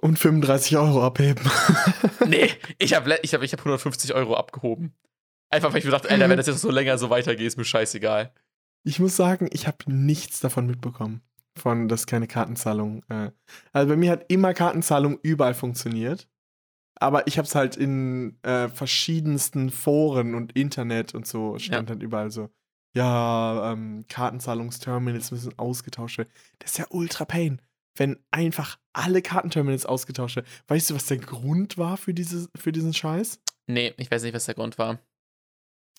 Und 0.00 0.18
35 0.18 0.76
Euro 0.76 1.04
abheben. 1.04 1.44
Nee, 2.26 2.50
ich 2.78 2.94
habe 2.94 3.18
ich 3.22 3.34
hab, 3.34 3.42
ich 3.42 3.52
hab 3.52 3.60
150 3.60 4.14
Euro 4.14 4.34
abgehoben. 4.34 4.94
Einfach, 5.48 5.72
weil 5.72 5.78
ich 5.78 5.84
mir 5.84 5.92
dachte, 5.92 6.10
Alter, 6.10 6.28
wenn 6.28 6.36
das 6.36 6.48
jetzt 6.48 6.60
so 6.60 6.70
länger 6.70 6.98
so 6.98 7.08
weitergeht, 7.08 7.46
ist 7.46 7.56
mir 7.56 7.64
scheißegal. 7.64 8.32
Ich 8.82 8.98
muss 8.98 9.16
sagen, 9.16 9.48
ich 9.52 9.66
habe 9.68 9.78
nichts 9.86 10.40
davon 10.40 10.66
mitbekommen. 10.66 11.22
Von, 11.56 11.88
dass 11.88 12.06
keine 12.06 12.26
Kartenzahlung. 12.26 13.02
Äh, 13.08 13.30
also 13.72 13.88
bei 13.88 13.96
mir 13.96 14.10
hat 14.10 14.24
immer 14.28 14.54
Kartenzahlung 14.54 15.18
überall 15.22 15.54
funktioniert. 15.54 16.28
Aber 16.98 17.26
ich 17.26 17.38
habe 17.38 17.46
es 17.46 17.54
halt 17.54 17.76
in 17.76 18.38
äh, 18.42 18.68
verschiedensten 18.68 19.70
Foren 19.70 20.34
und 20.34 20.52
Internet 20.56 21.14
und 21.14 21.26
so 21.26 21.58
stand 21.58 21.90
halt 21.90 22.02
überall 22.02 22.30
so. 22.30 22.50
Ja, 22.96 23.72
ähm, 23.72 24.06
Kartenzahlungsterminals 24.08 25.30
müssen 25.30 25.58
ausgetauscht 25.58 26.16
werden. 26.16 26.30
Das 26.60 26.70
ist 26.70 26.78
ja 26.78 26.86
ultra 26.88 27.26
pain, 27.26 27.60
wenn 27.94 28.18
einfach 28.30 28.78
alle 28.94 29.20
Kartenterminals 29.20 29.84
ausgetauscht 29.84 30.36
werden. 30.36 30.46
Weißt 30.66 30.88
du, 30.88 30.94
was 30.94 31.04
der 31.04 31.18
Grund 31.18 31.76
war 31.76 31.98
für, 31.98 32.14
dieses, 32.14 32.48
für 32.56 32.72
diesen 32.72 32.94
Scheiß? 32.94 33.38
Nee, 33.66 33.92
ich 33.98 34.10
weiß 34.10 34.22
nicht, 34.22 34.32
was 34.32 34.46
der 34.46 34.54
Grund 34.54 34.78
war. 34.78 34.98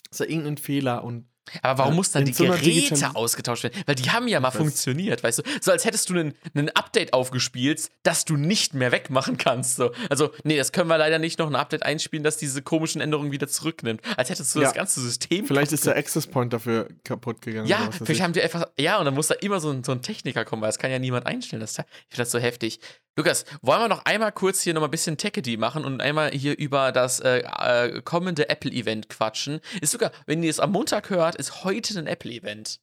Das 0.10 0.22
war 0.22 0.28
irgendein 0.28 0.58
Fehler 0.58 1.04
und 1.04 1.28
Aber 1.62 1.80
warum 1.80 1.94
Ja, 1.94 1.96
muss 1.96 2.12
dann 2.12 2.26
die 2.26 2.32
Geräte 2.32 3.16
ausgetauscht 3.16 3.64
werden? 3.64 3.82
Weil 3.86 3.96
die 3.96 4.10
haben 4.12 4.28
ja 4.28 4.40
mal 4.40 4.52
funktioniert, 4.52 5.24
weißt 5.24 5.40
du? 5.40 5.44
So 5.62 5.72
als 5.72 5.86
hättest 5.86 6.10
du 6.10 6.14
einen 6.16 6.70
Update 6.76 7.14
aufgespielt, 7.14 7.90
das 8.04 8.26
du 8.26 8.36
nicht 8.38 8.74
mehr 8.74 8.92
wegmachen 8.92 9.38
kannst. 9.38 9.76
So. 9.78 9.92
Also, 10.10 10.32
nee, 10.44 10.58
das 10.58 10.72
können 10.72 10.90
wir 10.90 10.98
leider 10.98 11.20
nicht 11.20 11.40
noch 11.40 11.48
ein 11.48 11.56
Update 11.56 11.84
einspielen, 11.84 12.24
das 12.24 12.38
diese 12.38 12.62
komischen 12.62 13.02
Änderungen 13.02 13.32
wieder 13.32 13.48
zurücknimmt. 13.48 14.02
Als 14.18 14.30
hättest 14.30 14.54
du 14.56 14.60
Ja. 14.60 14.66
das 14.66 14.74
ganze 14.74 15.02
System 15.02 15.46
vielleicht 15.46 15.72
ist 15.72 15.86
der 15.86 15.96
Access 15.98 16.28
Point 16.28 16.54
dafür 16.54 16.88
kaputt 17.04 17.42
gegangen. 17.42 17.68
Ja, 17.68 17.90
vielleicht 17.92 18.10
ich. 18.12 18.22
haben 18.22 18.34
die 18.34 18.42
einfach, 18.42 18.68
ja, 18.78 18.98
und 19.00 19.06
dann 19.06 19.14
muss 19.14 19.28
da 19.28 19.36
immer 19.36 19.60
so 19.60 19.70
ein, 19.72 19.84
so 19.84 19.92
ein 19.92 20.02
Techniker 20.02 20.46
kommen, 20.46 20.62
weil 20.62 20.70
das 20.70 20.80
kann 20.80 20.92
ja 20.92 21.00
niemand 21.00 21.26
einstellen. 21.26 21.60
Das, 21.62 21.72
ich 21.72 21.86
finde 22.10 22.18
das 22.18 22.32
so 22.32 22.40
heftig. 22.40 22.80
Lukas, 23.18 23.46
wollen 23.64 23.82
wir 23.82 23.88
noch 23.88 24.06
einmal 24.06 24.32
kurz 24.32 24.62
hier 24.62 24.76
nochmal 24.76 24.90
ein 24.90 24.92
bisschen 24.92 25.18
Techedy 25.18 25.58
machen 25.58 25.84
und 25.86 26.02
einmal 26.02 26.30
hier 26.30 26.56
über 26.56 26.92
das 26.92 27.20
äh, 27.20 27.40
äh, 27.40 28.02
kommende 28.04 28.48
Apple-Event 28.48 29.10
quatschen? 29.10 29.60
Ist 29.82 29.92
sogar, 29.92 30.12
wenn 30.28 30.44
ihr 30.44 30.52
es 30.52 30.60
am 30.60 30.72
Montag 30.72 31.10
hört, 31.10 31.36
ist 31.36 31.64
heute 31.64 31.98
ein 31.98 32.06
Apple-Event. 32.06 32.80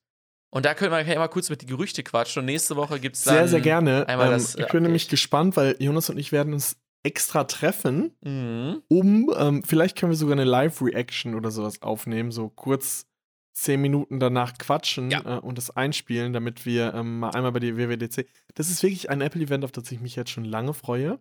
Und 0.51 0.67
da 0.67 0.75
können 0.75 0.91
wir 0.91 1.01
ja 1.03 1.19
mal 1.21 1.29
kurz 1.29 1.51
mit 1.51 1.63
die 1.63 1.67
Gerüchte 1.67 2.03
quatschen 2.03 2.41
und 2.41 2.47
nächste 2.47 2.75
Woche 2.75 2.99
gibt 2.99 3.15
es 3.15 3.23
dann. 3.23 3.35
Sehr, 3.35 3.49
sehr 3.49 3.61
gerne. 3.61 4.09
einmal 4.09 4.27
Ähm, 4.27 4.33
das, 4.33 4.57
äh, 4.57 4.63
ich 4.63 4.69
bin 4.69 4.83
nämlich 4.83 5.09
gespannt, 5.09 5.57
weil 5.57 5.77
Jonas 5.79 6.11
und 6.11 6.19
ich 6.19 6.33
werden 6.33 6.53
uns 6.53 6.77
extra 7.05 7.45
treffen, 7.45 8.17
Mhm. 8.23 8.83
um, 8.89 9.33
ähm, 9.37 9.63
vielleicht 9.63 9.97
können 9.97 10.11
wir 10.11 10.17
sogar 10.17 10.33
eine 10.33 10.45
Live-Reaction 10.45 11.37
oder 11.37 11.53
sowas 11.53 11.81
aufnehmen, 11.81 12.33
so 12.33 12.49
kurz 12.49 13.07
zehn 13.55 13.81
Minuten 13.81 14.21
danach 14.21 14.59
quatschen 14.59 15.11
Ja. 15.11 15.39
äh, 15.39 15.41
und 15.41 15.57
das 15.57 15.71
einspielen, 15.71 16.33
damit 16.33 16.67
wir 16.67 16.93
ähm, 16.93 17.21
mal 17.21 17.31
einmal 17.31 17.53
bei 17.53 17.61
der 17.61 17.77
WWDC. 17.77 18.27
Das 18.55 18.69
ist 18.69 18.83
wirklich 18.83 19.09
ein 19.11 19.21
Apple-Event, 19.21 19.65
auf 19.65 19.73
das 19.73 19.91
ich 19.91 20.01
mich 20.01 20.17
jetzt 20.17 20.31
schon 20.31 20.45
lange 20.45 20.75
freue. 20.75 21.19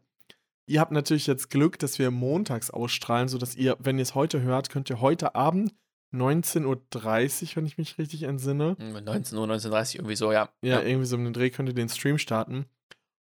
Ihr 0.66 0.80
habt 0.80 0.92
natürlich 0.92 1.28
jetzt 1.28 1.50
Glück, 1.50 1.78
dass 1.80 2.00
wir 2.00 2.10
montags 2.10 2.72
ausstrahlen, 2.72 3.28
sodass 3.28 3.56
ihr, 3.56 3.78
wenn 3.80 3.98
ihr 3.98 4.04
es 4.04 4.16
heute 4.16 4.42
hört, 4.42 4.70
könnt 4.70 4.90
ihr 4.90 5.00
heute 5.00 5.36
Abend 5.36 5.74
19.30 6.14 6.66
Uhr, 6.66 7.56
wenn 7.56 7.66
ich 7.66 7.78
mich 7.78 7.98
richtig 7.98 8.24
entsinne, 8.24 8.76
19 8.80 9.38
Uhr, 9.38 9.48
19.30 9.48 9.70
Uhr, 9.70 9.96
irgendwie 9.96 10.16
so, 10.16 10.32
ja. 10.32 10.50
ja, 10.62 10.82
irgendwie 10.82 11.06
so 11.06 11.16
um 11.18 11.24
den 11.24 11.34
Dreh 11.34 11.50
könnt 11.50 11.70
ihr 11.70 11.76
den 11.76 11.90
Stream 11.90 12.18
starten. 12.18 12.66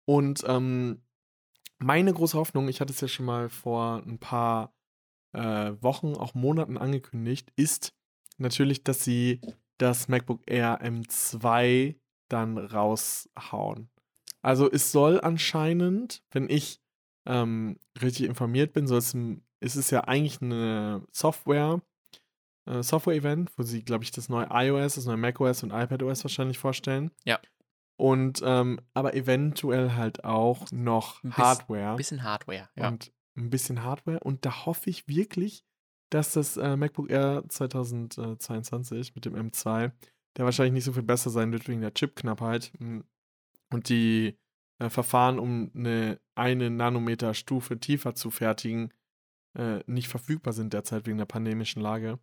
Und 0.04 0.42
ähm, 0.46 1.02
meine 1.78 2.12
große 2.12 2.36
Hoffnung, 2.36 2.68
ich 2.68 2.80
hatte 2.80 2.92
es 2.92 3.00
ja 3.00 3.08
schon 3.08 3.26
mal 3.26 3.48
vor 3.48 4.02
ein 4.06 4.18
paar 4.18 4.74
äh, 5.32 5.72
Wochen, 5.80 6.14
auch 6.14 6.34
Monaten 6.34 6.76
angekündigt, 6.76 7.52
ist 7.56 7.94
natürlich, 8.42 8.84
dass 8.84 9.02
sie 9.04 9.40
das 9.78 10.08
MacBook 10.08 10.42
Air 10.46 10.80
M2 10.82 11.96
dann 12.28 12.58
raushauen. 12.58 13.88
Also 14.42 14.70
es 14.70 14.92
soll 14.92 15.20
anscheinend, 15.20 16.22
wenn 16.30 16.48
ich 16.50 16.80
ähm, 17.26 17.78
richtig 18.00 18.26
informiert 18.26 18.72
bin, 18.72 18.86
soll 18.86 18.98
es, 18.98 19.14
ein- 19.14 19.44
ist 19.60 19.76
es 19.76 19.90
ja 19.90 20.00
eigentlich 20.04 20.42
eine 20.42 21.06
Software, 21.12 21.80
äh, 22.66 22.82
Software-Event, 22.82 23.50
wo 23.56 23.62
sie, 23.62 23.84
glaube 23.84 24.02
ich, 24.04 24.10
das 24.10 24.28
neue 24.28 24.48
iOS, 24.50 24.96
das 24.96 25.06
neue 25.06 25.16
macOS 25.16 25.62
und 25.62 25.70
iPadOS 25.70 26.24
wahrscheinlich 26.24 26.58
vorstellen. 26.58 27.10
Ja. 27.24 27.38
Und 27.96 28.42
aber 28.42 28.78
aber 28.94 29.14
eventuell 29.14 29.92
halt 29.92 30.24
auch 30.24 30.66
noch 30.72 31.22
Hardware 31.30 31.90
Ein 31.90 31.96
bisschen 31.96 32.22
Hardware, 32.24 32.68
ja. 32.74 32.88
und 32.88 33.12
ein 33.36 33.50
bisschen 33.50 33.84
Hardware. 33.84 34.18
Und 34.20 34.44
da 34.44 34.66
hoffe 34.66 34.90
ich 34.90 35.06
wirklich, 35.06 35.64
dass 36.14 36.32
das 36.32 36.56
äh, 36.56 36.76
MacBook 36.76 37.10
Air 37.10 37.44
2022 37.48 39.14
mit 39.14 39.24
dem 39.24 39.34
M2, 39.34 39.92
der 40.36 40.44
wahrscheinlich 40.44 40.72
nicht 40.74 40.84
so 40.84 40.92
viel 40.92 41.02
besser 41.02 41.30
sein 41.30 41.52
wird 41.52 41.68
wegen 41.68 41.80
der 41.80 41.94
Chipknappheit 41.94 42.72
m, 42.80 43.04
und 43.70 43.88
die 43.88 44.38
äh, 44.78 44.88
Verfahren, 44.90 45.38
um 45.38 45.70
eine 45.74 46.20
eine 46.34 46.70
Nanometer 46.70 47.34
Stufe 47.34 47.78
tiefer 47.78 48.14
zu 48.14 48.30
fertigen, 48.30 48.92
äh, 49.58 49.80
nicht 49.86 50.08
verfügbar 50.08 50.52
sind 50.54 50.72
derzeit 50.72 51.06
wegen 51.06 51.18
der 51.18 51.26
pandemischen 51.26 51.82
Lage. 51.82 52.18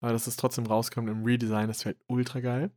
Aber 0.00 0.12
dass 0.12 0.28
es 0.28 0.36
trotzdem 0.36 0.66
rauskommt 0.66 1.08
im 1.08 1.24
Redesign, 1.24 1.66
das 1.66 1.84
wäre 1.84 1.96
ultra 2.06 2.38
geil. 2.40 2.70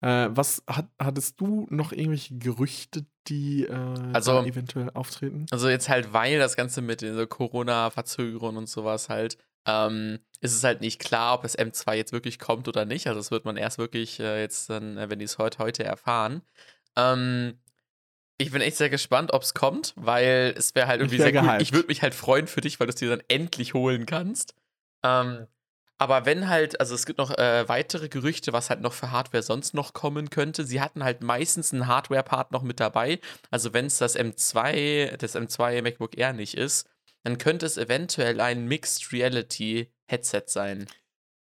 Äh, 0.00 0.30
was 0.32 0.64
hat, 0.66 0.88
hattest 1.00 1.40
du 1.40 1.68
noch 1.70 1.92
irgendwelche 1.92 2.36
Gerüchte, 2.36 3.06
die 3.28 3.64
äh, 3.66 3.72
Also- 4.12 4.42
eventuell 4.42 4.90
auftreten? 4.90 5.46
Also 5.52 5.68
jetzt 5.68 5.88
halt, 5.88 6.12
weil 6.12 6.40
das 6.40 6.56
Ganze 6.56 6.82
mit 6.82 7.00
den 7.02 7.14
so 7.14 7.24
Corona-Verzögerungen 7.28 8.56
und 8.56 8.68
sowas 8.68 9.08
halt, 9.08 9.38
ähm, 9.66 10.18
ist 10.40 10.54
es 10.54 10.64
halt 10.64 10.80
nicht 10.80 10.98
klar, 10.98 11.34
ob 11.34 11.42
das 11.42 11.56
M2 11.56 11.94
jetzt 11.94 12.12
wirklich 12.12 12.38
kommt 12.38 12.66
oder 12.68 12.84
nicht. 12.84 13.06
Also 13.06 13.20
das 13.20 13.30
wird 13.30 13.44
man 13.44 13.56
erst 13.56 13.78
wirklich 13.78 14.18
äh, 14.18 14.40
jetzt 14.40 14.68
dann, 14.70 14.98
äh, 14.98 15.08
wenn 15.08 15.18
die 15.18 15.24
es 15.24 15.38
heute, 15.38 15.58
heute 15.58 15.84
erfahren. 15.84 16.42
Ähm, 16.96 17.58
ich 18.38 18.50
bin 18.50 18.60
echt 18.60 18.76
sehr 18.76 18.90
gespannt, 18.90 19.32
ob 19.32 19.42
es 19.42 19.54
kommt, 19.54 19.94
weil 19.96 20.54
es 20.56 20.74
wäre 20.74 20.88
halt 20.88 21.00
irgendwie 21.00 21.18
wär 21.18 21.30
sehr 21.30 21.42
cool. 21.42 21.62
Ich 21.62 21.72
würde 21.72 21.86
mich 21.86 22.02
halt 22.02 22.14
freuen 22.14 22.48
für 22.48 22.60
dich, 22.60 22.80
weil 22.80 22.88
du 22.88 22.90
es 22.92 22.96
dir 22.96 23.08
dann 23.08 23.22
endlich 23.28 23.72
holen 23.74 24.04
kannst. 24.04 24.54
Ähm, 25.04 25.46
aber 25.98 26.26
wenn 26.26 26.48
halt, 26.48 26.80
also 26.80 26.96
es 26.96 27.06
gibt 27.06 27.18
noch 27.18 27.30
äh, 27.30 27.68
weitere 27.68 28.08
Gerüchte, 28.08 28.52
was 28.52 28.70
halt 28.70 28.80
noch 28.80 28.92
für 28.92 29.12
Hardware 29.12 29.44
sonst 29.44 29.74
noch 29.74 29.92
kommen 29.92 30.30
könnte. 30.30 30.64
Sie 30.64 30.80
hatten 30.80 31.04
halt 31.04 31.22
meistens 31.22 31.72
einen 31.72 31.86
Hardware-Part 31.86 32.50
noch 32.50 32.62
mit 32.62 32.80
dabei. 32.80 33.20
Also 33.52 33.72
wenn 33.72 33.86
es 33.86 33.98
das 33.98 34.18
M2, 34.18 35.16
das 35.18 35.36
M2 35.36 35.80
MacBook 35.82 36.18
Air 36.18 36.32
nicht 36.32 36.56
ist, 36.56 36.88
dann 37.22 37.38
könnte 37.38 37.66
es 37.66 37.76
eventuell 37.76 38.40
ein 38.40 38.66
Mixed 38.66 39.12
Reality 39.12 39.92
Headset 40.06 40.44
sein. 40.46 40.86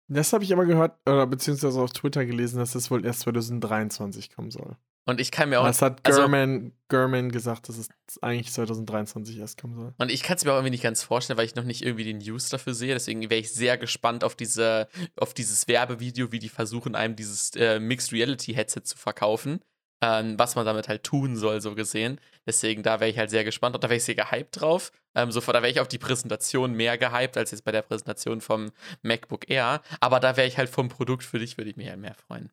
Das 0.09 0.33
habe 0.33 0.43
ich 0.43 0.53
aber 0.53 0.67
gehört, 0.67 0.99
oder 1.07 1.27
beziehungsweise 1.27 1.81
auf 1.81 1.93
Twitter 1.93 2.27
gelesen, 2.27 2.59
dass 2.59 2.73
das 2.73 2.91
wohl 2.91 3.05
erst 3.05 3.21
2023 3.21 4.35
kommen 4.35 4.51
soll. 4.51 4.77
Und 5.07 5.21
ich 5.21 5.31
kann 5.31 5.49
mir 5.49 5.61
auch. 5.61 5.67
Das 5.67 5.83
hat 5.83 6.01
also- 6.07 6.23
Gurman, 6.23 6.73
Gurman 6.89 7.33
gesagt, 7.33 7.69
dass 7.69 7.79
es 7.79 7.89
eigentlich 8.21 8.53
2023 8.53 9.39
erst 9.39 9.61
kommen 9.61 9.75
soll. 9.75 9.95
Und 9.99 10.11
ich 10.11 10.23
kann 10.23 10.37
es 10.37 10.45
mir 10.45 10.53
auch 10.53 10.57
irgendwie 10.57 10.71
nicht 10.71 10.83
ganz 10.83 11.03
vorstellen, 11.03 11.39
weil 11.39 11.47
ich 11.47 11.55
noch 11.55 11.65
nicht 11.65 11.83
irgendwie 11.83 12.05
die 12.05 12.15
News 12.15 12.49
dafür 12.49 12.75
sehe. 12.75 12.95
Deswegen 12.95 13.23
wäre 13.23 13.41
ich 13.41 13.53
sehr 13.53 13.79
gespannt 13.79 14.25
auf, 14.25 14.37
diese, 14.37 14.89
auf 15.17 15.33
dieses 15.33 15.67
Werbevideo, 15.69 16.33
wie 16.33 16.39
die 16.39 16.49
versuchen, 16.49 16.95
einem 16.95 17.17
dieses 17.17 17.51
äh, 17.57 17.81
Mixed 17.81 18.13
Reality 18.13 18.55
Headset 18.55 18.83
zu 18.85 18.97
verkaufen. 18.97 19.61
Ähm, 20.03 20.39
was 20.39 20.55
man 20.55 20.65
damit 20.65 20.89
halt 20.89 21.05
tun 21.05 21.37
soll, 21.37 21.61
so 21.61 21.75
gesehen. 21.75 22.21
Deswegen, 22.47 22.83
da 22.83 23.01
wäre 23.01 23.11
ich 23.11 23.19
halt 23.19 23.29
sehr 23.29 23.45
gespannt 23.45 23.75
und 23.75 23.85
da 23.85 23.91
wäre 23.91 23.99
ich 23.99 24.05
sehr 24.05 24.15
gehypt 24.15 24.61
drauf. 24.61 24.93
Ähm, 25.15 25.31
sofort, 25.31 25.55
da 25.55 25.63
wäre 25.63 25.71
ich 25.71 25.81
auf 25.81 25.89
die 25.89 25.99
Präsentation 25.99 26.73
mehr 26.73 26.97
gehypt 26.97 27.37
als 27.37 27.51
jetzt 27.51 27.65
bei 27.65 27.73
der 27.73 27.83
Präsentation 27.83 28.41
vom 28.41 28.71
MacBook 29.03 29.51
Air. 29.51 29.83
Aber 30.01 30.19
da 30.19 30.39
wäre 30.39 30.49
ich 30.49 30.57
halt 30.57 30.71
vom 30.71 30.89
Produkt 30.89 31.25
für 31.25 31.39
dich, 31.39 31.59
würde 31.59 31.71
ich 31.71 31.77
mich 31.77 31.89
halt 31.89 32.01
mehr 32.01 32.15
freuen. 32.15 32.51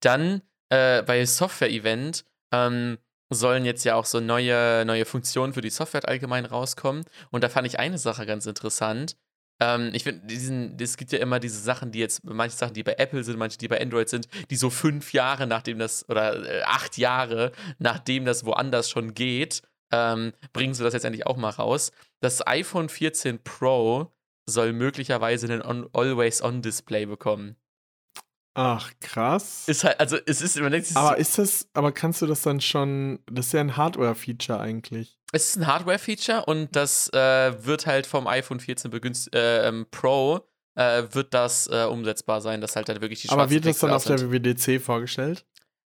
Dann 0.00 0.42
äh, 0.68 1.02
bei 1.02 1.24
Software-Event 1.24 2.24
ähm, 2.52 2.98
sollen 3.30 3.64
jetzt 3.64 3.84
ja 3.84 3.94
auch 3.94 4.04
so 4.04 4.20
neue, 4.20 4.84
neue 4.86 5.04
Funktionen 5.04 5.52
für 5.52 5.60
die 5.60 5.70
Software 5.70 6.08
allgemein 6.08 6.44
rauskommen. 6.44 7.04
Und 7.30 7.44
da 7.44 7.48
fand 7.48 7.66
ich 7.66 7.78
eine 7.78 7.98
Sache 7.98 8.26
ganz 8.26 8.46
interessant. 8.46 9.16
Ähm, 9.60 9.90
ich 9.92 10.04
finde, 10.04 10.82
es 10.84 10.96
gibt 10.96 11.10
ja 11.12 11.18
immer 11.18 11.40
diese 11.40 11.58
Sachen, 11.60 11.90
die 11.90 11.98
jetzt, 11.98 12.22
manche 12.24 12.56
Sachen, 12.56 12.74
die 12.74 12.82
bei 12.84 12.94
Apple 12.98 13.24
sind, 13.24 13.38
manche, 13.38 13.58
die 13.58 13.68
bei 13.68 13.80
Android 13.80 14.08
sind, 14.08 14.28
die 14.50 14.56
so 14.56 14.70
fünf 14.70 15.12
Jahre 15.12 15.46
nachdem 15.46 15.78
das, 15.78 16.08
oder 16.08 16.44
äh, 16.44 16.62
acht 16.62 16.96
Jahre 16.98 17.52
nachdem 17.78 18.24
das 18.24 18.44
woanders 18.44 18.88
schon 18.88 19.14
geht, 19.14 19.62
ähm, 19.90 20.32
bringen 20.52 20.74
sie 20.74 20.84
das 20.84 20.94
jetzt 20.94 21.04
endlich 21.04 21.26
auch 21.26 21.36
mal 21.36 21.50
raus. 21.50 21.92
Das 22.20 22.46
iPhone 22.46 22.88
14 22.88 23.42
Pro 23.42 24.12
soll 24.46 24.72
möglicherweise 24.72 25.46
einen 25.46 25.62
On- 25.62 25.88
Always-On-Display 25.92 27.06
bekommen. 27.06 27.56
Ach, 28.60 28.90
krass. 28.98 29.68
Ist 29.68 29.84
halt, 29.84 30.00
also 30.00 30.18
es 30.26 30.42
ist, 30.42 30.58
man 30.58 30.72
denkt 30.72 30.88
sich, 30.88 30.96
aber 30.96 31.16
ist 31.16 31.38
das, 31.38 31.68
aber 31.74 31.92
kannst 31.92 32.22
du 32.22 32.26
das 32.26 32.42
dann 32.42 32.60
schon, 32.60 33.20
das 33.30 33.46
ist 33.46 33.52
ja 33.52 33.60
ein 33.60 33.76
Hardware-Feature 33.76 34.58
eigentlich. 34.58 35.16
Es 35.30 35.50
ist 35.50 35.58
ein 35.58 35.68
Hardware-Feature 35.68 36.44
und 36.46 36.74
das 36.74 37.08
äh, 37.12 37.64
wird 37.64 37.86
halt 37.86 38.08
vom 38.08 38.26
iPhone 38.26 38.58
14 38.58 38.90
begünst 38.90 39.32
äh, 39.32 39.68
ähm, 39.68 39.86
Pro 39.92 40.40
äh, 40.74 41.04
wird 41.12 41.34
das 41.34 41.68
äh, 41.68 41.84
umsetzbar 41.84 42.40
sein, 42.40 42.60
dass 42.60 42.74
halt 42.74 42.88
dann 42.88 43.00
wirklich 43.00 43.22
die 43.22 43.28
Aber 43.28 43.48
wird 43.48 43.64
das 43.64 43.78
dann 43.78 43.92
auf 43.92 44.02
der. 44.04 44.18
WWDC 44.20 44.82
vorgestellt? 44.82 45.46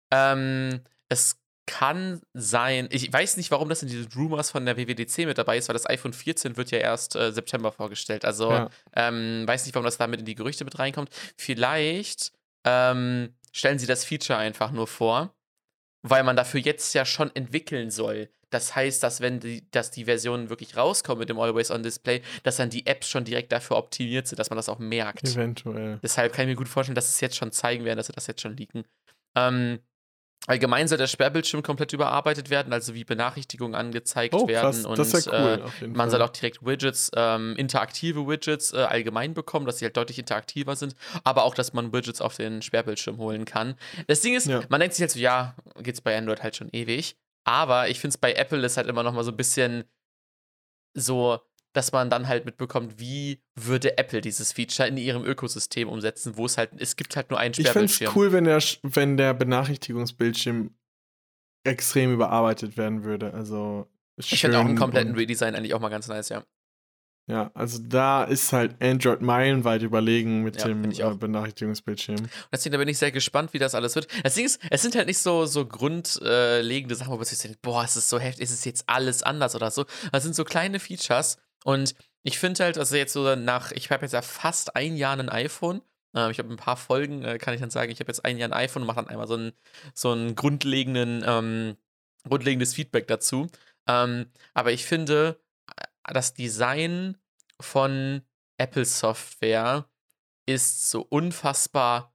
Ähm, 0.10 0.80
es 1.10 1.42
kann 1.66 2.22
sein, 2.34 2.88
ich 2.90 3.12
weiß 3.12 3.36
nicht, 3.36 3.52
warum 3.52 3.68
das 3.68 3.84
in 3.84 3.90
diesen 3.90 4.08
Rumors 4.16 4.50
von 4.50 4.66
der 4.66 4.78
WWDC 4.78 5.26
mit 5.26 5.38
dabei 5.38 5.58
ist, 5.58 5.68
weil 5.68 5.74
das 5.74 5.90
iPhone 5.90 6.14
14 6.14 6.56
wird 6.56 6.72
ja 6.72 6.78
erst 6.78 7.18
äh, 7.18 7.34
September 7.34 7.74
vorgestellt. 7.74 8.24
Also 8.24 8.50
Ja. 8.50 8.70
ähm, 8.96 9.44
weiß 9.46 9.66
nicht, 9.66 9.76
warum 9.76 9.84
das 9.84 9.98
damit 9.98 10.22
in 10.22 10.26
die 10.26 10.36
Gerüchte 10.36 10.64
mit 10.64 10.80
reinkommt. 10.80 11.10
Vielleicht 11.36 12.32
ähm, 12.64 13.36
stellen 13.52 13.80
sie 13.80 13.88
das 13.88 14.06
Feature 14.06 14.38
einfach 14.38 14.72
nur 14.72 14.88
vor, 14.88 15.34
weil 16.04 16.24
man 16.24 16.36
dafür 16.36 16.60
jetzt 16.60 16.94
ja 16.94 17.06
schon 17.06 17.34
entwickeln 17.36 17.92
soll. 17.92 18.30
Das 18.50 18.76
heißt, 18.76 19.02
dass 19.02 19.22
wenn 19.22 19.40
die, 19.40 19.70
dass 19.72 19.92
die 19.92 20.06
Versionen 20.06 20.50
wirklich 20.50 20.76
rauskommen 20.76 21.20
mit 21.20 21.30
dem 21.30 21.40
Always-On-Display, 21.40 22.22
dass 22.44 22.58
dann 22.58 22.70
die 22.70 22.86
Apps 22.86 23.08
schon 23.08 23.24
direkt 23.24 23.52
dafür 23.52 23.78
optimiert 23.78 24.28
sind, 24.28 24.40
dass 24.40 24.50
man 24.50 24.58
das 24.58 24.68
auch 24.68 24.80
merkt. 24.80 25.24
Eventuell. 25.24 26.00
Deshalb 26.04 26.34
kann 26.34 26.44
ich 26.44 26.50
mir 26.50 26.58
gut 26.58 26.68
vorstellen, 26.68 26.96
dass 26.96 27.08
sie 27.08 27.16
es 27.16 27.22
jetzt 27.22 27.38
schon 27.38 27.54
zeigen 27.54 27.86
werden, 27.86 27.98
dass 27.98 28.08
sie 28.08 28.14
das 28.14 28.28
jetzt 28.28 28.42
schon 28.42 28.58
leaken. 28.58 28.84
Ähm, 29.36 29.80
allgemein 30.48 30.88
soll 30.88 30.98
der 30.98 31.08
Sperrbildschirm 31.08 31.62
komplett 31.64 31.94
überarbeitet 31.94 32.50
werden, 32.50 32.74
also 32.74 32.94
wie 32.94 33.04
Benachrichtigungen 33.04 33.76
angezeigt 33.76 34.34
Oh, 34.34 34.48
werden. 34.48 34.86
Und 34.86 34.98
cool, 35.00 35.64
äh, 35.82 35.88
man 35.88 36.10
soll 36.10 36.22
auch 36.22 36.30
direkt 36.30 36.66
Widgets, 36.66 37.12
ähm, 37.16 37.56
interaktive 37.58 38.28
Widgets 38.28 38.74
äh, 38.74 38.78
allgemein 38.78 39.34
bekommen, 39.34 39.66
dass 39.66 39.78
sie 39.80 39.86
halt 39.86 39.96
deutlich 39.98 40.18
interaktiver 40.20 40.76
sind, 40.76 40.96
aber 41.24 41.44
auch, 41.44 41.54
dass 41.54 41.74
man 41.74 41.94
Widgets 41.94 42.22
auf 42.22 42.36
den 42.38 42.62
Sperrbildschirm 42.62 43.18
holen 43.18 43.46
kann. 43.46 43.76
Das 44.08 44.22
Ding 44.22 44.36
ist, 44.36 44.48
Ja. 44.48 44.62
man 44.70 44.80
denkt 44.80 44.96
sich 44.96 45.02
halt 45.04 45.12
so, 45.12 45.20
ja, 45.20 45.56
geht's 45.82 46.02
bei 46.02 46.18
Android 46.18 46.42
halt 46.44 46.56
schon 46.56 46.70
ewig. 46.72 47.16
Aber 47.44 47.90
ich 47.90 48.00
finde 48.00 48.14
es 48.14 48.18
bei 48.18 48.34
Apple 48.34 48.64
ist 48.66 48.78
halt 48.78 48.88
immer 48.88 49.04
noch 49.04 49.14
mal 49.14 49.24
so 49.24 49.32
ein 49.32 49.38
bisschen 49.38 49.84
so, 50.94 51.40
dass 51.74 51.92
man 51.92 52.10
dann 52.10 52.28
halt 52.28 52.46
mitbekommt, 52.46 53.00
wie 53.00 53.42
würde 53.56 53.98
Apple 53.98 54.22
dieses 54.22 54.52
Feature 54.52 54.88
in 54.88 54.98
ihrem 54.98 55.24
Ökosystem 55.24 55.88
umsetzen, 55.88 56.36
wo 56.38 56.46
es 56.46 56.58
halt, 56.58 56.72
es 56.78 56.96
gibt 56.96 57.16
halt 57.16 57.30
nur 57.30 57.40
einen 57.40 57.54
Ich 57.58 57.68
fände 57.70 57.86
es 57.86 57.96
Sperrbildschirm. 57.96 58.16
cool, 58.16 58.32
wenn 58.34 58.44
der, 58.46 58.62
wenn 58.84 59.18
der 59.18 59.34
Benachrichtigungsbildschirm 59.34 60.76
extrem 61.64 62.14
überarbeitet 62.14 62.78
werden 62.78 63.04
würde. 63.04 63.34
Also 63.34 63.88
Ich 64.18 64.40
finde 64.42 64.60
auch 64.60 64.66
einen 64.66 64.78
kompletten 64.78 65.16
Redesign 65.16 65.56
eigentlich 65.56 65.74
auch 65.74 65.80
mal 65.80 65.90
ganz 65.90 66.08
nice, 66.08 66.30
ja. 66.30 66.44
Ja, 67.30 67.52
also 67.54 67.80
da 67.82 68.24
ist 68.24 68.52
halt 68.52 68.82
Android 68.82 69.22
meilenweit 69.22 69.84
überlegen 69.84 70.42
mit 70.44 70.58
Ja, 70.58 70.66
dem 70.68 70.84
äh, 70.92 71.14
Benachrichtigungsbildschirm. 71.16 72.18
Und 72.18 72.30
deswegen 72.52 72.74
da 72.74 72.80
bin 72.80 72.88
ich 72.88 72.98
sehr 72.98 73.12
gespannt, 73.12 73.54
wie 73.54 73.60
das 73.60 73.76
alles 73.76 73.96
wird. 73.96 74.08
Das 74.24 74.34
Ding 74.34 74.46
ist, 74.46 74.60
es 74.70 74.82
sind 74.82 74.96
halt 74.96 75.06
nicht 75.08 75.20
so, 75.20 75.46
so 75.46 75.66
grundlegende 75.66 76.96
Sachen, 76.96 77.12
wo 77.14 77.18
man 77.18 77.26
sich 77.26 77.38
denkt, 77.38 77.62
boah, 77.62 77.84
es 77.84 77.96
ist 77.96 78.10
so 78.10 78.20
heftig, 78.20 78.44
ist 78.44 78.52
es 78.52 78.66
jetzt 78.66 78.84
alles 78.88 79.22
anders 79.24 79.56
oder 79.56 79.70
so. 79.72 79.86
Das 80.12 80.24
sind 80.24 80.36
so 80.36 80.44
kleine 80.44 80.80
Features 80.80 81.38
und 81.64 81.96
ich 82.24 82.40
finde 82.40 82.64
halt, 82.64 82.78
also 82.78 82.96
jetzt 82.96 83.14
so 83.14 83.36
nach, 83.36 83.72
ich 83.72 83.90
habe 83.90 84.04
jetzt 84.04 84.14
ja 84.14 84.22
fast 84.22 84.76
ein 84.76 84.96
Jahr 84.96 85.18
ein 85.18 85.30
iPhone. 85.30 85.82
Äh, 86.16 86.32
ich 86.32 86.40
habe 86.40 86.50
ein 86.50 86.58
paar 86.58 86.78
Folgen, 86.78 87.24
äh, 87.24 87.38
kann 87.38 87.54
ich 87.54 87.62
dann 87.62 87.72
sagen, 87.72 87.92
ich 87.92 88.00
habe 88.00 88.10
jetzt 88.10 88.24
ein 88.26 88.38
Jahr 88.38 88.50
ein 88.50 88.54
iPhone 88.54 88.84
und 88.84 88.88
mache 88.88 88.98
dann 88.98 89.08
einmal 89.08 89.28
so 89.28 89.36
einen, 89.36 89.54
so 89.94 90.12
einen 90.12 90.36
grundlegenden, 90.36 91.24
ähm, 91.26 91.78
grundlegendes 92.28 92.74
Feedback 92.74 93.08
dazu. 93.08 93.48
Ähm, 93.88 94.28
aber 94.54 94.72
ich 94.72 94.86
finde, 94.86 95.42
äh, 95.76 96.14
das 96.14 96.34
Design 96.34 97.18
von 97.60 98.22
Apple 98.58 98.86
Software 98.86 99.90
ist 100.46 100.90
so 100.90 101.02
unfassbar, 101.02 102.14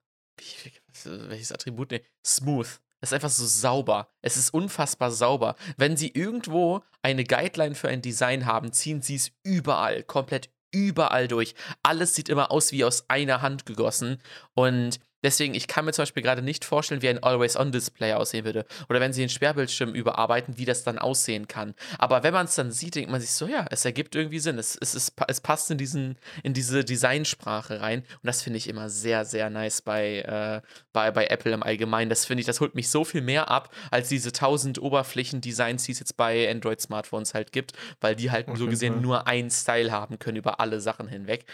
welches 1.04 1.52
Attribut? 1.52 1.90
Nee, 1.90 2.04
smooth. 2.24 2.80
Es 3.06 3.12
ist 3.12 3.14
einfach 3.14 3.30
so 3.30 3.46
sauber. 3.46 4.08
Es 4.20 4.36
ist 4.36 4.52
unfassbar 4.52 5.12
sauber. 5.12 5.54
Wenn 5.76 5.96
sie 5.96 6.08
irgendwo 6.08 6.82
eine 7.02 7.22
Guideline 7.22 7.76
für 7.76 7.88
ein 7.88 8.02
Design 8.02 8.46
haben, 8.46 8.72
ziehen 8.72 9.00
sie 9.00 9.14
es 9.14 9.30
überall, 9.44 10.02
komplett 10.02 10.50
überall 10.72 11.28
durch. 11.28 11.54
Alles 11.84 12.16
sieht 12.16 12.28
immer 12.28 12.50
aus 12.50 12.72
wie 12.72 12.82
aus 12.82 13.08
einer 13.08 13.42
Hand 13.42 13.64
gegossen. 13.64 14.20
Und 14.54 14.98
deswegen, 15.22 15.54
ich 15.54 15.66
kann 15.66 15.84
mir 15.84 15.92
zum 15.92 16.02
Beispiel 16.02 16.22
gerade 16.22 16.42
nicht 16.42 16.64
vorstellen, 16.64 17.02
wie 17.02 17.08
ein 17.08 17.22
Always-On-Display 17.22 18.14
aussehen 18.14 18.44
würde. 18.44 18.64
Oder 18.88 19.00
wenn 19.00 19.12
sie 19.12 19.22
den 19.22 19.28
Sperrbildschirm 19.28 19.94
überarbeiten, 19.94 20.58
wie 20.58 20.64
das 20.64 20.84
dann 20.84 20.98
aussehen 20.98 21.48
kann. 21.48 21.74
Aber 21.98 22.22
wenn 22.22 22.32
man 22.32 22.46
es 22.46 22.54
dann 22.54 22.70
sieht, 22.70 22.94
denkt 22.94 23.10
man 23.10 23.20
sich 23.20 23.32
so, 23.32 23.46
ja, 23.46 23.66
es 23.70 23.84
ergibt 23.84 24.14
irgendwie 24.14 24.38
Sinn. 24.38 24.58
Es, 24.58 24.76
es, 24.80 24.94
ist, 24.94 25.14
es 25.28 25.40
passt 25.40 25.70
in, 25.70 25.78
diesen, 25.78 26.16
in 26.42 26.54
diese 26.54 26.84
Designsprache 26.84 27.80
rein. 27.80 28.00
Und 28.00 28.24
das 28.24 28.42
finde 28.42 28.58
ich 28.58 28.68
immer 28.68 28.88
sehr, 28.88 29.24
sehr 29.24 29.50
nice 29.50 29.82
bei, 29.82 30.18
äh, 30.20 30.66
bei, 30.92 31.10
bei 31.10 31.26
Apple 31.26 31.52
im 31.52 31.62
Allgemeinen. 31.62 32.08
Das 32.10 32.24
finde 32.24 32.40
ich, 32.40 32.46
das 32.46 32.60
holt 32.60 32.74
mich 32.74 32.90
so 32.90 33.04
viel 33.04 33.22
mehr 33.22 33.50
ab, 33.50 33.74
als 33.90 34.08
diese 34.08 34.32
tausend 34.32 34.80
Oberflächen-Designs, 34.80 35.84
die 35.84 35.92
es 35.92 35.98
jetzt 35.98 36.16
bei 36.16 36.50
Android-Smartphones 36.50 37.34
halt 37.34 37.52
gibt, 37.52 37.72
weil 38.00 38.16
die 38.16 38.30
halt 38.30 38.48
Auf 38.48 38.58
so 38.58 38.66
gesehen 38.66 38.94
Fall. 38.94 39.02
nur 39.02 39.26
einen 39.26 39.50
Style 39.50 39.90
haben 39.90 40.18
können 40.18 40.36
über 40.36 40.60
alle 40.60 40.80
Sachen 40.80 41.08
hinweg. 41.08 41.46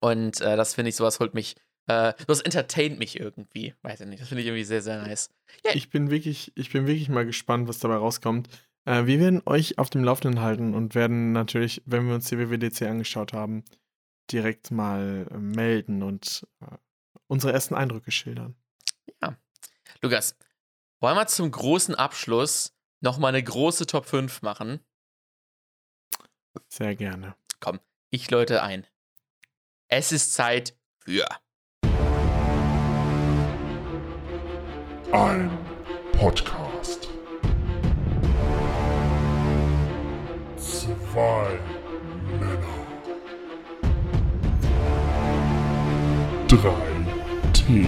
Und 0.00 0.40
äh, 0.40 0.56
das 0.56 0.74
finde 0.74 0.90
ich, 0.90 0.96
sowas 0.96 1.18
holt 1.20 1.34
mich, 1.34 1.56
äh, 1.88 2.14
das 2.26 2.40
entertaint 2.40 2.98
mich 2.98 3.18
irgendwie. 3.18 3.74
Weiß 3.82 4.00
ich 4.00 4.06
nicht. 4.06 4.20
Das 4.20 4.28
finde 4.28 4.42
ich 4.42 4.46
irgendwie 4.46 4.64
sehr, 4.64 4.82
sehr 4.82 5.02
nice. 5.02 5.30
Ich 5.74 5.90
bin 5.90 6.10
wirklich, 6.10 6.52
ich 6.54 6.70
bin 6.70 6.86
wirklich 6.86 7.08
mal 7.08 7.26
gespannt, 7.26 7.68
was 7.68 7.78
dabei 7.78 7.96
rauskommt. 7.96 8.48
Äh, 8.84 9.06
wir 9.06 9.18
werden 9.18 9.42
euch 9.46 9.78
auf 9.78 9.90
dem 9.90 10.04
Laufenden 10.04 10.40
halten 10.40 10.74
und 10.74 10.94
werden 10.94 11.32
natürlich, 11.32 11.82
wenn 11.86 12.06
wir 12.06 12.14
uns 12.14 12.28
die 12.28 12.38
WWDC 12.38 12.82
angeschaut 12.82 13.32
haben, 13.32 13.64
direkt 14.30 14.70
mal 14.70 15.26
äh, 15.30 15.38
melden 15.38 16.02
und 16.02 16.46
äh, 16.60 16.76
unsere 17.26 17.52
ersten 17.52 17.74
Eindrücke 17.74 18.10
schildern. 18.10 18.54
Lukas, 20.00 20.36
wollen 21.00 21.16
wir 21.16 21.26
zum 21.26 21.50
großen 21.50 21.94
Abschluss 21.94 22.72
nochmal 23.00 23.30
eine 23.30 23.42
große 23.42 23.86
Top 23.86 24.06
5 24.06 24.42
machen? 24.42 24.80
Sehr 26.68 26.94
gerne. 26.94 27.34
Ich 28.10 28.30
läute 28.30 28.62
ein. 28.62 28.86
Es 29.88 30.12
ist 30.12 30.32
Zeit 30.32 30.78
für. 30.98 31.26
Ein 35.12 35.50
Podcast. 36.12 37.08
Zwei 40.58 41.58
Männer. 42.38 42.86
Drei 46.46 47.52
Tee. 47.54 47.86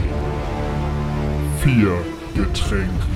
Vier 1.63 2.03
Getränke. 2.35 3.07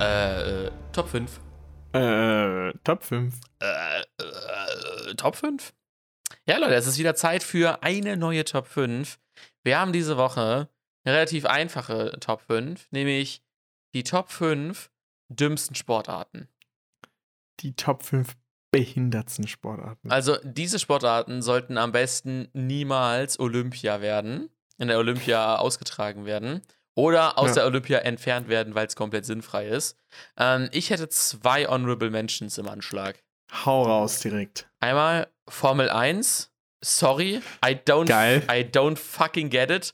Äh, 0.00 0.66
äh, 0.66 0.70
Top 0.92 1.08
5. 1.08 1.40
Äh, 1.92 2.72
Top 2.84 3.02
5. 3.02 3.34
Äh, 3.60 4.00
äh, 4.00 5.14
Top 5.16 5.34
5? 5.34 5.72
Ja, 6.46 6.58
Leute, 6.58 6.74
es 6.74 6.86
ist 6.86 6.98
wieder 6.98 7.16
Zeit 7.16 7.42
für 7.42 7.82
eine 7.82 8.16
neue 8.16 8.44
Top 8.44 8.68
5. 8.68 9.18
Wir 9.64 9.80
haben 9.80 9.92
diese 9.92 10.16
Woche 10.16 10.68
eine 11.04 11.14
relativ 11.16 11.44
einfache 11.46 12.16
Top 12.20 12.42
5, 12.42 12.88
nämlich 12.90 13.42
die 13.94 14.02
Top 14.04 14.30
5 14.30 14.90
dümmsten 15.28 15.74
Sportarten. 15.74 16.48
Die 17.60 17.74
Top 17.74 18.02
5 18.02 18.36
behindertsten 18.72 19.48
Sportarten. 19.48 20.10
Also, 20.10 20.36
diese 20.44 20.78
Sportarten 20.78 21.42
sollten 21.42 21.76
am 21.76 21.92
besten 21.92 22.48
niemals 22.52 23.38
Olympia 23.40 24.00
werden, 24.00 24.48
in 24.78 24.88
der 24.88 24.98
Olympia 24.98 25.56
ausgetragen 25.56 26.24
werden. 26.24 26.62
oder 26.96 27.38
aus 27.38 27.50
Ja. 27.50 27.54
der 27.54 27.66
Olympia 27.66 27.98
entfernt 28.00 28.48
werden, 28.48 28.74
weil 28.74 28.86
es 28.86 28.96
komplett 28.96 29.24
sinnfrei 29.24 29.68
ist. 29.68 29.96
Ähm, 30.36 30.68
ich 30.72 30.90
hätte 30.90 31.08
zwei 31.08 31.66
Honorable 31.66 32.10
Mentions 32.10 32.58
im 32.58 32.68
Anschlag. 32.68 33.22
Hau 33.64 33.84
raus 33.84 34.18
direkt. 34.18 34.68
Einmal 34.80 35.28
Formel 35.48 35.88
1. 35.88 36.50
Sorry, 36.84 37.40
I 37.64 37.70
don't, 37.86 38.06
Geil. 38.06 38.42
I 38.50 38.62
don't 38.68 38.96
fucking 38.96 39.50
get 39.50 39.70
it. 39.70 39.92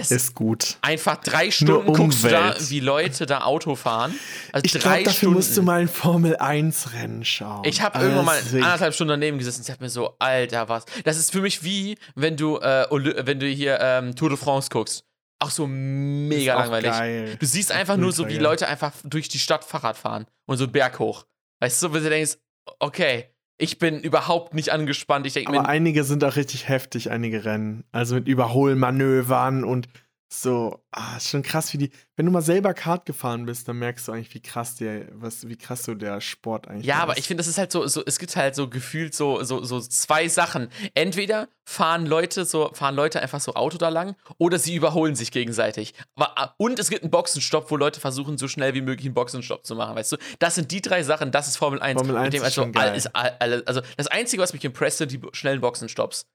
Es 0.00 0.10
Ist 0.10 0.34
gut. 0.34 0.76
einfach 0.82 1.16
drei 1.16 1.50
Stunden 1.50 1.92
guckst 1.92 2.24
du 2.24 2.28
da, 2.28 2.54
wie 2.68 2.80
Leute 2.80 3.26
da 3.26 3.42
Auto 3.42 3.74
fahren. 3.74 4.14
Also 4.52 4.64
Ich 4.64 4.72
glaube, 4.72 5.02
dafür 5.04 5.12
Stunden. 5.12 5.34
musst 5.34 5.56
du 5.56 5.62
mal 5.62 5.80
ein 5.80 5.88
Formel 5.88 6.36
1 6.36 6.92
Rennen 6.92 7.24
schauen. 7.24 7.62
Ich 7.64 7.80
habe 7.82 7.94
Also 7.96 8.06
irgendwann 8.06 8.26
mal 8.26 8.44
wirklich- 8.44 8.62
anderthalb 8.64 8.94
Stunden 8.94 9.10
daneben 9.10 9.38
gesessen 9.38 9.58
und 9.58 9.62
ich 9.62 9.66
dachte 9.68 9.82
mir 9.82 9.90
so, 9.90 10.14
Alter, 10.18 10.68
was? 10.68 10.84
Das 11.04 11.16
ist 11.16 11.32
für 11.32 11.40
mich 11.40 11.62
wie, 11.62 11.98
wenn 12.14 12.36
du, 12.36 12.58
äh, 12.58 12.86
wenn 12.90 13.40
du 13.40 13.46
hier 13.46 13.78
ähm, 13.80 14.14
Tour 14.14 14.28
de 14.30 14.38
France 14.38 14.68
guckst. 14.70 15.04
Auch 15.40 15.50
so 15.50 15.66
mega 15.68 16.54
auch 16.56 16.60
langweilig. 16.62 16.90
geil. 16.90 17.36
Du 17.38 17.46
siehst 17.46 17.70
einfach 17.70 17.96
nur 17.96 18.10
so, 18.12 18.28
wie. 18.28 18.38
Leute 18.38 18.66
einfach 18.66 18.92
durch 19.04 19.28
die 19.28 19.38
Stadt 19.38 19.64
Fahrrad 19.64 19.96
fahren 19.96 20.26
und 20.46 20.56
so 20.58 20.64
einen 20.64 20.72
Berg 20.72 20.98
hoch. 20.98 21.26
Weißt 21.60 21.80
du, 21.82 21.90
wo 21.90 21.94
du 21.94 22.08
denkst, 22.08 22.36
okay, 22.80 23.30
ich 23.58 23.78
bin 23.78 24.00
überhaupt 24.00 24.54
nicht 24.54 24.70
angespannt. 24.70 25.26
Ich 25.26 25.34
denke 25.34 25.52
Aber 25.52 25.68
einige 25.68 26.04
sind 26.04 26.24
auch 26.24 26.36
richtig 26.36 26.68
heftig, 26.68 27.10
einige 27.10 27.44
Rennen. 27.44 27.84
Also 27.90 28.14
mit 28.14 28.28
Überholmanövern 28.28 29.64
und 29.64 29.88
so. 30.30 30.82
Ah, 30.90 31.16
ist 31.16 31.28
schon 31.30 31.42
krass, 31.42 31.72
wie 31.72 31.78
die. 31.78 31.90
Wenn 32.16 32.26
du 32.26 32.32
mal 32.32 32.42
selber 32.42 32.74
Kart 32.74 33.06
gefahren 33.06 33.46
bist, 33.46 33.68
dann 33.68 33.78
merkst 33.78 34.08
du 34.08 34.12
eigentlich, 34.12 34.34
wie 34.34 34.40
krass 34.42 34.74
der, 34.74 35.06
was, 35.12 35.46
wie 35.48 35.56
krass 35.56 35.84
so 35.84 35.94
der 35.94 36.20
Sport 36.20 36.66
eigentlich 36.68 36.84
Ja, 36.86 36.96
ist. 36.96 37.02
aber 37.02 37.18
ich 37.18 37.26
finde, 37.26 37.40
das 37.42 37.46
ist 37.48 37.58
halt 37.58 37.70
so, 37.72 37.86
so, 37.86 38.02
es 38.04 38.18
gibt 38.18 38.34
halt 38.36 38.54
so 38.54 38.68
gefühlt 38.68 39.14
so, 39.14 39.42
so, 39.44 39.62
so 39.64 39.80
zwei 39.80 40.28
Sachen. 40.28 40.68
Entweder 40.94 41.48
fahren 41.64 42.06
Leute 42.06 42.44
so, 42.44 42.70
fahren 42.74 42.94
Leute 42.96 43.22
einfach 43.22 43.40
so 43.40 43.54
Auto 43.54 43.78
da 43.78 43.88
lang 43.88 44.16
oder 44.38 44.58
sie 44.58 44.74
überholen 44.74 45.14
sich 45.14 45.30
gegenseitig. 45.30 45.94
Aber, 46.16 46.36
ah, 46.38 46.54
und 46.58 46.78
es 46.78 46.90
gibt 46.90 47.02
einen 47.04 47.10
Boxenstopp, 47.10 47.70
wo 47.70 47.76
Leute 47.76 48.00
versuchen, 48.00 48.36
so 48.36 48.48
schnell 48.48 48.74
wie 48.74 48.80
möglich 48.82 49.06
einen 49.06 49.14
Boxenstopp 49.14 49.64
zu 49.64 49.76
machen, 49.76 49.94
weißt 49.96 50.12
du? 50.12 50.16
Das 50.40 50.56
sind 50.56 50.70
die 50.72 50.82
drei 50.82 51.02
Sachen, 51.04 51.30
das 51.30 51.46
ist 51.48 51.56
Formel 51.56 51.80
1. 51.80 51.98
Formel 52.00 52.16
1 52.16 52.24
mit 52.26 52.32
dem 52.34 52.38
ist 52.38 52.44
also, 52.46 52.62
schon 52.62 52.72
geil. 52.72 52.90
all- 52.90 52.96
ist 52.96 53.14
all- 53.14 53.62
also 53.66 53.80
das 53.96 54.08
Einzige, 54.08 54.42
was 54.42 54.52
mich 54.52 54.64
impresst, 54.64 54.98
sind 54.98 55.12
die 55.12 55.20
schnellen 55.32 55.60
Boxenstopps. 55.60 56.26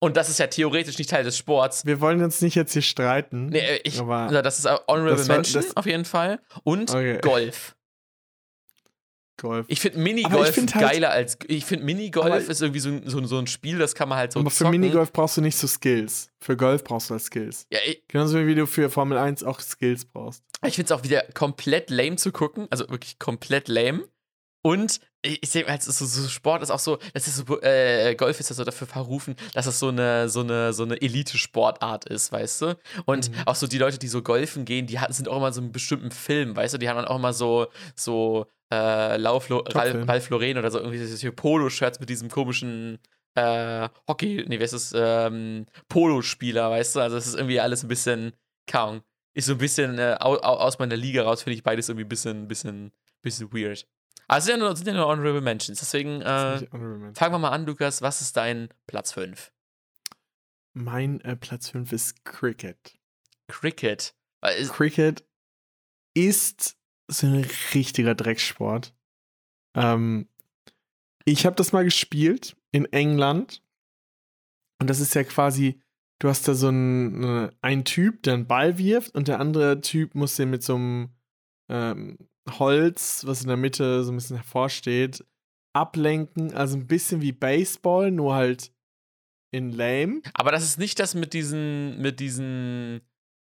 Und 0.00 0.16
das 0.16 0.28
ist 0.28 0.38
ja 0.38 0.46
theoretisch 0.48 0.98
nicht 0.98 1.08
Teil 1.10 1.24
des 1.24 1.38
Sports. 1.38 1.86
Wir 1.86 2.00
wollen 2.00 2.22
uns 2.22 2.42
nicht 2.42 2.54
jetzt 2.56 2.72
hier 2.74 2.82
streiten. 2.82 3.46
Nee, 3.46 3.58
äh, 3.60 3.80
ich, 3.84 4.00
also 4.00 4.42
das 4.42 4.58
ist 4.58 4.66
auch 4.66 4.86
Honorable 4.86 5.16
das 5.16 5.28
war- 5.28 5.36
Mention 5.36 5.62
das- 5.62 5.76
auf 5.76 5.86
jeden 5.86 6.04
Fall. 6.04 6.40
Und 6.62 6.90
Okay. 6.90 7.18
Golf. 7.22 7.74
Golf. 9.36 9.66
Ich 9.68 9.80
finde 9.80 9.98
Minigolf 9.98 10.54
find 10.54 10.74
halt- 10.76 10.92
geiler 10.92 11.10
als. 11.10 11.38
Ich 11.48 11.64
finde 11.64 11.84
Minigolf 11.86 12.48
ist 12.48 12.62
irgendwie 12.62 12.78
so, 12.78 12.90
ein- 12.90 13.02
so, 13.08 13.24
so 13.26 13.36
ein 13.38 13.48
Spiel, 13.48 13.78
das 13.78 13.94
kann 13.96 14.08
man 14.08 14.16
halt 14.18 14.32
so. 14.32 14.38
aber 14.40 14.50
für. 14.50 14.70
Minigolf 14.70 15.12
brauchst 15.12 15.36
du 15.36 15.40
nicht 15.40 15.56
so 15.56 15.66
Skills. 15.66 16.28
Für 16.40 16.56
Golf 16.56 16.84
brauchst 16.84 17.10
du 17.10 17.14
halt 17.14 17.22
Skills. 17.22 17.66
Ja, 17.72 17.80
ich, 17.84 18.06
Genauso 18.06 18.46
wie 18.46 18.54
du 18.54 18.66
für 18.66 18.90
Formel 18.90 19.18
1 19.18 19.42
auch 19.42 19.58
Skills 19.60 20.04
brauchst. 20.04 20.44
ich 20.64 20.76
finde 20.76 20.86
es 20.86 20.92
auch 20.92 21.02
wieder 21.02 21.22
komplett 21.34 21.90
lame 21.90 22.14
zu 22.16 22.30
gucken. 22.30 22.68
Also 22.70 22.88
wirklich 22.90 23.18
komplett 23.18 23.66
lame. 23.66 24.04
Und 24.62 25.00
ich, 25.24 25.50
sehe, 25.50 25.66
also 25.66 25.90
so, 25.90 26.04
so 26.04 26.28
Sport 26.28 26.62
ist 26.62 26.70
auch 26.70 26.78
so, 26.78 26.98
das 27.12 27.26
ist 27.26 27.36
so, 27.36 27.60
äh, 27.62 28.14
Golf 28.14 28.38
ist 28.40 28.50
ja 28.50 28.54
so 28.54 28.64
dafür 28.64 28.86
verrufen, 28.86 29.36
dass 29.54 29.66
es 29.66 29.78
so 29.78 29.88
eine, 29.88 30.28
so 30.28 30.40
eine, 30.40 30.72
so 30.72 30.82
eine 30.84 31.00
Elite-Sportart 31.00 32.04
ist, 32.06 32.30
weißt 32.32 32.62
du? 32.62 32.78
Und 33.06 33.30
Mhm. 33.30 33.34
auch 33.46 33.54
so 33.54 33.66
die 33.66 33.78
Leute, 33.78 33.98
die 33.98 34.08
so 34.08 34.22
golfen 34.22 34.64
gehen, 34.64 34.86
die 34.86 34.98
sind 35.10 35.28
auch 35.28 35.36
immer 35.36 35.52
so 35.52 35.60
in 35.60 35.72
bestimmten 35.72 36.10
Film, 36.10 36.54
weißt 36.54 36.74
du? 36.74 36.78
Die 36.78 36.88
haben 36.88 36.96
dann 36.96 37.06
auch 37.06 37.16
immer 37.16 37.32
so, 37.32 37.66
so, 37.96 38.46
äh, 38.72 39.16
Lauf, 39.16 39.50
Ralf. 39.50 40.08
Ralf 40.08 40.30
Lauren 40.30 40.58
oder 40.58 40.70
so, 40.70 40.78
irgendwie 40.78 41.04
so 41.04 41.32
Polo-Shirts 41.32 42.00
mit 42.00 42.08
diesem 42.08 42.28
komischen, 42.30 42.98
äh, 43.34 43.88
Hockey, 44.08 44.44
nee, 44.46 44.58
wie 44.58 44.62
heißt 44.62 44.72
das, 44.74 44.92
ähm, 44.96 45.66
Polospieler, 45.88 46.70
weißt 46.70 46.96
du? 46.96 47.00
Also 47.00 47.16
es 47.16 47.26
ist 47.26 47.34
irgendwie 47.34 47.60
alles 47.60 47.82
ein 47.82 47.88
bisschen, 47.88 48.32
kaum. 48.70 49.02
Ist 49.34 49.46
so 49.46 49.52
ein 49.52 49.58
bisschen 49.58 49.98
äh, 49.98 50.16
au, 50.20 50.34
au, 50.36 50.56
aus 50.58 50.78
meiner 50.78 50.96
Liga 50.96 51.22
raus, 51.24 51.42
finde 51.42 51.56
ich 51.56 51.62
beides 51.62 51.88
irgendwie 51.88 52.04
ein 52.04 52.08
bisschen, 52.08 52.46
bisschen, 52.46 52.92
bisschen 53.22 53.52
weird. 53.52 53.86
Also 54.28 54.46
sind 54.46 54.60
ja 54.60 54.66
nur, 54.66 54.76
sind 54.76 54.86
ja 54.86 54.94
nur 54.94 55.06
Honorable 55.06 55.40
Mentions. 55.40 55.78
Deswegen 55.78 56.20
äh, 56.22 56.54
ist 56.54 56.60
nicht 56.62 56.72
honorable 56.72 56.98
mention. 56.98 57.14
fangen 57.16 57.34
wir 57.34 57.38
mal 57.38 57.50
an, 57.50 57.66
Lukas. 57.66 58.02
Was 58.02 58.20
ist 58.20 58.36
dein 58.36 58.68
Platz 58.86 59.12
5? 59.12 59.52
Mein 60.74 61.20
äh, 61.20 61.36
Platz 61.36 61.68
5 61.70 61.92
ist 61.92 62.24
Cricket. 62.24 62.98
Cricket. 63.48 64.14
Es- 64.40 64.70
Cricket 64.70 65.24
ist 66.14 66.76
so 67.08 67.26
ein 67.26 67.46
richtiger 67.74 68.14
Dreckssport. 68.14 68.94
Ähm, 69.76 70.28
ich 71.24 71.46
habe 71.46 71.56
das 71.56 71.72
mal 71.72 71.84
gespielt 71.84 72.56
in 72.72 72.86
England. 72.86 73.62
Und 74.80 74.88
das 74.90 75.00
ist 75.00 75.14
ja 75.14 75.24
quasi, 75.24 75.80
du 76.18 76.28
hast 76.28 76.48
da 76.48 76.54
so 76.54 76.68
einen, 76.68 77.50
einen 77.62 77.84
Typ, 77.84 78.22
der 78.22 78.34
einen 78.34 78.46
Ball 78.46 78.78
wirft 78.78 79.14
und 79.14 79.28
der 79.28 79.40
andere 79.40 79.80
Typ 79.80 80.14
muss 80.14 80.36
den 80.36 80.50
mit 80.50 80.62
so 80.62 80.74
einem 80.74 81.10
ähm, 81.68 82.18
Holz, 82.50 83.24
was 83.26 83.42
in 83.42 83.48
der 83.48 83.56
Mitte 83.56 84.04
so 84.04 84.12
ein 84.12 84.16
bisschen 84.16 84.36
hervorsteht, 84.36 85.24
ablenken. 85.72 86.54
Also 86.54 86.76
ein 86.76 86.86
bisschen 86.86 87.20
wie 87.20 87.32
Baseball, 87.32 88.10
nur 88.10 88.34
halt 88.34 88.72
in 89.50 89.72
lame. 89.72 90.20
Aber 90.34 90.50
das 90.50 90.64
ist 90.64 90.78
nicht 90.78 90.98
das 90.98 91.14
mit 91.14 91.32
diesen, 91.32 92.00
mit 92.00 92.20
diesen, 92.20 93.00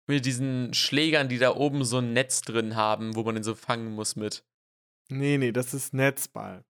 mit 0.08 0.26
diesen 0.26 0.74
Schlägern, 0.74 1.30
die 1.30 1.38
da 1.38 1.56
oben 1.56 1.84
so 1.86 2.00
ein 2.00 2.14
Netz 2.14 2.42
drin 2.42 2.76
haben, 2.76 3.16
wo 3.16 3.24
man 3.24 3.36
den 3.36 3.44
so 3.44 3.56
fangen 3.56 3.94
muss 3.94 4.16
mit. 4.16 4.46
Nee, 5.10 5.38
nee, 5.38 5.52
das 5.52 5.74
ist 5.74 5.94
Netzball. 5.94 6.64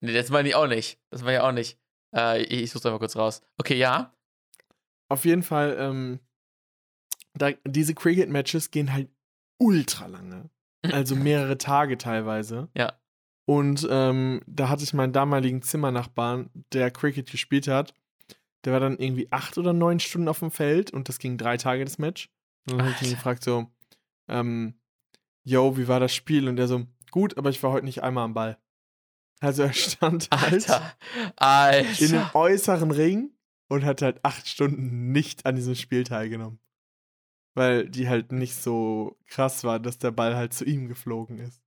Nee, 0.00 0.12
das 0.12 0.30
meine 0.30 0.48
ich 0.48 0.54
auch 0.54 0.66
nicht. 0.66 0.98
Das 1.10 1.22
meine 1.22 1.38
ich 1.38 1.42
auch 1.42 1.52
nicht. 1.52 1.78
Äh, 2.14 2.42
ich 2.42 2.62
ich 2.62 2.70
such's 2.70 2.84
einfach 2.86 2.98
kurz 2.98 3.16
raus. 3.16 3.42
Okay, 3.58 3.76
ja. 3.76 4.14
Auf 5.08 5.24
jeden 5.24 5.42
Fall, 5.42 5.76
ähm, 5.78 6.20
da, 7.34 7.52
diese 7.66 7.94
Cricket-Matches 7.94 8.70
gehen 8.70 8.92
halt 8.92 9.10
ultra 9.58 10.06
lange. 10.06 10.50
Also 10.92 11.16
mehrere 11.16 11.58
Tage 11.58 11.98
teilweise. 11.98 12.68
Ja. 12.76 12.92
Und 13.46 13.86
ähm, 13.90 14.40
da 14.46 14.70
hatte 14.70 14.84
ich 14.84 14.94
meinen 14.94 15.12
damaligen 15.12 15.60
Zimmernachbarn, 15.60 16.48
der 16.72 16.90
Cricket 16.90 17.30
gespielt 17.30 17.68
hat. 17.68 17.92
Der 18.64 18.72
war 18.72 18.80
dann 18.80 18.98
irgendwie 18.98 19.30
acht 19.30 19.58
oder 19.58 19.74
neun 19.74 20.00
Stunden 20.00 20.28
auf 20.28 20.38
dem 20.38 20.50
Feld 20.50 20.90
und 20.92 21.10
das 21.10 21.18
ging 21.18 21.36
drei 21.36 21.58
Tage 21.58 21.84
das 21.84 21.98
Match. 21.98 22.30
Und 22.66 22.78
dann 22.78 22.86
habe 22.86 22.92
ich 22.92 23.02
ihn 23.02 23.08
Alter. 23.08 23.16
gefragt 23.16 23.44
so, 23.44 23.66
ähm, 24.28 24.80
yo, 25.42 25.76
wie 25.76 25.88
war 25.88 26.00
das 26.00 26.14
Spiel? 26.14 26.48
Und 26.48 26.56
der 26.56 26.68
so, 26.68 26.86
gut, 27.10 27.36
aber 27.36 27.50
ich 27.50 27.62
war 27.62 27.70
heute 27.70 27.84
nicht 27.84 28.02
einmal 28.02 28.24
am 28.24 28.32
Ball. 28.32 28.56
Also 29.40 29.64
er 29.64 29.74
stand 29.74 30.28
halt 30.34 30.70
Alter. 30.70 30.96
in 31.98 32.08
dem 32.12 32.18
Alter. 32.20 32.34
äußeren 32.34 32.90
Ring 32.92 33.30
und 33.68 33.84
hat 33.84 34.00
halt 34.00 34.24
acht 34.24 34.48
Stunden 34.48 35.12
nicht 35.12 35.44
an 35.44 35.56
diesem 35.56 35.74
Spiel 35.74 36.04
teilgenommen. 36.04 36.60
Weil 37.54 37.88
die 37.88 38.08
halt 38.08 38.32
nicht 38.32 38.56
so 38.56 39.16
krass 39.26 39.62
war, 39.64 39.78
dass 39.78 39.98
der 39.98 40.10
Ball 40.10 40.34
halt 40.36 40.52
zu 40.52 40.64
ihm 40.64 40.88
geflogen 40.88 41.38
ist. 41.38 41.62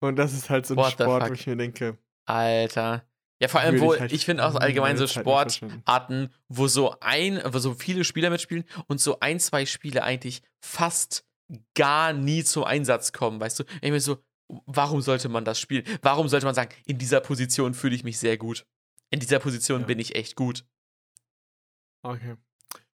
Und 0.00 0.16
das 0.16 0.32
ist 0.32 0.50
halt 0.50 0.66
so 0.66 0.74
ein 0.74 0.78
What 0.78 0.92
Sport, 0.92 1.28
wo 1.28 1.32
ich 1.34 1.46
mir 1.46 1.56
denke, 1.56 1.98
Alter. 2.26 3.06
Ja, 3.40 3.48
vor 3.48 3.60
allem, 3.60 3.80
wo 3.80 3.92
ich 3.94 4.00
halt 4.00 4.12
ich 4.12 4.24
finde 4.24 4.46
auch 4.46 4.54
allgemein 4.54 4.96
so 4.96 5.04
meine 5.04 5.08
verschwenden. 5.08 5.70
Sportarten, 5.80 6.34
wo 6.48 6.66
so 6.68 6.96
ein, 7.00 7.42
wo 7.44 7.58
so 7.58 7.74
viele 7.74 8.04
Spieler 8.04 8.30
mitspielen 8.30 8.64
und 8.86 9.00
so 9.00 9.20
ein, 9.20 9.40
zwei 9.40 9.66
Spiele 9.66 10.02
eigentlich 10.02 10.42
fast 10.64 11.26
gar 11.74 12.12
nie 12.12 12.44
zum 12.44 12.64
Einsatz 12.64 13.12
kommen, 13.12 13.40
weißt 13.40 13.60
du? 13.60 13.64
Ich 13.82 13.90
mir 13.90 14.00
so, 14.00 14.18
warum 14.66 15.02
sollte 15.02 15.28
man 15.28 15.44
das 15.44 15.60
spielen? 15.60 15.84
Warum 16.00 16.28
sollte 16.28 16.46
man 16.46 16.54
sagen, 16.54 16.74
in 16.86 16.96
dieser 16.98 17.20
Position 17.20 17.74
fühle 17.74 17.94
ich 17.94 18.04
mich 18.04 18.18
sehr 18.18 18.38
gut? 18.38 18.66
In 19.10 19.20
dieser 19.20 19.40
Position 19.40 19.82
Ja. 19.82 19.86
bin 19.86 19.98
ich 19.98 20.14
echt 20.14 20.36
gut. 20.36 20.64
okay. 22.02 22.36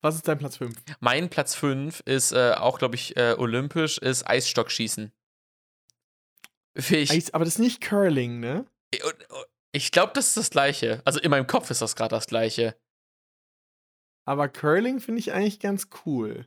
Was 0.01 0.15
ist 0.15 0.27
dein 0.27 0.37
Platz 0.37 0.57
5? 0.57 0.75
Mein 0.99 1.29
Platz 1.29 1.55
5 1.55 2.01
ist 2.05 2.31
äh, 2.31 2.53
auch, 2.55 2.77
glaube 2.77 2.95
ich, 2.95 3.17
äh, 3.17 3.35
olympisch, 3.37 3.97
ist 3.97 4.27
Eisstockschießen. 4.27 5.11
Ich, 6.75 7.33
Aber 7.33 7.43
das 7.43 7.55
ist 7.55 7.59
nicht 7.59 7.81
Curling, 7.81 8.39
ne? 8.39 8.65
ich 9.71 9.91
glaube, 9.91 10.13
das 10.13 10.27
ist 10.27 10.37
das 10.37 10.49
Gleiche. 10.51 11.01
Also 11.05 11.19
in 11.19 11.31
meinem 11.31 11.47
Kopf 11.47 11.71
ist 11.71 11.81
das 11.81 11.95
gerade 11.95 12.15
das 12.15 12.27
Gleiche. 12.27 12.75
Aber 14.25 14.47
Curling 14.47 14.99
finde 14.99 15.19
ich 15.19 15.33
eigentlich 15.33 15.59
ganz 15.59 15.87
cool. 16.05 16.45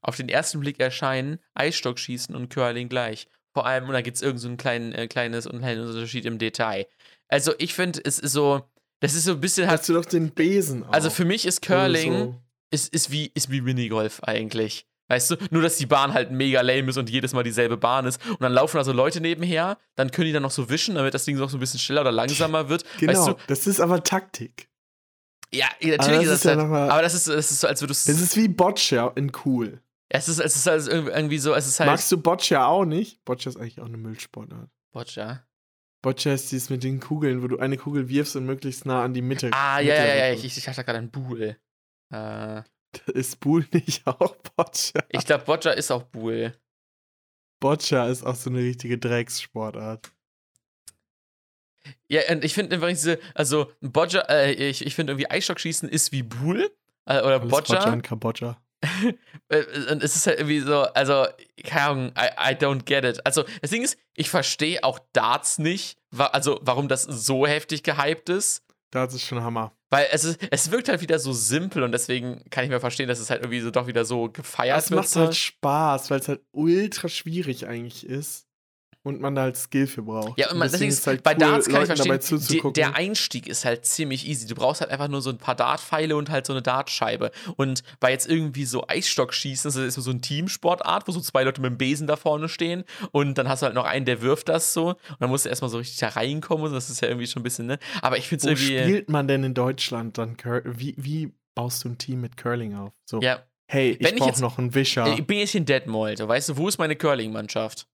Auf 0.00 0.16
den 0.16 0.28
ersten 0.28 0.60
Blick 0.60 0.80
erscheinen 0.80 1.38
Eisstockschießen 1.54 2.34
und 2.34 2.48
Curling 2.48 2.88
gleich. 2.88 3.28
Vor 3.52 3.66
allem, 3.66 3.84
und 3.86 3.92
da 3.92 4.00
gibt 4.00 4.16
es 4.16 4.22
irgend 4.22 4.40
so 4.40 4.48
ein 4.48 4.56
kleinen, 4.56 4.92
äh, 4.92 5.06
kleines 5.08 5.46
und 5.46 5.58
kleinen 5.58 5.86
Unterschied 5.86 6.24
im 6.24 6.38
Detail. 6.38 6.86
Also 7.28 7.52
ich 7.58 7.74
finde, 7.74 8.00
es 8.04 8.18
ist 8.18 8.32
so, 8.32 8.68
das 9.00 9.14
ist 9.14 9.24
so 9.24 9.32
ein 9.32 9.40
bisschen 9.40 9.68
halt, 9.68 9.80
Hast 9.80 9.88
du 9.88 9.92
doch 9.94 10.04
den 10.04 10.30
Besen 10.30 10.84
auch. 10.84 10.92
also 10.92 11.10
für 11.10 11.24
mich 11.24 11.44
ist 11.46 11.62
Curling, 11.62 12.12
So, 12.12 12.43
ist, 12.70 12.92
ist, 12.92 13.10
wie, 13.10 13.30
ist 13.34 13.50
wie 13.50 13.60
Minigolf 13.60 14.22
eigentlich. 14.22 14.86
Weißt 15.08 15.32
du, 15.32 15.36
nur 15.50 15.60
dass 15.60 15.76
die 15.76 15.84
Bahn 15.86 16.14
halt 16.14 16.30
mega 16.30 16.62
lame 16.62 16.88
ist 16.88 16.96
und 16.96 17.10
jedes 17.10 17.34
Mal 17.34 17.42
dieselbe 17.42 17.76
Bahn 17.76 18.06
ist. 18.06 18.24
Und 18.26 18.40
dann 18.40 18.52
laufen 18.52 18.78
da 18.78 18.84
so 18.84 18.92
Leute 18.92 19.20
nebenher, 19.20 19.76
dann 19.96 20.10
können 20.10 20.26
die 20.26 20.32
dann 20.32 20.42
noch 20.42 20.50
so 20.50 20.70
wischen, 20.70 20.94
damit 20.94 21.12
das 21.12 21.26
Ding 21.26 21.36
noch 21.36 21.50
so 21.50 21.58
ein 21.58 21.60
bisschen 21.60 21.78
schneller 21.78 22.00
oder 22.00 22.12
langsamer 22.12 22.68
wird. 22.70 22.84
genau, 22.98 23.12
Weißt 23.12 23.28
du, 23.28 23.34
das 23.46 23.66
ist 23.66 23.80
aber 23.80 24.02
Taktik. 24.02 24.68
ja, 25.52 25.66
Aber 25.66 25.96
natürlich 25.98 26.20
das 26.20 26.22
ist 26.22 26.30
das 26.30 26.38
ist 26.38 26.44
ja 26.44 26.56
halt, 26.56 26.70
mal- 26.70 26.90
aber 26.90 27.02
das 27.02 27.12
ist, 27.14 27.28
das 27.28 27.50
ist 27.50 27.60
so, 27.60 27.66
als 27.68 27.82
würdest 27.82 28.08
Es 28.08 28.20
ist 28.20 28.34
wie 28.36 28.48
Boccia 28.48 29.12
in 29.14 29.30
cool. 29.44 29.82
es 30.08 30.28
ist, 30.28 30.38
es 30.40 30.56
ist 30.56 30.66
halt 30.66 30.86
irgendwie 30.88 31.38
so, 31.38 31.52
es 31.54 31.66
ist 31.66 31.80
halt. 31.80 31.90
Magst 31.90 32.10
du 32.10 32.16
Boccia 32.16 32.64
auch 32.66 32.86
nicht? 32.86 33.22
Boccia 33.26 33.50
ist 33.50 33.56
eigentlich 33.58 33.80
auch 33.80 33.86
eine 33.86 33.98
Müllsportart. 33.98 34.70
Boccia. 34.92 35.44
Boccia 36.00 36.32
ist 36.32 36.50
dieses 36.50 36.70
mit 36.70 36.82
den 36.82 37.00
Kugeln, 37.00 37.42
wo 37.42 37.48
du 37.48 37.58
eine 37.58 37.76
Kugel 37.76 38.08
wirfst 38.08 38.36
und 38.36 38.46
möglichst 38.46 38.86
nah 38.86 39.04
an 39.04 39.12
die 39.12 39.22
Mitte. 39.22 39.50
Ah, 39.52 39.80
ja, 39.80 39.94
ja, 39.94 40.14
ja, 40.28 40.32
ich, 40.32 40.44
ich 40.44 40.66
hatte 40.68 40.82
gerade 40.84 40.98
einen 40.98 41.10
Buhl. 41.10 41.56
Äh, 42.14 42.62
Ist 43.12 43.40
Bull 43.40 43.66
nicht 43.72 44.06
auch 44.06 44.36
Boccia? 44.56 45.02
Ich 45.08 45.24
glaube, 45.26 45.44
Boccia 45.44 45.72
ist 45.72 45.90
auch 45.90 46.04
Bull. 46.04 46.54
Boccia 47.60 48.06
ist 48.08 48.22
auch 48.24 48.36
so 48.36 48.50
eine 48.50 48.60
richtige 48.60 48.98
Dreckssportart. 48.98 50.10
Ja, 52.08 52.22
und 52.30 52.44
ich 52.44 52.54
finde 52.54 52.76
einfach 52.76 52.88
diese, 52.88 53.18
also 53.34 53.72
Boccia, 53.80 54.20
äh, 54.28 54.52
ich, 54.52 54.86
ich 54.86 54.94
finde 54.94 55.12
irgendwie 55.12 55.30
Eisstockschießen 55.30 55.88
ist 55.88 56.12
wie 56.12 56.22
Bull 56.22 56.70
äh, 57.06 57.20
oder 57.20 57.40
Alles 57.40 57.50
Boccia. 57.50 57.92
und 57.92 58.02
Kambodscha. 58.02 58.60
Äh, 59.48 59.62
Und 59.90 60.02
es 60.02 60.16
ist 60.16 60.26
halt 60.26 60.38
irgendwie 60.38 60.60
so, 60.60 60.82
also, 60.82 61.26
keine 61.64 61.82
Ahnung, 61.82 62.12
I, 62.16 62.52
I 62.52 62.54
don't 62.54 62.84
get 62.84 63.04
it. 63.04 63.24
Also, 63.26 63.44
das 63.60 63.70
Ding 63.70 63.82
ist, 63.82 63.98
ich 64.14 64.30
verstehe 64.30 64.82
auch 64.82 64.98
Darts 65.12 65.58
nicht, 65.58 65.98
wa 66.10 66.26
also 66.26 66.60
warum 66.62 66.88
das 66.88 67.02
so 67.02 67.46
heftig 67.46 67.82
gehypt 67.82 68.30
ist. 68.30 68.62
Das 68.90 69.12
ist 69.12 69.22
schon 69.26 69.42
Hammer. 69.42 69.72
Weil 69.94 70.08
es, 70.10 70.24
ist, 70.24 70.40
es 70.50 70.70
wirkt 70.70 70.88
halt 70.88 71.00
wieder 71.02 71.18
so 71.18 71.32
simpel 71.32 71.82
und 71.84 71.92
deswegen 71.92 72.42
kann 72.50 72.64
ich 72.64 72.70
mir 72.70 72.80
verstehen, 72.80 73.08
dass 73.08 73.20
es 73.20 73.30
halt 73.30 73.42
irgendwie 73.42 73.60
so 73.60 73.70
doch 73.70 73.86
wieder 73.86 74.04
so 74.04 74.28
gefeiert 74.28 74.78
Es 74.78 74.90
wird. 74.90 75.00
macht 75.00 75.08
so. 75.08 75.20
halt 75.20 75.36
Spaß, 75.36 76.10
weil 76.10 76.18
es 76.20 76.28
halt 76.28 76.40
ultra 76.52 77.08
schwierig 77.08 77.66
eigentlich 77.68 78.04
ist 78.06 78.48
und 79.04 79.20
man 79.20 79.34
da 79.36 79.42
halt 79.42 79.56
Skill 79.56 79.86
für 79.86 80.02
braucht. 80.02 80.38
Ja, 80.38 80.50
und 80.50 80.58
man, 80.58 80.66
deswegen 80.66 80.88
deswegen 80.90 80.92
ist, 80.92 81.06
halt 81.06 81.22
bei 81.22 81.32
cool, 81.34 81.38
Darts 81.38 81.66
kann 81.68 81.82
ich 81.82 81.88
Leuten 81.90 81.98
dabei 82.02 82.20
verstehen, 82.20 82.72
der 82.72 82.96
Einstieg 82.96 83.46
ist 83.46 83.64
halt 83.64 83.84
ziemlich 83.86 84.26
easy. 84.26 84.46
Du 84.46 84.54
brauchst 84.56 84.80
halt 84.80 84.90
einfach 84.90 85.08
nur 85.08 85.20
so 85.22 85.30
ein 85.30 85.38
paar 85.38 85.54
Dartpfeile 85.54 86.16
und 86.16 86.30
halt 86.30 86.46
so 86.46 86.52
eine 86.52 86.62
Dartscheibe. 86.62 87.30
Und 87.56 87.82
bei 88.00 88.10
jetzt 88.10 88.28
irgendwie 88.28 88.64
so 88.64 88.86
Eisstockschießen, 88.88 89.68
das 89.70 89.76
ist 89.76 89.94
so 90.02 90.10
ein 90.10 90.22
Teamsportart, 90.22 91.06
wo 91.06 91.12
so 91.12 91.20
zwei 91.20 91.44
Leute 91.44 91.60
mit 91.60 91.70
dem 91.70 91.78
Besen 91.78 92.06
da 92.06 92.16
vorne 92.16 92.48
stehen 92.48 92.84
und 93.12 93.38
dann 93.38 93.48
hast 93.48 93.60
du 93.62 93.66
halt 93.66 93.74
noch 93.74 93.84
einen, 93.84 94.06
der 94.06 94.22
wirft 94.22 94.48
das 94.48 94.72
so 94.72 94.88
und 94.88 94.96
dann 95.20 95.30
musst 95.30 95.44
du 95.44 95.50
erstmal 95.50 95.70
so 95.70 95.78
richtig 95.78 95.98
da 95.98 96.08
reinkommen 96.08 96.66
und 96.66 96.72
das 96.72 96.90
ist 96.90 97.00
ja 97.00 97.08
irgendwie 97.08 97.26
schon 97.26 97.40
ein 97.40 97.44
bisschen, 97.44 97.66
ne? 97.66 97.78
Aber 98.02 98.16
ich 98.18 98.26
finde 98.26 98.52
es 98.52 98.60
irgendwie. 98.62 98.82
spielt 98.88 99.10
man 99.10 99.28
denn 99.28 99.44
in 99.44 99.54
Deutschland 99.54 100.16
dann 100.18 100.36
wie, 100.64 100.94
wie 100.96 101.32
baust 101.54 101.84
du 101.84 101.90
ein 101.90 101.98
Team 101.98 102.22
mit 102.22 102.36
Curling 102.36 102.74
auf? 102.74 102.92
So, 103.04 103.20
Ja, 103.20 103.42
hey, 103.68 103.90
ich 103.90 104.00
ich 104.00 104.16
brauche 104.16 104.30
jetzt- 104.30 104.40
noch 104.40 104.56
einen 104.58 104.74
Wischer. 104.74 105.12
ich 105.12 105.26
bin 105.26 105.38
jetzt 105.38 105.54
in 105.54 105.66
Detmold. 105.66 106.26
Weißt 106.26 106.48
du, 106.48 106.56
wo 106.56 106.68
ist 106.68 106.78
meine 106.78 106.96
Curling-Mannschaft? 106.96 107.86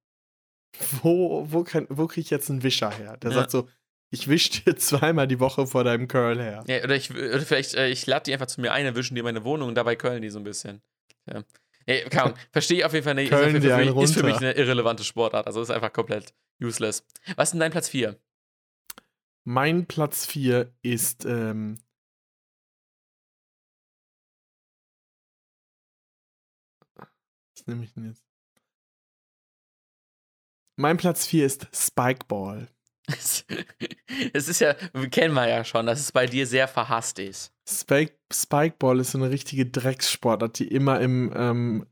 Wo 1.03 1.45
wo, 1.51 1.65
kann- 1.65 1.87
wo 1.91 2.07
kriege 2.07 2.23
ich 2.23 2.31
jetzt 2.31 2.51
einen 2.51 2.63
Wischer 2.63 2.91
her? 2.91 3.17
Der 3.19 3.31
Ja. 3.31 3.37
sagt 3.39 3.51
so, 3.51 3.69
ich 4.13 4.29
wisch 4.29 4.51
dir 4.51 4.77
zweimal 4.77 5.29
die 5.29 5.39
Woche 5.41 5.67
vor 5.67 5.85
deinem 5.85 6.09
Curl 6.09 6.39
her. 6.41 6.65
Ja, 6.67 6.83
oder 6.83 6.97
ich 6.97 7.11
oder 7.11 7.41
vielleicht, 7.41 7.75
äh, 7.75 7.89
ich 7.89 8.07
lade 8.07 8.25
die 8.25 8.33
einfach 8.33 8.47
zu 8.47 8.61
mir 8.61 8.73
ein, 8.73 8.85
erwischen 8.87 9.15
die 9.15 9.23
meine 9.23 9.45
Wohnung 9.45 9.69
und 9.69 9.75
dabei 9.75 9.97
curlen 9.97 10.23
die 10.23 10.31
so 10.31 10.39
ein 10.39 10.45
bisschen. 10.45 10.83
Ja. 11.27 11.45
Keine 11.87 12.23
Ahnung. 12.23 12.39
Verstehe 12.53 12.79
ich 12.79 12.85
auf 12.85 12.93
jeden 12.93 13.05
Fall 13.05 13.15
nicht. 13.15 13.31
Ist, 13.31 13.39
Curlen 13.39 13.63
Fall 13.63 13.85
für 13.85 13.95
mich, 13.95 14.03
ist 14.05 14.15
für 14.15 14.23
mich 14.23 14.37
eine 14.37 14.53
irrelevante 14.53 15.05
Sportart. 15.05 15.47
Also 15.47 15.61
ist 15.63 15.71
einfach 15.71 15.93
komplett 15.93 16.35
useless. 16.63 17.05
Was 17.37 17.49
ist 17.49 17.53
denn 17.53 17.61
dein 17.61 17.73
Platz 17.73 17.89
4? 17.89 18.19
Mein 19.45 19.87
Platz 19.87 20.27
4 20.27 20.73
ist 20.83 21.25
ähm, 21.25 21.79
Was 26.97 27.67
nehme 27.67 27.85
ich 27.85 27.93
denn 27.95 28.07
jetzt? 28.07 28.25
Mein 30.81 30.97
Platz 30.97 31.27
4 31.27 31.44
ist 31.44 31.69
Spikeball. 31.73 32.69
Es 34.32 34.48
ist 34.48 34.61
ja, 34.61 34.74
kennen 35.11 35.35
wir 35.35 35.48
ja 35.48 35.65
schon, 35.65 35.86
dass 35.86 36.01
es 36.01 36.12
bei 36.12 36.27
dir 36.27 36.47
sehr 36.47 36.69
verhasst 36.69 37.19
ist. 37.19 37.52
Spike, 37.69 38.15
Spikeball 38.32 39.01
ist 39.01 39.12
so 39.12 39.19
eine 39.19 39.31
richtige 39.31 39.66
Dreckssportart, 39.66 40.59
die 40.59 40.69
immer 40.69 41.01
im 41.01 41.32
ähm, 41.35 41.86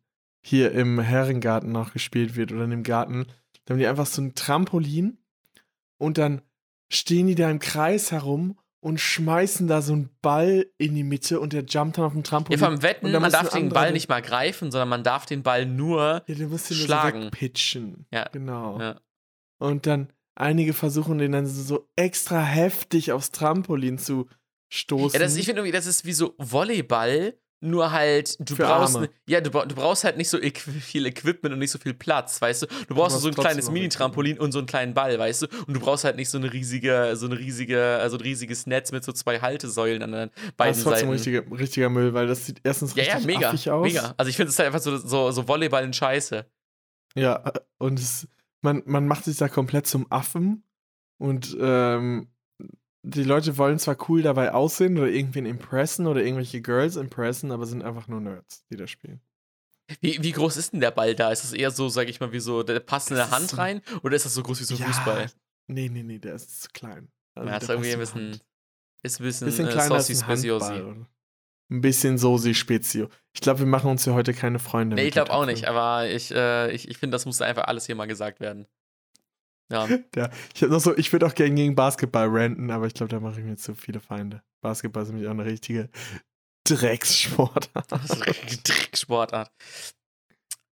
hier 0.44 0.72
im 0.72 0.98
Herrengarten 1.00 1.70
noch 1.70 1.92
gespielt 1.92 2.36
wird 2.36 2.52
oder 2.52 2.64
in 2.64 2.70
dem 2.70 2.82
Garten. 2.82 3.26
Da 3.64 3.72
haben 3.72 3.78
die 3.78 3.86
einfach 3.86 4.06
so 4.06 4.22
ein 4.22 4.34
Trampolin 4.34 5.18
und 5.98 6.18
dann 6.18 6.42
stehen 6.90 7.26
die 7.26 7.34
da 7.34 7.50
im 7.50 7.60
Kreis 7.60 8.10
herum 8.10 8.58
und 8.80 9.00
schmeißen 9.00 9.66
da 9.66 9.82
so 9.82 9.92
einen 9.92 10.10
Ball 10.22 10.66
in 10.78 10.94
die 10.94 11.02
Mitte 11.02 11.40
und 11.40 11.52
der 11.52 11.64
jumpt 11.64 11.98
dann 11.98 12.04
auf 12.04 12.12
dem 12.12 12.18
Ja, 12.18 12.22
Trampolin. 12.22 12.58
vom 12.60 12.82
Wetten, 12.82 13.10
man 13.10 13.32
darf 13.32 13.48
den 13.50 13.70
Ball 13.70 13.88
den- 13.88 13.94
nicht 13.94 14.08
mal 14.08 14.22
greifen, 14.22 14.70
sondern 14.70 14.88
man 14.88 15.02
darf 15.02 15.26
den 15.26 15.42
Ball 15.42 15.66
nur. 15.66 16.22
Ja, 16.26 16.34
du 16.34 16.46
musst 16.46 16.70
nur 16.70 16.78
schlagen. 16.78 17.20
so 17.22 17.26
wegpitchen. 17.26 18.06
Ja. 18.12 18.28
Genau. 18.32 18.80
Ja. 18.80 19.00
Und 19.58 19.86
dann 19.86 20.12
einige 20.36 20.72
versuchen 20.72 21.18
den 21.18 21.32
dann 21.32 21.46
so, 21.46 21.62
so 21.62 21.88
extra 21.96 22.40
heftig 22.40 23.10
aufs 23.12 23.32
Trampolin 23.32 23.98
zu 23.98 24.28
stoßen. 24.72 25.18
Ja, 25.18 25.24
das, 25.26 25.34
ich 25.36 25.46
finde 25.46 25.60
irgendwie, 25.62 25.72
das 25.76 25.86
ist 25.86 26.04
wie 26.04 26.12
so 26.12 26.34
Volleyball, 26.38 27.34
nur 27.60 27.90
halt, 27.90 28.36
du 28.38 28.54
Für 28.54 28.64
brauchst, 28.64 28.94
Arme. 28.94 29.10
ja, 29.26 29.40
du, 29.40 29.50
du 29.50 29.74
brauchst 29.74 30.04
halt 30.04 30.16
nicht 30.16 30.28
so 30.28 30.38
viel 30.38 31.06
Equipment 31.06 31.52
und 31.52 31.58
nicht 31.58 31.72
so 31.72 31.78
viel 31.78 31.94
Platz, 31.94 32.40
weißt 32.40 32.62
du? 32.62 32.66
Du 32.66 32.94
brauchst 32.94 33.14
brauchst 33.14 33.22
so 33.22 33.28
ein 33.28 33.34
kleines 33.34 33.70
Mini-Trampolin 33.70 34.38
und 34.38 34.52
so 34.52 34.58
einen 34.58 34.66
kleinen 34.68 34.94
Ball, 34.94 35.18
weißt 35.18 35.42
du? 35.42 35.46
Und 35.66 35.74
du 35.74 35.80
brauchst 35.80 36.04
halt 36.04 36.16
nicht 36.16 36.30
so 36.30 36.38
eine 36.38 36.52
riesige, 36.52 37.12
so 37.16 37.26
eine 37.26 37.38
riesige, 37.38 37.98
also 38.00 38.16
ein 38.16 38.22
riesiges 38.22 38.66
Netz 38.66 38.92
mit 38.92 39.02
so 39.02 39.12
zwei 39.12 39.40
Haltesäulen 39.40 40.02
an 40.02 40.12
den 40.12 40.30
das 40.30 40.52
beiden 40.56 40.76
ist 40.76 40.84
trotzdem 40.84 41.00
Seiten. 41.00 41.10
richtiger, 41.10 41.58
richtiger 41.58 41.88
Müll, 41.88 42.14
weil 42.14 42.28
das 42.28 42.46
sieht 42.46 42.60
erstens 42.62 42.94
ja, 42.94 43.02
richtig 43.02 43.20
ja, 43.20 43.26
mega, 43.26 43.74
aus. 43.74 43.82
mega. 43.86 44.14
Also 44.16 44.30
ich 44.30 44.36
finde 44.36 44.50
es 44.50 44.58
halt 44.58 44.66
einfach 44.66 44.80
so, 44.80 44.96
so, 44.96 45.30
so 45.32 45.48
Volleyball 45.48 45.84
in 45.84 45.92
Scheiße. 45.92 46.46
Ja, 47.16 47.52
und 47.78 47.98
es, 47.98 48.28
man, 48.60 48.82
man 48.86 49.08
macht 49.08 49.24
sich 49.24 49.36
da 49.36 49.48
komplett 49.48 49.86
zum 49.88 50.06
Affen 50.10 50.62
und 51.16 51.56
ähm, 51.60 52.28
die 53.14 53.24
Leute 53.24 53.56
wollen 53.56 53.78
zwar 53.78 53.96
cool 54.08 54.22
dabei 54.22 54.52
aussehen 54.52 54.98
oder 54.98 55.08
irgendwen 55.08 55.46
impressen 55.46 56.06
oder 56.06 56.22
irgendwelche 56.22 56.60
Girls 56.60 56.96
impressen, 56.96 57.52
aber 57.52 57.64
sind 57.66 57.82
einfach 57.82 58.06
nur 58.06 58.20
Nerds, 58.20 58.66
die 58.70 58.76
da 58.76 58.86
spielen. 58.86 59.20
Wie, 60.00 60.22
wie 60.22 60.32
groß 60.32 60.58
ist 60.58 60.74
denn 60.74 60.80
der 60.80 60.90
Ball 60.90 61.14
da? 61.14 61.32
Ist 61.32 61.44
das 61.44 61.54
eher 61.54 61.70
so, 61.70 61.88
sag 61.88 62.08
ich 62.08 62.20
mal, 62.20 62.32
wie 62.32 62.40
so, 62.40 62.62
der 62.62 62.80
passt 62.80 63.10
in 63.10 63.16
Das 63.16 63.30
der 63.30 63.38
ist 63.38 63.52
Hand 63.52 63.58
rein? 63.58 63.82
Oder 64.02 64.16
ist 64.16 64.26
das 64.26 64.34
so 64.34 64.42
groß 64.42 64.60
wie 64.60 64.64
so 64.64 64.76
ein 64.76 64.86
Fußball? 64.86 65.30
Nee, 65.68 65.88
nee, 65.88 66.02
nee, 66.02 66.18
der 66.18 66.34
ist 66.34 66.62
zu 66.62 66.68
klein. 66.72 67.10
Also 67.34 67.50
Ja, 67.50 67.56
ist 67.56 67.68
irgendwie 67.70 67.92
ein 67.92 67.98
bisschen, 67.98 68.32
Hand. 68.32 68.44
ist 69.02 69.20
ein 69.20 69.24
bisschen, 69.24 69.46
bisschen 69.46 69.68
äh, 69.68 69.72
kleiner 69.72 69.94
als 69.94 70.06
saucy 70.08 70.50
oder? 70.50 71.06
Ein 71.70 71.80
bisschen 71.80 72.18
sosi 72.18 72.54
spezio. 72.54 73.08
Ich 73.32 73.40
glaube, 73.40 73.60
wir 73.60 73.66
machen 73.66 73.90
uns 73.90 74.04
hier 74.04 74.14
heute 74.14 74.34
keine 74.34 74.58
Freunde. 74.58 74.96
Nee, 74.96 75.06
ich 75.08 75.12
glaube 75.12 75.32
auch 75.32 75.46
nicht, 75.46 75.66
aber 75.66 76.08
ich, 76.10 76.30
äh, 76.30 76.70
ich, 76.72 76.88
ich 76.88 76.98
finde, 76.98 77.14
das 77.14 77.24
musste 77.26 77.44
einfach 77.46 77.64
alles 77.64 77.86
hier 77.86 77.94
mal 77.94 78.06
gesagt 78.06 78.40
werden. 78.40 78.66
Ja. 79.70 79.88
Ja, 80.16 80.30
ich 80.54 80.62
habe 80.62 80.72
noch 80.72 80.80
so, 80.80 80.96
ich 80.96 81.12
würde 81.12 81.26
auch 81.26 81.34
gerne 81.34 81.54
gegen 81.54 81.74
Basketball 81.74 82.28
ranten, 82.30 82.70
aber 82.70 82.86
ich 82.86 82.94
glaube, 82.94 83.10
da 83.10 83.20
mache 83.20 83.40
ich 83.40 83.46
mir 83.46 83.56
zu 83.56 83.74
viele 83.74 84.00
Feinde. 84.00 84.42
Basketball 84.62 85.02
ist 85.02 85.10
nämlich 85.10 85.26
auch 85.26 85.32
eine 85.32 85.44
richtige 85.44 85.90
Dreckssportart. 86.64 87.70
Das 87.88 88.04
ist 88.04 88.22
eine. 88.22 89.50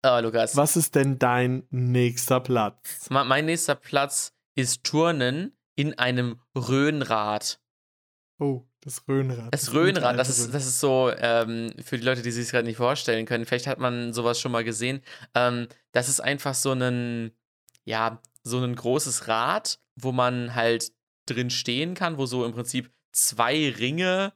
Ah, 0.03 0.19
Lukas. 0.19 0.55
Was 0.55 0.77
ist 0.77 0.95
denn 0.95 1.19
dein 1.19 1.63
nächster 1.69 2.39
Platz? 2.39 3.09
Mein 3.09 3.45
nächster 3.45 3.75
Platz 3.75 4.33
ist 4.55 4.83
Turnen 4.83 5.55
in 5.75 5.97
einem 5.97 6.41
Röhnrad. 6.55 7.59
Oh, 8.39 8.63
das 8.81 9.07
Röhnrad. 9.07 9.53
Das 9.53 9.73
Röhnrad, 9.73 10.17
das 10.17 10.29
ist, 10.29 10.53
das 10.53 10.65
ist 10.65 10.79
so, 10.79 11.11
ähm, 11.17 11.73
für 11.83 11.97
die 11.97 12.05
Leute, 12.05 12.21
die 12.21 12.31
sich 12.31 12.45
es 12.45 12.51
gerade 12.51 12.67
nicht 12.67 12.77
vorstellen 12.77 13.25
können, 13.25 13.45
vielleicht 13.45 13.67
hat 13.67 13.79
man 13.79 14.13
sowas 14.13 14.39
schon 14.39 14.51
mal 14.51 14.63
gesehen. 14.63 15.01
Ähm, 15.33 15.67
das 15.91 16.09
ist 16.09 16.19
einfach 16.19 16.53
so 16.53 16.71
ein, 16.73 17.31
ja, 17.83 18.21
so 18.47 18.59
ein 18.59 18.75
großes 18.75 19.27
Rad, 19.27 19.79
wo 19.95 20.11
man 20.11 20.55
halt 20.55 20.91
drin 21.25 21.49
stehen 21.49 21.93
kann, 21.93 22.17
wo 22.17 22.25
so 22.25 22.45
im 22.45 22.53
Prinzip 22.53 22.91
zwei 23.11 23.69
Ringe, 23.77 24.33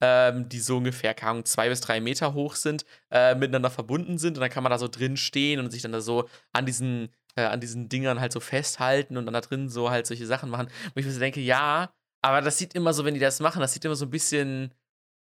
ähm, 0.00 0.48
die 0.48 0.58
so 0.58 0.78
ungefähr, 0.78 1.14
keine 1.14 1.44
zwei 1.44 1.68
bis 1.68 1.80
drei 1.80 2.00
Meter 2.00 2.34
hoch 2.34 2.56
sind, 2.56 2.84
äh, 3.10 3.34
miteinander 3.34 3.70
verbunden 3.70 4.18
sind. 4.18 4.36
Und 4.36 4.40
dann 4.40 4.50
kann 4.50 4.62
man 4.62 4.70
da 4.70 4.78
so 4.78 4.88
drin 4.88 5.16
stehen 5.16 5.60
und 5.60 5.70
sich 5.70 5.82
dann 5.82 5.92
da 5.92 6.00
so 6.00 6.28
an 6.52 6.66
diesen, 6.66 7.10
äh, 7.36 7.44
an 7.44 7.60
diesen 7.60 7.88
Dingern 7.88 8.20
halt 8.20 8.32
so 8.32 8.40
festhalten 8.40 9.16
und 9.16 9.26
dann 9.26 9.34
da 9.34 9.40
drin 9.40 9.68
so 9.68 9.90
halt 9.90 10.06
solche 10.06 10.26
Sachen 10.26 10.50
machen. 10.50 10.68
Wo 10.94 11.00
ich 11.00 11.06
mir 11.06 11.12
so 11.12 11.20
denke, 11.20 11.40
ja, 11.40 11.94
aber 12.22 12.40
das 12.40 12.58
sieht 12.58 12.74
immer 12.74 12.92
so, 12.92 13.04
wenn 13.04 13.14
die 13.14 13.20
das 13.20 13.40
machen, 13.40 13.60
das 13.60 13.72
sieht 13.72 13.84
immer 13.84 13.94
so 13.94 14.06
ein 14.06 14.10
bisschen, 14.10 14.74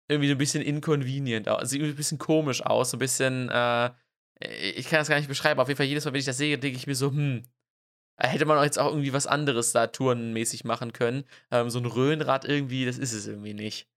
irgendwie 0.08 0.28
so 0.28 0.34
ein 0.34 0.38
bisschen 0.38 0.62
inconvenient 0.62 1.48
aus. 1.48 1.70
Sieht 1.70 1.82
ein 1.82 1.94
bisschen 1.94 2.18
komisch 2.18 2.62
aus, 2.62 2.90
so 2.90 2.96
ein 2.96 3.00
bisschen, 3.00 3.50
äh, 3.50 3.90
ich 4.40 4.88
kann 4.88 4.98
das 4.98 5.08
gar 5.08 5.16
nicht 5.16 5.28
beschreiben. 5.28 5.60
Auf 5.60 5.68
jeden 5.68 5.76
Fall, 5.76 5.86
jedes 5.86 6.04
Mal, 6.04 6.12
wenn 6.12 6.20
ich 6.20 6.26
das 6.26 6.38
sehe, 6.38 6.58
denke 6.58 6.76
ich 6.78 6.86
mir 6.86 6.94
so, 6.94 7.10
hm, 7.10 7.44
hätte 8.16 8.44
man 8.44 8.58
auch 8.58 8.64
jetzt 8.64 8.78
auch 8.78 8.90
irgendwie 8.90 9.12
was 9.12 9.26
anderes 9.26 9.72
da 9.72 9.86
tourenmäßig 9.86 10.64
machen 10.64 10.92
können. 10.92 11.24
Ähm, 11.50 11.70
so 11.70 11.78
ein 11.78 11.86
Röhnrad 11.86 12.44
irgendwie, 12.44 12.84
das 12.84 12.98
ist 12.98 13.12
es 13.12 13.26
irgendwie 13.26 13.54
nicht. 13.54 13.88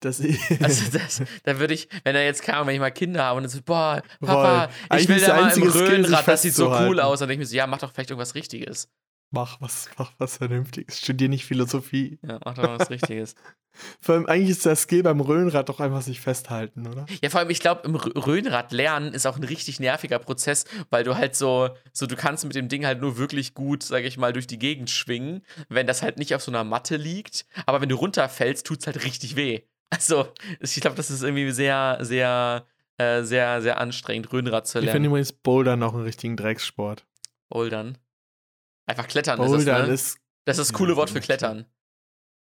Das 0.00 0.20
Also 0.62 0.90
das, 0.92 1.22
da 1.44 1.58
würde 1.58 1.74
ich, 1.74 1.88
wenn 2.04 2.14
er 2.14 2.24
jetzt 2.24 2.42
kam, 2.42 2.66
wenn 2.66 2.74
ich 2.74 2.80
mal 2.80 2.90
Kinder 2.90 3.24
habe 3.24 3.38
und 3.38 3.44
dann 3.44 3.50
so, 3.50 3.62
boah, 3.62 4.02
Papa, 4.20 4.64
Roll. 4.64 5.00
ich 5.00 5.08
will 5.08 5.20
da 5.20 5.40
mal 5.40 5.56
im 5.56 5.62
Röhnrad, 5.62 6.28
das 6.28 6.42
sieht 6.42 6.54
so 6.54 6.70
cool 6.70 7.00
aus. 7.00 7.20
Dann 7.20 7.28
denke 7.28 7.42
ich 7.42 7.46
mir 7.48 7.50
so, 7.50 7.56
ja, 7.56 7.66
mach 7.66 7.78
doch 7.78 7.92
vielleicht 7.92 8.10
irgendwas 8.10 8.34
Richtiges. 8.34 8.88
Mach 9.30 9.60
was, 9.60 9.88
mach 9.98 10.12
was 10.18 10.36
Vernünftiges. 10.38 10.98
Studier 10.98 11.28
nicht 11.28 11.44
Philosophie. 11.44 12.18
Ja, 12.26 12.38
mach 12.44 12.54
doch 12.54 12.62
mal 12.64 12.78
was 12.78 12.90
Richtiges. 12.90 13.34
Vor 14.00 14.14
allem, 14.14 14.24
eigentlich 14.26 14.50
ist 14.50 14.64
der 14.64 14.74
Skill 14.74 15.02
beim 15.02 15.20
Röhnrad 15.20 15.68
doch 15.68 15.80
einfach 15.80 16.00
sich 16.00 16.18
festhalten, 16.22 16.86
oder? 16.86 17.04
Ja, 17.22 17.28
vor 17.28 17.40
allem, 17.40 17.50
ich 17.50 17.60
glaube, 17.60 17.82
im 17.84 17.94
Rö- 17.94 18.26
Röhnrad 18.26 18.72
lernen 18.72 19.12
ist 19.12 19.26
auch 19.26 19.36
ein 19.36 19.44
richtig 19.44 19.80
nerviger 19.80 20.18
Prozess, 20.18 20.64
weil 20.88 21.04
du 21.04 21.16
halt 21.18 21.36
so, 21.36 21.68
so, 21.92 22.06
du 22.06 22.16
kannst 22.16 22.44
mit 22.44 22.54
dem 22.54 22.68
Ding 22.70 22.86
halt 22.86 23.02
nur 23.02 23.18
wirklich 23.18 23.52
gut, 23.52 23.82
sag 23.82 24.04
ich 24.04 24.16
mal, 24.16 24.32
durch 24.32 24.46
die 24.46 24.58
Gegend 24.58 24.88
schwingen, 24.88 25.42
wenn 25.68 25.86
das 25.86 26.00
halt 26.02 26.16
nicht 26.18 26.34
auf 26.34 26.40
so 26.42 26.50
einer 26.50 26.64
Matte 26.64 26.96
liegt. 26.96 27.44
Aber 27.66 27.82
wenn 27.82 27.90
du 27.90 27.96
runterfällst, 27.96 28.66
tut's 28.66 28.86
halt 28.86 29.04
richtig 29.04 29.36
weh. 29.36 29.60
Also, 29.90 30.26
ich 30.60 30.74
glaube, 30.80 30.96
das 30.96 31.10
ist 31.10 31.22
irgendwie 31.22 31.50
sehr, 31.50 31.98
sehr, 32.00 32.66
äh, 32.96 33.24
sehr, 33.24 33.60
sehr 33.60 33.78
anstrengend, 33.78 34.32
Röhnrad 34.32 34.66
zu 34.66 34.78
Ich 34.78 34.84
finde 34.84 34.92
lernen. 34.92 35.04
übrigens 35.04 35.32
Bouldern 35.32 35.80
noch 35.80 35.92
einen 35.92 36.04
richtigen 36.04 36.38
Dreckssport. 36.38 37.04
Bouldern. 37.50 37.98
Einfach 38.86 39.08
klettern 39.08 39.38
Bouldern 39.38 39.58
ist 39.58 39.66
das, 39.68 39.86
ne? 39.88 39.94
ist. 39.94 40.18
das 40.44 40.58
ist 40.58 40.70
das 40.70 40.70
Ja, 40.70 40.78
coole 40.78 40.92
so 40.92 40.96
Wort 40.96 41.10
für. 41.10 41.20
Klettern. 41.20 41.66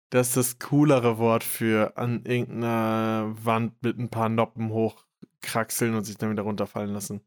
Das 0.10 0.30
ist 0.30 0.38
das 0.38 0.60
coolere 0.60 1.18
Wort 1.18 1.44
für 1.44 1.98
an 1.98 2.26
irgendeiner 2.26 3.34
Wand 3.44 3.82
mit 3.82 3.98
ein 3.98 4.10
paar 4.10 4.28
Noppen 4.30 4.70
hochkraxeln 4.70 5.96
und 5.96 6.04
sich 6.04 6.18
dann 6.18 6.32
wieder 6.32 6.44
runterfallen 6.44 6.92
lassen. 6.92 7.22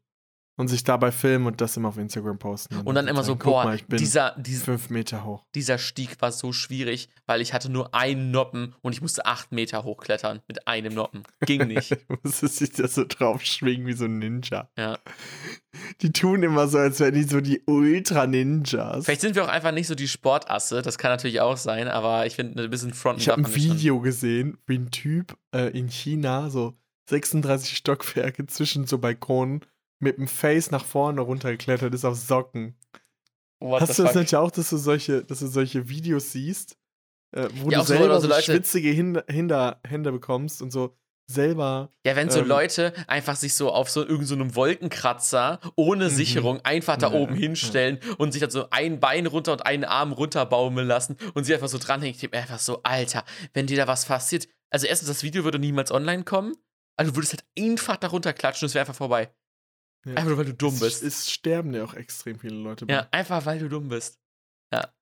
Und 0.57 0.69
sich 0.69 0.83
dabei 0.83 1.11
filmen 1.11 1.47
und 1.47 1.59
das 1.59 1.75
immer 1.75 1.89
auf 1.89 1.97
Instagram 1.97 2.39
posten. 2.39 2.77
Und 2.81 2.95
dann 2.95 3.07
immer 3.07 3.23
so, 3.23 3.33
sagen, 3.33 3.43
boah, 3.43 3.65
mal, 3.65 3.75
ich 3.75 3.85
bin 3.85 3.97
dieser, 3.97 4.35
dieser, 4.37 4.63
fünf 4.65 4.89
Meter 4.89 5.25
hoch. 5.25 5.43
dieser 5.53 5.77
Stieg 5.77 6.21
war 6.21 6.31
so 6.31 6.53
schwierig, 6.53 7.09
weil 7.25 7.41
ich 7.41 7.53
hatte 7.53 7.69
nur 7.69 7.93
einen 7.93 8.31
Noppen 8.31 8.73
und 8.81 8.93
ich 8.93 9.01
musste 9.01 9.25
acht 9.25 9.51
Meter 9.51 9.83
hochklettern 9.83 10.41
mit 10.47 10.67
einem 10.67 10.93
Noppen. 10.93 11.23
Ging 11.41 11.67
nicht. 11.67 11.91
Du 11.91 12.17
musstest 12.23 12.57
sich 12.57 12.71
da 12.71 12.87
so 12.87 13.03
drauf 13.07 13.43
schwingen 13.43 13.85
wie 13.85 13.93
so 13.93 14.05
ein 14.05 14.17
Ninja. 14.19 14.69
Ja. 14.77 14.97
Die 16.01 16.11
tun 16.11 16.43
immer 16.43 16.67
so, 16.67 16.77
als 16.77 16.99
wären 16.99 17.13
die 17.13 17.23
so 17.23 17.41
die 17.41 17.61
Ultra-Ninjas. 17.65 19.05
Vielleicht 19.05 19.21
sind 19.21 19.35
wir 19.35 19.43
auch 19.43 19.49
einfach 19.49 19.71
nicht 19.71 19.87
so 19.87 19.95
die 19.95 20.07
Sportasse, 20.07 20.81
das 20.81 20.97
kann 20.97 21.11
natürlich 21.11 21.41
auch 21.41 21.57
sein, 21.57 21.87
aber 21.87 22.25
ich 22.25 22.35
finde, 22.35 22.63
ein 22.63 22.69
bisschen 22.69 22.93
fronten 22.93 23.21
Ich 23.21 23.29
habe 23.29 23.41
ein. 23.41 23.55
Video 23.55 23.99
gesehen, 23.99 24.57
wie 24.67 24.77
ein 24.77 24.91
Typ 24.91 25.37
äh, 25.53 25.77
in 25.77 25.89
China 25.89 26.49
so 26.49 26.73
36 27.09 27.77
Stockwerke 27.77 28.45
zwischen 28.47 28.87
so 28.87 28.97
Balkonen 28.97 29.61
mit 29.99 30.17
dem 30.17 30.27
Face 30.27 30.71
nach 30.71 30.85
vorne 30.85 31.21
runtergeklettert 31.21 31.93
ist 31.93 32.05
auf 32.05 32.15
Socken. 32.17 32.77
What 33.59 33.81
Hast 33.81 33.97
du 33.97 34.03
das 34.03 34.11
fuck? 34.13 34.21
nicht 34.21 34.35
auch, 34.35 34.51
dass 34.51 34.69
du 34.69 34.77
solche, 34.77 35.23
dass 35.23 35.39
du 35.39 35.47
solche 35.47 35.87
Videos 35.89 36.31
siehst, 36.31 36.77
äh, 37.31 37.47
wo 37.55 37.69
Ja, 37.69 37.79
du 37.79 37.85
selber 37.85 38.19
so, 38.19 38.27
so 38.29 38.41
schwitzige 38.41 38.89
Hinder, 38.89 39.79
Hände 39.87 40.11
bekommst 40.11 40.61
und 40.61 40.71
so 40.71 40.97
selber 41.27 41.89
Ja, 42.05 42.15
wenn 42.15 42.29
so 42.29 42.41
ähm, 42.41 42.47
Leute 42.47 42.93
einfach 43.07 43.35
sich 43.35 43.55
so 43.55 43.71
auf 43.71 43.89
so 43.89 44.01
irgendeinem 44.05 44.49
so 44.49 44.55
Wolkenkratzer 44.55 45.59
ohne 45.75 46.09
Sicherung 46.09 46.59
einfach 46.63 46.97
da 46.97 47.09
Mhm. 47.09 47.15
Oben 47.15 47.35
hinstellen 47.35 47.99
und 48.17 48.31
sich 48.31 48.41
dann 48.41 48.51
so 48.51 48.69
ein 48.69 48.99
Bein 48.99 49.25
runter 49.25 49.53
und 49.53 49.65
einen 49.65 49.85
Arm 49.85 50.11
runterbaumeln 50.11 50.87
lassen 50.87 51.17
und 51.33 51.45
sie 51.45 51.53
einfach 51.55 51.69
so 51.69 51.77
dranhängen. 51.79 52.13
Ich 52.13 52.19
denke 52.21 52.35
mir 52.37 52.41
einfach 52.43 52.59
so, 52.59 52.83
Alter, 52.83 53.23
wenn 53.53 53.65
dir 53.65 53.77
da 53.77 53.87
was 53.87 54.05
passiert. 54.05 54.47
Also 54.69 54.85
erstens, 54.85 55.07
das 55.09 55.23
Video 55.23 55.43
würde 55.43 55.57
niemals 55.57 55.91
online 55.91 56.23
kommen. 56.25 56.53
Also 56.97 57.11
du 57.11 57.17
würdest 57.17 57.33
halt 57.33 57.45
einfach 57.57 57.97
da 57.97 58.07
runterklatschen 58.07 58.65
und 58.65 58.67
es 58.67 58.75
wäre 58.75 58.81
einfach 58.83 58.95
vorbei. 58.95 59.31
Ja. 60.05 60.11
Einfach 60.11 60.29
nur, 60.29 60.37
weil 60.37 60.45
du 60.45 60.53
dumm 60.53 60.79
bist. 60.79 61.03
Es 61.03 61.31
sterben 61.31 61.73
ja 61.73 61.83
auch 61.83 61.93
extrem 61.93 62.39
viele 62.39 62.55
Leute. 62.55 62.85
bei. 62.85 62.93
Ja, 62.93 63.07
einfach 63.11 63.45
weil 63.45 63.59
du 63.59 63.67
dumm 63.69 63.89
bist. 63.89 64.19
Ja. 64.71 64.93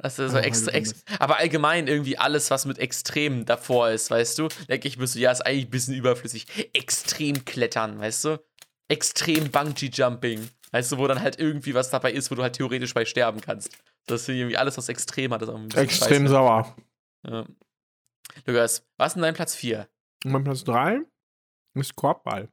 Das 0.00 0.18
ist 0.18 0.30
so 0.30 0.38
extra, 0.38 0.70
ex 0.72 0.94
aber 1.18 1.38
allgemein 1.38 1.88
irgendwie 1.88 2.16
alles, 2.18 2.52
was 2.52 2.66
mit 2.66 2.78
Extremen 2.78 3.44
davor 3.44 3.90
ist, 3.90 4.10
weißt 4.12 4.38
du? 4.38 4.48
Denke 4.68 4.86
ich 4.86 4.96
so, 4.96 5.18
ja, 5.18 5.32
ist 5.32 5.40
eigentlich 5.44 5.66
ein 5.66 5.70
bisschen 5.70 5.94
überflüssig. 5.94 6.46
Extrem 6.72 7.44
klettern, 7.44 7.98
weißt 7.98 8.24
du? 8.26 8.44
Extrem 8.86 9.50
Bungee 9.50 9.90
Jumping. 9.92 10.48
Weißt 10.70 10.92
du, 10.92 10.98
wo 10.98 11.06
dann 11.08 11.20
halt 11.20 11.38
irgendwie 11.38 11.74
was 11.74 11.90
dabei 11.90 12.12
ist, 12.12 12.30
wo 12.30 12.36
du 12.36 12.42
halt 12.42 12.54
theoretisch 12.54 12.94
bei 12.94 13.04
sterben 13.04 13.40
kannst. 13.40 13.70
Das 14.06 14.22
ist 14.22 14.28
irgendwie 14.28 14.56
alles, 14.56 14.76
was 14.78 14.88
extrem 14.88 15.32
hat. 15.32 15.42
Das 15.42 15.48
ist 15.48 15.76
Extrem 15.76 16.22
scheiße. 16.22 16.28
sauer. 16.28 16.76
Ja. 17.26 17.44
Lukas, 18.46 18.86
was 18.96 19.08
ist 19.08 19.14
denn 19.14 19.22
dein 19.22 19.34
Platz 19.34 19.54
4? 19.56 19.88
Und 20.24 20.32
mein 20.32 20.44
Platz 20.44 20.62
3 20.64 21.00
ist 21.74 21.96
Korbball. 21.96 22.48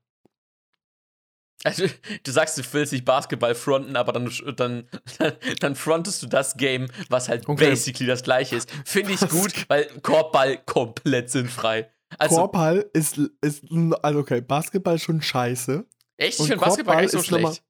Also, 1.65 1.85
du 2.23 2.31
sagst, 2.31 2.57
du 2.57 2.61
willst 2.73 2.93
nicht 2.93 3.05
Basketball 3.05 3.55
fronten, 3.55 3.95
aber 3.95 4.13
dann, 4.13 4.31
dann, 4.55 4.87
dann 5.59 5.75
frontest 5.75 6.21
du 6.21 6.27
das 6.27 6.55
Game, 6.57 6.87
was 7.09 7.27
halt 7.27 7.49
Okay. 7.49 7.69
basically 7.71 8.05
das 8.05 8.21
gleiche 8.23 8.55
ist. 8.55 8.69
Finde 8.85 9.13
ich 9.13 9.19
gut, 9.29 9.67
weil 9.67 9.85
Korbball 10.01 10.57
komplett 10.65 11.31
sinnfrei. 11.31 11.91
Also, 12.19 12.35
Korbball 12.35 12.89
ist, 12.93 13.17
ist, 13.41 13.63
also 14.03 14.19
okay, 14.19 14.41
Basketball 14.41 14.99
schon 14.99 15.21
scheiße. 15.21 15.83
echt? 16.17 16.39
Ich 16.39 16.45
finde 16.47 16.63
Basketball 16.63 16.95
gar 16.95 17.01
nicht 17.01 17.11
so 17.11 17.17
noch 17.17 17.29
mal- 17.41 17.47
schlecht. 17.53 17.63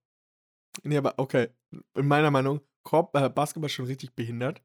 Nee, 0.83 0.97
aber 0.97 1.13
okay, 1.17 1.47
in 1.95 2.05
meiner 2.05 2.31
Meinung, 2.31 2.59
Korb, 2.83 3.15
äh, 3.15 3.29
Basketball 3.29 3.67
ist 3.69 3.73
schon 3.75 3.85
richtig 3.85 4.13
behindert. 4.13 4.61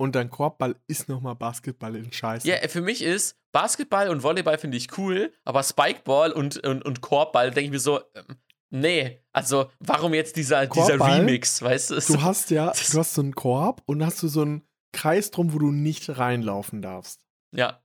Und 0.00 0.14
dann 0.14 0.30
Korbball 0.30 0.76
ist 0.86 1.10
nochmal 1.10 1.34
Basketball 1.36 1.94
in 1.94 2.10
Scheiße. 2.10 2.48
Ja, 2.48 2.56
für 2.68 2.80
mich 2.80 3.02
ist 3.02 3.36
Basketball 3.52 4.08
und 4.08 4.22
Volleyball 4.22 4.56
finde 4.56 4.78
ich 4.78 4.96
cool, 4.96 5.30
aber 5.44 5.62
Spikeball 5.62 6.32
und, 6.32 6.56
und, 6.66 6.82
und 6.82 7.02
Korbball 7.02 7.50
denke 7.50 7.66
ich 7.66 7.70
mir 7.70 7.80
so, 7.80 8.00
ähm, 8.14 8.36
nee, 8.70 9.22
also 9.34 9.70
warum 9.78 10.14
jetzt 10.14 10.36
dieser, 10.36 10.66
dieser? 10.66 10.98
Remix, 10.98 11.60
weißt 11.60 11.90
du? 11.90 12.00
Du 12.00 12.22
hast 12.22 12.50
ja, 12.50 12.72
du 12.92 12.98
hast 12.98 13.12
so 13.12 13.20
einen 13.20 13.34
Korb 13.34 13.82
und 13.84 14.02
hast 14.02 14.22
du 14.22 14.28
so 14.28 14.40
einen 14.40 14.62
Kreis 14.92 15.30
drum, 15.32 15.52
wo 15.52 15.58
du 15.58 15.70
nicht 15.70 16.16
reinlaufen 16.16 16.80
darfst. 16.80 17.20
ja, 17.52 17.82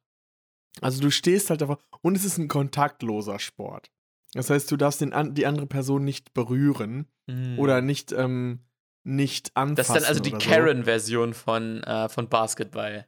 Also 0.79 1.01
du 1.01 1.11
stehst 1.11 1.49
halt 1.49 1.61
einfach 1.63 1.79
und 2.01 2.15
es 2.15 2.23
ist 2.23 2.37
ein 2.37 2.47
kontaktloser 2.47 3.39
Sport. 3.39 3.91
Das 4.31 4.49
heißt, 4.49 4.71
du 4.71 4.77
darfst 4.77 5.01
den, 5.01 5.33
die 5.33 5.45
andere 5.45 5.67
Person 5.67 6.05
nicht 6.05 6.33
berühren 6.33 7.11
Hm. 7.29 7.59
oder 7.59 7.81
nicht, 7.81 8.11
ähm, 8.13 8.61
nicht 9.06 9.52
anfassen. 9.56 9.76
Das 9.76 9.88
ist 9.90 9.95
dann 9.95 10.03
also 10.06 10.22
die 10.22 10.32
oder 10.34 10.41
so. 10.44 10.49
Karen-Version 10.49 11.34
von, 11.34 11.84
äh, 11.84 12.10
von 12.10 12.27
Basketball. 12.27 13.07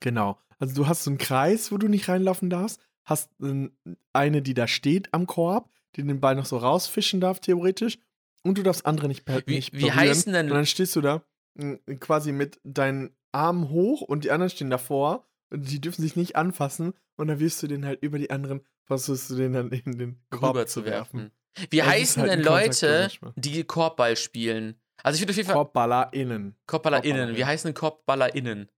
Genau. 0.00 0.38
Also 0.58 0.74
du 0.74 0.86
hast 0.88 1.04
so 1.04 1.10
einen 1.10 1.18
Kreis, 1.18 1.72
wo 1.72 1.78
du 1.78 1.88
nicht 1.88 2.08
reinlaufen 2.08 2.50
darfst, 2.50 2.80
hast 3.04 3.30
eine, 4.12 4.42
die 4.42 4.54
da 4.54 4.66
steht 4.68 5.12
am 5.14 5.26
Korb, 5.26 5.70
die 5.96 6.02
den 6.02 6.20
Ball 6.20 6.34
noch 6.34 6.44
so 6.46 6.58
rausfischen 6.58 7.20
darf, 7.20 7.40
theoretisch. 7.40 7.98
Und 8.42 8.58
du 8.58 8.62
darfst 8.62 8.86
andere 8.86 9.08
nicht, 9.08 9.24
per- 9.24 9.42
Wie- 9.46 9.54
nicht 9.54 9.72
wie 9.72 9.80
berühren. 9.82 9.96
heißen 9.96 10.32
denn- 10.32 10.48
Und 10.50 10.54
dann 10.56 10.66
stehst 10.66 10.94
du 10.96 11.00
da 11.00 11.22
quasi 12.00 12.32
mit 12.32 12.58
deinen 12.64 13.10
Armen 13.32 13.68
hoch 13.70 14.00
und 14.02 14.24
die 14.24 14.30
anderen 14.30 14.50
stehen 14.50 14.70
davor 14.70 15.24
und 15.50 15.70
die 15.70 15.80
dürfen 15.80 16.02
sich 16.02 16.16
nicht 16.16 16.36
anfassen 16.36 16.94
und 17.16 17.28
dann 17.28 17.38
wirfst 17.38 17.62
du 17.62 17.66
den 17.66 17.84
halt 17.84 18.02
über 18.02 18.18
die 18.18 18.30
anderen, 18.30 18.60
versuchst 18.84 19.30
du 19.30 19.36
den 19.36 19.52
dann 19.52 19.70
in 19.70 19.98
den 19.98 20.20
Korb 20.30 20.68
zu 20.68 20.84
werfen. 20.84 21.30
Wie 21.70 21.78
Das 21.78 21.86
ist 21.86 21.92
heißen 21.92 22.22
halt 22.22 22.32
denn 22.32 22.42
Leute, 22.42 23.10
die 23.36 23.64
Korbball 23.64 24.16
spielen? 24.16 24.76
Also 25.02 25.16
ich 25.16 25.22
würde 25.22 25.30
auf 25.32 25.36
jeden 25.36 25.46
Fall 25.46 25.54
KorbballerInnen. 25.56 26.56
KorbballerInnen. 26.66 27.14
Wie 27.14 27.16
KorbballerInnen. 27.16 27.46
heißen 27.46 27.68
denn 27.68 27.74
KorbballerInnen? 27.74 28.68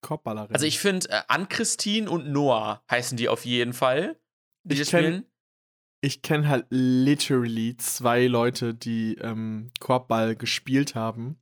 Korbballerinnen. 0.00 0.54
Also 0.54 0.66
ich 0.66 0.78
finde, 0.78 1.08
äh, 1.10 1.22
Ann-Christine 1.28 2.08
und 2.08 2.28
Noah 2.30 2.82
heißen 2.90 3.16
die 3.16 3.28
auf 3.28 3.44
jeden 3.44 3.72
Fall. 3.72 4.16
Die 4.64 4.74
Ich 4.74 4.80
das 4.80 4.90
kenn- 4.90 5.00
spielen. 5.04 5.24
Ich 6.00 6.22
kenne 6.22 6.48
halt 6.48 6.66
literally 6.70 7.76
zwei 7.76 8.28
Leute, 8.28 8.72
die 8.72 9.16
ähm, 9.16 9.70
Korbball 9.80 10.36
gespielt 10.36 10.94
haben. 10.94 11.40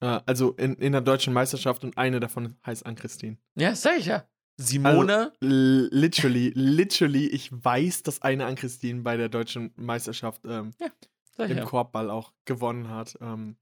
Äh, 0.00 0.20
also 0.24 0.52
in, 0.52 0.76
in 0.76 0.92
der 0.92 1.02
deutschen 1.02 1.34
Meisterschaft 1.34 1.84
und 1.84 1.98
eine 1.98 2.18
davon 2.18 2.56
heißt 2.64 2.86
Ann-Christine. 2.86 3.36
Ja, 3.54 3.74
sag 3.74 3.98
ich 3.98 4.06
ja. 4.06 4.26
Simone. 4.58 5.32
L- 5.42 5.88
Literally, 5.92 6.52
literally, 6.54 7.26
ich 7.26 7.50
weiß, 7.52 8.02
dass 8.04 8.22
eine 8.22 8.46
Ann-Christine 8.46 9.02
bei 9.02 9.18
der 9.18 9.28
deutschen 9.28 9.72
Meisterschaft 9.76 10.40
ähm, 10.46 10.70
sag 10.78 10.92
ich 11.38 11.50
im. 11.50 11.64
Korbball 11.64 12.10
auch 12.10 12.32
gewonnen 12.44 12.88
hat. 12.88 13.16
Ähm, 13.20 13.56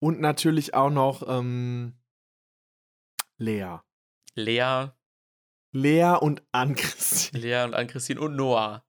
und 0.00 0.20
natürlich 0.20 0.74
auch 0.74 0.90
noch 0.90 1.22
ähm, 1.26 1.94
Lea. 3.38 3.78
Lea, 4.34 4.88
Lea 5.72 6.16
und 6.20 6.42
Ann-Christine. 6.52 7.40
Lea 7.42 7.64
und 7.64 7.74
Ann-Christine 7.74 8.20
und 8.20 8.36
Noah. 8.36 8.84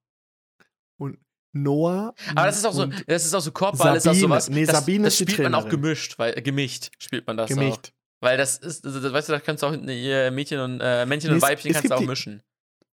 Und 0.96 1.18
Noah. 1.52 2.14
Aber 2.36 2.46
das 2.46 2.56
ist 2.58 2.64
auch 2.64 2.72
so, 2.72 2.86
das 2.86 3.24
ist 3.24 3.34
auch 3.34 3.40
so 3.40 3.50
Korbball, 3.50 3.96
ist 3.96 4.02
auch 4.06 4.12
Sabine. 4.12 4.20
sowas. 4.20 4.48
Nee, 4.48 4.64
das, 4.66 4.76
Sabine 4.76 5.04
das 5.04 5.16
die 5.16 5.24
spielt 5.24 5.42
man 5.50 5.54
auch 5.56 5.68
gemischt, 5.68 6.18
weil 6.18 6.38
äh, 6.38 6.42
gemischt 6.42 6.90
spielt 6.98 7.26
man 7.26 7.36
das 7.36 7.50
auch. 7.50 7.54
gemischt. 7.56 7.92
Weil 8.20 8.36
das 8.36 8.58
ist, 8.58 8.84
also, 8.84 9.00
das- 9.00 9.12
weißt 9.12 9.28
du, 9.30 9.32
da 9.32 9.40
kannst 9.40 9.62
du 9.62 9.66
auch 9.66 9.72
äh, 9.72 10.30
Mädchen 10.30 10.60
und 10.60 10.80
äh, 10.80 11.04
Männchen 11.06 11.30
Nee, 11.30 11.34
und 11.36 11.42
Weibchen 11.42 11.72
kannst 11.72 11.90
du 11.90 11.94
auch 11.94 11.98
die- 12.00 12.06
mischen. 12.06 12.42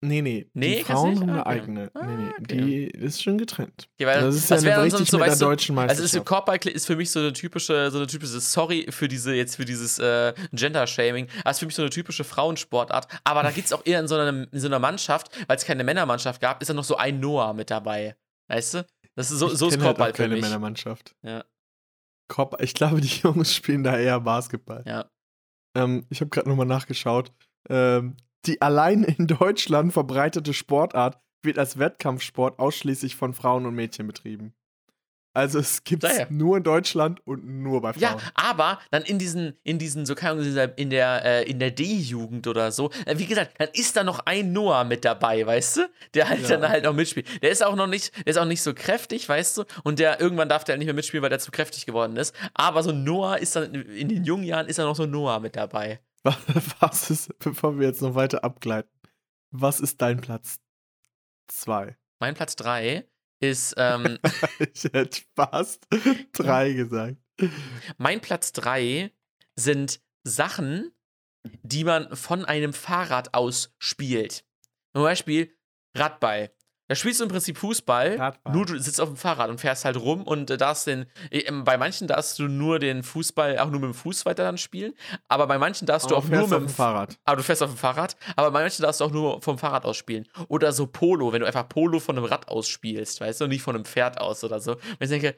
Nee, 0.02 0.22
nee. 0.22 0.48
Nee, 0.54 0.78
die 0.78 0.84
Frauen 0.84 1.20
haben 1.22 1.30
Ah, 1.30 1.34
eine 1.34 1.42
okay. 1.42 1.50
eigene. 1.50 1.92
Ah, 1.96 2.06
nee, 2.06 2.16
nee. 2.18 2.32
okay. 2.40 2.92
Die 2.92 3.00
ist 3.00 3.24
schon 3.24 3.38
getrennt. 3.40 3.90
Okay, 4.00 4.06
das 4.06 4.36
ist 4.36 4.50
ja 4.52 4.58
eine 4.58 4.84
richtig 4.84 5.10
so, 5.10 5.18
mit 5.18 5.26
der 5.28 5.34
du, 5.36 5.40
deutschen 5.46 5.78
Also 5.80 5.94
ist 6.04 6.14
Meisterschaft. 6.14 6.26
Korbball 6.28 6.58
ist 6.68 6.86
für 6.86 6.96
mich 6.96 7.10
so 7.10 7.20
eine 7.20 7.34
typische, 7.34 7.90
so 7.90 7.98
eine 7.98 8.06
typische 8.06 8.40
Sorry 8.40 8.86
für 8.92 9.08
diese 9.08 9.34
jetzt 9.34 9.56
für 9.56 9.66
dieses 9.66 9.98
äh, 9.98 10.34
Gender-Shaming. 10.54 11.28
Das 11.44 11.56
ist 11.56 11.60
für 11.62 11.66
mich 11.66 11.76
so 11.76 11.82
eine 11.82 11.90
typische 11.90 12.24
Frauensportart. 12.24 13.08
Aber 13.24 13.42
da 13.42 13.50
gibt 13.50 13.66
es 13.66 13.74
auch 13.74 13.84
eher 13.86 14.00
in 14.00 14.08
so 14.08 14.16
einer, 14.16 14.48
in 14.52 14.60
so 14.60 14.68
einer 14.68 14.78
Mannschaft, 14.80 15.32
weil 15.48 15.58
es 15.58 15.66
keine 15.66 15.84
Männermannschaft 15.84 16.42
gab, 16.42 16.62
ist 16.62 16.68
da 16.70 16.76
noch 16.76 16.84
so 16.84 16.96
ein 16.98 17.20
Noah 17.20 17.54
mit 17.56 17.72
dabei. 17.72 18.16
Weißt 18.50 18.76
du? 18.76 18.86
Das 19.16 19.32
ist 19.32 19.40
so, 19.40 19.52
ich 19.52 19.58
so 19.58 19.68
ist 19.68 19.74
halt 19.74 19.82
Korbball 19.84 20.12
auch 20.12 20.16
für 20.16 20.22
keine 20.24 20.36
mich. 20.36 20.44
Männermannschaft. 20.44 21.16
Ja. 21.24 21.44
Korb, 22.28 22.62
ich 22.62 22.76
glaube, 22.76 23.02
die 23.02 23.08
Jungs 23.24 23.56
spielen 23.56 23.84
da 23.84 23.98
eher 23.98 24.20
Basketball. 24.20 24.84
Ja. 24.86 25.10
Ähm, 25.76 26.06
ich 26.12 26.22
habe 26.22 26.30
gerade 26.30 26.48
nochmal 26.48 26.68
nachgeschaut. 26.68 27.32
Ähm, 27.70 28.16
die 28.48 28.62
allein 28.62 29.04
in 29.04 29.28
Deutschland 29.28 29.94
verbreitete 29.94 30.54
Sportart 30.54 31.20
wird 31.44 31.60
als 31.60 31.78
Wettkampfsport 31.78 32.60
ausschließlich 32.60 33.16
von 33.16 33.34
Frauen 33.34 33.66
und 33.66 33.76
Mädchen 33.76 34.08
betrieben. 34.08 34.54
Also 35.34 35.60
es 35.60 35.84
gibt 35.84 36.04
es 36.04 36.32
nur 36.32 36.58
in 36.58 36.64
Deutschland 36.64 37.20
und 37.28 37.46
nur 37.46 37.80
bei 37.82 37.94
Frauen. 37.94 38.02
Ja, 38.02 38.18
aber 38.34 38.80
dann 38.90 39.04
in 39.04 39.20
diesen, 39.20 39.54
in 39.64 39.78
diesen, 39.78 40.08
so 40.08 40.16
keine 40.16 40.42
Ahnung, 40.42 40.72
in 40.78 40.90
der, 40.90 41.24
äh, 41.24 41.44
in 41.48 41.60
der 41.60 41.70
D-Jugend 41.70 42.48
oder 42.48 42.72
so, 42.72 42.90
äh, 43.06 43.20
wie 43.20 43.28
gesagt, 43.28 43.52
dann 43.60 43.68
ist 43.74 43.96
da 43.96 44.04
noch 44.04 44.18
ein 44.26 44.52
Noah 44.52 44.84
mit 44.84 45.06
dabei, 45.06 45.46
weißt 45.46 45.78
du? 45.78 45.82
Der 46.16 46.28
halt 46.28 46.42
Ja. 46.50 46.58
dann 46.58 46.68
halt 46.68 46.86
noch 46.86 46.94
mitspielt. 46.94 47.28
Der 47.44 47.52
ist 47.52 47.64
auch 47.64 47.76
noch 47.76 47.86
nicht, 47.86 48.16
der 48.26 48.32
ist 48.32 48.38
auch 48.38 48.46
nicht 48.46 48.64
so 48.64 48.74
kräftig, 48.74 49.30
weißt 49.30 49.60
du? 49.60 49.66
Und 49.84 50.00
der 50.00 50.20
irgendwann 50.20 50.50
darf 50.50 50.64
der 50.64 50.74
halt 50.74 50.80
nicht 50.80 50.88
mehr 50.88 50.96
mitspielen, 50.96 51.22
weil 51.22 51.30
der 51.30 51.38
zu 51.38 51.52
kräftig 51.52 51.86
geworden 51.86 52.18
ist. 52.18 52.34
Aber 52.56 52.82
so 52.82 52.92
Noah 52.92 53.38
ist 53.38 53.56
dann, 53.56 53.76
in- 53.76 53.90
in 53.92 54.10
den 54.10 54.24
jungen 54.24 54.44
Jahren 54.44 54.66
ist 54.66 54.80
da 54.80 54.86
noch 54.86 54.96
so 54.96 55.06
Noah 55.06 55.40
mit 55.40 55.56
dabei. 55.56 56.00
Was 56.80 57.10
ist, 57.10 57.38
bevor 57.40 57.80
wir 57.80 57.88
jetzt 57.88 58.02
noch 58.02 58.16
weiter 58.16 58.44
abgleiten, 58.44 58.90
was 59.52 59.80
ist 59.80 60.02
dein 60.02 60.20
Platz 60.20 60.60
2? 61.48 61.98
Mein 62.20 62.34
Platz 62.34 62.56
3 62.58 63.08
ist, 63.40 63.76
ähm, 63.78 64.20
Ich 64.74 64.84
hätte 64.86 65.22
fast 65.36 65.88
drei 66.34 66.74
gesagt. 66.74 67.18
mein 67.98 68.20
Platz 68.22 68.52
3 68.54 69.12
sind 69.56 70.02
Sachen, 70.24 70.92
die 71.64 71.84
man 71.84 72.16
von 72.16 72.44
einem 72.46 72.74
Fahrrad 72.74 73.34
aus 73.34 73.74
spielt. 73.78 74.44
Zum 74.94 75.04
Beispiel 75.04 75.56
Radball. 75.96 76.52
Da 76.90 76.96
spielst 76.96 77.20
du 77.20 77.26
im 77.26 77.30
Prinzip 77.30 77.58
Fußball, 77.58 78.16
Radball. 78.16 78.54
nur 78.54 78.66
du 78.66 78.80
sitzt 78.80 79.02
auf 79.02 79.10
dem 79.10 79.18
Fahrrad 79.18 79.50
und 79.50 79.60
fährst 79.60 79.84
halt 79.84 79.98
rum 79.98 80.24
und 80.24 80.50
äh, 80.50 80.58
darfst 80.58 80.88
den. 80.88 81.06
äh, 81.32 81.52
Bei 81.52 81.78
manchen 81.78 82.08
darfst 82.08 82.40
du 82.40 82.44
nur 82.48 82.80
den 82.80 83.04
Fußball 83.04 83.60
auch 83.60 83.70
nur 83.70 83.80
mit 83.82 83.90
dem 83.90 83.94
Fuß 83.94 84.26
weiter 84.26 84.44
dann 84.44 84.58
spielen, 84.58 84.94
aber 85.28 85.48
bei 85.48 85.58
manchen 85.58 85.86
darfst 85.86 86.10
du 86.10 86.16
Aber 86.16 86.26
auch 86.26 86.30
nur 86.30 86.48
mit 86.48 86.60
dem 86.62 86.70
Fahrrad. 86.70 87.18
aber 87.26 87.38
du 87.38 87.44
fährst 87.44 87.62
auf 87.64 87.72
dem 87.72 87.78
Fahrrad, 87.78 88.16
aber 88.36 88.52
bei 88.52 88.62
manchen 88.62 88.84
darfst 88.84 89.02
du 89.02 89.06
auch 89.06 89.12
nur 89.12 89.42
vom 89.42 89.58
Fahrrad 89.58 89.86
aus 89.86 89.98
spielen. 89.98 90.28
Oder 90.48 90.72
so 90.72 90.88
Polo, 90.88 91.34
wenn 91.34 91.42
du 91.42 91.48
einfach 91.48 91.68
Polo 91.68 92.00
von 92.00 92.18
einem 92.18 92.26
Rad 92.26 92.48
aus 92.48 92.68
spielst, 92.70 93.20
weißt 93.20 93.42
du, 93.42 93.44
und 93.46 93.50
nicht 93.50 93.62
von 93.64 93.76
einem 93.76 93.86
Pferd 93.86 94.20
aus 94.22 94.44
oder 94.44 94.60
so. 94.62 94.74
Und 94.74 94.82
ich 95.02 95.10
denke, 95.10 95.36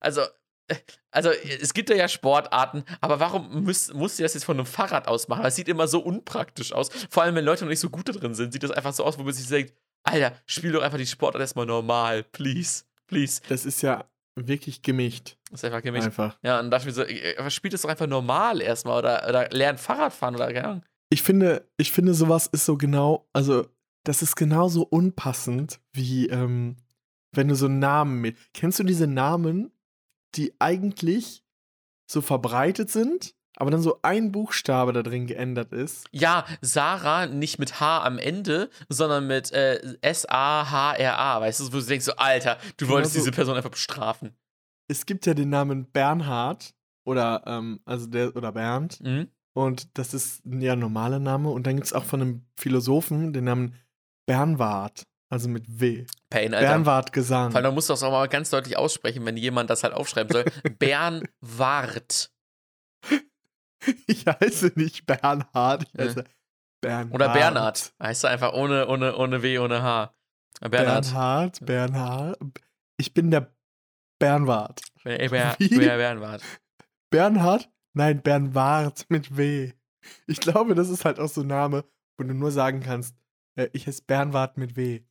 also, 0.00 0.22
äh, 0.66 0.74
also 1.10 1.30
es 1.30 1.72
gibt 1.72 1.88
ja 1.88 2.08
Sportarten, 2.08 2.84
aber 3.00 3.20
warum 3.20 3.62
muss, 3.64 3.92
musst 3.94 4.18
du 4.18 4.22
das 4.24 4.34
jetzt 4.34 4.44
von 4.44 4.56
einem 4.56 4.66
Fahrrad 4.66 5.06
aus 5.08 5.28
machen? 5.28 5.42
Das 5.44 5.54
sieht 5.56 5.68
immer 5.68 5.86
so 5.88 6.00
unpraktisch 6.00 6.72
aus. 6.72 6.90
Vor 7.10 7.22
allem, 7.22 7.34
wenn 7.36 7.44
Leute 7.44 7.64
noch 7.64 7.70
nicht 7.70 7.80
so 7.80 7.90
gut 7.90 8.08
da 8.08 8.12
drin 8.12 8.34
sind, 8.34 8.52
sieht 8.52 8.62
das 8.64 8.70
einfach 8.72 8.92
so 8.92 9.04
aus, 9.04 9.18
wo 9.18 9.22
man 9.22 9.32
sich 9.32 9.46
denkt, 9.48 9.72
Alter, 10.04 10.36
spiel 10.46 10.72
doch 10.72 10.82
einfach 10.82 10.98
die 10.98 11.06
Sportart 11.06 11.40
erstmal 11.40 11.66
normal, 11.66 12.22
please, 12.24 12.84
please. 13.06 13.40
Das 13.48 13.66
ist 13.66 13.82
ja 13.82 14.04
wirklich 14.36 14.82
gemischt. 14.82 15.36
Das 15.50 15.60
ist 15.60 15.64
einfach 15.64 15.82
gemischt. 15.82 16.06
Einfach. 16.06 16.38
Ja, 16.42 16.60
und 16.60 16.70
dachte 16.70 16.88
ich 16.88 16.96
mir 16.96 17.02
so, 17.02 17.02
äh, 17.02 17.50
spiel 17.50 17.70
das 17.70 17.82
doch 17.82 17.90
einfach 17.90 18.06
normal 18.06 18.60
erstmal 18.60 18.98
oder, 18.98 19.28
oder 19.28 19.48
lern 19.50 19.78
Fahrradfahren 19.78 20.34
oder 20.34 20.52
keine 20.52 20.68
Ahnung. 20.68 20.82
Ich 21.10 21.22
finde, 21.22 21.68
ich 21.76 21.92
finde, 21.92 22.14
sowas 22.14 22.46
ist 22.46 22.64
so 22.64 22.76
genau, 22.76 23.28
also 23.32 23.66
das 24.04 24.22
ist 24.22 24.36
genauso 24.36 24.82
unpassend 24.82 25.80
wie 25.92 26.28
ähm, 26.28 26.76
wenn 27.32 27.48
du 27.48 27.54
so 27.54 27.66
einen 27.66 27.78
Namen 27.78 28.20
mit. 28.20 28.36
Kennst 28.54 28.78
du 28.78 28.84
diese 28.84 29.06
Namen, 29.06 29.72
die 30.34 30.54
eigentlich 30.58 31.44
so 32.06 32.20
verbreitet 32.20 32.90
sind, 32.90 33.34
aber 33.60 33.70
dann 33.70 33.82
so 33.82 33.98
ein 34.02 34.30
Buchstabe 34.32 34.92
da 34.92 35.02
drin 35.02 35.26
geändert 35.26 35.72
ist? 35.72 36.06
Ja, 36.12 36.44
Sarah 36.60 37.26
nicht 37.26 37.58
mit 37.58 37.80
H 37.80 38.02
am 38.04 38.18
Ende, 38.18 38.70
sondern 38.88 39.26
mit 39.26 39.50
äh, 39.52 39.80
S-A-H-R-A. 40.00 41.40
Weißt 41.40 41.60
du, 41.60 41.64
wo 41.66 41.78
du 41.78 41.82
denkst, 41.82 42.04
so, 42.06 42.12
Alter, 42.16 42.56
du 42.76 42.84
Genau 42.86 42.94
wolltest 42.96 43.14
so. 43.14 43.20
diese 43.20 43.32
Person 43.32 43.56
einfach 43.56 43.70
bestrafen. 43.70 44.36
Es 44.88 45.04
gibt 45.06 45.26
ja 45.26 45.34
den 45.34 45.50
Namen 45.50 45.90
Bernhard 45.90 46.74
oder 47.04 47.42
ähm, 47.46 47.80
also 47.84 48.06
der 48.06 48.34
oder 48.36 48.52
Bernd 48.52 49.00
Mhm. 49.00 49.28
und 49.54 49.88
das 49.98 50.14
ist 50.14 50.44
ein 50.46 50.60
ja 50.60 50.76
normaler 50.76 51.18
Name 51.18 51.50
und 51.50 51.66
dann 51.66 51.76
gibt 51.76 51.86
es 51.86 51.92
auch 51.92 52.04
von 52.04 52.20
einem 52.22 52.46
Philosophen 52.58 53.32
den 53.32 53.44
Namen 53.44 53.74
Bernward, 54.26 55.02
also 55.30 55.48
mit 55.48 55.64
W. 55.80 56.04
Pain, 56.30 56.54
Alter. 56.54 56.68
Bernward 56.68 57.12
Gesang. 57.12 57.50
Vor 57.50 57.56
allem, 57.56 57.64
da 57.64 57.70
musst 57.70 57.88
du 57.88 57.92
das 57.94 58.02
auch 58.02 58.12
mal 58.12 58.28
ganz 58.28 58.50
deutlich 58.50 58.76
aussprechen, 58.76 59.24
wenn 59.26 59.36
jemand 59.36 59.68
das 59.70 59.82
halt 59.84 59.94
aufschreiben 59.94 60.30
soll. 60.32 60.44
Bernward. 60.78 62.30
Ich 64.06 64.26
heiße 64.26 64.72
nicht 64.74 65.06
Bernhard, 65.06 65.84
ich 65.84 65.98
Ja. 65.98 66.04
heiße 66.06 66.24
Bernhard. 66.80 67.14
Oder 67.14 67.32
Bernhard. 67.32 67.92
Heißt 68.02 68.24
du 68.24 68.28
einfach 68.28 68.52
ohne, 68.52 68.86
ohne, 68.88 69.16
ohne 69.16 69.42
W, 69.42 69.58
ohne 69.58 69.82
H. 69.82 70.14
Bernhard. 70.60 71.04
Bernhard, 71.10 71.66
Bernhard. 71.66 72.38
Ich 72.96 73.14
bin 73.14 73.30
der 73.30 73.52
Bernward. 74.18 74.80
Ber, 75.04 75.18
Bernward. 75.18 76.42
Bernhard? 77.10 77.70
Nein, 77.94 78.22
Bernward 78.22 79.06
mit 79.08 79.36
W. 79.36 79.72
Ich 80.26 80.40
glaube, 80.40 80.74
das 80.74 80.88
ist 80.88 81.04
halt 81.04 81.18
auch 81.20 81.28
so 81.28 81.42
ein 81.42 81.46
Name, 81.46 81.84
wo 82.16 82.24
du 82.24 82.34
nur 82.34 82.50
sagen 82.50 82.80
kannst, 82.80 83.16
äh, 83.56 83.68
ich 83.72 83.86
heiße 83.86 84.02
Bernward 84.06 84.56
mit 84.56 84.76
W. 84.76 85.02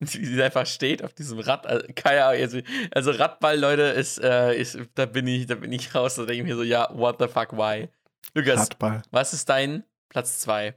Wie 0.00 0.24
sie 0.24 0.40
einfach 0.42 0.66
steht 0.66 1.02
auf 1.02 1.12
diesem 1.12 1.40
Rad. 1.40 1.66
Also, 1.66 1.86
keine 1.96 2.24
Ahnung, 2.24 2.40
also, 2.42 2.60
also 2.92 3.10
Radball, 3.10 3.58
Leute, 3.58 3.82
ist, 3.82 4.18
äh, 4.22 4.54
ist, 4.56 4.78
da 4.94 5.06
bin 5.06 5.26
ich, 5.26 5.46
da 5.46 5.56
bin 5.56 5.72
ich 5.72 5.92
raus. 5.94 6.14
Da 6.14 6.24
denke 6.24 6.42
ich 6.42 6.48
mir 6.48 6.56
so, 6.56 6.62
ja, 6.62 6.88
what 6.96 7.16
the 7.20 7.26
fuck, 7.26 7.52
why? 7.52 7.88
Lukas, 8.34 8.60
Radball. 8.60 9.02
was 9.10 9.32
ist 9.32 9.48
dein 9.48 9.84
Platz 10.08 10.40
2? 10.40 10.74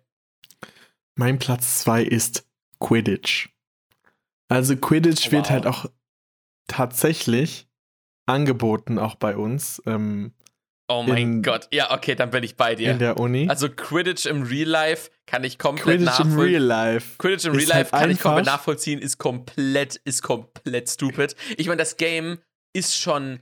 Mein 1.15 1.39
Platz 1.39 1.79
2 1.81 2.03
ist 2.03 2.45
Quidditch. 2.79 3.49
Also 4.49 4.75
Quidditch 4.75 5.27
Oh, 5.27 5.31
wird 5.31 5.43
wow. 5.45 5.49
halt 5.51 5.67
auch 5.67 5.85
tatsächlich 6.67 7.67
angeboten, 8.25 8.97
auch 8.99 9.15
bei 9.15 9.35
uns 9.35 9.81
ähm, 9.85 10.33
Oh 10.87 11.03
mein 11.03 11.17
In- 11.35 11.41
Gott. 11.41 11.69
Ja, 11.71 11.91
okay, 11.93 12.15
dann 12.15 12.31
bin 12.31 12.43
ich 12.43 12.57
bei 12.57 12.75
dir. 12.75 12.91
in 12.91 12.99
der 12.99 13.17
Uni. 13.17 13.47
Also 13.47 13.69
Quidditch 13.69 14.25
im 14.25 14.41
Real 14.43 14.67
Life 14.67 15.09
kann 15.25 15.45
ich 15.45 15.57
komplett 15.57 15.99
Quidditch 15.99 16.19
im 16.19 16.27
nachvollziehen. 16.27 16.39
Real 16.41 16.63
Life. 16.63 17.17
Quidditch 17.17 17.45
im 17.45 17.53
Real 17.53 17.67
Life 17.69 17.91
halt 17.93 18.01
kann 18.01 18.11
ich 18.11 18.19
komplett 18.19 18.45
nachvollziehen, 18.45 18.99
ist 18.99 19.17
komplett, 19.17 19.95
ist 20.03 20.21
komplett 20.21 20.89
stupid. 20.89 21.35
Ich 21.57 21.67
meine, 21.67 21.77
das 21.77 21.95
Game 21.95 22.39
ist 22.73 22.97
schon 22.97 23.39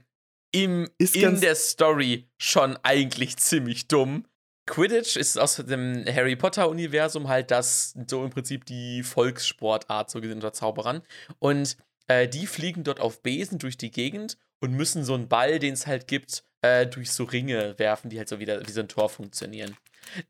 im, 0.52 0.88
Ist 0.98 1.16
in 1.16 1.40
der 1.40 1.54
Story 1.54 2.28
schon 2.38 2.76
eigentlich 2.82 3.36
ziemlich 3.36 3.88
dumm. 3.88 4.26
Quidditch 4.66 5.16
ist 5.16 5.36
aus 5.36 5.56
dem 5.56 6.04
Harry 6.06 6.36
Potter-Universum 6.36 7.28
halt 7.28 7.50
das, 7.50 7.94
so 8.06 8.24
im 8.24 8.30
Prinzip 8.30 8.64
die 8.66 9.02
Volkssportart, 9.02 10.10
so 10.10 10.20
gesehen 10.20 10.36
unter 10.36 10.52
Zauberern. 10.52 11.02
Und 11.38 11.76
äh, 12.06 12.28
die 12.28 12.46
fliegen 12.46 12.84
dort 12.84 13.00
auf 13.00 13.22
Besen 13.22 13.58
durch 13.58 13.76
die 13.76 13.90
Gegend 13.90 14.38
und 14.60 14.72
müssen 14.72 15.04
so 15.04 15.14
einen 15.14 15.28
Ball, 15.28 15.58
den 15.58 15.74
es 15.74 15.86
halt 15.86 16.06
gibt, 16.06 16.44
äh, 16.62 16.86
durch 16.86 17.10
so 17.10 17.24
Ringe 17.24 17.78
werfen, 17.78 18.10
die 18.10 18.18
halt 18.18 18.28
so 18.28 18.38
wieder 18.38 18.66
wie 18.66 18.70
so 18.70 18.80
ein 18.80 18.88
Tor 18.88 19.08
funktionieren. 19.08 19.76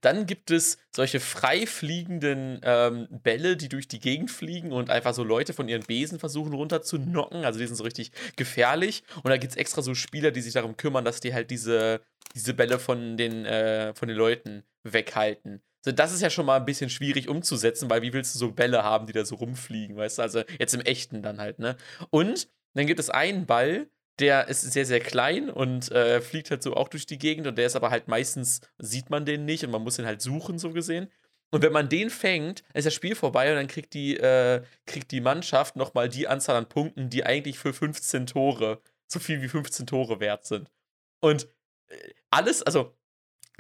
Dann 0.01 0.27
gibt 0.27 0.51
es 0.51 0.79
solche 0.95 1.21
frei 1.21 1.67
fliegenden 1.67 2.61
ähm, 2.63 3.09
Bälle, 3.11 3.57
die 3.57 3.69
durch 3.69 3.89
die 3.89 4.01
Gegend 4.01 4.31
fliegen 4.31 4.73
und 4.73 4.91
einfach 4.91 5.15
so 5.15 5.25
Leute 5.25 5.53
von 5.53 5.69
ihren 5.69 5.83
Besen 5.83 6.19
versuchen 6.19 6.53
runterzunocken. 6.53 7.45
Also 7.45 7.59
die 7.59 7.67
sind 7.67 7.77
so 7.77 7.85
richtig 7.85 8.13
gefährlich. 8.37 9.03
Und 9.23 9.31
da 9.31 9.37
gibt 9.37 9.53
es 9.53 9.57
extra 9.57 9.83
so 9.83 9.95
Spieler, 9.95 10.31
die 10.31 10.41
sich 10.41 10.55
darum 10.55 10.77
kümmern, 10.77 11.05
dass 11.05 11.21
die 11.21 11.35
halt 11.35 11.51
diese, 11.51 12.01
diese 12.35 12.55
Bälle 12.55 12.79
von 12.79 13.17
den, 13.17 13.45
äh, 13.45 13.95
von 13.95 14.09
den 14.09 14.17
Leuten 14.17 14.65
weghalten. 14.83 15.63
So, 15.83 15.93
das 15.93 16.13
ist 16.13 16.21
ja 16.21 16.29
schon 16.29 16.47
mal 16.47 16.57
ein 16.57 16.67
bisschen 16.67 16.91
schwierig 16.91 17.29
umzusetzen, 17.29 17.89
weil 17.89 18.03
wie 18.03 18.13
willst 18.13 18.35
du 18.35 18.39
so 18.39 18.53
Bälle 18.53 18.85
haben, 18.85 19.07
die 19.07 19.15
da 19.15 19.25
so 19.25 19.37
rumfliegen, 19.37 19.97
weißt 19.97 20.19
du? 20.19 20.23
Also 20.23 20.43
jetzt 20.59 20.75
im 20.75 20.83
Echten 20.83 21.23
dann 21.23 21.39
halt, 21.39 21.59
ne? 21.59 21.77
Und 22.11 22.49
dann 22.75 22.87
gibt 22.87 23.01
es 23.01 23.09
einen 23.09 23.47
Ball, 23.47 23.89
der 24.21 24.49
ist 24.49 24.63
sehr, 24.63 24.87
sehr 24.87 25.01
klein 25.01 25.51
und 25.51 25.91
äh, 25.91 26.21
fliegt 26.21 26.51
halt 26.51 26.63
so 26.63 26.75
auch 26.75 26.89
durch 26.89 27.07
die 27.07 27.19
Gegend 27.19 27.47
und 27.47 27.57
der 27.57 27.67
ist 27.67 27.77
aber 27.77 27.91
halt 27.91 28.09
meistens, 28.09 28.61
sieht 28.79 29.11
man 29.11 29.25
den 29.25 29.45
nicht 29.45 29.65
und 29.65 29.71
man 29.71 29.83
muss 29.83 29.97
den 29.97 30.07
halt 30.07 30.21
suchen, 30.21 30.59
so 30.59 30.73
gesehen. 30.73 31.11
Und 31.51 31.63
wenn 31.63 31.73
man 31.73 31.89
den 31.89 32.11
fängt, 32.11 32.63
ist 32.75 32.87
das 32.87 32.95
Spiel 32.95 33.17
vorbei 33.17 33.51
und 33.51 33.57
dann 33.57 33.67
kriegt 33.67 33.95
die, 33.95 34.17
äh, 34.17 34.63
kriegt 34.87 35.11
die 35.11 35.21
Mannschaft 35.21 35.75
nochmal 35.77 36.09
die 36.09 36.29
Anzahl 36.29 36.57
an 36.57 36.69
Punkten, 36.69 37.11
die 37.11 37.27
eigentlich 37.27 37.59
für 37.59 37.73
15 37.73 38.27
Tore, 38.27 38.81
so 39.09 39.19
viel 39.19 39.43
wie 39.43 39.49
15 39.49 39.87
Tore 39.87 40.21
wert 40.21 40.45
sind. 40.45 40.71
Und 41.21 41.49
äh, 41.89 41.97
alles, 42.31 42.63
also 42.63 42.97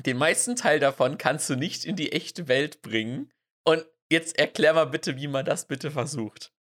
den 0.06 0.16
meisten 0.16 0.56
Teil 0.56 0.78
davon 0.78 1.18
kannst 1.18 1.50
du 1.50 1.56
nicht 1.56 1.84
in 1.84 1.96
die 1.96 2.12
echte 2.12 2.48
Welt 2.48 2.80
bringen. 2.82 3.32
Und 3.64 3.84
jetzt 4.10 4.38
erklär 4.38 4.74
mal 4.74 4.86
bitte, 4.86 5.16
wie 5.16 5.28
man 5.28 5.44
das 5.44 5.66
bitte 5.66 5.90
versucht. 5.90 6.52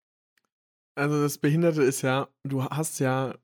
Also 0.94 1.22
das 1.22 1.38
Behinderte 1.38 1.82
ist 1.82 2.02
ja, 2.02 2.28
du 2.42 2.64
hast 2.64 2.98
ja, 2.98 3.36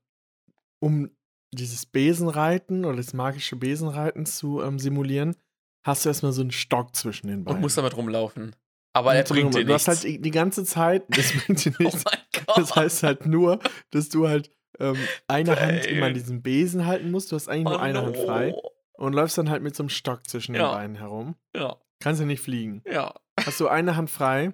um 0.85 1.11
dieses 1.55 1.87
Besenreiten 1.87 2.85
oder 2.85 2.97
das 2.97 3.15
magische 3.15 3.57
Besenreiten 3.57 4.27
zu 4.27 4.61
ähm, 4.63 4.79
simulieren, 4.79 5.37
hast 5.85 6.05
du 6.05 6.09
erstmal 6.11 6.33
so 6.33 6.43
einen 6.43 6.51
Stock 6.51 6.95
zwischen 6.95 7.29
den 7.29 7.45
beiden. 7.45 7.57
Und 7.57 7.63
musst 7.63 7.79
damit 7.79 7.97
rumlaufen. 7.97 8.55
Aber 8.93 9.15
er 9.15 9.25
bringt 9.25 9.55
dir 9.55 9.65
Du 9.65 9.73
hast 9.75 9.89
nichts. 9.89 10.05
halt 10.05 10.25
die 10.25 10.31
ganze 10.31 10.65
Zeit, 10.65 11.05
das 11.09 11.33
bringt 11.47 11.65
dir 11.65 11.73
oh 11.79 11.83
nichts. 11.85 12.05
mein 12.05 12.19
Gott. 12.47 12.59
Das 12.59 12.77
heißt 12.77 13.03
halt 13.03 13.27
nur, 13.27 13.59
dass 13.91 14.09
du 14.09 14.29
halt 14.29 14.51
ähm, 14.79 14.97
eine 15.29 15.59
Hand 15.61 15.87
Ey. 15.87 15.97
immer 15.97 16.07
an 16.07 16.15
diesen 16.15 16.43
Besen 16.43 16.87
halten 16.87 17.11
musst. 17.11 17.31
Du 17.33 17.37
hast 17.37 17.49
eigentlich 17.49 17.65
nur 17.65 17.77
Oh 17.77 17.79
eine 17.79 18.03
Hand 18.03 18.17
no. 18.17 18.25
frei 18.25 18.55
und 18.95 19.13
läufst 19.15 19.39
dann 19.39 19.49
halt 19.51 19.63
mit 19.63 19.75
so 19.77 19.83
einem 19.85 19.91
Stock 19.91 20.27
zwischen 20.29 20.55
Ja. 20.55 20.69
den 20.69 20.75
Beinen 20.75 20.97
herum. 20.97 21.37
Ja, 21.57 21.77
Kannst 22.01 22.21
ja 22.21 22.27
nicht 22.27 22.41
fliegen. 22.43 22.83
ja. 22.85 23.15
Hast 23.41 23.59
du 23.61 23.67
eine 23.69 23.97
Hand 23.97 24.11
frei 24.11 24.53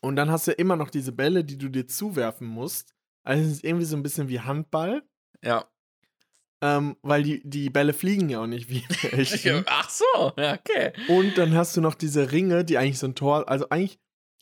und 0.00 0.16
dann 0.16 0.30
hast 0.30 0.46
du 0.48 0.52
immer 0.52 0.76
noch 0.76 0.90
diese 0.90 1.12
Bälle, 1.12 1.44
die 1.44 1.56
du 1.58 1.68
dir 1.68 1.86
zuwerfen 1.86 2.46
musst. 2.46 2.94
Also 3.24 3.44
es 3.44 3.52
ist 3.52 3.64
irgendwie 3.64 3.84
so 3.86 3.96
ein 3.96 4.02
bisschen 4.02 4.28
wie 4.28 4.40
Handball, 4.40 5.02
Ja. 5.44 5.64
ähm, 6.62 6.96
weil 7.02 7.22
die, 7.24 7.42
die 7.44 7.70
Bälle 7.70 7.92
fliegen 7.92 8.28
ja 8.28 8.40
auch 8.40 8.46
nicht 8.46 8.68
wie 8.70 8.84
echt. 9.10 9.46
Ach 9.66 9.90
so, 9.90 10.32
ja, 10.36 10.54
okay. 10.54 10.92
Und 11.08 11.36
dann 11.38 11.54
hast 11.54 11.76
du 11.76 11.80
noch 11.80 11.94
diese 11.94 12.30
Ringe, 12.32 12.64
die 12.64 12.78
eigentlich 12.78 12.98
so 12.98 13.06
ein 13.08 13.14
Tor, 13.14 13.48
also 13.48 13.68
eigentlich 13.70 13.98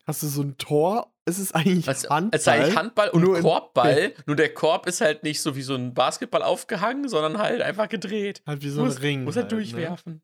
hast 0.06 0.22
du 0.22 0.26
so 0.26 0.42
ein 0.42 0.58
Tor, 0.58 1.12
es 1.24 1.38
ist 1.38 1.54
eigentlich 1.54 1.88
Also, 1.88 2.08
Handball. 2.10 2.36
es 2.36 2.42
ist 2.42 2.48
eigentlich 2.48 2.76
Handball 2.76 3.08
und 3.10 3.22
nur 3.22 3.36
in- 3.36 3.42
Korbball, 3.42 4.12
nur 4.26 4.36
der 4.36 4.52
Korb 4.52 4.86
ist 4.86 5.00
halt 5.00 5.22
nicht 5.22 5.40
so 5.40 5.56
wie 5.56 5.62
so 5.62 5.74
ein 5.74 5.94
Basketball 5.94 6.42
aufgehangen, 6.42 7.08
sondern 7.08 7.38
halt 7.38 7.62
einfach 7.62 7.88
gedreht. 7.88 8.42
halt 8.46 8.62
wie 8.62 8.68
so 8.70 8.84
muss, 8.84 8.96
ein 8.96 9.02
Ring. 9.02 9.24
Muss 9.24 9.36
halt 9.36 9.52
halt, 9.52 10.06
ne? 10.06 10.20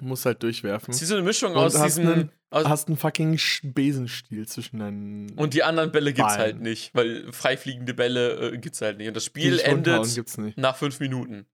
Muss 0.00 0.24
halt 0.24 0.42
durchwerfen. 0.42 0.94
Wie 0.94 1.04
so 1.04 1.14
eine 1.14 1.24
Mischung 1.24 1.52
Und 1.52 1.58
aus 1.58 1.74
hast 1.76 1.98
diesen. 1.98 2.12
einen- 2.12 2.32
aus, 2.50 2.64
hast 2.66 2.88
einen 2.88 2.96
fucking 2.96 3.38
Besenstiel 3.64 4.46
zwischen 4.48 4.78
deinen. 4.78 5.30
und 5.32 5.52
die 5.54 5.62
anderen 5.64 5.92
Bälle 5.92 6.12
gibt's 6.12 6.34
Ballen. 6.36 6.40
halt 6.40 6.60
nicht, 6.60 6.94
weil 6.94 7.30
freifliegende 7.32 7.92
Bälle 7.94 8.52
äh, 8.52 8.58
gibt's 8.58 8.80
halt 8.80 8.96
nicht. 8.98 9.08
Und 9.08 9.14
das 9.14 9.24
Spiel 9.24 9.58
endet 9.58 10.14
gibt's 10.14 10.38
nicht. 10.38 10.56
nach 10.56 10.76
fünf 10.76 10.98
Minuten. 11.00 11.46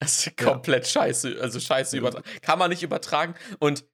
Das 0.00 0.26
ist 0.26 0.36
komplett 0.36 0.86
scheiße. 0.86 1.38
Also 1.40 1.58
scheiße 1.60 1.96
Ja. 1.96 2.00
übertragen. 2.00 2.24
Kann 2.42 2.58
man 2.58 2.70
nicht 2.70 2.82
übertragen. 2.82 3.34
Und 3.58 3.84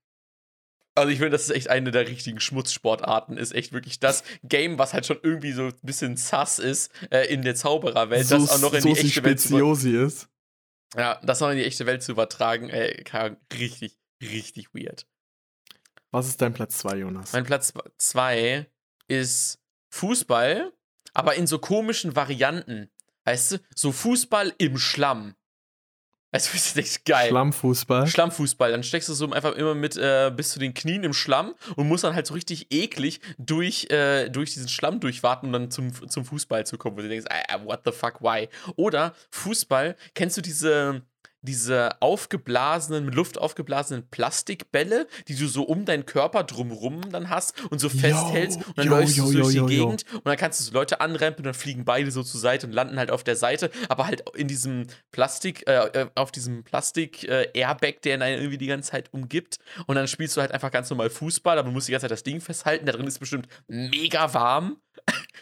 also 0.96 1.10
ich 1.10 1.16
finde, 1.18 1.30
das 1.30 1.42
ist 1.44 1.50
echt 1.50 1.70
eine 1.70 1.90
der 1.90 2.06
richtigen 2.08 2.40
Schmutzsportarten. 2.40 3.36
Ist 3.36 3.52
echt 3.54 3.72
wirklich 3.72 4.00
das 4.00 4.22
Game, 4.42 4.78
was 4.78 4.92
halt 4.92 5.06
schon 5.06 5.18
irgendwie 5.22 5.52
so 5.52 5.64
ein 5.66 5.72
bisschen 5.82 6.16
sass 6.16 6.58
ist 6.58 6.90
äh, 7.10 7.26
in 7.32 7.42
der 7.42 7.54
Zaubererwelt, 7.54 8.30
das 8.30 8.50
auch 8.50 8.60
noch 8.60 8.74
in 8.74 8.80
so 8.82 8.88
die 8.94 9.00
echte 9.00 9.24
Welt 9.24 9.40
Speziosi 9.40 9.96
ist. 9.96 10.28
Ja, 10.96 11.20
das 11.22 11.40
noch 11.40 11.50
in 11.50 11.56
die 11.56 11.64
echte 11.64 11.86
Welt 11.86 12.02
zu 12.02 12.12
übertragen, 12.12 12.70
ey, 12.70 13.02
richtig, 13.52 13.98
richtig 14.22 14.74
weird. 14.74 15.06
Was 16.10 16.28
ist 16.28 16.40
dein 16.40 16.54
Platz 16.54 16.78
2, 16.78 16.98
Jonas? 16.98 17.32
Mein 17.32 17.44
Platz 17.44 17.72
2 17.98 18.70
ist 19.08 19.58
Fußball, 19.90 20.72
aber 21.12 21.34
in 21.34 21.46
so 21.46 21.58
komischen 21.58 22.14
Varianten. 22.14 22.90
Weißt 23.24 23.52
du, 23.52 23.58
so 23.74 23.90
Fußball 23.90 24.54
im 24.58 24.78
Schlamm. 24.78 25.34
Das 26.44 26.52
ist 26.52 26.76
echt 26.76 27.04
geil. 27.04 27.28
Schlammfußball. 27.28 28.08
Schlammfußball. 28.08 28.72
Dann 28.72 28.82
steckst 28.82 29.08
du 29.08 29.14
so 29.14 29.30
einfach 29.30 29.54
immer 29.54 29.76
mit 29.76 29.96
äh, 29.96 30.32
bis 30.34 30.50
zu 30.50 30.58
den 30.58 30.74
Knien 30.74 31.04
im 31.04 31.12
Schlamm 31.12 31.54
und 31.76 31.86
musst 31.86 32.02
dann 32.02 32.16
halt 32.16 32.26
so 32.26 32.34
richtig 32.34 32.72
eklig 32.72 33.20
durch, 33.38 33.88
äh, 33.90 34.28
durch 34.30 34.52
diesen 34.52 34.68
Schlamm 34.68 34.98
durchwarten, 34.98 35.46
um 35.46 35.52
dann 35.52 35.70
zum, 35.70 35.92
zum 36.10 36.24
Fußball 36.24 36.66
zu 36.66 36.76
kommen, 36.76 36.96
wo 36.96 37.02
du 37.02 37.08
denkst, 37.08 37.26
ah, 37.30 37.60
what 37.64 37.82
the 37.84 37.92
fuck, 37.92 38.20
why? 38.20 38.48
Oder 38.74 39.14
Fußball, 39.30 39.94
kennst 40.14 40.36
du 40.36 40.40
diese, 40.40 41.02
diese 41.44 42.00
aufgeblasenen, 42.00 43.04
mit 43.04 43.14
Luft 43.14 43.38
aufgeblasenen 43.38 44.08
Plastikbälle, 44.08 45.06
die 45.28 45.36
du 45.36 45.46
so 45.46 45.62
um 45.62 45.84
deinen 45.84 46.06
Körper 46.06 46.44
drumrum 46.44 47.02
dann 47.10 47.30
hast 47.30 47.54
und 47.70 47.78
so 47.78 47.88
festhältst 47.88 48.58
und 48.66 48.78
dann 48.78 48.86
yo, 48.86 48.92
läufst 48.92 49.16
yo, 49.16 49.24
du 49.24 49.32
so 49.32 49.38
durch 49.38 49.54
yo, 49.54 49.66
die 49.66 49.74
yo, 49.74 49.82
yo. 49.82 49.86
Gegend 49.88 50.04
und 50.12 50.26
dann 50.26 50.36
kannst 50.36 50.60
du 50.60 50.64
so 50.64 50.72
Leute 50.72 51.00
anrempeln, 51.00 51.44
dann 51.44 51.54
fliegen 51.54 51.84
beide 51.84 52.10
so 52.10 52.22
zur 52.22 52.40
Seite 52.40 52.66
und 52.66 52.72
landen 52.72 52.98
halt 52.98 53.10
auf 53.10 53.24
der 53.24 53.36
Seite, 53.36 53.70
aber 53.88 54.06
halt 54.06 54.24
in 54.34 54.48
diesem 54.48 54.86
Plastik, 55.12 55.66
äh, 55.68 55.86
äh, 55.88 56.06
auf 56.14 56.32
diesem 56.32 56.64
Plastik-Airbag, 56.64 58.02
der 58.02 58.14
einen 58.14 58.38
irgendwie 58.38 58.58
die 58.58 58.66
ganze 58.66 58.90
Zeit 58.90 59.12
umgibt 59.12 59.58
und 59.86 59.96
dann 59.96 60.08
spielst 60.08 60.36
du 60.36 60.40
halt 60.40 60.52
einfach 60.52 60.70
ganz 60.70 60.90
normal 60.90 61.10
Fußball, 61.10 61.58
aber 61.58 61.68
du 61.68 61.72
musst 61.72 61.88
die 61.88 61.92
ganze 61.92 62.04
Zeit 62.04 62.12
das 62.12 62.22
Ding 62.22 62.40
festhalten, 62.40 62.86
da 62.86 62.92
drin 62.92 63.06
ist 63.06 63.18
bestimmt 63.18 63.48
mega 63.68 64.32
warm. 64.32 64.78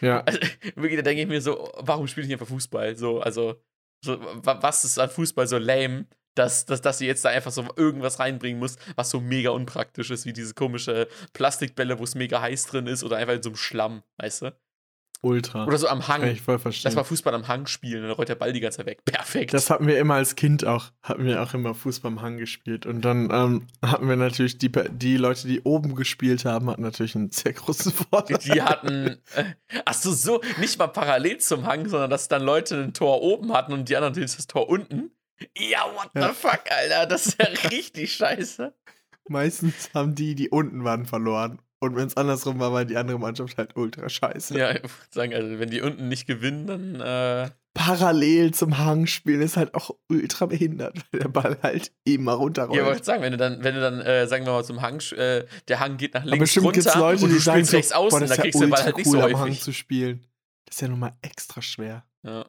Ja. 0.01 0.23
Also, 0.25 0.39
wirklich, 0.75 0.97
da 0.97 1.01
denke 1.03 1.21
ich 1.21 1.27
mir 1.27 1.41
so, 1.41 1.71
warum 1.77 2.07
spiele 2.07 2.23
ich 2.23 2.29
nicht 2.29 2.39
einfach 2.39 2.51
Fußball? 2.51 2.97
So, 2.97 3.21
also, 3.21 3.61
so, 4.03 4.19
wa- 4.21 4.61
was 4.61 4.83
ist 4.85 4.99
an 4.99 5.09
Fußball 5.09 5.47
so 5.47 5.57
lame, 5.57 6.05
dass, 6.35 6.65
dass, 6.65 6.81
dass 6.81 6.97
du 6.97 7.05
jetzt 7.05 7.23
da 7.25 7.29
einfach 7.29 7.51
so 7.51 7.65
irgendwas 7.75 8.19
reinbringen 8.19 8.59
musst, 8.59 8.79
was 8.95 9.09
so 9.11 9.19
mega 9.19 9.51
unpraktisch 9.51 10.09
ist, 10.11 10.25
wie 10.25 10.33
diese 10.33 10.53
komische 10.55 11.07
Plastikbälle, 11.33 11.99
wo 11.99 12.03
es 12.03 12.15
mega 12.15 12.41
heiß 12.41 12.65
drin 12.67 12.87
ist 12.87 13.03
oder 13.03 13.17
einfach 13.17 13.35
in 13.35 13.43
so 13.43 13.49
einem 13.49 13.55
Schlamm, 13.57 14.03
weißt 14.17 14.41
du? 14.43 14.51
Ultra. 15.23 15.65
Oder 15.65 15.77
so 15.77 15.87
am 15.87 16.01
Kann 16.01 16.21
Hang. 16.21 16.29
ich 16.31 16.41
voll 16.41 16.59
verstehen. 16.59 16.83
Das 16.89 16.97
war 16.97 17.05
Fußball 17.05 17.33
am 17.33 17.47
Hang 17.47 17.65
spielen 17.65 18.03
dann 18.03 18.11
rollt 18.11 18.27
der 18.27 18.35
Ball 18.35 18.51
die 18.51 18.59
ganze 18.59 18.77
Zeit 18.77 18.87
weg. 18.87 19.05
Perfekt. 19.05 19.53
Das 19.53 19.69
hatten 19.69 19.87
wir 19.87 19.97
immer 19.97 20.15
als 20.15 20.35
Kind 20.35 20.65
auch, 20.65 20.91
hatten 21.01 21.23
wir 21.25 21.41
auch 21.41 21.53
immer 21.53 21.73
Fußball 21.73 22.11
am 22.11 22.21
Hang 22.21 22.37
gespielt. 22.37 22.85
Und 22.85 23.01
dann 23.03 23.29
ähm, 23.31 23.67
hatten 23.81 24.09
wir 24.09 24.17
natürlich 24.17 24.57
die, 24.57 24.69
die 24.91 25.15
Leute, 25.15 25.47
die 25.47 25.61
oben 25.61 25.95
gespielt 25.95 26.43
haben, 26.43 26.69
hatten 26.69 26.81
natürlich 26.81 27.15
einen 27.15 27.31
sehr 27.31 27.53
großen 27.53 27.91
Vorteil. 28.11 28.37
die 28.39 28.61
hatten, 28.61 29.17
äh, 29.35 29.45
ach 29.85 29.93
so, 29.93 30.11
so, 30.11 30.41
nicht 30.59 30.77
mal 30.77 30.87
parallel 30.87 31.37
zum 31.37 31.65
Hang, 31.65 31.87
sondern 31.87 32.09
dass 32.09 32.27
dann 32.27 32.43
Leute 32.43 32.83
ein 32.83 32.93
Tor 32.93 33.21
oben 33.21 33.53
hatten 33.53 33.71
und 33.71 33.87
die 33.87 33.95
anderen 33.95 34.13
das 34.13 34.45
Tor 34.47 34.67
unten. 34.67 35.11
Ja, 35.57 35.85
what 35.95 36.09
Ja. 36.15 36.27
the 36.29 36.33
fuck, 36.35 36.63
Alter, 36.69 37.05
das 37.05 37.27
ist 37.27 37.41
ja 37.41 37.47
richtig 37.69 38.13
scheiße. 38.13 38.73
Meistens 39.29 39.89
haben 39.93 40.15
die, 40.15 40.35
die 40.35 40.49
unten 40.49 40.83
waren, 40.83 41.05
verloren. 41.05 41.61
Und 41.83 41.97
wenn 41.97 42.07
es 42.07 42.15
andersrum 42.15 42.59
war, 42.59 42.71
war 42.71 42.85
die 42.85 42.95
andere 42.95 43.19
Mannschaft 43.19 43.57
halt 43.57 43.75
ultra 43.75 44.07
scheiße. 44.07 44.57
Ja, 44.57 44.71
ich 44.71 44.83
würde 44.83 44.93
sagen, 45.09 45.33
also 45.33 45.59
wenn 45.59 45.69
die 45.69 45.81
unten 45.81 46.07
nicht 46.07 46.25
gewinnen, 46.25 46.65
dann, 46.65 47.01
äh, 47.01 47.49
Parallel 47.73 48.53
zum 48.53 48.77
Hang 48.77 49.05
spielen 49.05 49.41
ist 49.41 49.57
halt 49.57 49.73
auch 49.73 49.91
ultra 50.07 50.45
behindert, 50.45 50.95
weil 51.11 51.19
der 51.19 51.27
Ball 51.27 51.57
halt 51.61 51.91
immer 52.05 52.35
runterrollt. 52.35 52.79
ja, 52.79 52.85
wollte 52.85 53.03
sagen, 53.03 53.21
wenn 53.21 53.33
du 53.33 53.37
dann, 53.37 53.65
wenn 53.65 53.75
du 53.75 53.81
dann, 53.81 53.99
äh, 53.99 54.27
sagen 54.27 54.45
wir 54.45 54.53
mal, 54.53 54.63
zum 54.63 54.81
Hang, 54.81 55.01
äh, 55.17 55.43
der 55.67 55.81
Hang 55.81 55.97
geht 55.97 56.13
nach 56.13 56.21
Aber 56.21 56.29
links 56.29 56.53
bestimmt 56.53 56.71
gibt 56.71 56.85
es 56.85 56.95
runter 56.95 56.99
Leute, 56.99 57.23
und 57.25 57.31
die 57.31 57.35
du 57.35 57.41
sagen 57.41 57.57
spielst 57.57 57.71
so, 57.71 57.77
rechts 57.77 57.91
außen, 57.91 58.19
boah, 58.19 58.25
ist 58.25 58.37
ja 58.37 58.41
kriegst 58.43 58.55
du 58.55 58.65
den 58.65 58.69
Ball 58.69 58.83
halt 58.85 58.95
nicht 58.95 59.07
cool, 59.07 59.11
so 59.11 59.23
am 59.25 59.33
Hang 59.33 59.41
häufig. 59.41 59.61
zu 59.61 59.73
spielen. 59.73 60.25
Das 60.65 60.75
ist 60.77 60.81
ja 60.81 60.87
nun 60.87 60.99
mal 60.99 61.11
extra 61.21 61.61
schwer. 61.61 62.05
Ja. 62.21 62.45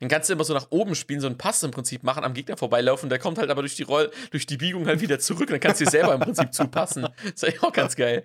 Dann 0.00 0.08
kannst 0.08 0.28
du 0.28 0.34
immer 0.34 0.44
so 0.44 0.54
nach 0.54 0.66
oben 0.70 0.94
spielen, 0.94 1.20
so 1.20 1.26
einen 1.26 1.38
Pass 1.38 1.62
im 1.62 1.70
Prinzip 1.70 2.02
machen, 2.02 2.24
am 2.24 2.34
Gegner 2.34 2.56
vorbeilaufen, 2.56 3.08
der 3.08 3.18
kommt 3.18 3.38
halt 3.38 3.50
aber 3.50 3.62
durch 3.62 3.76
die 3.76 3.82
Roll, 3.82 4.10
durch 4.30 4.46
die 4.46 4.56
Biegung 4.56 4.86
halt 4.86 5.00
wieder 5.00 5.18
zurück, 5.18 5.48
dann 5.48 5.60
kannst 5.60 5.80
du 5.80 5.84
dir 5.84 5.90
selber 5.90 6.14
im 6.14 6.20
Prinzip 6.20 6.52
zupassen. 6.52 7.02
Das 7.02 7.32
ist 7.34 7.44
eigentlich 7.44 7.62
auch 7.62 7.72
ganz 7.72 7.96
geil. 7.96 8.24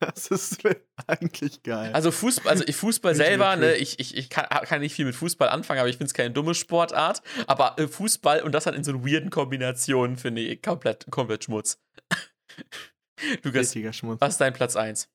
Das 0.00 0.26
ist 0.28 0.60
eigentlich 1.06 1.62
geil. 1.62 1.92
Also 1.92 2.10
Fußball, 2.10 2.50
also 2.50 2.64
ich 2.66 2.76
Fußball 2.76 3.14
selber, 3.14 3.54
ne, 3.56 3.76
ich, 3.76 4.00
ich, 4.00 4.16
ich 4.16 4.28
kann, 4.28 4.46
kann 4.46 4.80
nicht 4.80 4.94
viel 4.94 5.04
mit 5.04 5.14
Fußball 5.14 5.48
anfangen, 5.48 5.80
aber 5.80 5.88
ich 5.88 5.96
finde 5.96 6.06
es 6.06 6.14
keine 6.14 6.32
dumme 6.32 6.54
Sportart. 6.54 7.22
Aber 7.46 7.78
äh, 7.78 7.86
Fußball 7.86 8.42
und 8.42 8.52
das 8.52 8.64
dann 8.64 8.74
in 8.74 8.82
so 8.82 9.04
weirden 9.06 9.30
Kombinationen 9.30 10.16
finde 10.16 10.42
ich 10.42 10.62
komplett, 10.62 11.06
komplett 11.10 11.44
Schmutz. 11.44 11.80
Lukas, 13.42 13.74
Schmutz. 13.96 14.20
was 14.20 14.34
ist 14.34 14.40
dein 14.40 14.52
Platz 14.52 14.74
1? 14.74 15.08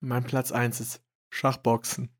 Mein 0.00 0.24
Platz 0.24 0.50
1 0.52 0.80
ist 0.80 1.02
Schachboxen. 1.30 2.10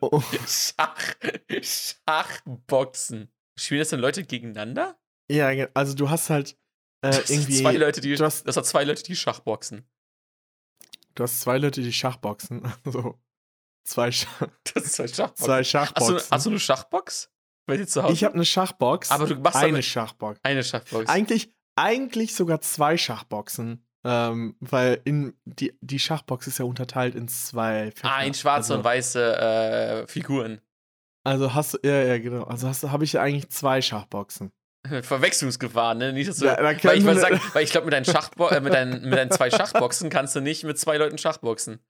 Oh, 0.00 0.22
Schach, 0.46 1.14
Schachboxen. 1.60 3.30
Spielen 3.58 3.80
das 3.80 3.90
denn 3.90 4.00
Leute 4.00 4.24
gegeneinander? 4.24 4.98
ja, 5.30 5.68
also 5.74 5.94
du 5.94 6.10
hast 6.10 6.30
halt 6.30 6.56
äh, 7.02 7.10
Das 7.10 7.30
irgendwie. 7.30 7.62
zwei 7.62 7.72
Leute, 7.76 8.00
die, 8.00 8.14
du, 8.14 8.24
hast, 8.24 8.44
das 8.44 8.56
hat 8.56 8.66
zwei 8.66 8.84
Leute, 8.84 9.02
die 9.02 9.16
Schachboxen. 9.16 9.84
du 11.14 11.22
hast 11.22 11.40
zwei 11.40 11.58
Leute, 11.58 11.82
die 11.82 11.92
Schachboxen. 11.92 12.62
Also 12.84 13.18
zwei, 13.84 14.12
Schach, 14.12 14.48
Das 14.74 14.92
zwei 14.92 15.08
Schachboxen. 15.08 15.44
zwei 15.46 15.58
Hast 15.58 15.66
du, 15.66 15.70
Schachboxen. 15.70 16.30
hast 16.30 16.46
du 16.46 16.50
eine 16.50 16.60
Schachbox? 16.60 17.30
Ich 17.68 18.24
habe 18.24 18.34
eine 18.34 18.44
Schachbox. 18.44 19.10
Aber 19.10 19.26
du 19.26 19.36
machst 19.36 19.56
eine 19.56 19.82
Schachbox. 19.82 20.40
eine 20.42 20.62
Schachbox. 20.64 21.08
Eigentlich, 21.08 21.54
eigentlich 21.76 22.34
sogar 22.34 22.60
zwei 22.60 22.96
Schachboxen. 22.96 23.86
Ähm, 24.02 24.56
weil 24.60 25.00
in 25.04 25.34
die, 25.44 25.76
die 25.82 25.98
Schachbox 25.98 26.46
ist 26.46 26.58
ja 26.58 26.64
unterteilt 26.64 27.14
in 27.14 27.28
zwei 27.28 27.90
Fächer. 27.90 28.10
ah, 28.10 28.22
in 28.22 28.32
schwarze 28.32 28.72
also, 28.72 28.74
und 28.76 28.84
weiße 28.84 29.36
äh, 29.36 30.06
Figuren. 30.06 30.60
Also 31.22 31.52
hast 31.52 31.74
du, 31.74 31.78
ja, 31.84 32.02
ja, 32.02 32.18
genau. 32.18 32.44
Also 32.44 32.68
habe 32.90 33.04
ich 33.04 33.12
ja 33.12 33.20
eigentlich 33.22 33.50
zwei 33.50 33.82
Schachboxen. 33.82 34.52
Verwechslungsgefahr, 35.02 35.94
ne? 35.94 36.12
Nicht, 36.12 36.30
dass 36.30 36.38
du, 36.38 36.46
Ja, 36.46 36.62
weil 36.62 36.76
ich, 36.76 37.04
sagen, 37.04 37.40
weil 37.52 37.64
ich 37.64 37.70
glaube, 37.70 37.86
mit, 37.86 37.94
deinen 37.94 38.04
Schachbo 38.04 38.48
äh, 38.48 38.60
mit, 38.60 38.72
deinen, 38.72 39.02
mit 39.02 39.18
deinen 39.18 39.30
zwei 39.30 39.50
Schachboxen 39.50 40.08
kannst 40.10 40.34
du 40.34 40.40
nicht 40.40 40.64
mit 40.64 40.78
zwei 40.78 40.96
Leuten 40.96 41.18
Schachboxen. 41.18 41.80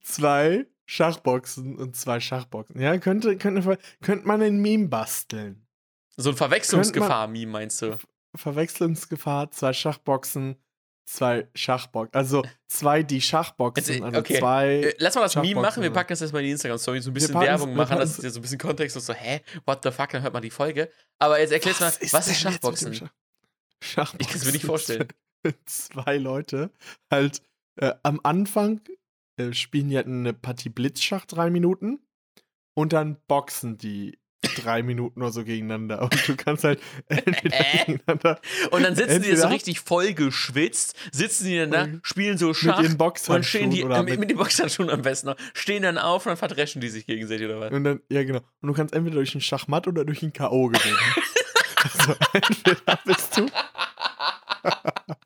Zwei 0.00 0.66
Schachboxen 0.86 1.76
und 1.76 1.96
zwei 1.96 2.20
Schachboxen. 2.20 2.80
Ja, 2.80 2.96
könnte, 2.98 3.36
könnte, 3.36 3.78
könnte 4.02 4.26
man 4.26 4.42
ein 4.42 4.58
Meme 4.58 4.88
basteln. 4.88 5.66
So 6.16 6.30
ein 6.30 6.36
Verwechslungsgefahr-Meme, 6.36 7.50
meinst 7.50 7.82
du? 7.82 7.98
Verwechslungsgefahr, 8.36 9.50
zwei 9.50 9.72
Schachboxen, 9.72 10.56
zwei 11.04 11.48
Schachboxen. 11.54 12.14
Also 12.14 12.42
zwei 12.66 13.02
die 13.02 13.20
Schachboxen, 13.20 14.02
also 14.02 14.18
okay. 14.18 14.38
zwei. 14.38 14.68
Äh, 14.68 14.94
Lass 14.98 15.14
mal 15.14 15.22
das 15.22 15.36
Meme 15.36 15.60
machen, 15.60 15.82
wir 15.82 15.90
ja. 15.90 15.94
packen 15.94 16.10
das 16.10 16.20
jetzt 16.20 16.32
mal 16.32 16.40
in 16.40 16.46
die 16.46 16.52
Instagram-Story, 16.52 17.00
so 17.00 17.10
ein 17.10 17.14
bisschen 17.14 17.34
Werbung 17.34 17.74
machen, 17.74 17.98
dass 17.98 18.18
es 18.18 18.34
so 18.34 18.38
ein 18.38 18.42
bisschen 18.42 18.58
Kontext 18.58 18.96
ist, 18.96 19.06
so, 19.06 19.12
hä, 19.12 19.40
what 19.66 19.80
the 19.82 19.90
fuck, 19.90 20.10
dann 20.10 20.22
hört 20.22 20.32
man 20.32 20.42
die 20.42 20.50
Folge. 20.50 20.90
Aber 21.18 21.38
jetzt 21.40 21.52
erklärst 21.52 21.80
mal, 21.80 21.86
was 21.88 21.98
ist 22.00 22.12
denn 22.12 22.18
jetzt 22.18 22.24
mit 22.24 22.24
dem 22.26 22.34
Schachboxen? 22.34 22.94
Schach- 22.94 23.12
Schachboxen. 23.82 24.20
Ich 24.20 24.28
kann 24.28 24.36
es 24.38 24.44
mir 24.46 24.52
nicht 24.52 24.64
vorstellen. 24.64 25.08
Zwei 25.66 26.16
Leute 26.16 26.70
halt 27.10 27.42
äh, 27.76 27.92
am 28.02 28.20
Anfang 28.22 28.80
äh, 29.36 29.52
spielen 29.52 29.90
die 29.90 29.96
halt 29.96 30.06
eine 30.06 30.32
Partie 30.32 30.70
Blitzschach 30.70 31.26
drei 31.26 31.50
Minuten 31.50 32.00
und 32.74 32.92
dann 32.92 33.16
boxen 33.26 33.76
die 33.76 34.18
drei 34.56 34.82
Minuten 34.82 35.22
oder 35.22 35.32
so 35.32 35.44
gegeneinander. 35.44 36.02
Und 36.02 36.28
du 36.28 36.36
kannst 36.36 36.64
halt 36.64 36.80
entweder 37.08 37.54
Äh? 37.58 37.86
gegeneinander 37.86 38.40
Und 38.70 38.82
dann 38.82 38.96
sitzen 38.96 39.22
die 39.22 39.36
so 39.36 39.48
richtig 39.48 39.80
voll 39.80 40.14
geschwitzt, 40.14 40.96
sitzen 41.12 41.46
die 41.46 41.58
dann 41.58 41.70
da, 41.70 41.88
spielen 42.02 42.38
so 42.38 42.48
mit 42.48 42.56
Schach 42.56 42.82
ihren 42.82 42.96
und 42.96 42.96
stehen 42.96 42.98
Boxhandschuhen 42.98 43.70
die, 43.70 43.84
oder 43.84 43.96
äh, 43.98 44.02
mit, 44.02 44.20
mit 44.20 44.30
den 44.30 44.36
Boxhandschuhen 44.36 44.90
am 44.90 45.02
besten 45.02 45.28
noch, 45.28 45.36
stehen 45.54 45.82
dann 45.82 45.98
auf 45.98 46.26
und 46.26 46.30
dann 46.30 46.36
verdreschen 46.36 46.80
die 46.80 46.88
sich 46.88 47.06
gegenseitig 47.06 47.46
oder 47.46 47.60
was? 47.60 47.72
und 47.72 47.84
dann, 47.84 48.00
ja 48.10 48.22
genau. 48.24 48.40
Und 48.60 48.68
du 48.68 48.74
kannst 48.74 48.94
entweder 48.94 49.16
durch 49.16 49.34
ein 49.34 49.40
Schachmatt 49.40 49.86
oder 49.86 50.04
durch 50.04 50.22
ein 50.22 50.32
K.O. 50.32 50.68
gewinnen. 50.68 50.96
also 51.82 52.14
entweder 52.32 52.98
bist 53.04 53.36
du 53.36 53.46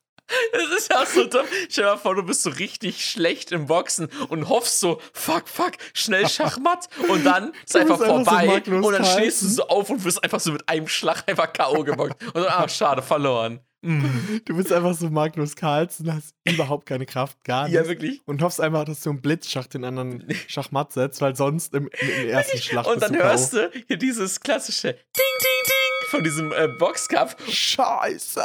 Das 0.52 0.78
ist 0.78 0.92
ja 0.92 1.06
so 1.06 1.24
dumm. 1.26 1.46
Stell 1.68 1.84
dir 1.84 1.90
mal 1.90 1.96
vor, 1.96 2.14
du 2.14 2.22
bist 2.22 2.42
so 2.42 2.50
richtig 2.50 3.04
schlecht 3.04 3.52
im 3.52 3.66
Boxen 3.66 4.08
und 4.28 4.48
hoffst 4.48 4.80
so, 4.80 5.00
fuck, 5.12 5.48
fuck, 5.48 5.72
schnell 5.94 6.28
Schachmatt 6.28 6.88
und 7.08 7.24
dann 7.24 7.52
ist 7.64 7.74
Du 7.74 7.80
einfach 7.80 7.98
so 7.98 8.04
vorbei 8.04 8.46
Magnus 8.46 8.86
und 8.86 8.92
dann 8.92 9.04
stehst 9.04 9.42
du 9.42 9.48
so 9.48 9.68
auf 9.68 9.90
und 9.90 10.04
wirst 10.04 10.22
einfach 10.22 10.40
so 10.40 10.52
mit 10.52 10.68
einem 10.68 10.88
Schlag 10.88 11.24
einfach 11.26 11.52
K.O. 11.52 11.84
geboxt. 11.84 12.16
Und 12.26 12.34
dann, 12.34 12.46
ah, 12.46 12.68
schade, 12.68 13.02
verloren. 13.02 13.60
Mm. 13.82 14.40
Du 14.44 14.56
bist 14.56 14.72
einfach 14.72 14.94
so 14.94 15.08
Magnus 15.08 15.54
Carlsen, 15.54 16.12
hast 16.12 16.34
überhaupt 16.44 16.86
keine 16.86 17.06
Kraft, 17.06 17.42
gar 17.44 17.64
nicht. 17.64 17.74
Ja, 17.74 17.86
wirklich. 17.86 18.20
Und 18.26 18.42
hoffst 18.42 18.60
einfach, 18.60 18.84
dass 18.84 19.00
du 19.02 19.10
einen 19.10 19.20
Blitzschach 19.20 19.66
den 19.68 19.84
anderen 19.84 20.26
Schachmatt 20.48 20.92
setzt, 20.92 21.20
weil 21.20 21.36
sonst 21.36 21.74
im, 21.74 21.88
im 22.00 22.28
ersten 22.28 22.58
Schlag 22.58 22.86
Und 22.86 23.00
dann 23.00 23.16
hörst 23.16 23.52
du 23.52 23.70
hier 23.86 23.96
dieses 23.96 24.40
klassische 24.40 24.92
Ding, 24.92 25.00
Ding, 25.14 25.66
Ding 25.66 25.97
von 26.08 26.24
diesem 26.24 26.52
äh, 26.52 26.68
Boxkampf. 26.68 27.36
Scheiße! 27.50 28.42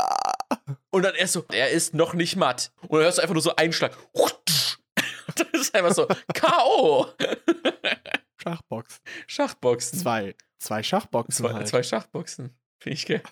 und 0.91 1.03
dann 1.03 1.15
erst 1.15 1.33
so, 1.33 1.45
er 1.51 1.69
ist 1.71 1.93
noch 1.93 2.13
nicht 2.13 2.35
matt. 2.35 2.71
Und 2.81 2.93
dann 2.93 3.01
hörst 3.03 3.17
du 3.17 3.21
einfach 3.23 3.33
nur 3.33 3.41
so 3.43 3.55
einen 3.55 3.73
Schlag. 3.73 3.97
Dann 5.35 5.47
ist 5.53 5.73
einfach 5.73 5.93
so, 5.95 6.05
K.O. 6.33 7.07
Schachbox. 8.41 9.01
Schachboxen. 9.27 9.99
Zwei. 9.99 10.35
Zwei 10.59 10.83
Schachboxen 10.83 11.45
Zwei, 11.45 11.53
halt. 11.53 11.67
zwei 11.67 11.81
Schachboxen. 11.83 12.55
Finde 12.79 12.93
ich 12.95 13.05
geil. 13.05 13.23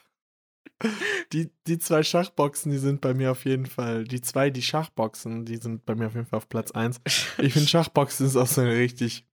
Die, 1.32 1.52
die 1.68 1.78
zwei 1.78 2.02
Schachboxen, 2.02 2.72
die 2.72 2.78
sind 2.80 3.02
bei 3.02 3.14
mir 3.14 3.32
auf 3.32 3.46
jeden 3.46 3.68
Fall, 3.68 4.04
die 4.04 4.22
zwei, 4.22 4.50
die 4.50 4.64
Schachboxen, 4.64 5.46
die 5.46 5.58
sind 5.58 5.86
bei 5.86 5.94
mir 5.96 6.08
auf 6.08 6.16
jeden 6.16 6.26
Fall 6.26 6.38
auf 6.38 6.50
Platz 6.50 6.72
1. 6.72 7.02
Ich 7.38 7.54
finde 7.54 7.68
Schachboxen 7.68 8.26
ist 8.26 8.36
auch 8.36 8.48
so 8.48 8.62
eine 8.62 8.74
richtig. 8.76 9.26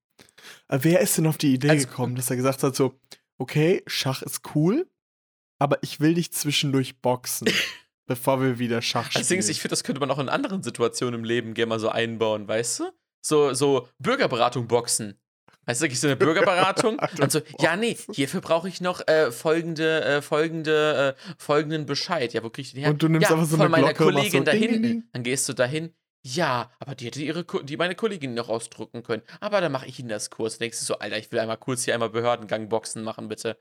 Aber 0.67 0.85
wer 0.85 1.01
ist 1.01 1.17
denn 1.17 1.27
auf 1.27 1.39
die 1.39 1.55
Idee 1.55 1.71
Also- 1.71 1.87
gekommen, 1.87 2.17
dass 2.17 2.29
er 2.31 2.37
gesagt 2.37 2.63
hat, 2.63 2.77
so, 2.77 3.01
okay, 3.39 3.83
Schach 3.87 4.23
ist 4.23 4.43
cool, 4.55 4.87
aber 5.59 5.79
ich 5.83 6.01
will 6.01 6.15
dich 6.15 6.33
zwischendurch 6.33 7.01
boxen, 7.01 7.49
bevor 8.07 8.41
wir 8.41 8.59
wieder 8.59 8.83
Schach 8.83 9.11
spielen. 9.11 9.41
Ist, 9.41 9.49
ich 9.49 9.61
finde, 9.61 9.73
das 9.73 9.85
könnte 9.85 10.01
man 10.01 10.11
auch 10.11 10.19
in 10.19 10.29
anderen 10.29 10.63
Situationen 10.63 11.21
im 11.21 11.25
Leben 11.25 11.55
gerne 11.55 11.71
mal 11.71 11.81
so 11.81 11.89
einbauen, 11.89 12.47
weißt 12.47 12.81
du? 12.81 12.85
So, 13.21 13.55
so 13.55 13.89
Bürgerberatung 13.99 14.69
boxen. 14.69 15.19
Weißt 15.69 15.83
du, 15.83 15.85
wirklich 15.85 16.01
so 16.01 16.07
eine 16.07 16.17
Bürgerberatung? 16.17 16.99
Und 17.21 17.31
so, 17.31 17.41
ja, 17.59 17.77
nee, 17.77 17.95
hierfür 18.13 18.41
brauche 18.41 18.69
ich 18.69 18.81
noch 18.81 19.07
äh, 19.07 19.31
folgende, 19.31 20.03
äh, 20.03 20.23
folgende, 20.23 21.15
äh, 21.19 21.35
folgenden 21.37 21.85
Bescheid. 21.85 22.33
Ja, 22.33 22.43
wo 22.43 22.49
kriege 22.49 22.67
ich 22.67 22.73
den 22.73 22.85
her? 22.85 22.91
Und 22.91 23.03
du 23.03 23.09
nimmst 23.09 23.29
ja, 23.29 23.37
einfach 23.37 23.47
so 23.47 23.59
von 23.59 23.67
eine 23.67 23.71
meiner 23.71 23.93
Glocke 23.93 24.15
Kollegin 24.15 24.41
so 24.41 24.45
da 24.45 24.53
hinten. 24.53 25.11
Dann 25.13 25.23
gehst 25.23 25.47
du 25.47 25.53
dahin. 25.53 25.93
Ja, 26.23 26.71
aber 26.81 26.95
die 26.95 27.07
hätte 27.07 27.23
ihre, 27.23 27.45
Ko- 27.45 27.63
die 27.63 27.77
meine 27.77 27.95
Kollegin 27.95 28.35
noch 28.35 28.49
ausdrucken 28.49 29.03
können. 29.03 29.23
Aber 29.41 29.61
dann 29.61 29.73
mache 29.73 29.87
ich 29.87 29.99
Ihnen 29.99 30.09
das 30.09 30.31
kurz. 30.31 30.59
Denkst 30.59 30.79
du 30.81 30.85
so, 30.85 30.99
Alter, 30.99 31.17
ich 31.19 31.31
will 31.33 31.39
einmal 31.39 31.57
kurz 31.59 31.85
hier 31.85 31.95
einmal 31.95 32.11
Behördengang 32.11 32.69
Boxen 32.69 33.03
machen, 33.03 33.29
bitte. 33.29 33.57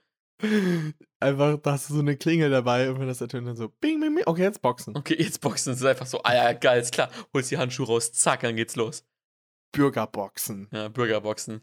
Einfach, 1.20 1.58
da 1.58 1.72
hast 1.72 1.90
du 1.90 1.96
so 1.96 2.00
eine 2.00 2.16
Klingel 2.16 2.50
dabei 2.52 2.90
und 2.92 3.00
wenn 3.00 3.08
das 3.08 3.22
ertönt, 3.22 3.48
dann 3.48 3.56
so, 3.56 3.70
bing, 3.70 4.00
bing, 4.00 4.14
bing, 4.16 4.24
okay, 4.28 4.44
jetzt 4.44 4.62
boxen. 4.62 4.96
Okay, 4.96 5.16
jetzt 5.18 5.42
Boxen 5.42 5.74
ist 5.74 5.84
einfach 5.84 6.06
so, 6.06 6.22
ja, 6.24 6.54
geil, 6.54 6.80
ist 6.82 6.94
klar. 6.94 7.10
Holst 7.34 7.50
die 7.50 7.58
Handschuhe 7.58 7.88
raus, 7.88 8.12
zack, 8.14 8.42
dann 8.42 8.56
geht's 8.56 8.76
los. 8.76 9.04
Bürgerboxen. 9.72 10.68
Ja, 10.72 10.90
Bürgerboxen. 10.90 11.62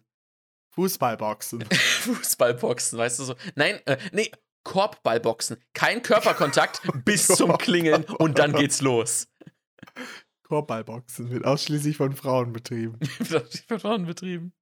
Fußballboxen. 0.74 1.64
Fußballboxen, 1.70 2.98
weißt 2.98 3.20
du 3.20 3.24
so. 3.24 3.34
Nein, 3.54 3.80
äh, 3.86 3.96
nee, 4.12 4.30
Korbballboxen. 4.64 5.58
Kein 5.72 6.02
Körperkontakt 6.02 6.80
bis 7.04 7.28
zum 7.28 7.56
Klingeln 7.58 8.04
und 8.04 8.38
dann 8.38 8.52
geht's 8.54 8.80
los. 8.80 9.28
Korbballboxen 10.44 11.30
wird 11.30 11.44
ausschließlich 11.44 11.96
von 11.96 12.14
Frauen 12.14 12.52
betrieben. 12.52 12.98
Vertrauen 13.66 14.06
betrieben. 14.06 14.52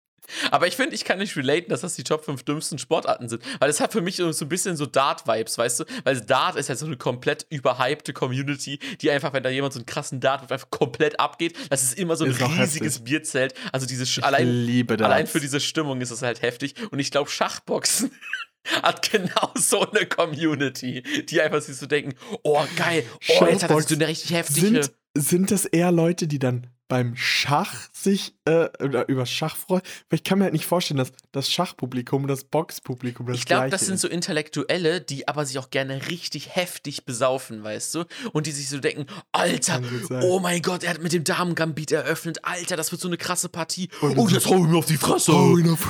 Aber 0.50 0.68
ich 0.68 0.76
finde, 0.76 0.94
ich 0.94 1.04
kann 1.04 1.18
nicht 1.18 1.36
relaten, 1.36 1.70
dass 1.70 1.80
das 1.80 1.94
die 1.94 2.04
Top 2.04 2.24
5 2.24 2.44
dümmsten 2.44 2.78
Sportarten 2.78 3.28
sind. 3.28 3.42
Weil 3.58 3.68
es 3.68 3.80
hat 3.80 3.92
für 3.92 4.00
mich 4.00 4.16
so 4.16 4.26
ein 4.28 4.48
bisschen 4.48 4.76
so 4.76 4.86
Dart-Vibes, 4.86 5.58
weißt 5.58 5.80
du? 5.80 5.84
Weil 6.04 6.20
Dart 6.20 6.56
ist 6.56 6.68
ja 6.68 6.76
so 6.76 6.86
eine 6.86 6.96
komplett 6.96 7.46
überhypte 7.50 8.12
Community, 8.12 8.78
die 9.00 9.10
einfach, 9.10 9.32
wenn 9.32 9.42
da 9.42 9.50
jemand 9.50 9.72
so 9.72 9.80
einen 9.80 9.86
krassen 9.86 10.20
Dart 10.20 10.42
einfach 10.42 10.70
komplett 10.70 11.18
abgeht. 11.18 11.56
Das 11.70 11.82
ist 11.82 11.98
immer 11.98 12.16
so 12.16 12.24
ein 12.24 12.30
riesiges 12.30 12.94
heftig. 12.94 13.04
Bierzelt. 13.04 13.54
Also 13.72 13.86
diese 13.86 14.06
Sch 14.06 14.18
Ich 14.18 14.24
allein, 14.24 14.86
das. 14.86 15.00
allein 15.00 15.26
für 15.26 15.40
diese 15.40 15.60
Stimmung 15.60 16.00
ist 16.00 16.12
es 16.12 16.22
halt 16.22 16.42
heftig. 16.42 16.74
Und 16.92 17.00
ich 17.00 17.10
glaube, 17.10 17.28
Schachboxen 17.28 18.12
hat 18.82 19.10
genau 19.10 19.50
so 19.56 19.90
eine 19.90 20.06
Community, 20.06 21.02
die 21.28 21.40
einfach 21.42 21.60
sich 21.60 21.76
so 21.76 21.86
denken, 21.86 22.14
oh 22.44 22.62
geil, 22.76 23.04
oh, 23.40 23.46
jetzt 23.46 23.64
hat 23.64 23.70
das 23.70 23.88
so 23.88 23.94
eine 23.96 24.06
richtig 24.06 24.32
heftige... 24.32 24.84
Sind, 24.84 24.92
sind 25.16 25.50
das 25.50 25.64
eher 25.64 25.92
Leute, 25.92 26.26
die 26.26 26.38
dann 26.38 26.68
beim 26.88 27.16
Schach 27.16 27.88
sich 27.92 28.34
äh, 28.44 28.68
oder 28.82 29.08
über 29.08 29.24
Schach 29.24 29.56
freuen? 29.56 29.82
Weil 30.10 30.18
ich 30.18 30.24
kann 30.24 30.38
mir 30.38 30.44
halt 30.44 30.52
nicht 30.52 30.66
vorstellen, 30.66 30.98
dass 30.98 31.12
das 31.32 31.50
Schachpublikum 31.50 32.26
das 32.26 32.44
Boxpublikum 32.44 33.26
das 33.26 33.36
Ich 33.38 33.46
glaube, 33.46 33.70
das 33.70 33.86
sind 33.86 33.94
ist. 33.94 34.02
so 34.02 34.08
Intellektuelle, 34.08 35.00
die 35.00 35.26
aber 35.26 35.46
sich 35.46 35.58
auch 35.58 35.70
gerne 35.70 36.08
richtig 36.08 36.54
heftig 36.54 37.04
besaufen, 37.06 37.62
weißt 37.64 37.94
du? 37.94 38.04
Und 38.32 38.46
die 38.46 38.52
sich 38.52 38.68
so 38.68 38.78
denken, 38.78 39.06
Alter, 39.32 39.80
oh 40.22 40.38
mein 40.40 40.60
Gott, 40.60 40.82
er 40.84 40.90
hat 40.90 41.02
mit 41.02 41.12
dem 41.12 41.24
Damen-Gambit 41.24 41.92
eröffnet, 41.92 42.40
Alter, 42.44 42.76
das 42.76 42.92
wird 42.92 43.00
so 43.00 43.08
eine 43.08 43.16
krasse 43.16 43.48
Partie. 43.48 43.88
Und 44.02 44.18
oh, 44.18 44.28
so- 44.28 44.34
jetzt 44.34 44.46
hau 44.46 44.56
ich 44.64 44.70
mir 44.70 44.76
auf 44.78 44.86
die 44.86 44.96
Fresse. 44.98 45.32
Oh, 45.32 45.56
ihn 45.56 45.70
auf- 45.70 45.86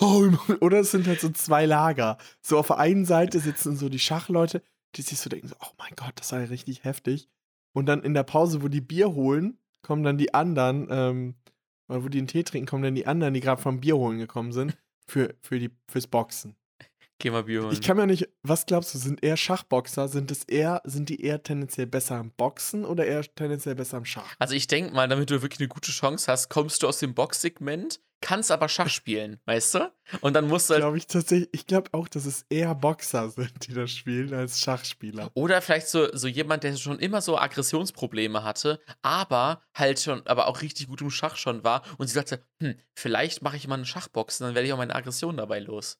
oh, 0.00 0.28
oder 0.60 0.80
es 0.80 0.90
sind 0.90 1.06
halt 1.06 1.20
so 1.20 1.28
zwei 1.30 1.66
Lager. 1.66 2.18
So 2.40 2.58
auf 2.58 2.68
der 2.68 2.78
einen 2.78 3.04
Seite 3.04 3.40
sitzen 3.40 3.76
so 3.76 3.88
die 3.88 3.98
Schachleute, 3.98 4.62
die 4.96 5.02
sich 5.02 5.18
so 5.18 5.28
denken, 5.28 5.48
so, 5.48 5.56
oh 5.60 5.72
mein 5.78 5.92
Gott, 5.96 6.12
das 6.16 6.28
sei 6.28 6.44
richtig 6.44 6.84
heftig. 6.84 7.28
Und 7.72 7.86
dann 7.86 8.02
in 8.02 8.14
der 8.14 8.22
Pause, 8.22 8.62
wo 8.62 8.68
die 8.68 8.80
Bier 8.80 9.14
holen, 9.14 9.58
kommen 9.82 10.02
dann 10.02 10.18
die 10.18 10.34
anderen, 10.34 10.88
ähm, 10.90 11.34
oder 11.88 12.04
wo 12.04 12.08
die 12.08 12.18
einen 12.18 12.26
Tee 12.26 12.42
trinken, 12.42 12.66
kommen 12.66 12.82
dann 12.82 12.94
die 12.94 13.06
anderen, 13.06 13.34
die 13.34 13.40
gerade 13.40 13.60
vom 13.60 13.80
Bier 13.80 13.96
holen 13.96 14.18
gekommen 14.18 14.52
sind, 14.52 14.76
für, 15.06 15.34
für 15.40 15.58
die, 15.58 15.70
fürs 15.88 16.06
Boxen. 16.06 16.56
Geh 17.20 17.30
mal 17.30 17.44
Bier 17.44 17.62
holen. 17.62 17.72
Ich 17.72 17.80
kann 17.80 17.96
mir 17.96 18.06
nicht, 18.06 18.28
was 18.42 18.66
glaubst 18.66 18.94
du, 18.94 18.98
sind 18.98 19.24
eher 19.24 19.36
Schachboxer, 19.36 20.08
sind 20.08 20.30
es 20.30 20.44
eher, 20.44 20.80
sind 20.84 21.08
die 21.08 21.20
eher 21.20 21.42
tendenziell 21.42 21.86
besser 21.86 22.16
am 22.16 22.30
Boxen 22.30 22.84
oder 22.84 23.06
eher 23.06 23.22
tendenziell 23.22 23.74
besser 23.74 23.96
am 23.96 24.04
Schach? 24.04 24.36
also 24.38 24.54
ich 24.54 24.68
denke 24.68 24.94
mal, 24.94 25.08
damit 25.08 25.30
du 25.30 25.42
wirklich 25.42 25.60
eine 25.60 25.68
gute 25.68 25.90
Chance 25.90 26.30
hast, 26.30 26.48
kommst 26.48 26.82
du 26.82 26.88
aus 26.88 26.98
dem 26.98 27.14
Boxsegment, 27.14 28.00
kannst 28.20 28.50
aber 28.50 28.68
Schach 28.68 28.88
spielen, 28.88 29.40
weißt 29.44 29.74
du? 29.74 29.92
Und 30.20 30.34
dann 30.34 30.48
musst 30.48 30.68
du 30.68 30.74
halt 30.74 30.82
Glaube 30.82 30.98
ich 30.98 31.06
tatsächlich, 31.06 31.48
ich 31.52 31.66
glaube 31.66 31.90
auch, 31.92 32.08
dass 32.08 32.26
es 32.26 32.44
eher 32.48 32.74
Boxer 32.74 33.30
sind, 33.30 33.66
die 33.66 33.74
das 33.74 33.90
spielen, 33.90 34.32
als 34.34 34.60
Schachspieler. 34.60 35.30
Oder 35.34 35.60
vielleicht 35.62 35.88
so, 35.88 36.08
so 36.16 36.28
jemand, 36.28 36.64
der 36.64 36.76
schon 36.76 36.98
immer 36.98 37.20
so 37.20 37.38
Aggressionsprobleme 37.38 38.42
hatte, 38.42 38.80
aber 39.02 39.62
halt 39.74 40.00
schon, 40.00 40.26
aber 40.26 40.48
auch 40.48 40.62
richtig 40.62 40.88
gut 40.88 41.00
im 41.00 41.10
Schach 41.10 41.36
schon 41.36 41.64
war 41.64 41.82
und 41.98 42.06
sie 42.08 42.14
sagte, 42.14 42.44
hm, 42.60 42.74
vielleicht 42.94 43.42
mache 43.42 43.56
ich 43.56 43.68
mal 43.68 43.76
eine 43.76 43.86
Schachboxen, 43.86 44.46
dann 44.46 44.54
werde 44.54 44.66
ich 44.66 44.72
auch 44.72 44.78
meine 44.78 44.94
Aggression 44.94 45.36
dabei 45.36 45.60
los. 45.60 45.98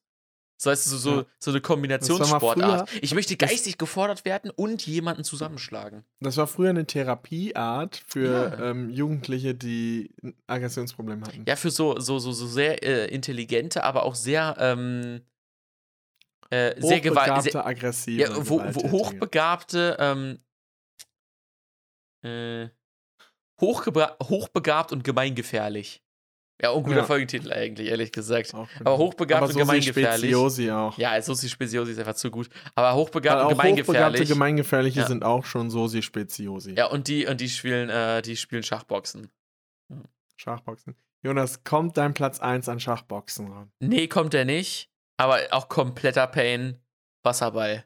So 0.61 0.71
heißt 0.73 0.87
so, 0.87 0.97
so, 0.97 1.25
so 1.39 1.51
eine 1.53 1.61
Das 1.61 1.69
Kombinationssportart. 1.69 2.91
Ich 3.01 3.15
möchte 3.15 3.37
das- 3.37 3.49
geistig 3.49 3.79
gefordert 3.79 4.25
werden 4.25 4.51
und 4.51 4.85
jemanden 4.87 5.23
zusammenschlagen. 5.23 6.05
Das 6.19 6.37
war 6.37 6.49
früher 6.49 6.71
eine 6.71 6.85
Therapieart 6.85 8.03
für 8.09 8.57
Ja. 8.59 8.71
ähm, 8.71 8.91
Jugendliche, 8.91 9.55
die 9.55 10.11
ein 10.21 10.35
Aggressionsproblem 10.49 11.23
hatten. 11.25 11.45
Ja, 11.47 11.55
für 11.55 11.71
so, 11.71 12.01
so, 12.01 12.19
so, 12.19 12.33
so 12.33 12.47
sehr 12.49 12.83
äh, 12.83 13.07
intelligente, 13.15 13.85
aber 13.85 14.03
auch 14.03 14.17
sehr, 14.17 14.57
ähm, 14.59 15.21
äh, 16.51 16.75
sehr 16.81 17.01
gewalt 17.01 17.29
Hochbegabte, 17.29 17.51
sehr, 17.53 17.67
aggressive. 17.67 18.21
ja, 18.23 18.37
wo, 18.37 18.51
wo 18.51 18.57
gewalttätige. 18.59 18.91
hochbegabte, 18.91 19.97
ähm, 20.01 20.39
äh, 22.25 22.69
hochbegabt 23.61 24.91
und 24.93 25.05
gemeingefährlich. 25.05 26.03
Ja, 26.61 26.73
ein 26.75 26.83
guter 26.83 26.97
Ja. 26.97 27.05
Folgentitel 27.05 27.53
eigentlich, 27.53 27.89
ehrlich 27.89 28.11
gesagt. 28.11 28.53
Auch 28.53 28.67
Aber 28.81 28.99
hochbegabt 28.99 29.43
Aber 29.43 29.53
und 29.53 29.59
gemeingefährlich. 29.59 30.19
Speziosi 30.31 30.71
auch. 30.73 30.99
Ja, 30.99 31.21
Sosi 31.23 31.49
Speziosi 31.49 31.93
ist 31.93 31.99
einfach 32.01 32.15
zu 32.15 32.31
gut. 32.33 32.49
Aber 32.75 32.95
hochbegabt 32.95 33.43
auch 33.43 33.51
und 33.51 33.55
hochbegabte 33.59 33.85
gemeingefährlich. 33.85 34.29
Gemeingefährliche 34.29 35.01
Ja. 35.01 35.07
sind 35.07 35.23
auch 35.25 35.45
schon 35.45 35.71
Sosi 35.71 36.03
Speziosi. 36.03 36.75
ja, 36.75 36.87
und 36.87 37.07
die, 37.07 37.27
und 37.27 37.41
die 37.41 37.49
spielen, 37.49 37.89
äh, 37.91 38.23
die 38.23 38.37
spielen 38.37 38.65
Schachboxen. 38.65 39.31
Schachboxen. 40.37 40.97
Jonas, 41.23 41.63
kommt 41.65 41.97
dein 41.97 42.15
Platz 42.15 42.41
1 42.41 42.69
an 42.69 42.81
Schachboxen 42.81 43.53
ran? 43.53 43.71
Nee, 43.81 44.07
kommt 44.09 44.33
der 44.35 44.45
nicht. 44.45 44.91
Aber 45.17 45.39
auch 45.51 45.69
kompletter 45.69 46.27
Pain. 46.29 46.77
Wasserball. 47.25 47.85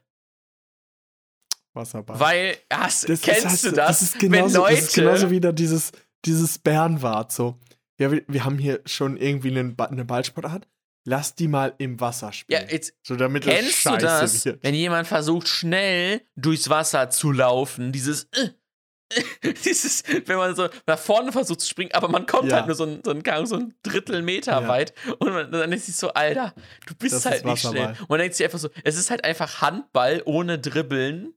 Wasserball. 1.73 2.19
Weil, 2.19 2.57
hast, 2.71 3.03
Das 3.03 3.09
ist 3.09 3.23
kennst 3.23 3.45
halt 3.47 3.63
du 3.65 3.71
das? 3.71 3.99
Das 3.99 4.01
ist 4.03 4.19
genauso, 4.19 4.53
wenn 4.55 4.61
Leute, 4.61 4.75
das 4.75 4.83
ist 4.85 4.93
genauso 4.95 5.29
wieder 5.31 5.51
dieses, 5.53 5.91
dieses 6.25 6.59
Bernwart 6.59 7.31
so. 7.31 7.57
Ja, 7.99 8.11
wir, 8.11 8.23
wir 8.27 8.45
haben 8.45 8.57
hier 8.57 8.81
schon 8.85 9.17
irgendwie 9.17 9.49
einen, 9.49 9.77
eine 9.79 10.05
Ballsportart. 10.05 10.67
Lass 11.05 11.35
die 11.35 11.49
mal 11.49 11.75
im 11.79 11.99
Wasser 11.99 12.27
ja, 12.27 12.31
spielen. 12.31 12.67
jetzt 12.69 12.95
so 13.03 13.15
damit 13.17 13.45
das 13.45 13.53
kennst 13.55 13.85
du 13.85 13.89
scheiße 13.89 13.99
das, 14.05 14.45
wird. 14.45 14.63
wenn 14.63 14.73
jemand 14.73 15.05
versucht, 15.07 15.49
schnell 15.49 16.21
durchs 16.37 16.69
Wasser 16.69 17.09
zu 17.09 17.33
laufen, 17.33 17.91
dieses, 17.91 18.29
äh, 18.31 18.51
äh, 19.41 19.53
dieses, 19.65 20.03
wenn 20.25 20.37
man 20.37 20.55
so 20.55 20.69
nach 20.87 20.97
vorne 20.97 21.33
versucht 21.33 21.59
zu 21.59 21.67
springen, 21.67 21.91
aber 21.93 22.07
man 22.07 22.25
kommt 22.25 22.49
Ja. 22.49 22.55
halt 22.55 22.67
nur 22.67 22.75
so 22.75 22.85
ein, 22.85 23.01
so 23.03 23.11
ein, 23.11 23.45
so 23.45 23.55
ein 23.57 23.73
Drittel 23.83 24.21
Meter 24.21 24.61
Ja. 24.61 24.67
weit 24.69 24.93
und 25.19 25.33
man, 25.33 25.51
dann 25.51 25.73
ist 25.73 25.87
sich 25.87 25.97
so, 25.97 26.13
Alter, 26.13 26.53
du 26.87 26.95
bist 26.95 27.13
Das 27.15 27.25
halt 27.25 27.43
nicht 27.43 27.61
schnell. 27.61 27.89
Und 27.99 28.09
man 28.09 28.19
denkt 28.19 28.35
sich 28.35 28.45
einfach 28.45 28.59
so, 28.59 28.69
es 28.85 28.95
ist 28.97 29.09
halt 29.11 29.25
einfach 29.25 29.59
Handball 29.59 30.21
ohne 30.23 30.57
Dribbeln 30.57 31.33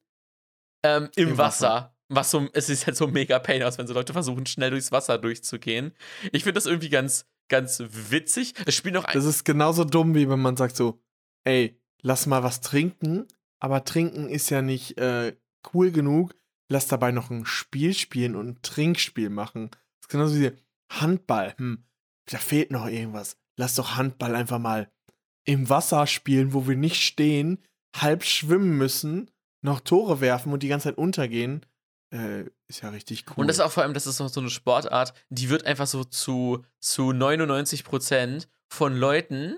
ähm, 0.85 1.11
im, 1.17 1.31
Im 1.31 1.39
Wasser. 1.39 1.69
Wasser. 1.69 1.96
Was 2.09 2.31
so, 2.31 2.49
es 2.53 2.69
ist 2.69 2.87
halt 2.87 2.97
so 2.97 3.09
mega 3.09 3.39
Pain 3.39 3.63
aus, 3.63 3.79
wenn 3.79 3.87
so 3.87 3.95
Leute 3.95 4.13
versuchen, 4.13 4.47
schnell 4.47 4.71
durchs 4.71 4.93
Wasser 4.93 5.19
durchzugehen. 5.19 5.93
Ich 6.33 6.45
finde 6.45 6.55
das 6.55 6.67
irgendwie 6.67 6.89
ganz, 6.89 7.27
ganz 7.49 7.83
witzig. 7.89 8.55
Es 8.65 8.75
spielt 8.75 8.95
noch 8.95 9.05
ein. 9.05 9.15
Das 9.15 9.25
ist 9.25 9.45
genauso 9.45 9.85
dumm, 9.85 10.15
wie 10.15 10.29
wenn 10.29 10.41
man 10.41 10.57
sagt 10.57 10.77
so, 10.77 11.01
ey, 11.45 11.81
lass 12.03 12.27
mal 12.27 12.43
was 12.43 12.61
trinken, 12.61 13.27
aber 13.59 13.85
trinken 13.85 14.29
ist 14.29 14.51
ja 14.51 14.63
nicht 14.63 14.99
äh, 14.99 15.37
cool 15.75 15.91
genug. 15.91 16.35
Lass 16.69 16.89
dabei 16.89 17.13
noch 17.13 17.31
ein 17.31 17.47
Spiel 17.47 17.95
spielen 17.95 18.35
und 18.35 18.49
ein 18.49 18.63
Trinkspiel 18.63 19.31
machen. 19.31 19.71
Das 19.71 20.03
ist 20.03 20.09
genauso 20.09 20.41
wie 20.41 20.53
Handball. 20.91 21.55
Hm, 21.59 21.85
da 22.27 22.39
fehlt 22.39 22.71
noch 22.71 22.87
irgendwas. 22.87 23.37
Lass 23.57 23.75
doch 23.75 23.97
Handball 23.97 24.35
einfach 24.35 24.59
mal 24.59 24.91
im 25.45 25.69
Wasser 25.69 26.07
spielen, 26.07 26.53
wo 26.53 26.67
wir 26.67 26.77
nicht 26.77 27.03
stehen, 27.03 27.63
halb 27.95 28.25
schwimmen 28.25 28.77
müssen, 28.77 29.31
noch 29.63 29.81
Tore 29.81 30.21
werfen 30.21 30.53
und 30.53 30.63
die 30.63 30.69
ganze 30.69 30.89
Zeit 30.89 30.99
untergehen. 30.99 31.65
Äh, 32.13 32.45
ist 32.69 32.83
ja 32.83 32.91
richtig 32.91 33.25
cool. 33.31 33.35
Und 33.43 33.47
das 33.49 33.57
ist 33.57 33.63
auch 33.63 33.73
vor 33.73 33.83
allem, 33.83 33.95
das 33.95 34.07
ist 34.07 34.21
noch 34.21 34.29
so 34.29 34.41
eine 34.41 34.51
Sportart, 34.51 35.13
die 35.29 35.49
wird 35.51 35.65
einfach 35.67 35.87
so 35.87 36.05
zu, 36.05 36.65
zu 36.79 37.13
99% 37.13 38.47
von 38.69 38.97
Leuten 38.97 39.57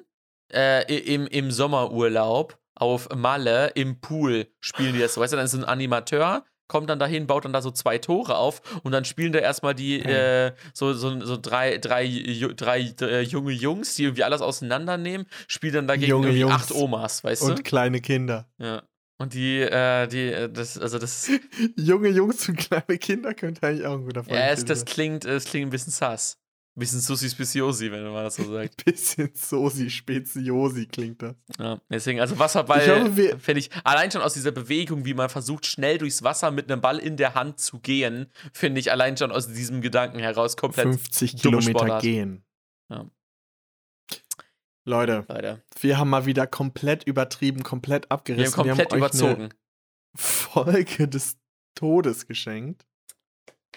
äh, 0.53 0.85
im, 1.15 1.27
im 1.27 1.51
Sommerurlaub 1.51 2.59
auf 2.75 3.09
Malle 3.15 3.69
im 3.75 4.01
Pool 4.01 4.47
spielen 4.61 4.95
die 4.95 5.01
das. 5.01 5.15
so. 5.15 5.21
Weißt 5.21 5.33
du, 5.33 5.37
dann 5.37 5.47
ist 5.47 5.55
ein 5.55 5.65
Animateur, 5.65 6.45
kommt 6.69 6.89
dann 6.91 6.99
dahin, 6.99 7.27
baut 7.27 7.45
dann 7.45 7.53
da 7.53 7.61
so 7.61 7.71
zwei 7.71 7.99
Tore 7.99 8.37
auf 8.37 8.61
und 8.85 8.93
dann 8.93 9.05
spielen 9.05 9.33
da 9.33 9.41
erstmal 9.41 9.75
die 9.75 10.01
äh, 10.01 10.53
so, 10.75 10.93
so, 10.93 11.21
so 11.25 11.37
drei, 11.37 11.79
drei, 11.79 12.05
Ju- 12.05 12.55
drei, 12.55 12.81
äh, 13.01 13.23
junge 13.23 13.53
Jungs, 13.53 13.95
die 13.95 14.05
irgendwie 14.05 14.25
alles 14.25 14.41
auseinandernehmen, 14.43 15.27
spielen 15.49 15.75
dann 15.75 15.89
dagegen 15.89 16.11
Junge 16.23 16.47
acht 16.55 16.71
Omas, 16.73 17.25
weißt 17.25 17.43
und 17.43 17.59
du? 17.59 17.63
kleine 17.63 18.01
Kinder. 18.01 18.49
Ja. 18.59 18.83
Und 19.19 19.35
die, 19.35 19.61
äh, 19.61 20.07
die, 20.07 20.33
äh, 20.33 20.49
das, 20.49 20.79
also 20.79 20.99
das, 20.99 21.29
Junge 21.77 22.09
Jungs 22.09 22.49
und 22.49 22.57
kleine 22.57 22.99
Kinder 22.99 23.35
könnte 23.35 23.67
eigentlich 23.67 23.85
auch 23.85 23.95
ein 23.95 24.05
guter 24.05 24.25
ja, 24.29 24.49
es, 24.49 24.65
das 24.65 24.85
klingt, 24.85 25.25
es 25.25 25.45
klingt 25.45 25.67
ein 25.67 25.71
bisschen 25.71 25.93
sass. 25.93 26.39
Bisschen 26.77 27.01
Susi 27.01 27.29
Speciosi, 27.29 27.91
wenn 27.91 28.05
man 28.05 28.23
das 28.23 28.37
so 28.37 28.45
sagt. 28.53 28.85
Bisschen 28.85 29.31
Sosi 29.35 29.91
Speziosi 29.91 30.87
klingt 30.87 31.21
das. 31.21 31.35
Ja, 31.59 31.81
deswegen, 31.91 32.21
also 32.21 32.39
Wasserball 32.39 33.11
finde 33.13 33.59
ich, 33.59 33.71
allein 33.83 34.13
schon 34.13 34.23
aus 34.23 34.35
dieser 34.35 34.53
Bewegung, 34.53 35.05
wie 35.05 35.15
man 35.15 35.29
versucht, 35.29 35.67
schnell 35.67 35.99
durchs 35.99 36.23
Wasser 36.23 36.53
mit 36.53 36.71
einem 36.71 36.81
Ball 36.81 36.99
in 37.01 37.17
der 37.17 37.35
Hand 37.35 37.59
zu 37.59 37.81
gehen, 37.81 38.27
finde 38.53 38.79
ich 38.79 38.93
allein 38.93 39.17
schon 39.17 39.33
aus 39.33 39.49
diesem 39.49 39.81
Gedanken 39.81 40.21
heraus 40.21 40.57
komplett 40.57 40.87
50 40.87 41.37
dumme 41.37 41.59
Kilometer 41.59 41.99
gehen. 41.99 42.45
Ja. 42.89 43.11
Leute, 44.89 45.25
Leider. 45.29 45.61
wir 45.81 45.99
haben 45.99 46.11
mal 46.11 46.27
wieder 46.27 46.47
komplett 46.47 47.05
übertrieben, 47.05 47.63
komplett 47.63 48.07
Wir 48.07 48.13
abgerissen. 48.13 48.57
haben 48.57 48.69
komplett 48.69 48.87
euch 48.89 48.93
eine 48.93 48.99
überzogen. 48.99 49.49
Folge 50.17 51.09
des 51.09 51.37
Todes 51.75 52.27
geschenkt. 52.27 52.85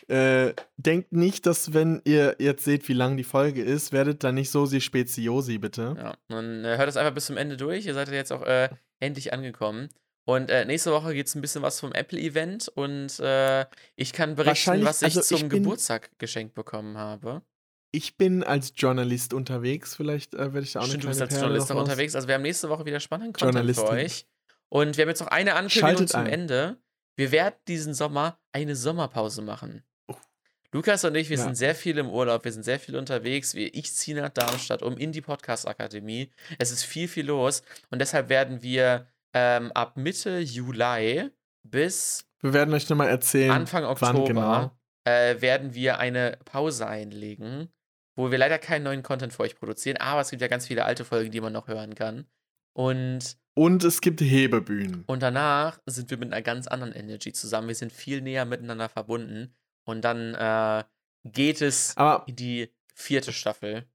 Äh, 0.08 0.54
denkt 0.78 1.12
nicht, 1.12 1.46
dass 1.46 1.74
wenn 1.74 2.02
ihr 2.06 2.36
jetzt 2.40 2.64
seht, 2.64 2.88
wie 2.88 2.94
lang 2.94 3.18
die 3.18 3.24
Folge 3.24 3.62
ist, 3.62 3.92
werdet 3.92 4.24
dann 4.24 4.36
nicht 4.36 4.50
Sosi 4.50 4.82
Speziosi, 4.82 5.58
bitte. 5.58 5.96
Ja, 5.98 6.18
dann 6.28 6.66
äh, 6.66 6.78
hört 6.78 6.90
es 6.90 6.98
einfach 6.98 7.14
bis 7.14 7.28
zum 7.28 7.38
Ende 7.38 7.58
durch. 7.58 7.86
Ihr 7.86 7.94
seid 7.94 8.08
ja 8.08 8.16
jetzt 8.16 8.32
auch 8.32 8.44
äh, 8.44 8.70
endlich 9.00 9.32
angekommen. 9.34 9.90
Und 10.26 10.50
äh, 10.50 10.66
nächste 10.66 10.92
Woche 10.92 11.14
gibt 11.14 11.30
es 11.30 11.36
ein 11.36 11.42
bisschen 11.42 11.62
was 11.62 11.80
vom 11.80 11.94
Apple-Event 11.94 12.68
und 12.70 13.20
äh, 13.20 13.66
ich 13.96 14.14
kann 14.14 14.36
berichten, 14.36 14.86
was 14.86 15.02
ich 15.02 15.18
also 15.18 15.22
zum 15.22 15.48
ich 15.48 15.50
Geburtstag 15.50 16.12
geschenkt 16.20 16.54
bekommen 16.54 16.98
habe. 16.98 17.42
Ich 17.92 18.16
bin 18.18 18.44
als 18.44 18.74
Journalist 18.76 19.34
unterwegs, 19.34 19.96
vielleicht 19.96 20.34
äh, 20.34 20.54
werde 20.54 20.62
ich 20.62 20.72
da 20.74 20.80
auch 20.80 20.86
Stimmt, 20.86 21.04
du 21.04 21.08
eine 21.08 21.18
bist 21.18 21.18
kleine 21.20 21.30
als 21.30 21.34
Perle 21.40 21.46
Journalist 21.48 21.72
raus- 21.72 21.80
unterwegs. 21.82 22.16
Also 22.16 22.28
wir 22.28 22.36
haben 22.36 22.42
nächste 22.42 22.70
Woche 22.70 22.86
wieder 22.86 23.00
spannenden 23.00 23.34
Content 23.34 23.76
für 23.76 23.90
euch. 23.90 24.26
Und 24.70 24.96
wir 24.98 25.02
haben 25.04 25.10
jetzt 25.10 25.20
noch 25.20 25.28
eine 25.28 25.56
Ankündigung 25.56 26.08
zum 26.08 26.22
ein. 26.22 26.28
Ende. 26.28 26.78
Wir 27.18 27.32
werden 27.32 27.56
diesen 27.68 27.94
Sommer 27.94 28.40
eine 28.54 28.76
Sommerpause 28.76 29.42
machen. 29.42 29.84
Lukas 30.74 31.04
und 31.04 31.16
ich, 31.16 31.30
wir 31.30 31.36
Ja. 31.38 31.44
sind 31.44 31.56
sehr 31.56 31.76
viel 31.76 31.98
im 31.98 32.10
Urlaub, 32.10 32.46
wir 32.46 32.52
sind 32.54 32.64
sehr 32.64 32.80
viel 32.80 32.96
unterwegs. 32.96 33.56
Wir, 33.56 33.74
ich 33.76 33.94
ziehe 33.94 34.16
nach 34.16 34.30
Darmstadt 34.30 34.82
um 34.82 34.96
in 34.98 35.12
die 35.12 35.20
Podcast-Akademie. 35.20 36.32
Es 36.60 36.72
ist 36.72 36.86
viel, 36.86 37.10
viel 37.10 37.26
los. 37.26 37.62
Und 37.90 38.00
deshalb 38.00 38.30
werden 38.30 38.62
wir 38.64 39.06
ähm, 39.34 39.74
ab 39.74 39.98
Mitte 39.98 40.40
Juli 40.40 41.30
bis 41.64 42.26
Wir 42.40 42.54
werden 42.54 42.74
euch 42.74 42.88
nochmal 42.90 43.10
erzählen, 43.10 43.52
Anfang 43.52 43.84
Oktober 43.84 44.24
genau. 44.26 44.72
äh, 45.04 45.42
werden 45.42 45.74
wir 45.74 46.00
eine 46.00 46.38
Pause 46.46 46.88
einlegen, 46.88 47.68
wo 48.22 48.32
wir 48.32 48.38
leider 48.38 48.60
keinen 48.60 48.84
neuen 48.84 49.04
Content 49.04 49.34
für 49.34 49.44
euch 49.44 49.56
produzieren, 49.56 49.98
aber 49.98 50.22
es 50.22 50.30
gibt 50.30 50.42
ja 50.42 50.48
ganz 50.48 50.68
viele 50.68 50.86
alte 50.86 51.04
Folgen, 51.06 51.32
die 51.32 51.42
man 51.42 51.54
noch 51.54 51.68
hören 51.68 51.96
kann. 51.96 52.26
Und, 52.74 53.38
Und 53.54 53.84
es 53.84 54.00
gibt 54.00 54.22
Hebebühnen. 54.22 55.04
und 55.08 55.22
danach 55.22 55.80
sind 55.86 56.10
wir 56.10 56.18
mit 56.18 56.32
einer 56.32 56.42
ganz 56.42 56.68
anderen 56.68 56.94
Energy 56.94 57.34
zusammen. 57.34 57.68
Wir 57.68 57.76
sind 57.76 57.92
viel 57.92 58.22
näher 58.22 58.46
miteinander 58.46 58.90
verbunden. 58.90 59.56
Und 59.84 60.02
dann 60.04 60.36
äh, 60.36 60.84
geht 61.26 61.62
es 61.62 61.98
Aber, 61.98 62.24
in 62.28 62.36
die 62.36 62.70
vierte 62.94 63.34
Staffel. 63.34 63.86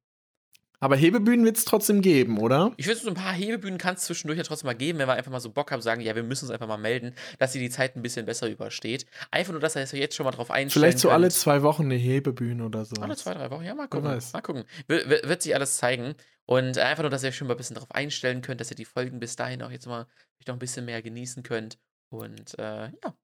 Aber 0.81 0.97
Hebebühnen 0.97 1.44
wird 1.44 1.57
es 1.57 1.65
trotzdem 1.65 2.03
geben, 2.03 2.39
oder? 2.39 2.73
Ich 2.77 2.86
würde 2.86 3.01
so 3.01 3.09
ein 3.09 3.15
paar 3.15 3.32
Hebebühnen 3.32 3.78
kann 3.78 3.94
es 3.94 4.03
zwischendurch 4.03 4.39
ja 4.39 4.44
trotzdem 4.44 4.66
mal 4.66 4.74
geben, 4.74 4.98
wenn 4.98 5.09
wir 5.09 5.15
einfach 5.15 5.32
mal 5.32 5.40
so 5.40 5.51
Bock 5.51 5.73
haben, 5.73 5.82
sagen, 5.82 6.01
ja, 6.01 6.15
wir 6.15 6.23
müssen 6.23 6.44
uns 6.44 6.53
einfach 6.53 6.66
mal 6.66 6.77
melden, 6.77 7.15
dass 7.39 7.55
ihr 7.55 7.61
die 7.61 7.70
Zeit 7.70 7.97
ein 7.97 8.03
bisschen 8.03 8.27
besser 8.27 8.48
übersteht. 8.48 9.07
Einfach 9.31 9.53
nur, 9.53 9.61
dass 9.61 9.77
ihr 9.77 9.82
euch 9.82 9.93
jetzt 9.93 10.15
schon 10.15 10.24
mal 10.24 10.32
drauf 10.32 10.51
einstellen 10.51 10.85
Vielleicht 10.85 10.98
so 10.98 11.11
alle 11.11 11.31
zwei 11.31 11.62
Wochen 11.62 11.85
eine 11.85 11.94
Hebebühne 11.94 12.65
oder 12.65 12.85
so. 12.85 12.97
Alle 13.01 13.16
zwei, 13.16 13.35
drei 13.35 13.51
Wochen, 13.51 13.65
ja, 13.65 13.74
mal 13.74 13.89
gucken. 13.89 14.20
Mal 14.32 14.43
gucken. 14.43 14.65
Wir, 14.86 15.07
wird 15.09 15.43
sich 15.43 15.55
alles 15.55 15.77
zeigen. 15.77 16.15
Und 16.44 16.78
einfach 16.78 17.03
nur, 17.03 17.11
dass 17.11 17.24
ihr 17.24 17.32
schon 17.32 17.48
mal 17.48 17.55
ein 17.55 17.57
bisschen 17.57 17.74
darauf 17.74 17.90
einstellen 17.90 18.40
könnt, 18.40 18.61
dass 18.61 18.70
ihr 18.70 18.77
die 18.77 18.85
Folgen 18.85 19.19
bis 19.19 19.35
dahin 19.35 19.62
auch 19.62 19.70
jetzt 19.70 19.86
mal 19.86 20.07
noch 20.47 20.55
ein 20.55 20.59
bisschen 20.59 20.85
mehr 20.85 21.03
genießen 21.03 21.43
könnt. 21.43 21.78
Und 22.09 22.59
äh, 22.59 22.85
ja. 22.85 23.16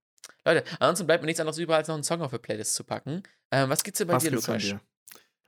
Leute, 0.45 0.65
ansonsten 0.81 1.07
bleibt 1.07 1.23
mir 1.23 1.27
nichts 1.27 1.41
anderes 1.41 1.59
über, 1.59 1.77
als 1.77 1.89
noch 1.89 1.95
einen 1.95 2.05
Song 2.05 2.21
auf 2.21 2.33
die 2.33 2.39
Playlist 2.39 2.75
zu 2.75 2.85
packen. 2.85 3.23
Ähm, 3.51 3.69
was 3.69 3.85
gibt's 3.85 3.99
denn 3.99 4.09
bei 4.09 4.15
Was 4.15 4.25
dir, 4.25 4.31
Lukas? 4.33 4.75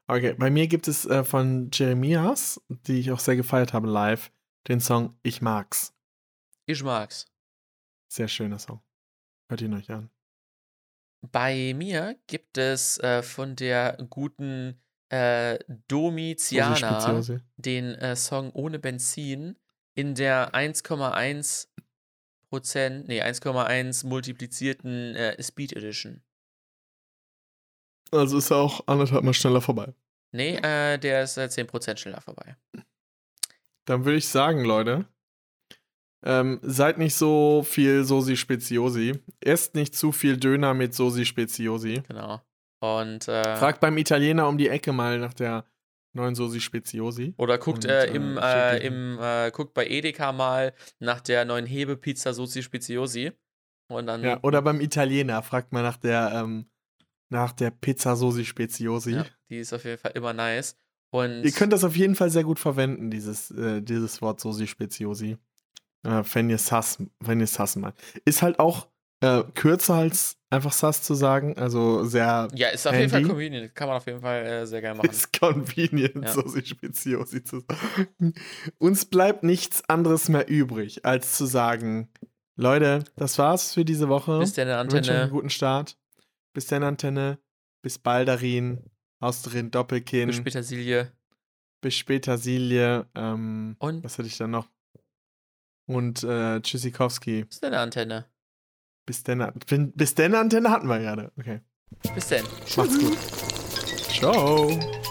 Okay, 0.07 0.35
bei 0.35 0.51
mir 0.51 0.67
gibt 0.67 0.87
es 0.87 1.07
äh, 1.07 1.25
von 1.25 1.71
Jeremias, 1.73 2.61
die 2.69 3.01
ich 3.01 3.11
auch 3.11 3.21
sehr 3.21 3.37
gefeiert 3.37 3.73
habe 3.73 3.89
live, 3.89 4.31
den 4.69 4.81
Song 4.81 5.19
Ich 5.23 5.41
mag's. 5.41 5.95
Ich 6.67 6.83
mag's. 6.83 7.27
Sehr 8.09 8.29
schöner 8.29 8.59
Song. 8.59 8.81
Hört 9.49 9.63
ihn 9.63 9.75
euch 9.75 9.91
an. 9.91 10.11
Bei 11.33 11.73
mir 11.75 12.17
gibt 12.27 12.59
es 12.59 12.99
äh, 12.99 13.23
von 13.23 13.57
der 13.57 13.97
guten 14.11 14.79
äh, 15.09 15.59
Domiziana 15.89 17.23
den 17.57 17.95
äh, 17.95 18.15
Song 18.15 18.51
Ohne 18.53 18.79
Benzin 18.79 19.57
in 19.95 20.15
der 20.15 20.53
1,1 20.55 21.69
Prozent, 22.51 23.09
nee, 23.09 23.23
1,1 23.23 24.07
multiplizierten 24.07 25.17
äh, 25.17 25.43
Speed 25.43 25.73
Edition. 25.73 26.23
Also 28.15 28.39
ist 28.39 28.51
er 28.51 28.59
auch 28.59 28.87
anderthalb 28.87 29.25
Mal 29.25 29.35
schneller 29.35 29.61
vorbei. 29.61 29.93
Nee, 30.33 30.57
äh, 30.57 30.99
der 30.99 31.23
ist 31.23 31.37
äh, 31.37 31.43
10% 31.43 31.97
schneller 31.97 32.21
vorbei. 32.21 32.57
Dann 33.87 34.05
würde 34.05 34.19
ich 34.19 34.29
sagen, 34.29 34.65
Leute, 34.65 35.07
ähm, 36.25 36.59
seid 36.63 36.99
nicht 36.99 37.15
so 37.15 37.63
viel 37.63 38.05
Sosi 38.05 38.37
Speziosi. 38.37 39.21
Esst 39.41 39.75
nicht 39.75 39.95
zu 39.95 40.11
viel 40.11 40.37
Döner 40.39 40.73
mit 40.73 40.95
Sosi 40.95 41.25
Speziosi. 41.27 42.03
Genau. 42.09 42.41
Und 42.81 43.29
äh, 43.29 43.57
Fragt 43.57 43.81
beim 43.81 43.99
Italiener 43.99 44.49
um 44.49 44.59
die 44.59 44.69
Ecke 44.69 44.93
mal 44.93 45.19
nach 45.19 45.35
der 45.35 45.67
neuen 46.15 46.35
Sosi 46.35 46.61
Speziosi. 46.61 47.35
oder 47.37 47.59
guckt 47.59 47.85
und, 47.85 47.91
äh, 47.91 48.07
äh, 48.07 48.15
im, 48.15 48.39
äh, 48.39 48.79
im 48.79 49.19
äh, 49.21 49.51
guckt 49.51 49.75
bei 49.75 49.87
Edeka 49.87 50.33
mal 50.33 50.73
nach 50.99 51.21
der 51.21 51.45
neuen 51.45 51.67
Hebepizza 51.67 52.33
Sozi 52.33 52.63
Speziosi. 52.63 53.33
Und 53.89 54.07
dann 54.07 54.23
Ja, 54.23 54.39
oder 54.43 54.63
beim 54.63 54.81
Italiener 54.81 55.43
fragt 55.43 55.73
mal 55.73 55.83
nach 55.83 55.99
der, 55.99 56.33
ähm, 56.35 56.67
nach 57.29 57.53
der 57.53 57.71
Pizza 57.71 58.17
Sosi 58.17 58.45
Speziosi. 58.45 59.13
ja, 59.13 59.27
die 59.51 59.59
ist 59.59 59.73
auf 59.73 59.85
jeden 59.85 59.99
Fall 59.99 60.13
immer 60.15 60.33
nice. 60.33 60.77
Und 61.11 61.45
Ihr 61.45 61.53
könnt 61.53 61.73
das 61.73 61.85
auf 61.85 61.97
jeden 61.97 62.17
Fall 62.17 62.31
sehr 62.31 62.43
gut 62.45 62.59
verwenden, 62.59 63.11
dieses, 63.11 63.51
äh, 63.53 63.81
dieses 63.83 64.21
Wort 64.21 64.41
Sosi 64.41 64.67
Speziosi. 64.67 65.37
Äh, 66.05 66.23
wenn 66.33 66.51
ihr 66.51 66.59
Sass, 66.59 66.99
wenn 67.21 67.41
ihr 67.41 67.47
Sass 67.47 67.77
mal. 67.77 67.95
Ist 68.25 68.43
halt 68.43 68.59
auch 68.59 68.89
äh, 69.21 69.43
kürzer 69.55 69.95
als 69.95 70.37
einfach 70.51 70.73
Sass 70.73 71.03
zu 71.03 71.15
sagen, 71.15 71.57
also 71.57 72.05
sehr 72.05 72.49
ja, 72.55 72.69
ist 72.69 72.87
auf 72.87 72.95
jeden 72.95 73.09
Fall 73.11 73.21
Handy. 73.21 73.31
convenient. 73.31 73.75
Kann 73.75 73.89
man 73.89 73.97
auf 73.97 74.07
jeden 74.07 74.21
Fall 74.21 74.45
äh, 74.45 74.67
sehr 74.67 74.83
geil 74.83 74.95
machen. 74.95 75.09
ist 75.09 75.39
convenient, 75.39 76.17
Ja. 76.25 76.33
Sosi 76.33 76.65
Speziosi 76.67 77.43
zu 77.45 77.61
sagen. 77.61 78.35
Uns 78.79 79.05
bleibt 79.07 79.45
nichts 79.45 79.89
anderes 79.89 80.29
mehr 80.29 80.49
übrig, 80.49 81.05
als 81.05 81.37
zu 81.37 81.47
sagen, 81.47 82.09
Leute, 82.57 83.05
das 83.17 83.39
war's 83.39 83.73
für 83.75 83.85
diese 83.85 84.09
Woche. 84.09 84.39
Bis 84.41 84.53
dann, 84.53 84.69
Wir 84.69 84.79
wünschen 84.79 84.95
euch 84.97 85.09
einen 85.11 85.17
Antenne. 85.21 85.31
guten 85.31 85.51
Start. 85.51 85.97
Bis 86.55 86.67
dann, 86.67 86.83
Antenne. 86.83 87.39
Bis 87.83 87.99
Baldarin. 87.99 88.83
Aus 89.21 89.43
drin 89.43 89.71
Doppelkinn. 89.71 90.29
Bis 90.29 90.37
später, 90.37 90.63
Silje. 90.63 91.13
Bis 91.83 91.95
später, 91.95 92.39
Silje. 92.39 93.07
Ähm, 93.15 93.77
Und 93.79 94.03
was 94.05 94.19
hatte 94.19 94.29
ich 94.29 94.37
dann 94.37 94.51
noch? 94.51 94.69
Und 95.87 96.23
äh, 96.25 96.61
Tschüssikowski. 96.61 97.45
bis 97.45 97.61
dann, 97.61 97.75
Antenne. 97.75 98.27
Bis 99.07 99.23
denn, 99.23 99.53
bis 99.95 100.15
denn 100.15 100.35
Antenne 100.35 100.71
hatten 100.71 100.87
wir 100.89 100.99
gerade. 100.99 101.31
Okay. 101.39 101.61
Bis 102.15 102.29
dann. 102.29 102.45
Macht's 102.77 102.99
gut. 102.99 103.19
Ciao. 104.11 105.04